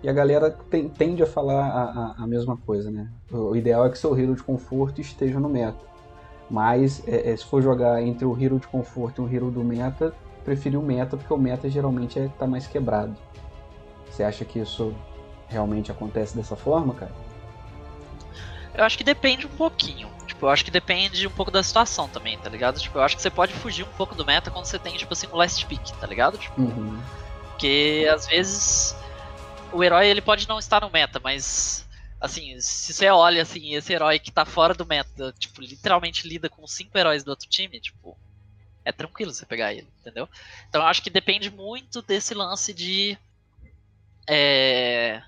E 0.01 0.07
a 0.07 0.13
galera 0.13 0.49
tem, 0.49 0.87
tende 0.87 1.21
a 1.21 1.27
falar 1.27 1.67
a, 1.67 1.83
a, 1.83 2.23
a, 2.23 2.25
mesma 2.25 2.55
coisa, 2.55 2.89
né? 2.89 3.11
O 3.29 3.53
ideal 3.53 3.85
é 3.85 3.89
que 3.89 3.97
seu 3.97 4.17
hero 4.17 4.33
de 4.33 4.41
conforto 4.41 5.01
esteja 5.01 5.41
no 5.41 5.49
meta. 5.49 5.77
Mas 6.49 7.05
é, 7.05 7.33
é, 7.33 7.35
se 7.35 7.45
for 7.45 7.61
jogar 7.61 8.01
entre 8.01 8.23
o 8.23 8.41
hero 8.41 8.57
de 8.57 8.67
conforto 8.69 9.21
e 9.21 9.25
o 9.25 9.35
hero 9.35 9.51
do 9.51 9.61
meta, 9.61 10.13
preferir 10.45 10.79
o 10.79 10.81
meta, 10.81 11.17
porque 11.17 11.33
o 11.33 11.37
meta 11.37 11.69
geralmente 11.69 12.17
é 12.17 12.29
tá 12.39 12.47
mais 12.47 12.65
quebrado. 12.65 13.13
Você 14.09 14.23
acha 14.23 14.45
que 14.45 14.57
isso 14.57 14.95
realmente 15.49 15.91
acontece 15.91 16.33
dessa 16.33 16.55
forma, 16.55 16.93
cara? 16.93 17.11
Eu 18.73 18.85
acho 18.85 18.97
que 18.97 19.03
depende 19.03 19.45
um 19.45 19.49
pouquinho. 19.49 20.07
Tipo, 20.39 20.45
eu 20.45 20.51
acho 20.51 20.63
que 20.63 20.71
depende 20.71 21.27
um 21.27 21.31
pouco 21.31 21.51
da 21.51 21.61
situação 21.61 22.07
também, 22.07 22.37
tá 22.37 22.47
ligado? 22.47 22.79
Tipo, 22.79 22.97
eu 22.97 23.03
acho 23.03 23.13
que 23.13 23.21
você 23.21 23.29
pode 23.29 23.51
fugir 23.51 23.83
um 23.83 23.91
pouco 23.91 24.15
do 24.15 24.25
meta 24.25 24.49
quando 24.49 24.63
você 24.63 24.79
tem, 24.79 24.95
tipo 24.95 25.11
assim, 25.11 25.27
o 25.27 25.35
last 25.35 25.65
pick, 25.65 25.91
tá 25.99 26.07
ligado? 26.07 26.37
Tipo, 26.37 26.61
uhum. 26.61 26.97
Porque 27.49 28.07
às 28.09 28.25
vezes 28.25 28.95
o 29.73 29.83
herói 29.83 30.07
ele 30.07 30.21
pode 30.21 30.47
não 30.47 30.57
estar 30.57 30.79
no 30.79 30.89
meta, 30.89 31.19
mas 31.21 31.85
assim, 32.21 32.57
se 32.61 32.93
você 32.93 33.09
olha 33.09 33.41
assim, 33.41 33.75
esse 33.75 33.91
herói 33.91 34.17
que 34.17 34.31
tá 34.31 34.45
fora 34.45 34.73
do 34.73 34.85
meta, 34.85 35.35
tipo, 35.37 35.59
literalmente 35.59 36.25
lida 36.25 36.47
com 36.47 36.65
cinco 36.65 36.97
heróis 36.97 37.21
do 37.21 37.31
outro 37.31 37.49
time, 37.49 37.77
tipo, 37.81 38.17
é 38.85 38.93
tranquilo 38.93 39.33
você 39.33 39.45
pegar 39.45 39.73
ele, 39.73 39.89
entendeu? 39.99 40.29
Então 40.69 40.81
eu 40.81 40.87
acho 40.87 41.01
que 41.01 41.09
depende 41.09 41.51
muito 41.51 42.01
desse 42.01 42.33
lance 42.33 42.73
de. 42.73 43.17
É. 44.25 45.21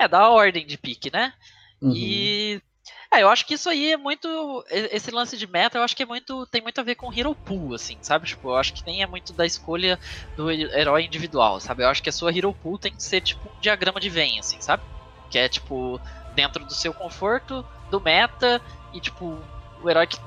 É, 0.00 0.08
da 0.08 0.28
ordem 0.28 0.66
de 0.66 0.76
pique, 0.76 1.12
né? 1.12 1.32
Uhum. 1.80 1.92
E. 1.94 2.62
É, 3.10 3.22
eu 3.22 3.28
acho 3.30 3.46
que 3.46 3.54
isso 3.54 3.70
aí 3.70 3.92
é 3.92 3.96
muito. 3.96 4.64
Esse 4.70 5.10
lance 5.10 5.36
de 5.36 5.46
meta, 5.46 5.78
eu 5.78 5.82
acho 5.82 5.96
que 5.96 6.02
é 6.02 6.06
muito. 6.06 6.46
Tem 6.46 6.60
muito 6.60 6.78
a 6.78 6.84
ver 6.84 6.94
com 6.94 7.12
Hero 7.12 7.34
Pool, 7.34 7.74
assim, 7.74 7.96
sabe? 8.02 8.26
Tipo, 8.26 8.50
eu 8.50 8.56
acho 8.56 8.74
que 8.74 8.84
nem 8.84 9.02
é 9.02 9.06
muito 9.06 9.32
da 9.32 9.46
escolha 9.46 9.98
do 10.36 10.50
herói 10.50 11.04
individual, 11.04 11.58
sabe? 11.58 11.82
Eu 11.82 11.88
acho 11.88 12.02
que 12.02 12.10
a 12.10 12.12
sua 12.12 12.36
Hero 12.36 12.52
Pool 12.52 12.78
tem 12.78 12.92
que 12.92 13.02
ser 13.02 13.22
tipo 13.22 13.48
um 13.48 13.60
diagrama 13.60 13.98
de 13.98 14.10
Venn, 14.10 14.38
assim, 14.38 14.60
sabe? 14.60 14.82
Que 15.30 15.38
é 15.38 15.48
tipo, 15.48 15.98
dentro 16.34 16.64
do 16.66 16.74
seu 16.74 16.92
conforto, 16.92 17.64
do 17.90 17.98
meta, 17.98 18.60
e 18.92 19.00
tipo, 19.00 19.38
o 19.82 19.88
herói 19.88 20.06
que. 20.06 20.18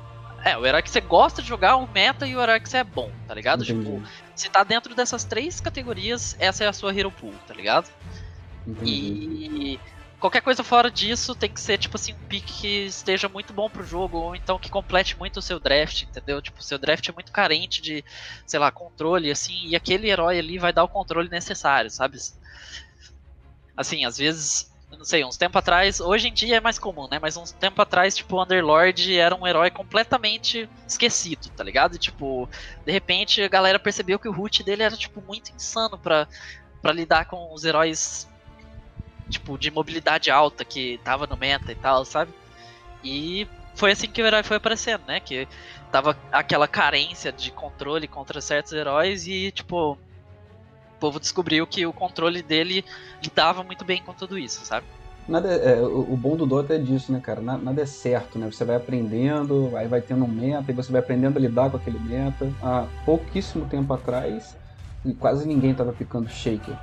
É, 0.43 0.57
o 0.57 0.65
herói 0.65 0.81
que 0.81 0.89
você 0.89 1.01
gosta 1.01 1.39
de 1.39 1.47
jogar, 1.47 1.75
o 1.75 1.87
meta 1.87 2.25
e 2.25 2.35
o 2.35 2.41
herói 2.41 2.59
que 2.59 2.67
você 2.67 2.77
é 2.77 2.83
bom, 2.83 3.11
tá 3.27 3.33
ligado? 3.35 3.63
Entendi. 3.63 3.79
Tipo, 3.79 4.03
se 4.35 4.49
tá 4.49 4.63
dentro 4.63 4.95
dessas 4.95 5.23
três 5.23 5.61
categorias, 5.61 6.35
essa 6.39 6.63
é 6.63 6.67
a 6.67 6.73
sua 6.73 6.97
Hero 6.97 7.11
Pool, 7.11 7.35
tá 7.47 7.53
ligado? 7.53 7.87
Entendi. 8.65 8.89
E 8.91 9.79
qualquer 10.21 10.41
coisa 10.41 10.63
fora 10.63 10.91
disso 10.91 11.35
tem 11.35 11.49
que 11.49 11.59
ser, 11.59 11.79
tipo 11.79 11.97
assim, 11.97 12.13
um 12.13 12.27
pick 12.27 12.45
que 12.45 12.85
esteja 12.85 13.27
muito 13.27 13.51
bom 13.53 13.67
pro 13.69 13.83
jogo, 13.83 14.17
ou 14.17 14.35
então 14.35 14.59
que 14.59 14.69
complete 14.69 15.17
muito 15.17 15.37
o 15.37 15.41
seu 15.41 15.59
draft, 15.59 16.03
entendeu? 16.03 16.39
Tipo, 16.41 16.59
o 16.59 16.63
seu 16.63 16.77
draft 16.77 17.09
é 17.09 17.11
muito 17.11 17.31
carente 17.31 17.81
de, 17.81 18.05
sei 18.45 18.59
lá, 18.59 18.71
controle, 18.71 19.31
assim, 19.31 19.67
e 19.67 19.75
aquele 19.75 20.09
herói 20.09 20.37
ali 20.37 20.59
vai 20.59 20.71
dar 20.71 20.83
o 20.83 20.87
controle 20.87 21.27
necessário, 21.27 21.89
sabe? 21.89 22.19
Assim, 23.75 24.05
às 24.05 24.17
vezes 24.17 24.69
não 24.97 25.05
sei, 25.05 25.23
uns 25.23 25.37
tempo 25.37 25.57
atrás, 25.57 26.01
hoje 26.01 26.27
em 26.27 26.33
dia 26.33 26.57
é 26.57 26.59
mais 26.59 26.77
comum, 26.77 27.07
né? 27.09 27.17
Mas 27.19 27.37
uns 27.37 27.51
tempo 27.53 27.81
atrás, 27.81 28.15
tipo, 28.15 28.35
o 28.35 28.43
Underlord 28.43 29.17
era 29.17 29.33
um 29.33 29.47
herói 29.47 29.71
completamente 29.71 30.69
esquecido, 30.87 31.49
tá 31.55 31.63
ligado? 31.63 31.95
E, 31.95 31.99
tipo, 31.99 32.47
de 32.85 32.91
repente 32.91 33.41
a 33.41 33.47
galera 33.47 33.79
percebeu 33.79 34.19
que 34.19 34.27
o 34.27 34.33
root 34.33 34.63
dele 34.63 34.83
era, 34.83 34.97
tipo, 34.97 35.21
muito 35.21 35.51
insano 35.55 35.97
pra, 35.97 36.27
pra 36.81 36.91
lidar 36.91 37.25
com 37.25 37.53
os 37.53 37.63
heróis, 37.63 38.27
tipo, 39.29 39.57
de 39.57 39.71
mobilidade 39.71 40.29
alta 40.29 40.65
que 40.65 40.99
tava 41.03 41.27
no 41.27 41.37
meta 41.37 41.71
e 41.71 41.75
tal, 41.75 42.05
sabe? 42.05 42.31
E 43.03 43.47
foi 43.75 43.91
assim 43.91 44.07
que 44.07 44.21
o 44.21 44.25
herói 44.25 44.43
foi 44.43 44.57
aparecendo, 44.57 45.03
né? 45.07 45.19
Que 45.19 45.47
tava 45.91 46.17
aquela 46.31 46.67
carência 46.67 47.31
de 47.31 47.51
controle 47.51 48.07
contra 48.07 48.41
certos 48.41 48.73
heróis 48.73 49.27
e, 49.27 49.51
tipo, 49.51 49.97
povo 51.01 51.19
descobriu 51.19 51.65
que 51.65 51.83
o 51.87 51.91
controle 51.91 52.43
dele 52.43 52.85
lidava 53.21 53.63
muito 53.63 53.83
bem 53.83 54.03
com 54.03 54.13
tudo 54.13 54.37
isso, 54.37 54.63
sabe? 54.63 54.85
Nada 55.27 55.51
é, 55.51 55.79
é 55.79 55.81
o 55.81 56.15
bom 56.15 56.35
do 56.35 56.45
Dota 56.45 56.75
é 56.75 56.77
disso, 56.77 57.11
né, 57.11 57.19
cara? 57.19 57.41
Nada, 57.41 57.81
é 57.81 57.85
certo, 57.85 58.37
né? 58.37 58.45
Você 58.51 58.63
vai 58.63 58.75
aprendendo, 58.75 59.75
aí 59.75 59.87
vai 59.87 60.01
tendo 60.01 60.25
um 60.25 60.27
meta, 60.27 60.71
e 60.71 60.75
você 60.75 60.91
vai 60.91 61.01
aprendendo 61.01 61.37
a 61.37 61.41
lidar 61.41 61.71
com 61.71 61.77
aquele 61.77 61.99
meta. 61.99 62.51
Há 62.61 62.85
pouquíssimo 63.05 63.65
tempo 63.65 63.91
atrás, 63.93 64.55
quase 65.19 65.47
ninguém 65.47 65.73
tava 65.73 65.91
picando 65.91 66.29
Shaker. 66.29 66.75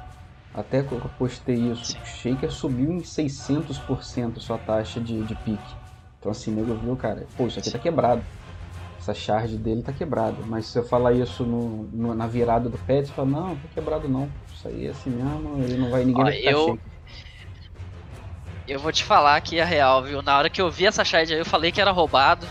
Até 0.54 0.82
que 0.82 0.92
eu 0.92 1.00
postei 1.18 1.56
isso, 1.56 1.92
Sim. 1.92 1.98
Shaker 2.04 2.50
subiu 2.50 2.90
em 2.92 3.00
600% 3.00 4.38
sua 4.38 4.58
taxa 4.58 5.00
de, 5.00 5.22
de 5.22 5.34
pique. 5.36 5.76
Então 6.18 6.32
assim, 6.32 6.50
nego 6.50 6.74
viu, 6.74 6.96
cara, 6.96 7.26
pô, 7.36 7.46
isso 7.46 7.58
aqui 7.58 7.70
tá 7.70 7.78
quebrado 7.78 8.22
essa 9.08 9.14
charge 9.14 9.56
dele 9.56 9.82
tá 9.82 9.92
quebrada. 9.92 10.36
Mas 10.46 10.66
se 10.66 10.78
eu 10.78 10.84
falar 10.84 11.12
isso 11.12 11.44
no, 11.44 11.84
no, 11.84 12.14
na 12.14 12.26
virada 12.26 12.68
do 12.68 12.78
pet, 12.78 13.06
você 13.06 13.14
fala, 13.14 13.28
não, 13.28 13.56
tá 13.56 13.68
quebrado 13.74 14.08
não. 14.08 14.30
Isso 14.52 14.68
aí 14.68 14.86
é 14.86 14.90
assim 14.90 15.10
mesmo, 15.10 15.62
ele 15.62 15.76
não 15.76 15.90
vai 15.90 16.04
ninguém 16.04 16.24
Ó, 16.24 16.26
vai 16.26 16.40
eu... 16.42 16.78
Eu 18.66 18.78
vou 18.78 18.92
te 18.92 19.02
falar 19.02 19.40
que 19.40 19.58
é 19.58 19.64
real, 19.64 20.02
viu? 20.02 20.20
Na 20.20 20.36
hora 20.36 20.50
que 20.50 20.60
eu 20.60 20.70
vi 20.70 20.84
essa 20.84 21.02
shard 21.02 21.32
aí, 21.32 21.38
eu 21.38 21.44
falei 21.44 21.72
que 21.72 21.80
era 21.80 21.90
roubado. 21.90 22.46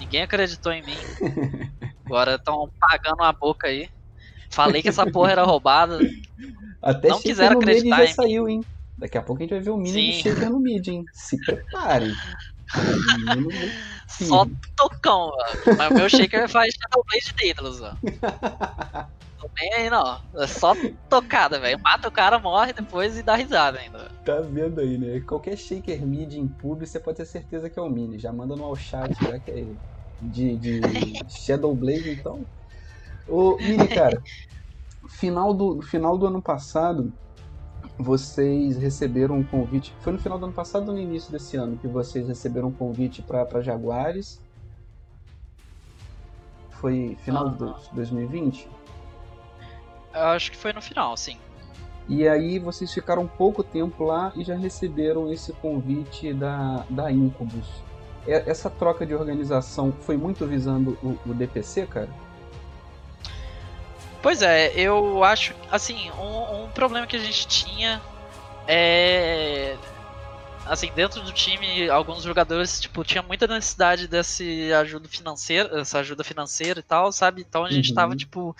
Ninguém 0.00 0.22
acreditou 0.22 0.72
em 0.72 0.82
mim. 0.82 0.96
Agora 2.06 2.36
estão 2.36 2.70
pagando 2.80 3.22
a 3.22 3.32
boca 3.34 3.66
aí. 3.66 3.90
Falei 4.52 4.82
que 4.82 4.88
essa 4.88 5.06
porra 5.06 5.32
era 5.32 5.44
roubada. 5.44 5.98
Até 6.82 7.08
não 7.08 7.20
quiseram 7.20 7.58
acreditar 7.58 8.04
já 8.04 8.10
em 8.10 8.14
saiu, 8.14 8.48
hein? 8.48 8.60
Daqui 8.98 9.16
a 9.16 9.22
pouco 9.22 9.42
a 9.42 9.44
gente 9.44 9.54
vai 9.54 9.60
ver 9.60 9.70
o 9.70 9.76
mini 9.76 10.22
do 10.22 10.50
no 10.50 10.60
mid, 10.60 10.86
hein? 10.88 11.04
Se 11.12 11.36
preparem. 11.44 12.12
Só 14.08 14.46
tocão, 14.76 15.30
mano. 15.30 15.76
Mas 15.78 15.90
o 15.90 15.94
meu 15.94 16.08
shaker 16.08 16.48
faz 16.48 16.74
Shadowblade 16.74 17.34
Daedalus, 17.36 17.80
ó. 17.82 17.94
Tô 19.42 19.50
nem 19.60 19.74
aí, 19.74 19.90
não. 19.90 20.20
É 20.36 20.46
só 20.46 20.72
tocada, 21.08 21.58
velho. 21.58 21.80
Mata 21.82 22.08
o 22.08 22.12
cara, 22.12 22.38
morre 22.38 22.72
depois 22.72 23.18
e 23.18 23.24
dá 23.24 23.34
risada 23.34 23.80
ainda. 23.80 24.08
Tá 24.24 24.40
vendo 24.40 24.80
aí, 24.80 24.96
né? 24.96 25.20
Qualquer 25.26 25.56
shaker 25.56 26.06
mid 26.06 26.34
em 26.34 26.46
pub, 26.46 26.86
você 26.86 27.00
pode 27.00 27.16
ter 27.16 27.26
certeza 27.26 27.68
que 27.68 27.76
é 27.78 27.82
o 27.82 27.90
mini. 27.90 28.20
Já 28.20 28.32
manda 28.32 28.54
no 28.54 28.64
all 28.64 28.76
chat, 28.76 29.12
já 29.20 29.40
que 29.40 29.50
é 29.50 29.64
de, 30.20 30.56
de 30.58 30.80
Shadowblade, 31.44 32.10
então. 32.10 32.46
Ô, 33.28 33.56
Mini, 33.56 33.88
cara, 33.88 34.22
final 35.08 35.54
do, 35.54 35.80
final 35.82 36.18
do 36.18 36.26
ano 36.26 36.42
passado, 36.42 37.12
vocês 37.98 38.76
receberam 38.76 39.36
um 39.36 39.44
convite. 39.44 39.94
Foi 40.00 40.12
no 40.12 40.18
final 40.18 40.38
do 40.38 40.46
ano 40.46 40.54
passado 40.54 40.88
ou 40.88 40.94
no 40.94 41.00
início 41.00 41.30
desse 41.30 41.56
ano 41.56 41.76
que 41.76 41.86
vocês 41.86 42.26
receberam 42.26 42.68
um 42.68 42.72
convite 42.72 43.22
para 43.22 43.62
Jaguares? 43.62 44.40
Foi 46.70 47.16
final 47.22 47.50
de 47.50 47.72
2020? 47.92 48.68
Eu 50.14 50.20
acho 50.20 50.50
que 50.50 50.56
foi 50.56 50.72
no 50.72 50.82
final, 50.82 51.16
sim. 51.16 51.38
E 52.08 52.26
aí 52.26 52.58
vocês 52.58 52.92
ficaram 52.92 53.26
pouco 53.26 53.62
tempo 53.62 54.04
lá 54.04 54.32
e 54.34 54.42
já 54.42 54.56
receberam 54.56 55.32
esse 55.32 55.52
convite 55.54 56.32
da, 56.34 56.84
da 56.90 57.12
Incubus. 57.12 57.82
Essa 58.26 58.68
troca 58.68 59.06
de 59.06 59.14
organização 59.14 59.92
foi 59.92 60.16
muito 60.16 60.46
visando 60.46 60.98
o, 61.02 61.30
o 61.30 61.34
DPC, 61.34 61.86
cara? 61.86 62.08
Pois 64.22 64.40
é, 64.40 64.72
eu 64.74 65.24
acho, 65.24 65.52
assim, 65.70 66.10
um, 66.12 66.64
um 66.64 66.70
problema 66.70 67.06
que 67.06 67.16
a 67.16 67.18
gente 67.18 67.46
tinha 67.48 68.00
é 68.68 69.76
assim, 70.66 70.92
dentro 70.94 71.20
do 71.22 71.32
time, 71.32 71.88
alguns 71.90 72.22
jogadores, 72.22 72.80
tipo, 72.80 73.04
tinha 73.04 73.22
muita 73.22 73.46
necessidade 73.46 74.06
desse 74.06 74.72
ajuda 74.72 75.08
financeira, 75.08 75.80
essa 75.80 75.98
ajuda 75.98 76.22
financeira 76.22 76.80
e 76.80 76.82
tal, 76.82 77.10
sabe? 77.12 77.42
Então 77.42 77.64
a 77.64 77.70
gente 77.70 77.90
uhum. 77.90 77.94
tava, 77.94 78.16
tipo, 78.16 78.56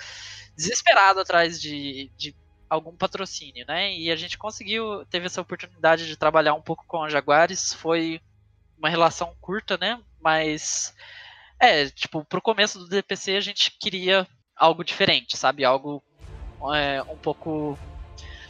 desesperado 0.57 1.21
atrás 1.21 1.61
de, 1.61 2.11
de 2.17 2.35
algum 2.69 2.97
patrocínio, 2.97 3.65
né? 3.67 3.95
E 3.95 4.11
a 4.11 4.17
gente 4.17 4.37
conseguiu, 4.37 5.05
teve 5.07 5.27
essa 5.27 5.41
oportunidade 5.41 6.07
de 6.07 6.17
trabalhar 6.17 6.55
um 6.55 6.63
pouco 6.63 6.85
com 6.87 7.03
a 7.03 7.09
Jaguares, 7.09 7.73
foi 7.73 8.21
uma 8.77 8.89
relação 8.89 9.35
curta, 9.41 9.79
né? 9.79 10.01
Mas, 10.21 10.95
é, 11.59 11.89
tipo, 11.89 12.25
pro 12.25 12.43
começo 12.43 12.79
do 12.79 12.89
DPC 12.89 13.37
a 13.37 13.41
gente 13.41 13.71
queria 13.79 14.27
algo 14.57 14.85
diferente, 14.85 15.37
sabe? 15.37 15.65
Algo 15.65 16.03
é, 16.75 17.03
um 17.03 17.17
pouco. 17.17 17.79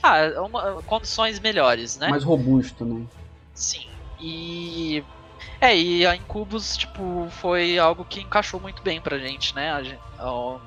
Ah, 0.02 0.18
uma, 0.42 0.82
condições 0.82 1.38
melhores, 1.38 1.96
né? 1.96 2.08
Mais 2.08 2.24
robusto, 2.24 2.84
né? 2.84 3.06
Sim. 3.54 3.86
E. 4.20 5.02
É, 5.60 5.76
e 5.76 6.06
a 6.06 6.14
Incubus, 6.14 6.76
tipo, 6.76 7.28
foi 7.30 7.78
algo 7.78 8.04
que 8.04 8.20
encaixou 8.20 8.60
muito 8.60 8.82
bem 8.82 9.00
pra 9.00 9.18
gente, 9.18 9.54
né? 9.54 9.72
A 9.72 9.82
gente, 9.82 10.00
ó, 10.18 10.58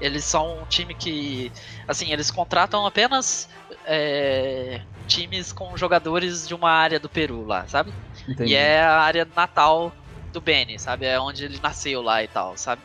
eles 0.00 0.24
são 0.24 0.62
um 0.62 0.66
time 0.66 0.94
que. 0.94 1.52
Assim, 1.86 2.12
eles 2.12 2.30
contratam 2.30 2.86
apenas 2.86 3.48
é, 3.86 4.80
times 5.06 5.52
com 5.52 5.76
jogadores 5.76 6.46
de 6.46 6.54
uma 6.54 6.70
área 6.70 6.98
do 6.98 7.08
Peru 7.08 7.44
lá, 7.44 7.66
sabe? 7.66 7.92
Entendi. 8.28 8.52
E 8.52 8.54
é 8.54 8.80
a 8.82 9.00
área 9.00 9.26
natal 9.36 9.92
do 10.32 10.40
Benny, 10.40 10.78
sabe? 10.78 11.06
É 11.06 11.18
onde 11.18 11.44
ele 11.44 11.58
nasceu 11.62 12.02
lá 12.02 12.22
e 12.22 12.28
tal, 12.28 12.56
sabe? 12.56 12.82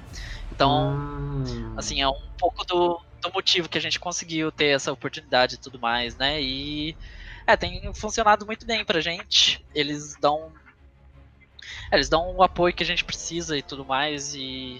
Então, 0.51 0.93
hum. 0.93 1.73
assim, 1.77 2.01
é 2.01 2.07
um 2.07 2.29
pouco 2.37 2.65
do, 2.65 3.01
do 3.21 3.31
motivo 3.33 3.69
que 3.69 3.77
a 3.77 3.81
gente 3.81 3.99
conseguiu 3.99 4.51
ter 4.51 4.75
essa 4.75 4.91
oportunidade 4.91 5.55
e 5.55 5.57
tudo 5.57 5.79
mais, 5.79 6.17
né? 6.17 6.41
E 6.41 6.95
é, 7.47 7.55
tem 7.55 7.93
funcionado 7.93 8.45
muito 8.45 8.65
bem 8.65 8.83
pra 8.83 8.99
gente. 8.99 9.63
Eles 9.73 10.15
dão. 10.17 10.51
É, 11.91 11.95
eles 11.95 12.09
dão 12.09 12.35
o 12.35 12.43
apoio 12.43 12.73
que 12.73 12.83
a 12.83 12.85
gente 12.85 13.03
precisa 13.03 13.57
e 13.57 13.61
tudo 13.61 13.85
mais. 13.85 14.35
E. 14.35 14.79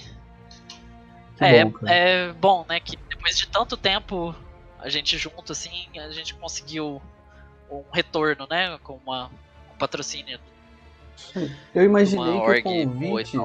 É, 1.40 1.66
bom, 1.66 1.88
é 1.88 2.34
bom, 2.34 2.66
né? 2.70 2.80
Que 2.80 2.96
depois 3.10 3.38
de 3.38 3.48
tanto 3.48 3.76
tempo 3.76 4.36
a 4.80 4.90
gente 4.90 5.18
junto, 5.18 5.52
assim, 5.52 5.88
a 5.98 6.10
gente 6.12 6.34
conseguiu 6.36 7.02
um 7.70 7.84
retorno, 7.92 8.48
né? 8.50 8.78
Com 8.80 9.00
uma, 9.06 9.28
um 9.74 9.78
patrocínio 9.78 10.40
eu 11.74 11.84
imaginei 11.84 12.40
que 12.42 12.60
o 12.60 12.64
convite 12.64 13.38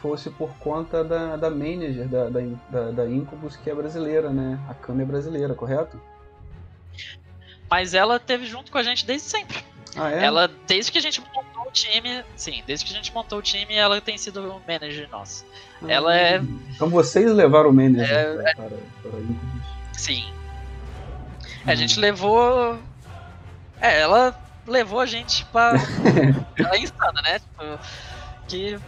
fosse 0.00 0.30
por 0.30 0.50
conta 0.58 1.04
da, 1.04 1.36
da 1.36 1.50
manager 1.50 2.08
da, 2.08 2.28
da, 2.28 2.90
da, 2.92 3.10
Incubus, 3.10 3.56
que 3.56 3.70
é 3.70 3.74
brasileira, 3.74 4.30
né? 4.30 4.58
A 4.68 4.74
Kami 4.74 5.02
é 5.02 5.06
brasileira, 5.06 5.54
correto? 5.54 6.00
Mas 7.70 7.94
ela 7.94 8.18
teve 8.18 8.46
junto 8.46 8.70
com 8.70 8.78
a 8.78 8.82
gente 8.82 9.04
desde 9.04 9.28
sempre. 9.28 9.58
Ah, 9.96 10.12
é? 10.12 10.24
Ela, 10.24 10.50
desde 10.66 10.92
que 10.92 10.98
a 10.98 11.00
gente 11.00 11.20
montou 11.20 11.62
o 11.66 11.72
time, 11.72 12.22
sim, 12.36 12.62
desde 12.66 12.84
que 12.84 12.92
a 12.92 12.96
gente 12.96 13.12
montou 13.12 13.38
o 13.38 13.42
time, 13.42 13.74
ela 13.74 14.00
tem 14.00 14.16
sido 14.18 14.62
manager 14.66 15.08
nossa. 15.10 15.44
Ah, 15.82 15.86
ela 15.90 16.16
é. 16.16 16.40
Então 16.74 16.88
vocês 16.88 17.32
levaram 17.32 17.70
o 17.70 17.72
manager 17.72 18.10
é, 18.10 18.34
para, 18.34 18.54
para, 18.54 18.76
para 19.02 19.20
Incubus? 19.20 19.62
Sim. 19.92 20.24
A 21.66 21.74
gente 21.74 21.98
hum. 21.98 22.02
levou. 22.02 22.78
É, 23.80 24.00
ela 24.00 24.45
levou 24.66 25.00
a 25.00 25.06
gente 25.06 25.44
pra. 25.46 25.72
ela 26.56 26.74
é 26.74 26.78
insana, 26.78 27.22
né? 27.24 27.38
Tipo, 27.38 27.78
que. 28.48 28.78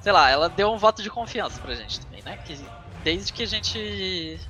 Sei 0.00 0.12
lá, 0.12 0.28
ela 0.28 0.48
deu 0.48 0.72
um 0.72 0.78
voto 0.78 1.02
de 1.02 1.08
confiança 1.08 1.60
pra 1.60 1.74
gente 1.74 2.00
também, 2.00 2.22
né? 2.24 2.36
Que 2.44 2.58
desde 3.04 3.32
que 3.32 3.42
a 3.42 3.46
gente 3.46 4.40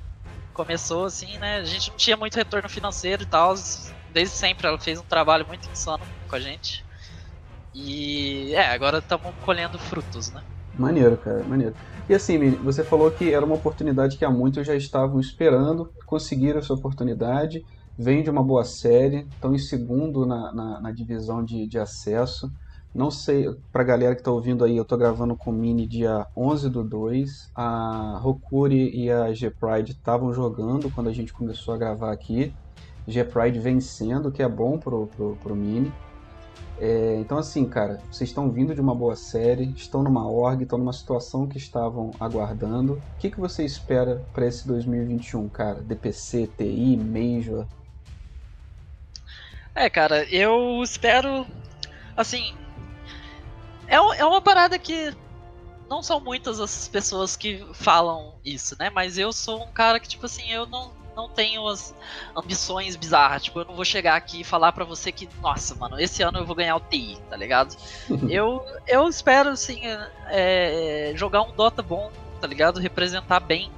começou, 0.54 1.04
assim, 1.04 1.36
né? 1.38 1.58
A 1.58 1.64
gente 1.64 1.90
não 1.90 1.96
tinha 1.96 2.16
muito 2.16 2.36
retorno 2.36 2.68
financeiro 2.68 3.22
e 3.22 3.26
tal. 3.26 3.54
Desde 4.12 4.34
sempre 4.34 4.66
ela 4.66 4.78
fez 4.78 4.98
um 4.98 5.04
trabalho 5.04 5.46
muito 5.46 5.68
insano 5.70 6.02
com 6.28 6.36
a 6.36 6.40
gente. 6.40 6.84
E 7.74 8.54
é, 8.54 8.70
agora 8.72 8.98
estamos 8.98 9.34
colhendo 9.44 9.78
frutos, 9.78 10.30
né? 10.30 10.42
Maneiro, 10.74 11.16
cara, 11.18 11.42
maneiro. 11.44 11.74
E 12.08 12.14
assim, 12.14 12.38
Mini, 12.38 12.56
você 12.56 12.82
falou 12.82 13.10
que 13.10 13.32
era 13.32 13.44
uma 13.44 13.54
oportunidade 13.54 14.16
que 14.16 14.24
há 14.24 14.30
muitos 14.30 14.66
já 14.66 14.74
estavam 14.74 15.20
esperando, 15.20 15.90
conseguiram 16.06 16.58
essa 16.58 16.72
oportunidade 16.72 17.64
vem 17.98 18.22
de 18.22 18.30
uma 18.30 18.42
boa 18.42 18.64
série, 18.64 19.26
estão 19.32 19.54
em 19.54 19.58
segundo 19.58 20.26
na, 20.26 20.52
na, 20.52 20.80
na 20.80 20.90
divisão 20.90 21.44
de, 21.44 21.66
de 21.66 21.78
acesso. 21.78 22.50
Não 22.94 23.10
sei, 23.10 23.48
pra 23.72 23.82
galera 23.82 24.14
que 24.14 24.22
tá 24.22 24.30
ouvindo 24.30 24.64
aí, 24.64 24.76
eu 24.76 24.84
tô 24.84 24.98
gravando 24.98 25.34
com 25.34 25.50
o 25.50 25.52
Mini 25.52 25.86
dia 25.86 26.26
11 26.36 26.68
do 26.68 26.84
2. 26.84 27.50
A 27.54 28.18
Rokuri 28.20 28.94
e 28.94 29.10
a 29.10 29.32
G-Pride 29.32 29.92
estavam 29.92 30.32
jogando 30.34 30.90
quando 30.90 31.08
a 31.08 31.12
gente 31.12 31.32
começou 31.32 31.72
a 31.72 31.78
gravar 31.78 32.12
aqui. 32.12 32.52
G-Pride 33.08 33.58
vencendo, 33.58 34.30
que 34.30 34.42
é 34.42 34.48
bom 34.48 34.78
pro, 34.78 35.06
pro, 35.06 35.36
pro 35.36 35.56
Mini. 35.56 35.90
É, 36.78 37.16
então 37.20 37.38
assim, 37.38 37.64
cara, 37.64 38.00
vocês 38.10 38.28
estão 38.30 38.50
vindo 38.50 38.74
de 38.74 38.80
uma 38.80 38.94
boa 38.94 39.14
série, 39.14 39.72
estão 39.76 40.02
numa 40.02 40.28
org, 40.28 40.62
estão 40.62 40.78
numa 40.78 40.92
situação 40.92 41.46
que 41.46 41.56
estavam 41.56 42.10
aguardando. 42.18 42.94
O 42.94 43.18
que, 43.18 43.30
que 43.30 43.40
você 43.40 43.64
espera 43.64 44.22
para 44.32 44.46
esse 44.46 44.66
2021, 44.66 45.48
cara? 45.48 45.80
DPC, 45.80 46.48
TI, 46.58 46.96
Major? 46.96 47.66
É, 49.74 49.88
cara, 49.88 50.24
eu 50.24 50.82
espero. 50.82 51.46
Assim. 52.16 52.54
É, 53.86 53.96
é 53.96 54.24
uma 54.24 54.40
parada 54.40 54.78
que. 54.78 55.14
Não 55.88 56.02
são 56.02 56.20
muitas 56.20 56.58
as 56.58 56.88
pessoas 56.88 57.36
que 57.36 57.66
falam 57.74 58.34
isso, 58.44 58.76
né? 58.78 58.88
Mas 58.88 59.18
eu 59.18 59.32
sou 59.32 59.62
um 59.62 59.72
cara 59.72 60.00
que, 60.00 60.08
tipo 60.08 60.24
assim, 60.24 60.50
eu 60.50 60.64
não, 60.64 60.90
não 61.14 61.28
tenho 61.28 61.68
as 61.68 61.94
ambições 62.34 62.96
bizarras. 62.96 63.44
Tipo, 63.44 63.60
eu 63.60 63.64
não 63.66 63.74
vou 63.74 63.84
chegar 63.84 64.16
aqui 64.16 64.40
e 64.40 64.44
falar 64.44 64.72
para 64.72 64.86
você 64.86 65.12
que, 65.12 65.28
nossa, 65.42 65.74
mano, 65.74 66.00
esse 66.00 66.22
ano 66.22 66.38
eu 66.38 66.46
vou 66.46 66.56
ganhar 66.56 66.76
o 66.76 66.80
TI, 66.80 67.18
tá 67.28 67.36
ligado? 67.36 67.76
eu, 68.30 68.64
eu 68.86 69.06
espero, 69.06 69.50
assim, 69.50 69.82
é, 70.28 71.12
jogar 71.14 71.42
um 71.42 71.52
Dota 71.52 71.82
bom, 71.82 72.10
tá 72.40 72.46
ligado? 72.46 72.80
Representar 72.80 73.40
bem. 73.40 73.70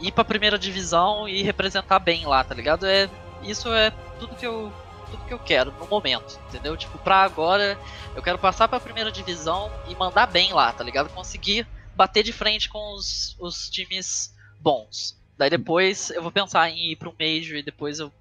Ir 0.00 0.10
pra 0.10 0.24
primeira 0.24 0.58
divisão 0.58 1.28
e 1.28 1.42
representar 1.42 2.00
bem 2.00 2.26
lá, 2.26 2.42
tá 2.42 2.54
ligado? 2.54 2.86
É, 2.86 3.08
isso 3.42 3.72
é 3.72 3.92
tudo 4.18 4.34
que 4.34 4.46
eu 4.46 4.72
tudo 5.10 5.24
que 5.24 5.34
eu 5.34 5.38
quero 5.38 5.72
no 5.72 5.86
momento, 5.86 6.38
entendeu? 6.48 6.76
Tipo, 6.76 6.98
pra 6.98 7.22
agora 7.22 7.78
eu 8.14 8.22
quero 8.22 8.38
passar 8.38 8.68
pra 8.68 8.80
primeira 8.80 9.10
divisão 9.10 9.70
e 9.88 9.94
mandar 9.94 10.26
bem 10.26 10.52
lá, 10.52 10.72
tá 10.72 10.84
ligado? 10.84 11.08
Conseguir 11.10 11.66
bater 11.94 12.22
de 12.22 12.32
frente 12.32 12.68
com 12.68 12.94
os, 12.94 13.36
os 13.38 13.68
times 13.68 14.34
bons. 14.60 15.18
Daí 15.36 15.50
depois 15.50 16.10
eu 16.10 16.22
vou 16.22 16.30
pensar 16.30 16.68
em 16.70 16.92
ir 16.92 16.98
um 17.02 17.14
Major 17.18 17.56
e 17.56 17.62
depois 17.62 17.98
eu. 17.98 18.12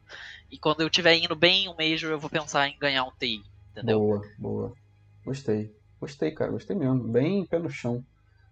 E 0.52 0.58
quando 0.58 0.82
eu 0.82 0.88
estiver 0.88 1.16
indo 1.16 1.36
bem 1.36 1.66
em 1.66 1.70
um 1.70 1.76
Major, 1.76 2.12
eu 2.12 2.20
vou 2.20 2.30
pensar 2.30 2.68
em 2.68 2.78
ganhar 2.80 3.04
um 3.04 3.12
TI, 3.20 3.44
entendeu? 3.72 4.00
Boa, 4.00 4.22
boa. 4.38 4.74
Gostei. 5.26 5.76
Gostei, 6.00 6.32
cara, 6.32 6.52
gostei 6.52 6.76
mesmo. 6.76 7.04
Bem 7.04 7.46
pé 7.46 7.60
no 7.60 7.70
chão. 7.70 8.04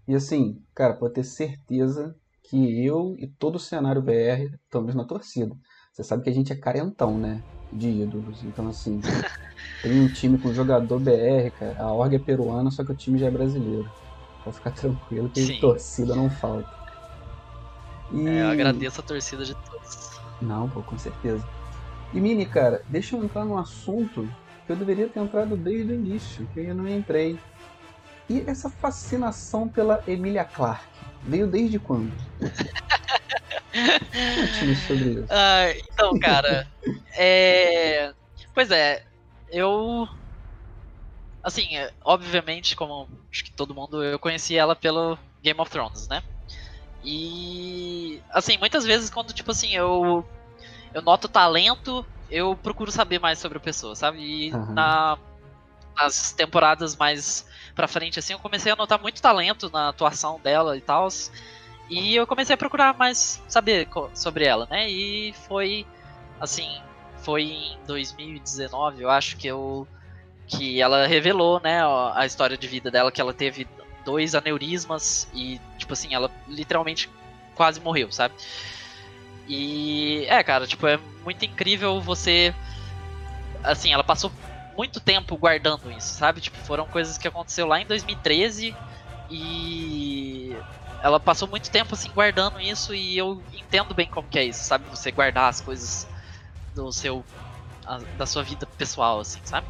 E 0.07 0.13
assim, 0.13 0.61
cara, 0.75 0.93
pode 0.93 1.13
ter 1.13 1.23
certeza 1.23 2.15
que 2.43 2.85
eu 2.85 3.15
e 3.17 3.27
todo 3.27 3.55
o 3.55 3.59
cenário 3.59 4.01
BR 4.01 4.53
estamos 4.63 4.95
na 4.95 5.03
torcida. 5.03 5.55
Você 5.91 6.03
sabe 6.03 6.23
que 6.23 6.29
a 6.29 6.33
gente 6.33 6.53
é 6.53 6.55
carentão, 6.55 7.17
né? 7.17 7.41
De 7.72 7.89
ídolos. 7.89 8.43
Então, 8.43 8.68
assim, 8.68 9.01
tem 9.82 10.01
um 10.01 10.07
time 10.07 10.38
com 10.38 10.53
jogador 10.53 10.99
BR, 10.99 11.51
cara. 11.57 11.76
A 11.80 11.91
org 11.91 12.15
é 12.15 12.20
peruana, 12.20 12.72
só 12.72 12.84
que 12.84 12.91
o 12.91 12.95
time 12.95 13.20
já 13.20 13.28
é 13.28 13.32
brasileiro. 13.32 13.89
Pode 14.43 14.55
ficar 14.57 14.72
tranquilo 14.72 15.30
que 15.30 15.45
Sim. 15.45 15.59
torcida 15.59 16.15
não 16.15 16.30
falta. 16.30 16.70
E... 18.11 18.28
É, 18.28 18.43
eu 18.43 18.47
agradeço 18.47 19.01
a 19.01 19.03
torcida 19.03 19.43
de 19.43 19.53
todos. 19.55 20.20
Não, 20.41 20.70
pô, 20.70 20.82
com 20.82 20.97
certeza. 20.97 21.43
E 22.13 22.22
Mini, 22.22 22.45
cara, 22.45 22.82
deixa 22.88 23.15
eu 23.15 23.24
entrar 23.24 23.43
num 23.43 23.57
assunto 23.57 24.30
que 24.65 24.72
eu 24.72 24.76
deveria 24.76 25.09
ter 25.09 25.20
entrado 25.20 25.57
desde 25.57 25.91
o 25.91 25.95
início, 25.95 26.47
que 26.53 26.61
eu 26.61 26.76
não 26.76 26.88
entrei. 26.88 27.38
E 28.30 28.43
essa 28.45 28.70
fascinação 28.70 29.68
pela 29.68 30.03
Emilia 30.07 30.43
Clarke 30.43 30.86
veio 31.24 31.47
desde 31.47 31.80
quando? 31.80 32.11
sobre 34.88 35.09
isso. 35.11 35.26
Ah, 35.30 35.70
então, 35.72 36.18
cara, 36.20 36.68
é... 37.15 38.13
Pois 38.53 38.72
é, 38.72 39.05
eu... 39.49 40.07
Assim, 41.43 41.78
é, 41.78 41.91
obviamente, 42.03 42.76
como 42.76 43.07
acho 43.32 43.43
que 43.43 43.51
todo 43.51 43.76
mundo, 43.76 44.03
eu 44.03 44.20
conheci 44.20 44.57
ela 44.57 44.76
pelo 44.76 45.18
Game 45.41 45.59
of 45.59 45.72
Thrones, 45.72 46.07
né? 46.07 46.22
E... 47.03 48.22
Assim, 48.32 48.57
muitas 48.57 48.86
vezes 48.86 49.09
quando, 49.09 49.34
tipo 49.34 49.51
assim, 49.51 49.74
eu... 49.74 50.26
Eu 50.93 51.01
noto 51.01 51.28
talento, 51.28 52.05
eu 52.30 52.55
procuro 52.55 52.91
saber 52.91 53.20
mais 53.20 53.39
sobre 53.39 53.57
a 53.57 53.61
pessoa, 53.61 53.95
sabe? 53.95 54.20
E 54.20 54.53
uhum. 54.53 54.74
na... 54.74 55.18
nas 55.95 56.32
temporadas 56.32 56.95
mais 56.95 57.45
pra 57.76 57.88
frente, 57.88 58.18
assim, 58.18 58.34
eu 58.34 58.39
comecei 58.39 58.72
a 58.72 58.76
notar 58.76 58.99
muito 58.99 59.22
talento 59.22 59.70
na 59.70 59.89
atuação 59.89 60.39
dela 60.39 60.76
e 60.76 60.82
tal. 60.82 61.07
E 61.89 62.15
eu 62.15 62.27
comecei 62.27 62.53
a 62.53 62.57
procurar 62.57 62.97
mais 62.97 63.41
saber 63.47 63.88
sobre 64.13 64.45
ela, 64.45 64.67
né? 64.69 64.89
E 64.89 65.33
foi 65.47 65.85
assim, 66.39 66.69
foi 67.19 67.43
em 67.43 67.77
2019, 67.85 69.03
eu 69.03 69.09
acho 69.09 69.38
que 69.38 69.47
eu 69.47 69.88
que 70.47 70.81
ela 70.81 71.05
revelou, 71.05 71.59
né, 71.61 71.81
a 72.15 72.25
história 72.25 72.57
de 72.57 72.67
vida 72.67 72.89
dela 72.89 73.11
que 73.11 73.19
ela 73.19 73.33
teve 73.33 73.67
dois 74.05 74.33
aneurismas 74.33 75.27
e 75.33 75.59
tipo 75.77 75.91
assim, 75.91 76.13
ela 76.13 76.31
literalmente 76.47 77.09
quase 77.53 77.81
morreu, 77.81 78.09
sabe? 78.11 78.33
E 79.47 80.25
é, 80.29 80.41
cara, 80.43 80.65
tipo, 80.65 80.88
é 80.88 80.97
muito 81.23 81.43
incrível 81.43 81.99
você 81.99 82.53
assim, 83.63 83.91
ela 83.91 84.03
passou 84.03 84.31
muito 84.77 84.99
tempo 84.99 85.35
guardando 85.35 85.91
isso, 85.91 86.13
sabe? 86.13 86.39
Tipo, 86.39 86.57
foram 86.59 86.85
coisas 86.85 87.17
que 87.17 87.27
aconteceu 87.27 87.67
lá 87.67 87.81
em 87.81 87.85
2013 87.85 88.75
e 89.29 90.55
ela 91.01 91.19
passou 91.19 91.47
muito 91.47 91.71
tempo 91.71 91.93
assim 91.93 92.11
guardando 92.11 92.59
isso 92.59 92.93
e 92.93 93.17
eu 93.17 93.43
entendo 93.53 93.93
bem 93.93 94.07
como 94.07 94.27
que 94.27 94.39
é 94.39 94.45
isso, 94.45 94.63
sabe? 94.63 94.89
Você 94.89 95.11
guardar 95.11 95.49
as 95.49 95.61
coisas 95.61 96.07
do 96.73 96.91
seu 96.91 97.25
a, 97.85 97.99
da 98.15 98.25
sua 98.25 98.43
vida 98.43 98.65
pessoal 98.77 99.19
assim, 99.19 99.39
sabe? 99.45 99.67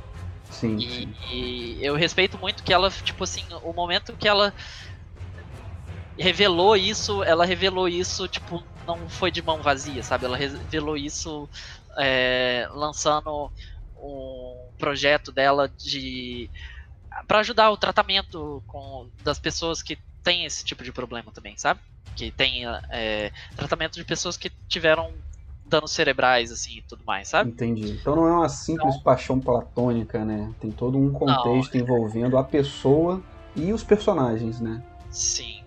Sim. 0.49 0.77
E, 0.79 1.79
e, 1.79 1.85
eu 1.85 1.95
respeito 1.95 2.39
muito 2.39 2.63
que 2.63 2.73
ela, 2.73 2.89
tipo 2.89 3.23
assim, 3.23 3.43
o 3.61 3.73
momento 3.73 4.15
que 4.17 4.27
ela 4.27 4.53
revelou 6.17 6.75
isso, 6.75 7.23
ela 7.23 7.45
revelou 7.45 7.87
isso, 7.87 8.27
tipo, 8.27 8.65
não 8.85 9.07
foi 9.07 9.29
de 9.29 9.41
mão 9.41 9.61
vazia, 9.61 10.01
sabe? 10.01 10.25
Ela 10.25 10.37
revelou 10.37 10.97
isso 10.97 11.49
é, 11.97 12.67
lançando 12.71 13.51
um 13.95 14.71
projeto 14.77 15.31
dela 15.31 15.69
de 15.69 16.49
para 17.27 17.39
ajudar 17.39 17.71
o 17.71 17.77
tratamento 17.77 18.63
com, 18.67 19.11
das 19.19 19.39
pessoas 19.39 19.81
que 19.81 19.97
têm 20.27 20.43
esse 20.43 20.65
tipo 20.65 20.83
de 20.83 20.91
problema 20.91 21.31
também, 21.31 21.55
sabe? 21.55 21.79
Que 22.13 22.31
tem 22.31 22.65
é, 22.89 23.31
tratamento 23.55 23.93
de 23.93 24.03
pessoas 24.03 24.35
que 24.35 24.51
tiveram 24.67 25.09
danos 25.65 25.91
cerebrais, 25.91 26.51
assim, 26.51 26.79
e 26.79 26.81
tudo 26.81 27.03
mais, 27.05 27.29
sabe? 27.29 27.49
Entendi. 27.49 27.91
Então 27.91 28.15
não 28.15 28.27
é 28.27 28.31
uma 28.33 28.49
simples 28.49 28.95
então, 28.95 29.03
paixão 29.03 29.39
platônica, 29.39 30.25
né? 30.25 30.53
Tem 30.59 30.69
todo 30.69 30.97
um 30.97 31.13
contexto 31.13 31.75
não, 31.75 31.81
envolvendo 31.81 32.37
a 32.37 32.43
pessoa 32.43 33.23
e 33.55 33.71
os 33.71 33.83
personagens, 33.83 34.59
né? 34.59 34.81
Sim. 35.09 35.63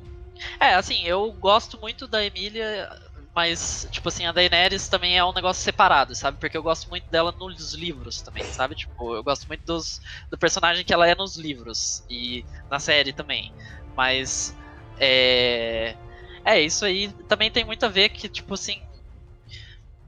É, 0.58 0.74
assim, 0.74 1.04
eu 1.04 1.32
gosto 1.32 1.78
muito 1.80 2.06
da 2.06 2.22
Emília 2.24 2.88
mas, 3.34 3.86
tipo 3.90 4.08
assim, 4.08 4.26
a 4.26 4.32
Daenerys 4.32 4.88
também 4.88 5.16
é 5.16 5.24
um 5.24 5.32
negócio 5.32 5.62
separado, 5.62 6.14
sabe? 6.14 6.38
Porque 6.38 6.56
eu 6.56 6.62
gosto 6.62 6.90
muito 6.90 7.08
dela 7.10 7.32
nos 7.38 7.74
livros 7.74 8.20
também, 8.22 8.42
sabe? 8.44 8.74
Tipo, 8.74 9.14
eu 9.14 9.22
gosto 9.22 9.46
muito 9.46 9.64
dos, 9.64 10.00
do 10.30 10.36
personagem 10.36 10.84
que 10.84 10.92
ela 10.92 11.06
é 11.06 11.14
nos 11.14 11.36
livros 11.36 12.02
e 12.10 12.44
na 12.68 12.80
série 12.80 13.12
também. 13.12 13.52
Mas, 14.00 14.56
é. 14.98 15.94
É, 16.42 16.58
isso 16.58 16.86
aí 16.86 17.12
também 17.28 17.50
tem 17.50 17.66
muito 17.66 17.84
a 17.84 17.88
ver 17.90 18.08
que, 18.08 18.30
tipo 18.30 18.54
assim. 18.54 18.80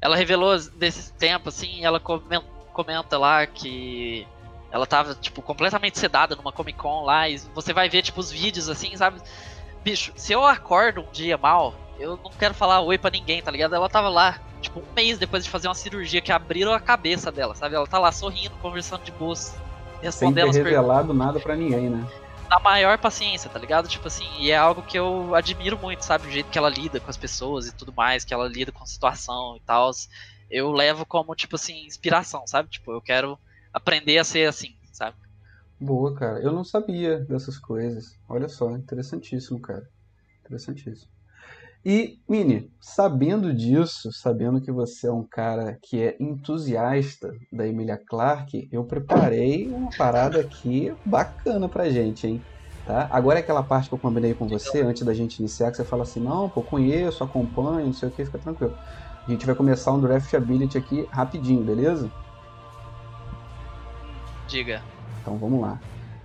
Ela 0.01 0.17
revelou 0.17 0.59
desse 0.77 1.13
tempo, 1.13 1.51
assim, 1.51 1.85
ela 1.85 2.01
comenta, 2.01 3.19
lá 3.19 3.47
que 3.47 4.27
ela 4.71 4.87
tava, 4.87 5.15
tipo, 5.15 5.43
completamente 5.43 5.99
sedada 5.99 6.35
numa 6.35 6.51
Comic 6.51 6.79
Con 6.79 7.05
lá, 7.05 7.29
e 7.29 7.37
você 7.55 7.75
vai 7.75 7.91
ver, 7.91 8.01
tipo, 8.01 8.19
os 8.19 8.31
vídeos, 8.31 8.71
assim, 8.71 8.97
sabe? 8.97 9.21
Bicho, 9.85 10.11
se 10.17 10.33
eu 10.33 10.43
acordo 10.43 11.03
um 11.03 11.13
dia 11.13 11.37
mal, 11.37 11.75
eu 11.99 12.19
não 12.25 12.31
quero 12.31 12.55
falar 12.55 12.81
oi 12.81 12.97
para 12.97 13.11
ninguém, 13.11 13.43
tá 13.43 13.51
ligado? 13.51 13.75
Ela 13.75 13.91
tava 13.91 14.09
lá, 14.09 14.41
tipo, 14.63 14.81
um 14.81 14.95
mês 14.97 15.19
depois 15.19 15.45
de 15.45 15.51
fazer 15.51 15.69
uma 15.69 15.75
cirurgia 15.75 16.23
que 16.23 16.33
abriram 16.33 16.73
a 16.73 16.81
cabeça 16.81 17.31
dela, 17.31 17.55
sabe? 17.55 17.75
Ela 17.75 17.87
tá 17.87 17.99
lá 17.99 18.11
sorrindo, 18.11 18.57
conversando 18.63 19.05
de 19.05 19.13
boas, 19.13 19.55
respondendo 20.01 20.51
Sem 20.51 20.63
ter 20.63 20.71
revelado 20.71 21.09
perguntas. 21.09 21.27
nada 21.27 21.41
para 21.41 21.55
ninguém, 21.55 21.91
né? 21.91 22.22
Na 22.53 22.61
maior 22.61 22.99
paciência, 22.99 23.49
tá 23.49 23.59
ligado? 23.59 23.89
Tipo 23.89 24.09
assim, 24.09 24.27
e 24.39 24.51
é 24.51 24.57
algo 24.57 24.83
que 24.83 24.99
eu 24.99 25.35
admiro 25.35 25.79
muito, 25.79 26.05
sabe? 26.05 26.29
O 26.29 26.31
jeito 26.31 26.51
que 26.51 26.59
ela 26.59 26.69
lida 26.69 27.01
com 27.01 27.11
as 27.11 27.17
pessoas 27.17 27.67
e 27.67 27.75
tudo 27.75 27.95
mais, 27.97 28.25
que 28.25 28.35
ela 28.35 28.47
lida 28.47 28.71
com 28.71 28.85
a 28.85 28.87
situação 28.87 29.57
e 29.57 29.61
tal. 29.61 29.91
Eu 30.51 30.71
levo 30.71 31.07
como, 31.07 31.35
tipo 31.35 31.57
assim, 31.57 31.87
inspiração, 31.87 32.47
sabe? 32.47 32.69
Tipo, 32.69 32.93
eu 32.93 33.01
quero 33.01 33.39
aprender 33.73 34.19
a 34.19 34.25
ser 34.25 34.47
assim, 34.49 34.77
sabe? 34.93 35.17
Boa, 35.81 36.15
cara. 36.15 36.41
Eu 36.43 36.53
não 36.53 36.65
sabia 36.65 37.21
dessas 37.21 37.59
coisas. 37.59 38.19
Olha 38.29 38.49
só, 38.49 38.71
interessantíssimo, 38.77 39.61
cara. 39.61 39.89
Interessantíssimo. 40.41 41.11
E, 41.85 42.17
Mini, 42.29 42.71
sabendo 42.81 43.53
disso, 43.53 44.13
sabendo 44.13 44.61
que 44.61 44.71
você 44.71 45.09
é 45.09 45.13
um 45.13 45.25
cara 45.25 45.77
que 45.83 46.01
é 46.01 46.17
entusiasta 46.21 47.35
da 47.53 47.67
Emilia 47.67 47.97
Clarke, 47.97 48.69
eu 48.71 48.85
preparei 48.85 49.69
uma 49.69 49.91
parada 49.99 50.41
aqui 50.41 50.95
bacana 51.05 51.69
pra 51.69 51.91
gente, 51.91 52.25
hein? 52.25 52.41
Tá? 52.87 53.09
Agora 53.11 53.41
é 53.41 53.43
aquela 53.43 53.65
parte 53.65 53.89
que 53.89 53.95
eu 53.95 53.99
combinei 53.99 54.33
com 54.33 54.47
você 54.47 54.83
antes 54.83 55.05
da 55.05 55.13
gente 55.13 55.41
iniciar, 55.41 55.73
que 55.73 55.77
você 55.77 55.85
fala 55.85 56.05
assim, 56.05 56.21
não, 56.21 56.49
pô, 56.49 56.63
conheço, 56.63 57.25
acompanho, 57.25 57.87
não 57.87 57.93
sei 57.93 58.09
o 58.09 58.13
que, 58.13 58.25
fica 58.25 58.39
tranquilo. 58.39 58.75
A 59.27 59.31
gente 59.31 59.45
vai 59.45 59.55
começar 59.55 59.93
um 59.93 60.01
draft 60.01 60.33
ability 60.35 60.79
aqui 60.79 61.07
rapidinho, 61.13 61.65
beleza? 61.65 62.09
Diga. 64.49 64.83
Então 65.21 65.37
vamos 65.37 65.61
lá. 65.61 65.81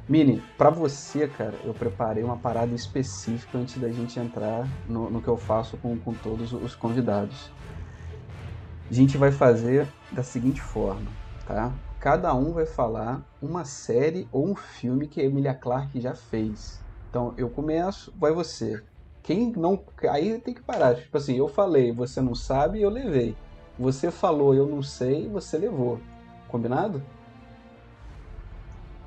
Mini, 0.09 0.41
para 0.57 0.69
você, 0.69 1.27
cara, 1.27 1.55
eu 1.65 1.73
preparei 1.73 2.23
uma 2.23 2.37
parada 2.37 2.73
específica 2.73 3.57
antes 3.57 3.77
da 3.77 3.89
gente 3.91 4.17
entrar 4.17 4.65
no, 4.87 5.09
no 5.09 5.21
que 5.21 5.27
eu 5.27 5.37
faço 5.37 5.75
com, 5.77 5.97
com 5.97 6.13
todos 6.13 6.53
os 6.53 6.73
convidados. 6.75 7.51
A 8.89 8.93
gente 8.93 9.17
vai 9.17 9.33
fazer 9.33 9.85
da 10.09 10.23
seguinte 10.23 10.61
forma, 10.61 11.11
tá? 11.45 11.73
Cada 11.99 12.33
um 12.33 12.53
vai 12.53 12.65
falar 12.65 13.21
uma 13.41 13.65
série 13.65 14.29
ou 14.31 14.47
um 14.47 14.55
filme 14.55 15.07
que 15.07 15.19
a 15.19 15.25
Emilia 15.25 15.53
Clarke 15.53 15.99
já 15.99 16.15
fez. 16.15 16.81
Então 17.09 17.33
eu 17.37 17.49
começo, 17.49 18.13
vai 18.17 18.31
você. 18.31 18.81
Quem 19.23 19.51
não. 19.57 19.83
Aí 20.09 20.39
tem 20.39 20.53
que 20.53 20.61
parar. 20.61 20.95
Tipo 20.95 21.17
assim, 21.17 21.35
eu 21.35 21.49
falei, 21.49 21.91
você 21.91 22.21
não 22.21 22.33
sabe, 22.33 22.81
eu 22.81 22.89
levei. 22.89 23.35
Você 23.77 24.09
falou, 24.09 24.55
eu 24.55 24.67
não 24.67 24.81
sei, 24.81 25.27
você 25.27 25.57
levou. 25.57 25.99
Combinado? 26.47 27.03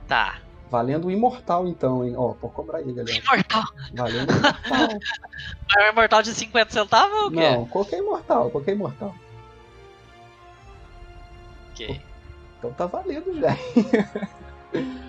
Tá. 0.06 0.40
Valendo 0.70 1.08
o 1.08 1.10
imortal, 1.10 1.66
então, 1.66 2.04
hein? 2.04 2.14
Ó, 2.16 2.32
pode 2.34 2.54
cobrar 2.54 2.78
aí, 2.78 2.92
galera. 2.92 3.18
Imortal. 3.18 3.64
Valendo 3.92 4.30
o 4.30 4.36
imortal. 4.36 4.98
Mas 5.68 5.84
o 5.84 5.92
imortal 5.92 6.22
de 6.22 6.34
50 6.34 6.70
centavos 6.70 7.18
ou 7.18 7.26
o 7.26 7.30
quê? 7.30 7.50
Não, 7.50 7.66
qualquer 7.66 7.98
imortal, 7.98 8.50
qualquer 8.50 8.72
imortal. 8.72 9.14
Ok. 11.72 12.00
Então 12.58 12.72
tá 12.72 12.86
valendo 12.86 13.40
já. 13.40 13.56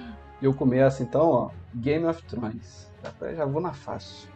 Eu 0.41 0.53
começo 0.53 1.03
então, 1.03 1.29
ó. 1.29 1.49
Game 1.75 2.05
of 2.05 2.23
Thrones. 2.23 2.89
Já 3.35 3.45
vou 3.45 3.61
na 3.61 3.73
fácil. 3.73 4.27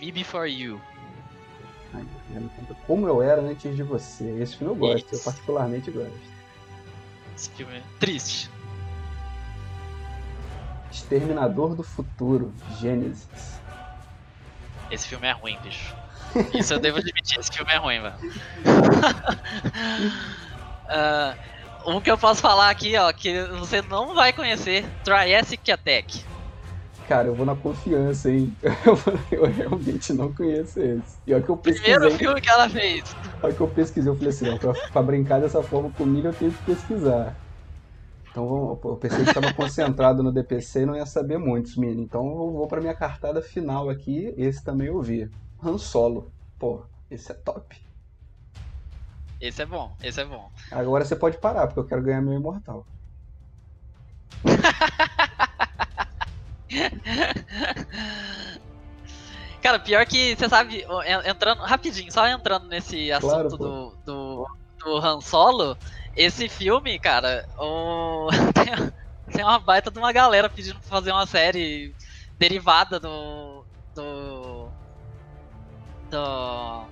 Me 0.00 0.12
Before 0.12 0.50
You. 0.50 0.80
Como 2.86 3.06
eu 3.06 3.22
era 3.22 3.40
antes 3.40 3.74
de 3.74 3.82
você. 3.82 4.24
Esse 4.40 4.56
filme 4.56 4.74
eu 4.74 4.76
gosto, 4.76 5.06
Isso. 5.06 5.14
eu 5.16 5.24
particularmente 5.32 5.90
gosto. 5.90 6.12
Esse 7.36 7.50
filme 7.50 7.76
é 7.76 7.82
triste. 7.98 8.50
Exterminador 10.90 11.74
do 11.74 11.82
Futuro, 11.82 12.52
Gênesis. 12.80 13.60
Esse 14.90 15.06
filme 15.06 15.26
é 15.26 15.32
ruim, 15.32 15.56
bicho. 15.62 15.94
Isso 16.54 16.74
eu 16.74 16.80
devo 16.80 16.98
admitir, 16.98 17.38
esse 17.38 17.50
filme 17.52 17.72
é 17.72 17.76
ruim, 17.76 18.00
mano. 18.00 18.16
uh, 20.86 21.36
um 21.90 22.00
que 22.00 22.10
eu 22.10 22.18
posso 22.18 22.40
falar 22.40 22.70
aqui, 22.70 22.96
ó, 22.96 23.12
que 23.12 23.42
você 23.58 23.82
não 23.82 24.14
vai 24.14 24.32
conhecer, 24.32 24.84
Triassic 25.04 25.70
Attack. 25.70 26.24
Cara, 27.08 27.26
eu 27.26 27.34
vou 27.34 27.44
na 27.44 27.56
confiança, 27.56 28.30
hein? 28.30 28.54
Eu, 28.86 28.96
eu 29.32 29.52
realmente 29.52 30.12
não 30.12 30.32
conheço 30.32 30.78
esse. 30.78 31.18
E 31.26 31.34
olha 31.34 31.42
que 31.42 31.48
eu 31.48 31.56
pesquisei. 31.56 31.94
Primeiro 31.94 32.18
filme 32.18 32.40
que 32.40 32.48
ela 32.48 32.68
fez. 32.68 33.02
Olha 33.42 33.52
que 33.52 33.60
eu 33.60 33.66
pesquisei, 33.66 34.12
eu 34.12 34.14
falei 34.14 34.28
assim, 34.28 34.44
não, 34.44 34.56
pra, 34.56 34.72
pra 34.92 35.02
brincar 35.02 35.40
dessa 35.40 35.60
forma 35.60 35.90
comigo 35.90 36.28
eu 36.28 36.32
tenho 36.32 36.52
que 36.52 36.62
pesquisar. 36.64 37.34
Então 38.30 38.78
eu 38.84 38.96
pensei 38.96 39.24
que 39.24 39.30
estava 39.30 39.52
concentrado 39.54 40.22
no 40.22 40.32
DPC 40.32 40.82
e 40.82 40.86
não 40.86 40.96
ia 40.96 41.06
saber 41.06 41.38
muitos, 41.38 41.76
mini. 41.76 42.02
Então 42.02 42.24
eu 42.26 42.52
vou 42.52 42.66
para 42.66 42.80
minha 42.80 42.94
cartada 42.94 43.42
final 43.42 43.90
aqui. 43.90 44.32
Esse 44.36 44.62
também 44.62 44.86
eu 44.88 45.00
vi. 45.02 45.30
Han 45.62 45.78
Solo. 45.78 46.30
Pô, 46.58 46.82
esse 47.10 47.32
é 47.32 47.34
top. 47.34 47.76
Esse 49.40 49.62
é 49.62 49.66
bom, 49.66 49.96
esse 50.02 50.20
é 50.20 50.24
bom. 50.24 50.50
Agora 50.70 51.04
você 51.04 51.16
pode 51.16 51.38
parar, 51.38 51.66
porque 51.66 51.80
eu 51.80 51.86
quero 51.86 52.02
ganhar 52.02 52.20
meu 52.20 52.34
imortal. 52.34 52.86
Cara, 59.62 59.78
pior 59.78 60.04
que 60.06 60.36
você 60.36 60.48
sabe, 60.48 60.84
entrando 61.26 61.62
rapidinho, 61.62 62.10
só 62.12 62.26
entrando 62.28 62.66
nesse 62.68 63.12
assunto 63.12 63.30
claro, 63.30 63.48
do, 63.50 63.96
do, 64.04 64.46
do 64.84 64.96
Han 64.98 65.20
Solo, 65.20 65.76
esse 66.16 66.48
filme, 66.48 66.98
cara, 66.98 67.46
o... 67.58 68.28
tem 69.32 69.44
uma 69.44 69.58
baita 69.58 69.90
de 69.90 69.98
uma 69.98 70.12
galera 70.12 70.48
pedindo 70.48 70.78
pra 70.80 70.88
fazer 70.88 71.12
uma 71.12 71.26
série 71.26 71.94
derivada 72.38 72.98
do. 72.98 73.64
do. 73.94 74.68
do. 76.10 76.84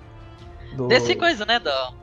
do... 0.77 0.89
desse 0.89 1.17
coisa, 1.17 1.45
né? 1.45 1.59
Do, 1.59 1.95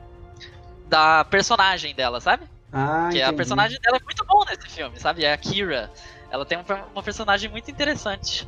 da 0.88 1.24
personagem 1.24 1.94
dela, 1.94 2.20
sabe? 2.20 2.44
Ah, 2.72 3.08
que 3.10 3.22
a 3.22 3.32
personagem 3.32 3.80
dela 3.80 3.96
é 3.96 4.04
muito 4.04 4.24
bom 4.24 4.44
nesse 4.44 4.68
filme, 4.68 4.98
sabe? 4.98 5.24
É 5.24 5.32
a 5.32 5.36
Kira. 5.36 5.90
Ela 6.30 6.44
tem 6.44 6.58
uma 6.92 7.02
personagem 7.02 7.50
muito 7.50 7.70
interessante. 7.70 8.46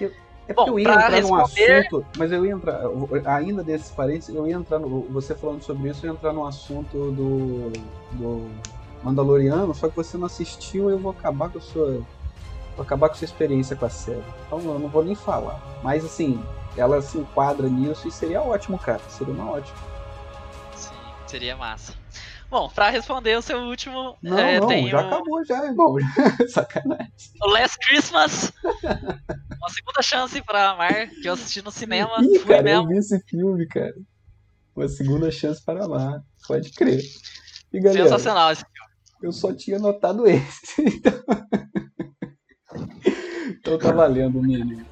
Eu, 0.00 0.12
é 0.50 0.54
porque 0.54 0.70
Bom, 0.70 0.78
eu 0.78 0.80
ia 0.80 0.90
entrar 0.90 1.08
responder... 1.10 1.28
num 1.32 1.84
assunto, 1.84 2.06
mas 2.18 2.32
eu 2.32 2.44
ia 2.44 2.52
entrar, 2.52 2.80
ainda 3.26 3.62
desses 3.62 3.90
parênteses, 3.90 4.34
eu 4.34 4.48
ia 4.48 4.56
entrar, 4.56 4.80
no, 4.80 5.02
você 5.02 5.32
falando 5.32 5.62
sobre 5.62 5.88
isso, 5.88 6.04
eu 6.04 6.10
ia 6.10 6.16
entrar 6.16 6.32
no 6.32 6.44
assunto 6.44 7.12
do, 7.12 7.70
do 8.12 8.50
Mandaloriano, 9.04 9.72
só 9.72 9.88
que 9.88 9.94
você 9.94 10.18
não 10.18 10.26
assistiu 10.26 10.90
e 10.90 10.94
eu 10.94 10.98
vou 10.98 11.12
acabar 11.12 11.50
com 11.50 11.58
a 11.58 11.60
sua, 11.60 11.92
vou 12.74 12.82
acabar 12.82 13.08
com 13.08 13.14
a 13.14 13.18
sua 13.18 13.26
experiência 13.26 13.76
com 13.76 13.86
a 13.86 13.90
série. 13.90 14.24
Então 14.46 14.58
eu 14.58 14.78
não 14.78 14.88
vou 14.88 15.04
nem 15.04 15.14
falar. 15.14 15.60
Mas 15.84 16.04
assim, 16.04 16.42
ela 16.76 17.00
se 17.00 17.18
enquadra 17.18 17.68
nisso 17.68 18.08
e 18.08 18.10
seria 18.10 18.42
ótimo, 18.42 18.76
cara, 18.76 19.00
seria 19.08 19.32
uma 19.32 19.52
ótima. 19.52 19.78
Sim, 20.74 20.96
seria 21.28 21.56
massa. 21.56 21.94
Bom, 22.50 22.68
pra 22.68 22.90
responder 22.90 23.38
o 23.38 23.42
seu 23.42 23.60
último. 23.60 24.16
Não, 24.20 24.36
é, 24.36 24.58
não, 24.58 24.88
já 24.88 24.96
o... 24.96 25.06
acabou, 25.06 25.44
já, 25.44 25.64
irmão. 25.64 25.94
Sacanagem. 26.50 27.12
O 27.40 27.48
Last 27.48 27.78
Christmas. 27.86 28.52
Uma 28.64 29.68
segunda 29.68 30.02
chance 30.02 30.42
para 30.42 30.70
amar, 30.70 31.08
que 31.08 31.28
eu 31.28 31.34
assisti 31.34 31.62
no 31.62 31.70
cinema. 31.70 32.16
Ih, 32.20 32.40
cara, 32.40 32.62
mesmo. 32.62 32.82
eu 32.82 32.88
vi 32.88 32.96
esse 32.96 33.20
filme, 33.20 33.66
cara. 33.68 33.94
Uma 34.74 34.88
segunda 34.88 35.30
chance 35.30 35.64
para 35.64 35.84
amar. 35.84 36.24
Pode 36.48 36.72
crer. 36.72 37.00
E, 37.72 37.78
galera, 37.78 38.04
Sensacional 38.04 38.50
esse 38.50 38.62
filme. 38.62 38.90
Eu 39.22 39.32
só 39.32 39.54
tinha 39.54 39.78
notado 39.78 40.26
esse. 40.26 40.74
Então, 43.60 43.74
então 43.74 43.78
tá 43.78 43.92
valendo, 43.92 44.40
Mini. 44.40 44.86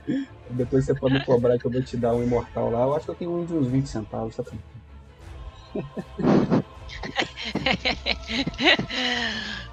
Depois 0.51 0.85
você 0.85 0.94
pode 0.94 1.14
me 1.14 1.24
cobrar 1.24 1.59
que 1.59 1.64
eu 1.64 1.70
vou 1.70 1.82
te 1.82 1.97
dar 1.97 2.14
um 2.14 2.22
imortal 2.22 2.70
lá. 2.70 2.82
Eu 2.82 2.94
acho 2.94 3.06
que 3.06 3.10
eu 3.12 3.14
tenho 3.14 3.35
um 3.35 3.44
de 3.44 3.55
uns 3.55 3.66
20 3.66 3.86
centavos, 3.86 4.36
tá 4.36 4.43
tranquilo. 4.43 4.78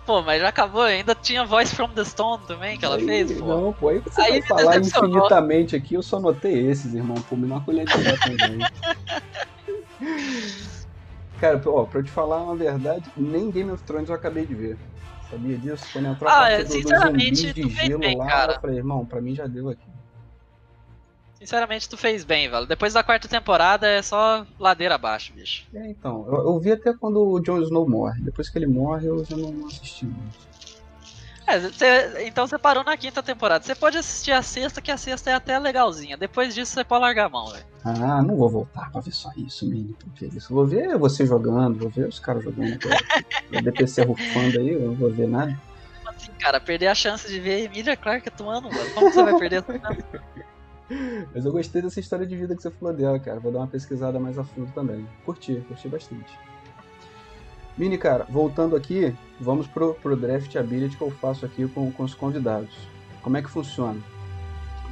Pô, 0.05 0.21
mas 0.21 0.41
já 0.41 0.49
acabou, 0.49 0.83
ainda 0.83 1.15
tinha 1.15 1.43
Voice 1.43 1.75
from 1.75 1.89
the 1.89 2.03
Stone 2.03 2.43
também 2.45 2.77
que 2.77 2.85
ela 2.85 2.97
aí, 2.97 3.05
fez, 3.05 3.31
pô. 3.39 3.47
Não, 3.47 3.73
pô, 3.73 3.89
aí 3.89 3.97
você 3.99 4.21
aí 4.21 4.39
vai 4.39 4.41
falar 4.43 4.77
infinitamente 4.77 5.75
aqui, 5.75 5.95
eu 5.95 6.03
só 6.03 6.19
notei 6.19 6.69
esses, 6.69 6.93
irmão. 6.93 7.15
Pô, 7.27 7.35
me 7.35 7.47
dá 7.47 7.55
uma 7.55 7.65
colher 7.65 7.85
de 7.85 8.37
também. 8.37 8.59
Cara, 11.39 11.61
ó, 11.65 11.85
pra 11.85 11.99
eu 11.99 12.03
te 12.03 12.11
falar 12.11 12.41
uma 12.41 12.55
verdade, 12.55 13.11
nem 13.17 13.51
Game 13.51 13.69
of 13.71 13.83
Thrones 13.83 14.09
eu 14.09 14.15
acabei 14.15 14.45
de 14.45 14.55
ver. 14.55 14.77
Sabia 15.29 15.57
disso? 15.57 15.85
Quando 15.91 16.07
entrou 16.07 16.29
a 16.29 16.33
ah, 16.33 16.39
parte 16.41 16.63
do, 16.63 16.81
do 16.81 17.17
de 17.17 17.69
gelo 17.69 17.99
bem, 17.99 18.17
lá, 18.17 18.27
cara. 18.27 18.53
eu 18.53 18.61
falei, 18.61 18.77
irmão, 18.77 19.05
pra 19.05 19.21
mim 19.21 19.35
já 19.35 19.45
deu 19.47 19.69
aqui. 19.69 19.94
Sinceramente, 21.39 21.89
tu 21.89 21.97
fez 21.97 22.23
bem, 22.23 22.49
velho. 22.49 22.65
Depois 22.65 22.93
da 22.93 23.03
quarta 23.03 23.27
temporada 23.27 23.87
é 23.87 24.01
só 24.01 24.45
ladeira 24.57 24.95
abaixo, 24.95 25.33
bicho. 25.33 25.65
É, 25.73 25.89
então. 25.89 26.25
Eu, 26.27 26.45
eu 26.45 26.59
vi 26.59 26.71
até 26.71 26.93
quando 26.93 27.21
o 27.21 27.39
Jon 27.41 27.61
Snow 27.61 27.87
morre. 27.87 28.21
Depois 28.21 28.49
que 28.49 28.57
ele 28.57 28.67
morre, 28.67 29.07
eu 29.07 29.23
já 29.25 29.35
não 29.35 29.67
assisti 29.67 30.05
muito. 30.05 30.45
É, 31.47 31.59
cê, 31.69 32.25
então 32.25 32.47
você 32.47 32.57
parou 32.57 32.83
na 32.83 32.97
quinta 32.97 33.21
temporada. 33.21 33.63
Você 33.63 33.75
pode 33.75 33.97
assistir 33.97 34.31
a 34.31 34.41
sexta, 34.41 34.81
que 34.81 34.91
a 34.91 34.97
sexta 34.97 35.29
é 35.29 35.33
até 35.33 35.59
legalzinha. 35.59 36.17
Depois 36.17 36.55
disso 36.55 36.73
você 36.73 36.83
pode 36.83 37.01
largar 37.01 37.25
a 37.25 37.29
mão, 37.29 37.47
velho. 37.47 37.65
Ah, 37.83 38.23
não 38.23 38.35
vou 38.35 38.49
voltar 38.49 38.91
pra 38.91 39.01
ver 39.01 39.11
só 39.11 39.29
isso, 39.37 39.69
Mini. 39.69 39.93
Porque 39.93 40.25
isso. 40.25 40.53
Vou 40.53 40.65
ver 40.65 40.97
você 40.97 41.25
jogando, 41.25 41.77
vou 41.77 41.89
ver 41.89 42.07
os 42.07 42.17
caras 42.17 42.43
jogando. 42.43 42.79
o 43.53 43.61
DPC 43.61 44.03
rufando 44.03 44.59
aí, 44.59 44.69
eu 44.69 44.87
não 44.87 44.95
vou 44.95 45.11
ver 45.11 45.27
nada. 45.27 45.55
Assim, 46.05 46.31
cara? 46.39 46.59
Perder 46.59 46.87
a 46.87 46.95
chance 46.95 47.27
de 47.27 47.39
ver 47.39 47.65
Emilia 47.65 47.95
Clarke 47.95 48.29
atuando, 48.29 48.69
mano. 48.71 48.89
Como 48.91 49.11
você 49.11 49.21
vai 49.21 49.37
perder 49.37 49.57
essa 49.57 49.79
chance? 49.79 50.03
Mas 51.33 51.45
eu 51.45 51.51
gostei 51.51 51.81
dessa 51.81 51.99
história 51.99 52.25
de 52.25 52.35
vida 52.35 52.55
que 52.55 52.61
você 52.61 52.71
falou 52.71 52.93
dela, 52.93 53.19
cara. 53.19 53.39
Vou 53.39 53.51
dar 53.51 53.59
uma 53.59 53.67
pesquisada 53.67 54.19
mais 54.19 54.37
a 54.37 54.43
fundo 54.43 54.71
também. 54.73 55.07
Curti, 55.25 55.63
curti 55.67 55.87
bastante. 55.87 56.37
Mini, 57.77 57.97
cara, 57.97 58.25
voltando 58.29 58.75
aqui, 58.75 59.13
vamos 59.39 59.67
pro, 59.67 59.93
pro 59.95 60.15
draft 60.15 60.55
ability 60.55 60.95
que 60.95 61.03
eu 61.03 61.11
faço 61.11 61.45
aqui 61.45 61.67
com, 61.67 61.91
com 61.91 62.03
os 62.03 62.13
convidados. 62.13 62.73
Como 63.21 63.35
é 63.35 63.41
que 63.41 63.49
funciona? 63.49 63.99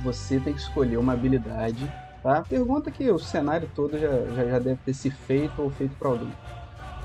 Você 0.04 0.40
tem 0.40 0.54
que 0.54 0.60
escolher 0.60 0.98
uma 0.98 1.14
habilidade, 1.14 1.90
tá? 2.22 2.42
Pergunta 2.42 2.92
que 2.92 3.10
o 3.10 3.18
cenário 3.18 3.70
todo 3.74 3.98
já, 3.98 4.10
já, 4.36 4.46
já 4.46 4.60
deve 4.60 4.80
ter 4.84 4.94
se 4.94 5.10
feito 5.10 5.62
ou 5.62 5.70
feito 5.70 5.96
para 5.96 6.10
alguém. 6.10 6.34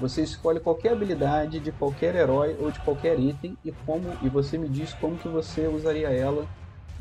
Você 0.01 0.23
escolhe 0.23 0.59
qualquer 0.59 0.93
habilidade 0.93 1.61
de 1.61 1.71
qualquer 1.71 2.15
herói 2.17 2.57
ou 2.59 2.73
de 2.73 2.81
qualquer 2.81 3.19
item 3.19 3.57
e 3.65 3.71
como 3.71 4.17
e 4.23 4.29
você 4.29 4.59
me 4.59 4.69
diz 4.69 4.95
como 4.95 5.17
que 5.17 5.29
você 5.29 5.69
usaria 5.69 6.09
ela 6.09 6.47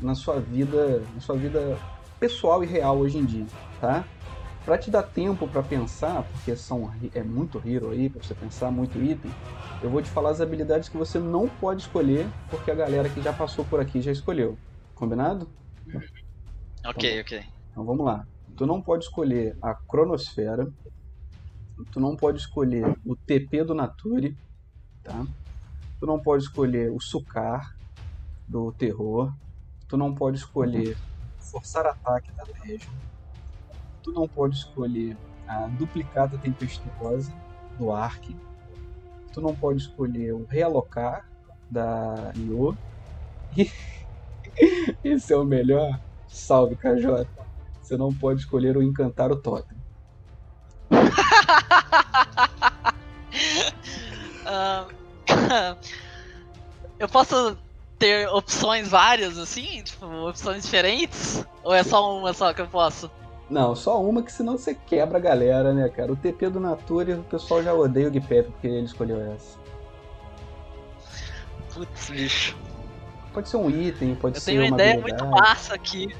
na 0.00 0.14
sua 0.14 0.40
vida, 0.40 1.00
na 1.14 1.20
sua 1.20 1.36
vida 1.36 1.78
pessoal 2.18 2.62
e 2.62 2.66
real 2.66 2.98
hoje 2.98 3.18
em 3.18 3.24
dia, 3.24 3.46
tá? 3.80 4.04
Para 4.64 4.76
te 4.76 4.90
dar 4.90 5.02
tempo 5.02 5.48
para 5.48 5.62
pensar, 5.62 6.22
porque 6.24 6.54
são 6.54 6.92
é 7.14 7.22
muito 7.22 7.62
hero 7.66 7.90
aí 7.90 8.10
para 8.10 8.22
você 8.22 8.34
pensar, 8.34 8.70
muito 8.70 8.98
item, 9.02 9.30
eu 9.82 9.88
vou 9.88 10.02
te 10.02 10.10
falar 10.10 10.30
as 10.30 10.40
habilidades 10.40 10.88
que 10.88 10.96
você 10.96 11.18
não 11.18 11.48
pode 11.48 11.82
escolher, 11.82 12.26
porque 12.50 12.70
a 12.70 12.74
galera 12.74 13.08
que 13.08 13.22
já 13.22 13.32
passou 13.32 13.64
por 13.64 13.80
aqui 13.80 14.02
já 14.02 14.12
escolheu. 14.12 14.58
Combinado? 14.94 15.48
Ok, 16.84 17.10
então, 17.10 17.20
ok. 17.20 17.44
Então 17.70 17.84
vamos 17.84 18.04
lá. 18.04 18.24
Tu 18.56 18.66
não 18.66 18.82
pode 18.82 19.04
escolher 19.04 19.56
a 19.62 19.74
cronosfera, 19.74 20.66
tu 21.92 22.00
não 22.00 22.16
pode 22.16 22.38
escolher 22.38 22.96
o 23.06 23.16
TP 23.16 23.64
do 23.64 23.74
Nature, 23.74 24.36
tá? 25.02 25.24
Tu 26.00 26.06
não 26.06 26.20
pode 26.20 26.42
escolher 26.42 26.90
o 26.90 27.00
Sucar 27.00 27.64
do 28.46 28.72
terror, 28.72 29.32
tu 29.88 29.96
não 29.96 30.14
pode 30.14 30.38
escolher 30.38 30.96
forçar 31.50 31.86
ataque 31.86 32.30
da 32.32 32.44
Legion, 32.44 32.92
tu 34.02 34.12
não 34.12 34.28
pode 34.28 34.56
escolher 34.56 35.18
a 35.46 35.66
duplicata 35.68 36.38
tempestuosa 36.38 37.32
do 37.78 37.90
Ark, 37.90 38.36
tu 39.32 39.40
não 39.40 39.56
pode 39.56 39.80
escolher 39.80 40.34
o 40.34 40.44
realocar 40.46 41.24
da 41.70 42.32
Io, 42.36 42.76
e 43.56 43.66
esse 45.02 45.32
é 45.32 45.36
o 45.36 45.44
melhor, 45.44 45.90
salve 46.26 46.76
KJ, 46.76 47.26
você 47.80 47.96
não 47.96 48.12
pode 48.14 48.40
escolher 48.40 48.76
o 48.76 48.82
encantar 48.82 49.32
o 49.32 49.40
totem. 49.40 49.78
uh, 54.44 54.88
eu 56.98 57.08
posso 57.08 57.56
ter 57.98 58.28
opções 58.28 58.88
várias, 58.88 59.36
assim? 59.38 59.82
Tipo, 59.82 60.06
opções 60.28 60.62
diferentes? 60.62 61.44
Ou 61.64 61.74
é 61.74 61.82
só 61.82 62.16
uma 62.16 62.32
só 62.32 62.52
que 62.52 62.60
eu 62.60 62.66
posso? 62.66 63.10
Não, 63.50 63.74
só 63.74 64.00
uma 64.02 64.22
que 64.22 64.30
senão 64.30 64.58
você 64.58 64.74
quebra 64.74 65.18
a 65.18 65.20
galera, 65.20 65.72
né, 65.72 65.88
cara? 65.88 66.12
O 66.12 66.16
TP 66.16 66.50
do 66.50 66.60
Nature, 66.60 67.14
o 67.14 67.22
pessoal 67.24 67.62
já 67.62 67.72
odeia 67.72 68.08
o 68.08 68.12
Gipep 68.12 68.50
porque 68.50 68.66
ele 68.66 68.84
escolheu 68.84 69.20
essa. 69.32 69.58
Putz, 71.72 72.10
bicho. 72.10 72.56
Pode 73.32 73.48
ser 73.48 73.56
um 73.56 73.70
item, 73.70 74.14
pode 74.14 74.36
eu 74.36 74.40
ser 74.40 74.58
uma 74.58 74.66
Eu 74.66 74.68
tenho 74.68 74.74
uma 74.74 74.80
ideia 74.80 74.98
habilidade. 74.98 75.22
muito 75.24 75.40
massa 75.40 75.74
aqui. 75.74 76.16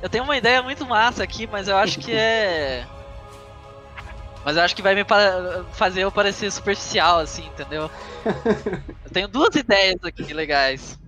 Eu 0.00 0.08
tenho 0.08 0.24
uma 0.24 0.36
ideia 0.36 0.62
muito 0.62 0.86
massa 0.86 1.22
aqui, 1.22 1.46
mas 1.46 1.68
eu 1.68 1.76
acho 1.76 1.98
que 1.98 2.12
é... 2.12 2.86
Mas 4.44 4.56
eu 4.56 4.62
acho 4.62 4.74
que 4.74 4.82
vai 4.82 4.94
me 4.94 5.04
fazer 5.72 6.02
eu 6.02 6.12
parecer 6.12 6.50
superficial, 6.50 7.20
assim, 7.20 7.46
entendeu? 7.46 7.90
eu 9.04 9.10
tenho 9.12 9.28
duas 9.28 9.54
ideias 9.54 10.02
aqui 10.02 10.32
legais. 10.32 10.98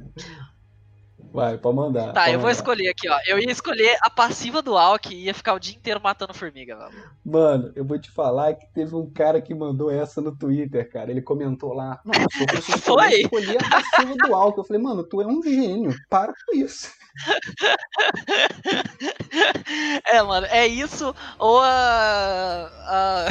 Vai, 1.35 1.59
pode 1.59 1.75
mandar. 1.75 2.13
Tá, 2.13 2.21
pode 2.21 2.29
eu 2.29 2.39
vou 2.39 2.47
mandar. 2.47 2.53
escolher 2.53 2.89
aqui, 2.91 3.09
ó. 3.09 3.19
Eu 3.27 3.41
ia 3.41 3.51
escolher 3.51 3.99
a 4.01 4.09
passiva 4.09 4.63
do 4.63 4.79
Alck 4.79 5.13
e 5.13 5.25
ia 5.25 5.35
ficar 5.35 5.55
o 5.55 5.59
dia 5.59 5.75
inteiro 5.75 6.01
matando 6.01 6.33
formiga, 6.33 6.77
velho. 6.77 6.93
Mano, 7.25 7.73
eu 7.75 7.85
vou 7.85 7.99
te 7.99 8.09
falar 8.09 8.55
que 8.55 8.73
teve 8.73 8.95
um 8.95 9.11
cara 9.11 9.43
que 9.43 9.53
mandou 9.53 9.91
essa 9.91 10.21
no 10.21 10.37
Twitter, 10.37 10.89
cara. 10.89 11.11
Ele 11.11 11.21
comentou 11.21 11.73
lá. 11.73 12.01
Se 12.31 12.41
eu 12.41 12.61
escolher, 12.77 12.81
Foi? 12.81 13.15
eu 13.15 13.21
escolhi 13.23 13.57
a 13.57 13.69
passiva 13.69 14.15
do 14.15 14.33
álcool. 14.33 14.61
Eu 14.61 14.65
falei, 14.65 14.81
mano, 14.81 15.03
tu 15.03 15.21
é 15.21 15.27
um 15.27 15.43
gênio. 15.43 15.93
Para 16.09 16.33
com 16.33 16.57
isso. 16.57 16.93
É, 20.07 20.23
mano, 20.23 20.47
é 20.51 20.67
isso 20.67 21.15
ou 21.39 21.61
a, 21.61 22.71
a, 22.87 23.27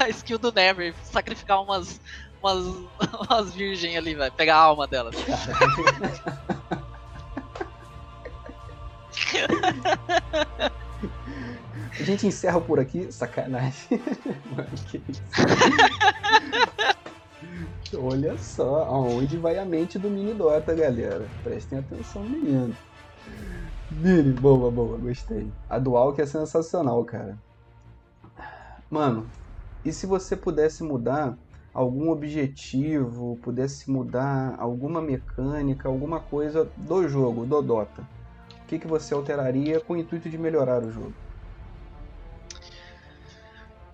a 0.04 0.08
skill 0.08 0.38
do 0.38 0.52
Never, 0.52 0.94
sacrificar 1.02 1.62
umas, 1.62 2.00
umas, 2.42 2.64
umas 3.30 3.54
virgens 3.54 3.96
ali, 3.96 4.14
velho, 4.14 4.32
pegar 4.32 4.56
a 4.56 4.60
alma 4.60 4.86
delas. 4.86 5.14
A 11.98 12.02
gente 12.02 12.26
encerra 12.26 12.60
por 12.60 12.78
aqui. 12.78 13.10
Sacanagem. 13.12 14.00
Olha 17.94 18.36
só 18.36 18.84
aonde 18.84 19.38
vai 19.38 19.58
a 19.58 19.64
mente 19.64 19.98
do 19.98 20.10
Mini 20.10 20.34
Dota, 20.34 20.74
galera. 20.74 21.26
Prestem 21.42 21.78
atenção, 21.78 22.22
menino. 22.24 22.76
Mini, 23.90 24.32
boa, 24.32 24.70
boa, 24.70 24.98
gostei. 24.98 25.52
A 25.68 25.78
Dual 25.78 26.12
que 26.12 26.22
é 26.22 26.26
sensacional, 26.26 27.04
cara. 27.04 27.38
Mano, 28.90 29.30
e 29.84 29.92
se 29.92 30.06
você 30.06 30.36
pudesse 30.36 30.82
mudar 30.82 31.36
algum 31.72 32.10
objetivo, 32.10 33.38
pudesse 33.42 33.90
mudar 33.90 34.56
alguma 34.58 35.00
mecânica, 35.02 35.88
alguma 35.88 36.20
coisa 36.20 36.70
do 36.76 37.06
jogo, 37.08 37.46
do 37.46 37.62
Dota? 37.62 38.02
O 38.62 38.66
que, 38.66 38.78
que 38.78 38.86
você 38.86 39.14
alteraria 39.14 39.80
com 39.80 39.92
o 39.92 39.96
intuito 39.96 40.28
de 40.28 40.38
melhorar 40.38 40.82
o 40.82 40.90
jogo? 40.90 41.14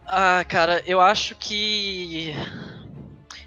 Ah, 0.07 0.45
cara, 0.47 0.83
eu 0.87 1.01
acho 1.01 1.35
que 1.35 2.35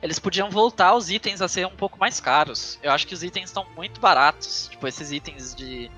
eles 0.06 0.20
podiam 0.20 0.52
voltar 0.52 0.94
os 0.94 1.10
itens 1.10 1.42
a 1.42 1.48
ser 1.48 1.66
um 1.66 1.76
pouco 1.76 1.98
mais 1.98 2.20
caros. 2.20 2.78
Eu 2.84 2.92
acho 2.92 3.08
que 3.08 3.14
os 3.16 3.24
itens 3.24 3.46
estão 3.46 3.66
muito 3.76 4.00
baratos. 4.00 4.68
Tipo, 4.70 4.88
esses 4.88 5.12
itens 5.12 5.56
de. 5.56 5.90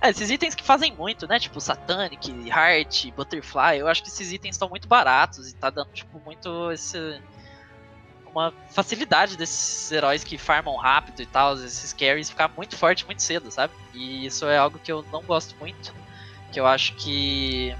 É, 0.00 0.10
esses 0.10 0.30
itens 0.30 0.54
que 0.54 0.62
fazem 0.62 0.92
muito, 0.94 1.26
né? 1.26 1.40
Tipo, 1.40 1.60
Satanic, 1.60 2.30
Heart, 2.48 3.10
Butterfly. 3.10 3.78
Eu 3.78 3.88
acho 3.88 4.04
que 4.04 4.08
esses 4.08 4.32
itens 4.32 4.54
estão 4.54 4.68
muito 4.68 4.86
baratos 4.86 5.50
e 5.50 5.54
tá 5.56 5.68
dando, 5.68 5.90
tipo, 5.92 6.20
muito 6.24 6.70
esse. 6.70 7.20
Uma 8.30 8.52
facilidade 8.70 9.36
desses 9.36 9.90
heróis 9.90 10.22
que 10.22 10.38
farmam 10.38 10.76
rápido 10.76 11.20
e 11.20 11.26
tal, 11.26 11.54
esses 11.54 11.92
carries 11.92 12.30
ficar 12.30 12.48
muito 12.48 12.76
forte 12.76 13.04
muito 13.04 13.22
cedo, 13.22 13.50
sabe? 13.50 13.72
E 13.92 14.26
isso 14.26 14.46
é 14.46 14.58
algo 14.58 14.78
que 14.78 14.92
eu 14.92 15.04
não 15.12 15.22
gosto 15.22 15.56
muito. 15.56 15.92
Que 16.52 16.60
eu 16.60 16.66
acho 16.66 16.94
que 16.94 17.74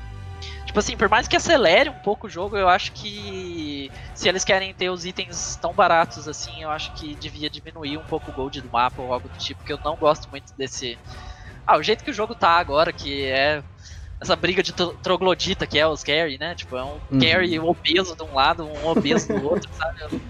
Tipo 0.75 0.81
assim, 0.81 0.97
por 0.97 1.09
mais 1.09 1.29
que 1.29 1.37
acelere 1.37 1.89
um 1.89 2.01
pouco 2.03 2.27
o 2.27 2.29
jogo, 2.29 2.57
eu 2.57 2.69
acho 2.69 2.91
que 2.95 3.93
se 4.13 4.29
eles 4.29 4.43
querem 4.43 4.75
ter 4.75 4.91
os 4.91 5.05
itens 5.05 5.55
tão 5.55 5.73
baratos 5.73 6.27
assim, 6.27 6.63
eu 6.63 6.69
acho 6.69 6.93
que 6.97 7.15
devia 7.15 7.49
diminuir 7.49 7.97
um 7.97 8.03
pouco 8.03 8.33
o 8.33 8.35
gold 8.35 8.61
do 8.61 8.69
mapa 8.69 9.01
ou 9.01 9.13
algo 9.13 9.29
do 9.29 9.39
tipo, 9.39 9.61
porque 9.61 9.73
eu 9.73 9.79
não 9.85 9.95
gosto 9.95 10.29
muito 10.33 10.53
desse. 10.59 10.99
Ah, 11.65 11.79
o 11.79 11.83
jeito 11.85 12.03
que 12.03 12.11
o 12.11 12.15
jogo 12.15 12.35
tá 12.35 12.59
agora, 12.59 12.93
que 12.93 13.25
é 13.27 13.63
essa 14.21 14.35
briga 14.35 14.65
de 14.65 14.73
troglodita 14.73 15.65
que 15.65 15.79
é 15.79 15.87
os 15.87 16.03
carry, 16.03 16.39
né? 16.39 16.57
Tipo, 16.57 16.77
é 16.77 16.83
um 16.83 17.01
uhum. 17.09 17.21
carry 17.21 17.57
obeso 17.61 18.17
de 18.17 18.25
um 18.25 18.35
lado, 18.35 18.67
um 18.67 18.89
obeso 18.89 19.29
do 19.29 19.47
outro, 19.47 19.71
sabe? 19.79 20.25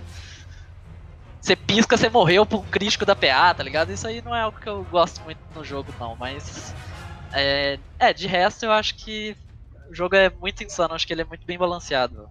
Você 1.40 1.56
pisca, 1.56 1.96
você 1.96 2.10
morreu 2.10 2.44
por 2.44 2.60
um 2.60 2.64
crítico 2.64 3.06
da 3.06 3.16
PA, 3.16 3.54
tá 3.54 3.62
ligado? 3.62 3.90
Isso 3.90 4.06
aí 4.06 4.20
não 4.20 4.36
é 4.36 4.42
algo 4.42 4.60
que 4.60 4.68
eu 4.68 4.84
gosto 4.84 5.22
muito 5.24 5.40
no 5.54 5.64
jogo, 5.64 5.90
não, 5.98 6.14
mas. 6.16 6.74
É, 7.32 7.78
é 7.98 8.12
de 8.12 8.26
resto 8.26 8.66
eu 8.66 8.72
acho 8.72 8.94
que 8.94 9.34
o 9.94 9.96
jogo 9.96 10.16
é 10.16 10.28
muito 10.28 10.64
insano, 10.64 10.92
acho 10.92 11.06
que 11.06 11.12
ele 11.12 11.22
é 11.22 11.24
muito 11.24 11.46
bem 11.46 11.56
balanceado. 11.56 12.28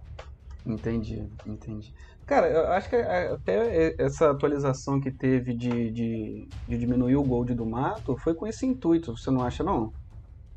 Entendi, 0.66 1.26
entendi. 1.46 1.92
Cara, 2.26 2.48
eu 2.48 2.66
acho 2.72 2.88
que 2.88 2.96
é, 2.96 3.32
até 3.32 3.94
essa 3.98 4.30
atualização 4.30 5.00
que 5.00 5.10
teve 5.10 5.54
de, 5.56 5.90
de, 5.90 6.48
de 6.68 6.78
diminuir 6.78 7.16
o 7.16 7.24
gold 7.24 7.54
do 7.54 7.66
mato 7.66 8.16
foi 8.18 8.34
com 8.34 8.46
esse 8.46 8.64
intuito, 8.64 9.16
você 9.16 9.30
não 9.30 9.42
acha 9.42 9.64
não? 9.64 9.92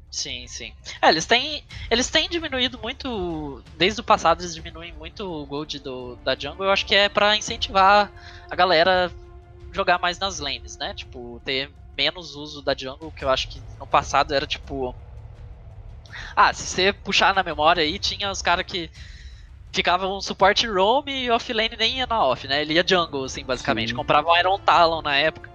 Sim, 0.10 0.48
sim. 0.48 0.74
É, 1.02 1.10
eles 1.10 1.26
têm, 1.26 1.62
eles 1.92 2.10
têm 2.10 2.30
diminuído 2.30 2.80
muito. 2.82 3.62
Desde 3.78 4.00
o 4.00 4.04
passado, 4.04 4.42
eles 4.42 4.56
diminuem 4.56 4.94
muito 4.94 5.30
o 5.30 5.46
gold 5.46 5.80
do, 5.80 6.16
da 6.24 6.34
jungle. 6.34 6.66
Eu 6.66 6.72
acho 6.72 6.86
que 6.86 6.96
é 6.96 7.10
para 7.10 7.36
incentivar 7.36 8.12
a 8.50 8.56
galera 8.56 9.12
jogar 9.74 10.00
mais 10.00 10.18
nas 10.18 10.40
lanes, 10.40 10.78
né? 10.78 10.94
Tipo, 10.94 11.42
ter 11.44 11.70
menos 11.98 12.36
uso 12.36 12.62
da 12.62 12.74
jungle, 12.74 13.12
que 13.12 13.26
eu 13.26 13.30
acho 13.30 13.50
que 13.50 13.62
no 13.80 13.86
passado 13.86 14.34
era 14.34 14.48
tipo. 14.48 14.96
Ah, 16.35 16.53
se 16.53 16.68
você 16.68 16.94
puxar 16.94 17.34
na 17.34 17.44
memória 17.44 17.84
aí, 17.84 17.99
tinha 17.99 18.31
os 18.31 18.41
caras 18.41 18.65
que 18.65 18.89
ficavam 19.72 20.19
suporte 20.22 20.68
roam 20.68 21.03
e 21.07 21.30
offlane 21.30 21.76
nem 21.77 21.98
ia 21.99 22.07
na 22.10 22.26
off, 22.26 22.48
né? 22.48 22.61
Ele 22.61 22.73
ia 22.73 22.85
jungle, 22.88 23.23
assim, 23.23 23.44
basicamente. 23.44 23.89
Sim. 23.89 23.95
Comprava 23.95 24.30
um 24.30 24.38
Iron 24.38 24.57
Talon 24.60 25.02
na 25.02 25.15
época 25.15 25.49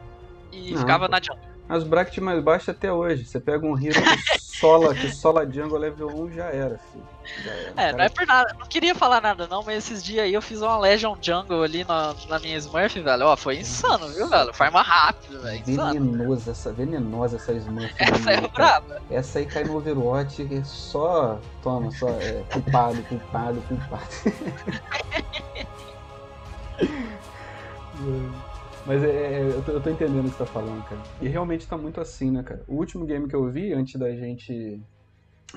e 0.51 0.70
Não, 0.72 0.78
ficava 0.78 1.09
na 1.09 1.18
jungle. 1.18 1.52
As 1.68 1.84
brackets 1.84 2.22
mais 2.22 2.43
baixas 2.43 2.70
até 2.70 2.93
hoje. 2.93 3.24
Você 3.24 3.40
pega 3.40 3.64
um 3.64 3.78
hero 3.78 4.02
que 4.02 4.40
sola, 4.40 4.94
que 4.94 5.10
sola 5.10 5.51
jungle 5.51 5.78
level 5.78 6.09
1 6.09 6.32
já 6.32 6.44
era, 6.47 6.78
filho. 6.78 7.05
Já 7.44 7.51
era. 7.51 7.70
É, 7.70 7.74
cara... 7.74 7.97
não 7.97 8.05
é 8.05 8.09
por 8.09 8.26
nada. 8.26 8.56
Não 8.59 8.66
queria 8.66 8.94
falar 8.94 9.20
nada 9.20 9.47
não, 9.47 9.62
mas 9.62 9.78
esses 9.78 10.05
dias 10.05 10.24
aí 10.24 10.34
eu 10.34 10.43
fiz 10.43 10.60
uma 10.60 10.78
Legion 10.78 11.16
Jungle 11.20 11.62
ali 11.62 11.84
na, 11.84 12.14
na 12.28 12.39
minha 12.39 12.56
Smurf, 12.59 13.01
velho. 13.01 13.26
Ó, 13.26 13.36
foi 13.36 13.59
insano, 13.59 14.09
viu, 14.09 14.28
velho? 14.28 14.52
Farma 14.52 14.82
rápido, 14.82 15.40
velho. 15.40 15.64
Venenosa 15.64 16.51
essa, 16.51 16.72
venenosa 16.72 17.36
essa 17.36 17.52
Smurf. 17.52 17.94
Essa 17.98 18.32
é 18.32 18.48
braba. 18.48 19.01
Essa 19.10 19.39
aí 19.39 19.47
cai 19.47 19.64
no 19.64 19.76
Overwatch 19.76 20.43
e 20.43 20.64
só. 20.64 21.39
Toma, 21.62 21.90
só. 21.93 22.09
É, 22.09 22.43
culpado, 22.52 23.02
culpado, 23.05 23.62
culpado. 23.62 24.02
Mas 28.85 29.03
é, 29.03 29.09
é, 29.09 29.55
eu, 29.55 29.63
tô, 29.63 29.73
eu 29.73 29.81
tô 29.81 29.91
entendendo 29.91 30.27
o 30.27 30.31
que 30.31 30.37
você 30.37 30.45
tá 30.45 30.47
falando, 30.47 30.83
cara. 30.83 31.03
E 31.21 31.29
realmente 31.29 31.69
tá 31.69 31.77
muito 31.79 32.01
assim, 32.01 32.31
né, 32.31 32.43
cara? 32.43 32.65
O 32.67 32.77
último 32.77 33.07
game 33.07 33.29
que 33.29 33.37
eu 33.37 33.51
vi 33.51 33.73
antes 33.73 33.99
da 33.99 34.11
gente. 34.15 34.81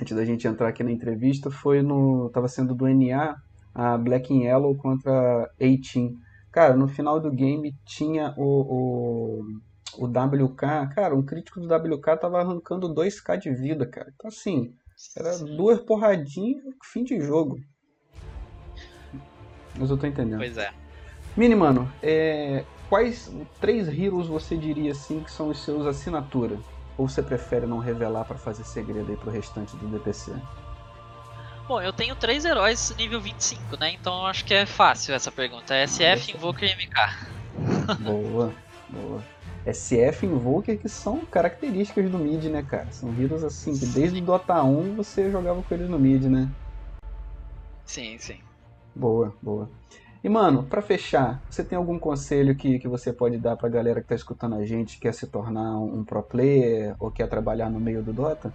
Antes 0.00 0.14
da 0.14 0.24
gente 0.24 0.46
entrar 0.46 0.68
aqui 0.68 0.82
na 0.82 0.92
entrevista 0.92 1.50
foi 1.50 1.82
no. 1.82 2.30
Tava 2.30 2.48
sendo 2.48 2.74
do 2.74 2.86
NA, 2.86 3.34
a 3.74 3.98
Black 3.98 4.32
and 4.32 4.44
Yellow 4.44 4.76
contra 4.76 5.44
a 5.44 5.64
Cara, 6.52 6.74
no 6.74 6.88
final 6.88 7.20
do 7.20 7.30
game 7.30 7.74
tinha 7.84 8.32
o, 8.36 9.42
o, 9.98 10.04
o 10.04 10.06
WK. 10.06 10.94
Cara, 10.94 11.14
um 11.14 11.22
crítico 11.22 11.60
do 11.60 11.66
WK 11.66 12.16
tava 12.18 12.40
arrancando 12.40 12.94
2k 12.94 13.36
de 13.36 13.52
vida, 13.52 13.86
cara. 13.86 14.10
Então 14.14 14.28
assim, 14.28 14.72
era 15.14 15.36
duas 15.38 15.80
porradinhas, 15.80 16.62
fim 16.84 17.04
de 17.04 17.20
jogo. 17.20 17.58
Mas 19.78 19.90
eu 19.90 19.98
tô 19.98 20.06
entendendo. 20.06 20.38
Pois 20.38 20.56
é. 20.56 20.72
Mini, 21.36 21.54
mano, 21.54 21.92
é, 22.02 22.64
quais 22.88 23.30
três 23.60 23.88
heroes 23.88 24.26
você 24.26 24.56
diria 24.56 24.92
assim 24.92 25.20
que 25.20 25.30
são 25.30 25.48
os 25.48 25.62
seus 25.62 25.86
assinatura? 25.86 26.58
Ou 26.98 27.08
você 27.08 27.22
prefere 27.22 27.66
não 27.66 27.78
revelar 27.78 28.24
para 28.24 28.38
fazer 28.38 28.64
segredo 28.64 29.10
aí 29.10 29.16
pro 29.16 29.30
restante 29.30 29.76
do 29.76 29.86
DPC? 29.88 30.34
Bom, 31.68 31.80
eu 31.80 31.92
tenho 31.92 32.14
três 32.14 32.44
heróis 32.44 32.94
nível 32.96 33.20
25, 33.20 33.76
né? 33.78 33.92
Então 33.92 34.24
acho 34.24 34.44
que 34.44 34.54
é 34.54 34.64
fácil 34.64 35.14
essa 35.14 35.32
pergunta. 35.32 35.74
É 35.74 35.82
SF, 35.82 36.32
Invoker 36.32 36.68
e 36.68 36.74
MK. 36.74 37.98
Boa, 38.00 38.54
boa. 38.88 39.22
SF 39.66 40.24
e 40.24 40.28
Invoker 40.28 40.78
que 40.78 40.88
são 40.88 41.26
características 41.26 42.08
do 42.08 42.18
mid, 42.18 42.44
né, 42.44 42.62
cara? 42.62 42.86
São 42.92 43.12
heroes 43.20 43.42
assim 43.42 43.76
que 43.76 43.84
desde 43.86 44.20
o 44.20 44.24
Dota 44.24 44.62
1 44.62 44.94
você 44.94 45.30
jogava 45.30 45.60
com 45.60 45.74
eles 45.74 45.90
no 45.90 45.98
mid, 45.98 46.24
né? 46.26 46.48
Sim, 47.84 48.16
sim. 48.18 48.38
Boa, 48.94 49.34
boa. 49.42 49.68
E, 50.24 50.28
mano, 50.28 50.64
para 50.64 50.82
fechar, 50.82 51.40
você 51.48 51.62
tem 51.62 51.76
algum 51.76 51.98
conselho 51.98 52.56
que, 52.56 52.78
que 52.78 52.88
você 52.88 53.12
pode 53.12 53.38
dar 53.38 53.56
pra 53.56 53.68
galera 53.68 54.00
que 54.00 54.08
tá 54.08 54.14
escutando 54.14 54.56
a 54.56 54.64
gente, 54.64 54.98
quer 54.98 55.14
se 55.14 55.26
tornar 55.26 55.78
um 55.78 56.04
pro 56.04 56.22
player 56.22 56.96
ou 56.98 57.10
quer 57.10 57.28
trabalhar 57.28 57.70
no 57.70 57.78
meio 57.78 58.02
do 58.02 58.12
Dota? 58.12 58.52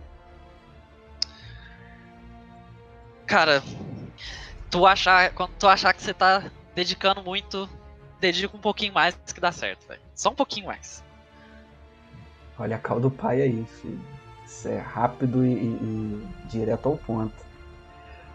Cara, 3.25 3.63
tu 4.69 4.85
achar, 4.85 5.31
quando 5.33 5.51
tu 5.57 5.67
achar 5.67 5.93
que 5.93 6.01
você 6.01 6.13
tá 6.13 6.51
dedicando 6.75 7.23
muito, 7.23 7.69
dedica 8.19 8.55
um 8.55 8.59
pouquinho 8.59 8.93
mais 8.93 9.15
que 9.15 9.39
dá 9.39 9.51
certo, 9.51 9.87
velho. 9.87 10.01
Só 10.13 10.29
um 10.31 10.35
pouquinho 10.35 10.65
mais. 10.65 11.03
Olha 12.59 12.75
a 12.75 12.79
cal 12.79 12.99
do 12.99 13.09
pai 13.09 13.41
aí, 13.41 13.65
filho. 13.65 14.01
Isso 14.45 14.67
é 14.67 14.77
rápido 14.77 15.45
e, 15.45 15.53
e, 15.53 15.53
e 15.53 16.47
direto 16.47 16.89
ao 16.89 16.97
ponto. 16.97 17.50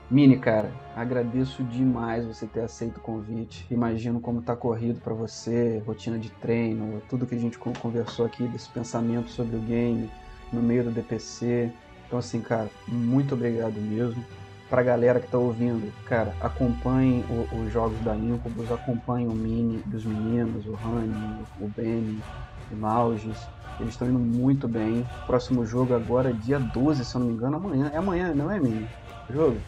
Mini, 0.09 0.39
cara, 0.39 0.71
agradeço 0.95 1.65
demais 1.65 2.25
você 2.25 2.47
ter 2.47 2.61
aceito 2.61 2.99
o 2.99 3.01
convite. 3.01 3.67
Imagino 3.69 4.21
como 4.21 4.41
tá 4.41 4.55
corrido 4.55 5.01
para 5.01 5.13
você, 5.13 5.83
rotina 5.85 6.17
de 6.17 6.31
treino, 6.31 7.03
tudo 7.09 7.27
que 7.27 7.35
a 7.35 7.39
gente 7.39 7.59
conversou 7.59 8.25
aqui 8.25 8.47
desse 8.47 8.69
pensamento 8.69 9.29
sobre 9.31 9.57
o 9.57 9.61
game 9.61 10.09
no 10.53 10.63
meio 10.63 10.85
do 10.85 10.93
DPC. 10.93 11.73
Então 12.07 12.21
assim, 12.21 12.41
cara, 12.41 12.71
muito 12.87 13.35
obrigado 13.35 13.81
mesmo. 13.81 14.25
Pra 14.71 14.81
galera 14.81 15.19
que 15.19 15.29
tá 15.29 15.39
ouvindo, 15.39 15.93
cara, 16.05 16.33
acompanhem 16.41 17.25
os 17.53 17.73
jogos 17.73 17.99
da 18.05 18.15
Incubus, 18.15 18.71
acompanhem 18.71 19.27
o 19.27 19.35
Mini 19.35 19.83
dos 19.87 20.05
meninos, 20.05 20.67
o 20.67 20.75
Rani, 20.75 21.45
o 21.61 21.69
Benny, 21.69 22.23
o 22.71 22.77
Malgis. 22.77 23.49
Eles 23.81 23.93
estão 23.93 24.09
indo 24.09 24.21
muito 24.21 24.69
bem. 24.69 25.05
Próximo 25.27 25.67
jogo 25.67 25.95
agora, 25.95 26.33
dia 26.33 26.61
12, 26.61 27.05
se 27.05 27.15
eu 27.15 27.21
não 27.21 27.27
me 27.27 27.35
engano, 27.35 27.57
amanhã. 27.57 27.91
É 27.93 27.97
amanhã, 27.97 28.33
não 28.35 28.51
é, 28.51 28.61
Mini? 28.61 28.87
Jogo? 29.29 29.61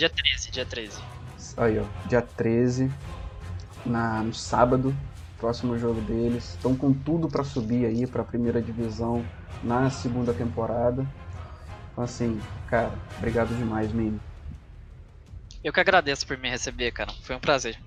Dia 0.00 0.08
13, 0.08 0.50
dia 0.50 0.64
13. 0.64 0.98
Aí, 1.58 1.78
ó, 1.78 1.84
dia 2.08 2.22
13, 2.22 2.90
na, 3.84 4.22
no 4.22 4.32
sábado, 4.32 4.96
próximo 5.36 5.76
jogo 5.76 6.00
deles. 6.00 6.54
Estão 6.54 6.74
com 6.74 6.90
tudo 6.90 7.28
para 7.28 7.44
subir 7.44 7.84
aí 7.84 8.06
para 8.06 8.22
a 8.22 8.24
primeira 8.24 8.62
divisão 8.62 9.22
na 9.62 9.90
segunda 9.90 10.32
temporada. 10.32 11.06
Então, 11.92 12.02
assim, 12.02 12.40
cara, 12.66 12.90
obrigado 13.18 13.54
demais, 13.54 13.92
Mini. 13.92 14.18
Eu 15.62 15.70
que 15.70 15.80
agradeço 15.80 16.26
por 16.26 16.38
me 16.38 16.48
receber, 16.48 16.92
cara. 16.92 17.12
Foi 17.20 17.36
um 17.36 17.40
prazer. 17.40 17.78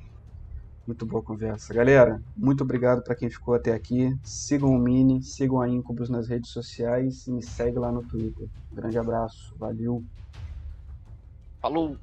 Muito 0.85 1.07
boa 1.07 1.23
conversa. 1.23 1.73
Galera, 1.73 2.21
muito 2.37 2.63
obrigado 2.63 3.03
para 3.03 3.15
quem 3.15 3.27
ficou 3.27 3.55
até 3.55 3.73
aqui. 3.73 4.15
Sigam 4.23 4.69
o 4.69 4.77
Mini, 4.77 5.23
sigam 5.23 5.59
a 5.59 5.67
Incubus 5.67 6.11
nas 6.11 6.27
redes 6.27 6.51
sociais 6.51 7.25
e 7.25 7.31
me 7.31 7.41
segue 7.41 7.79
lá 7.79 7.91
no 7.91 8.03
Twitter. 8.03 8.47
Grande 8.71 8.99
abraço, 8.99 9.55
valeu! 9.57 10.05
Falou! 11.63 11.97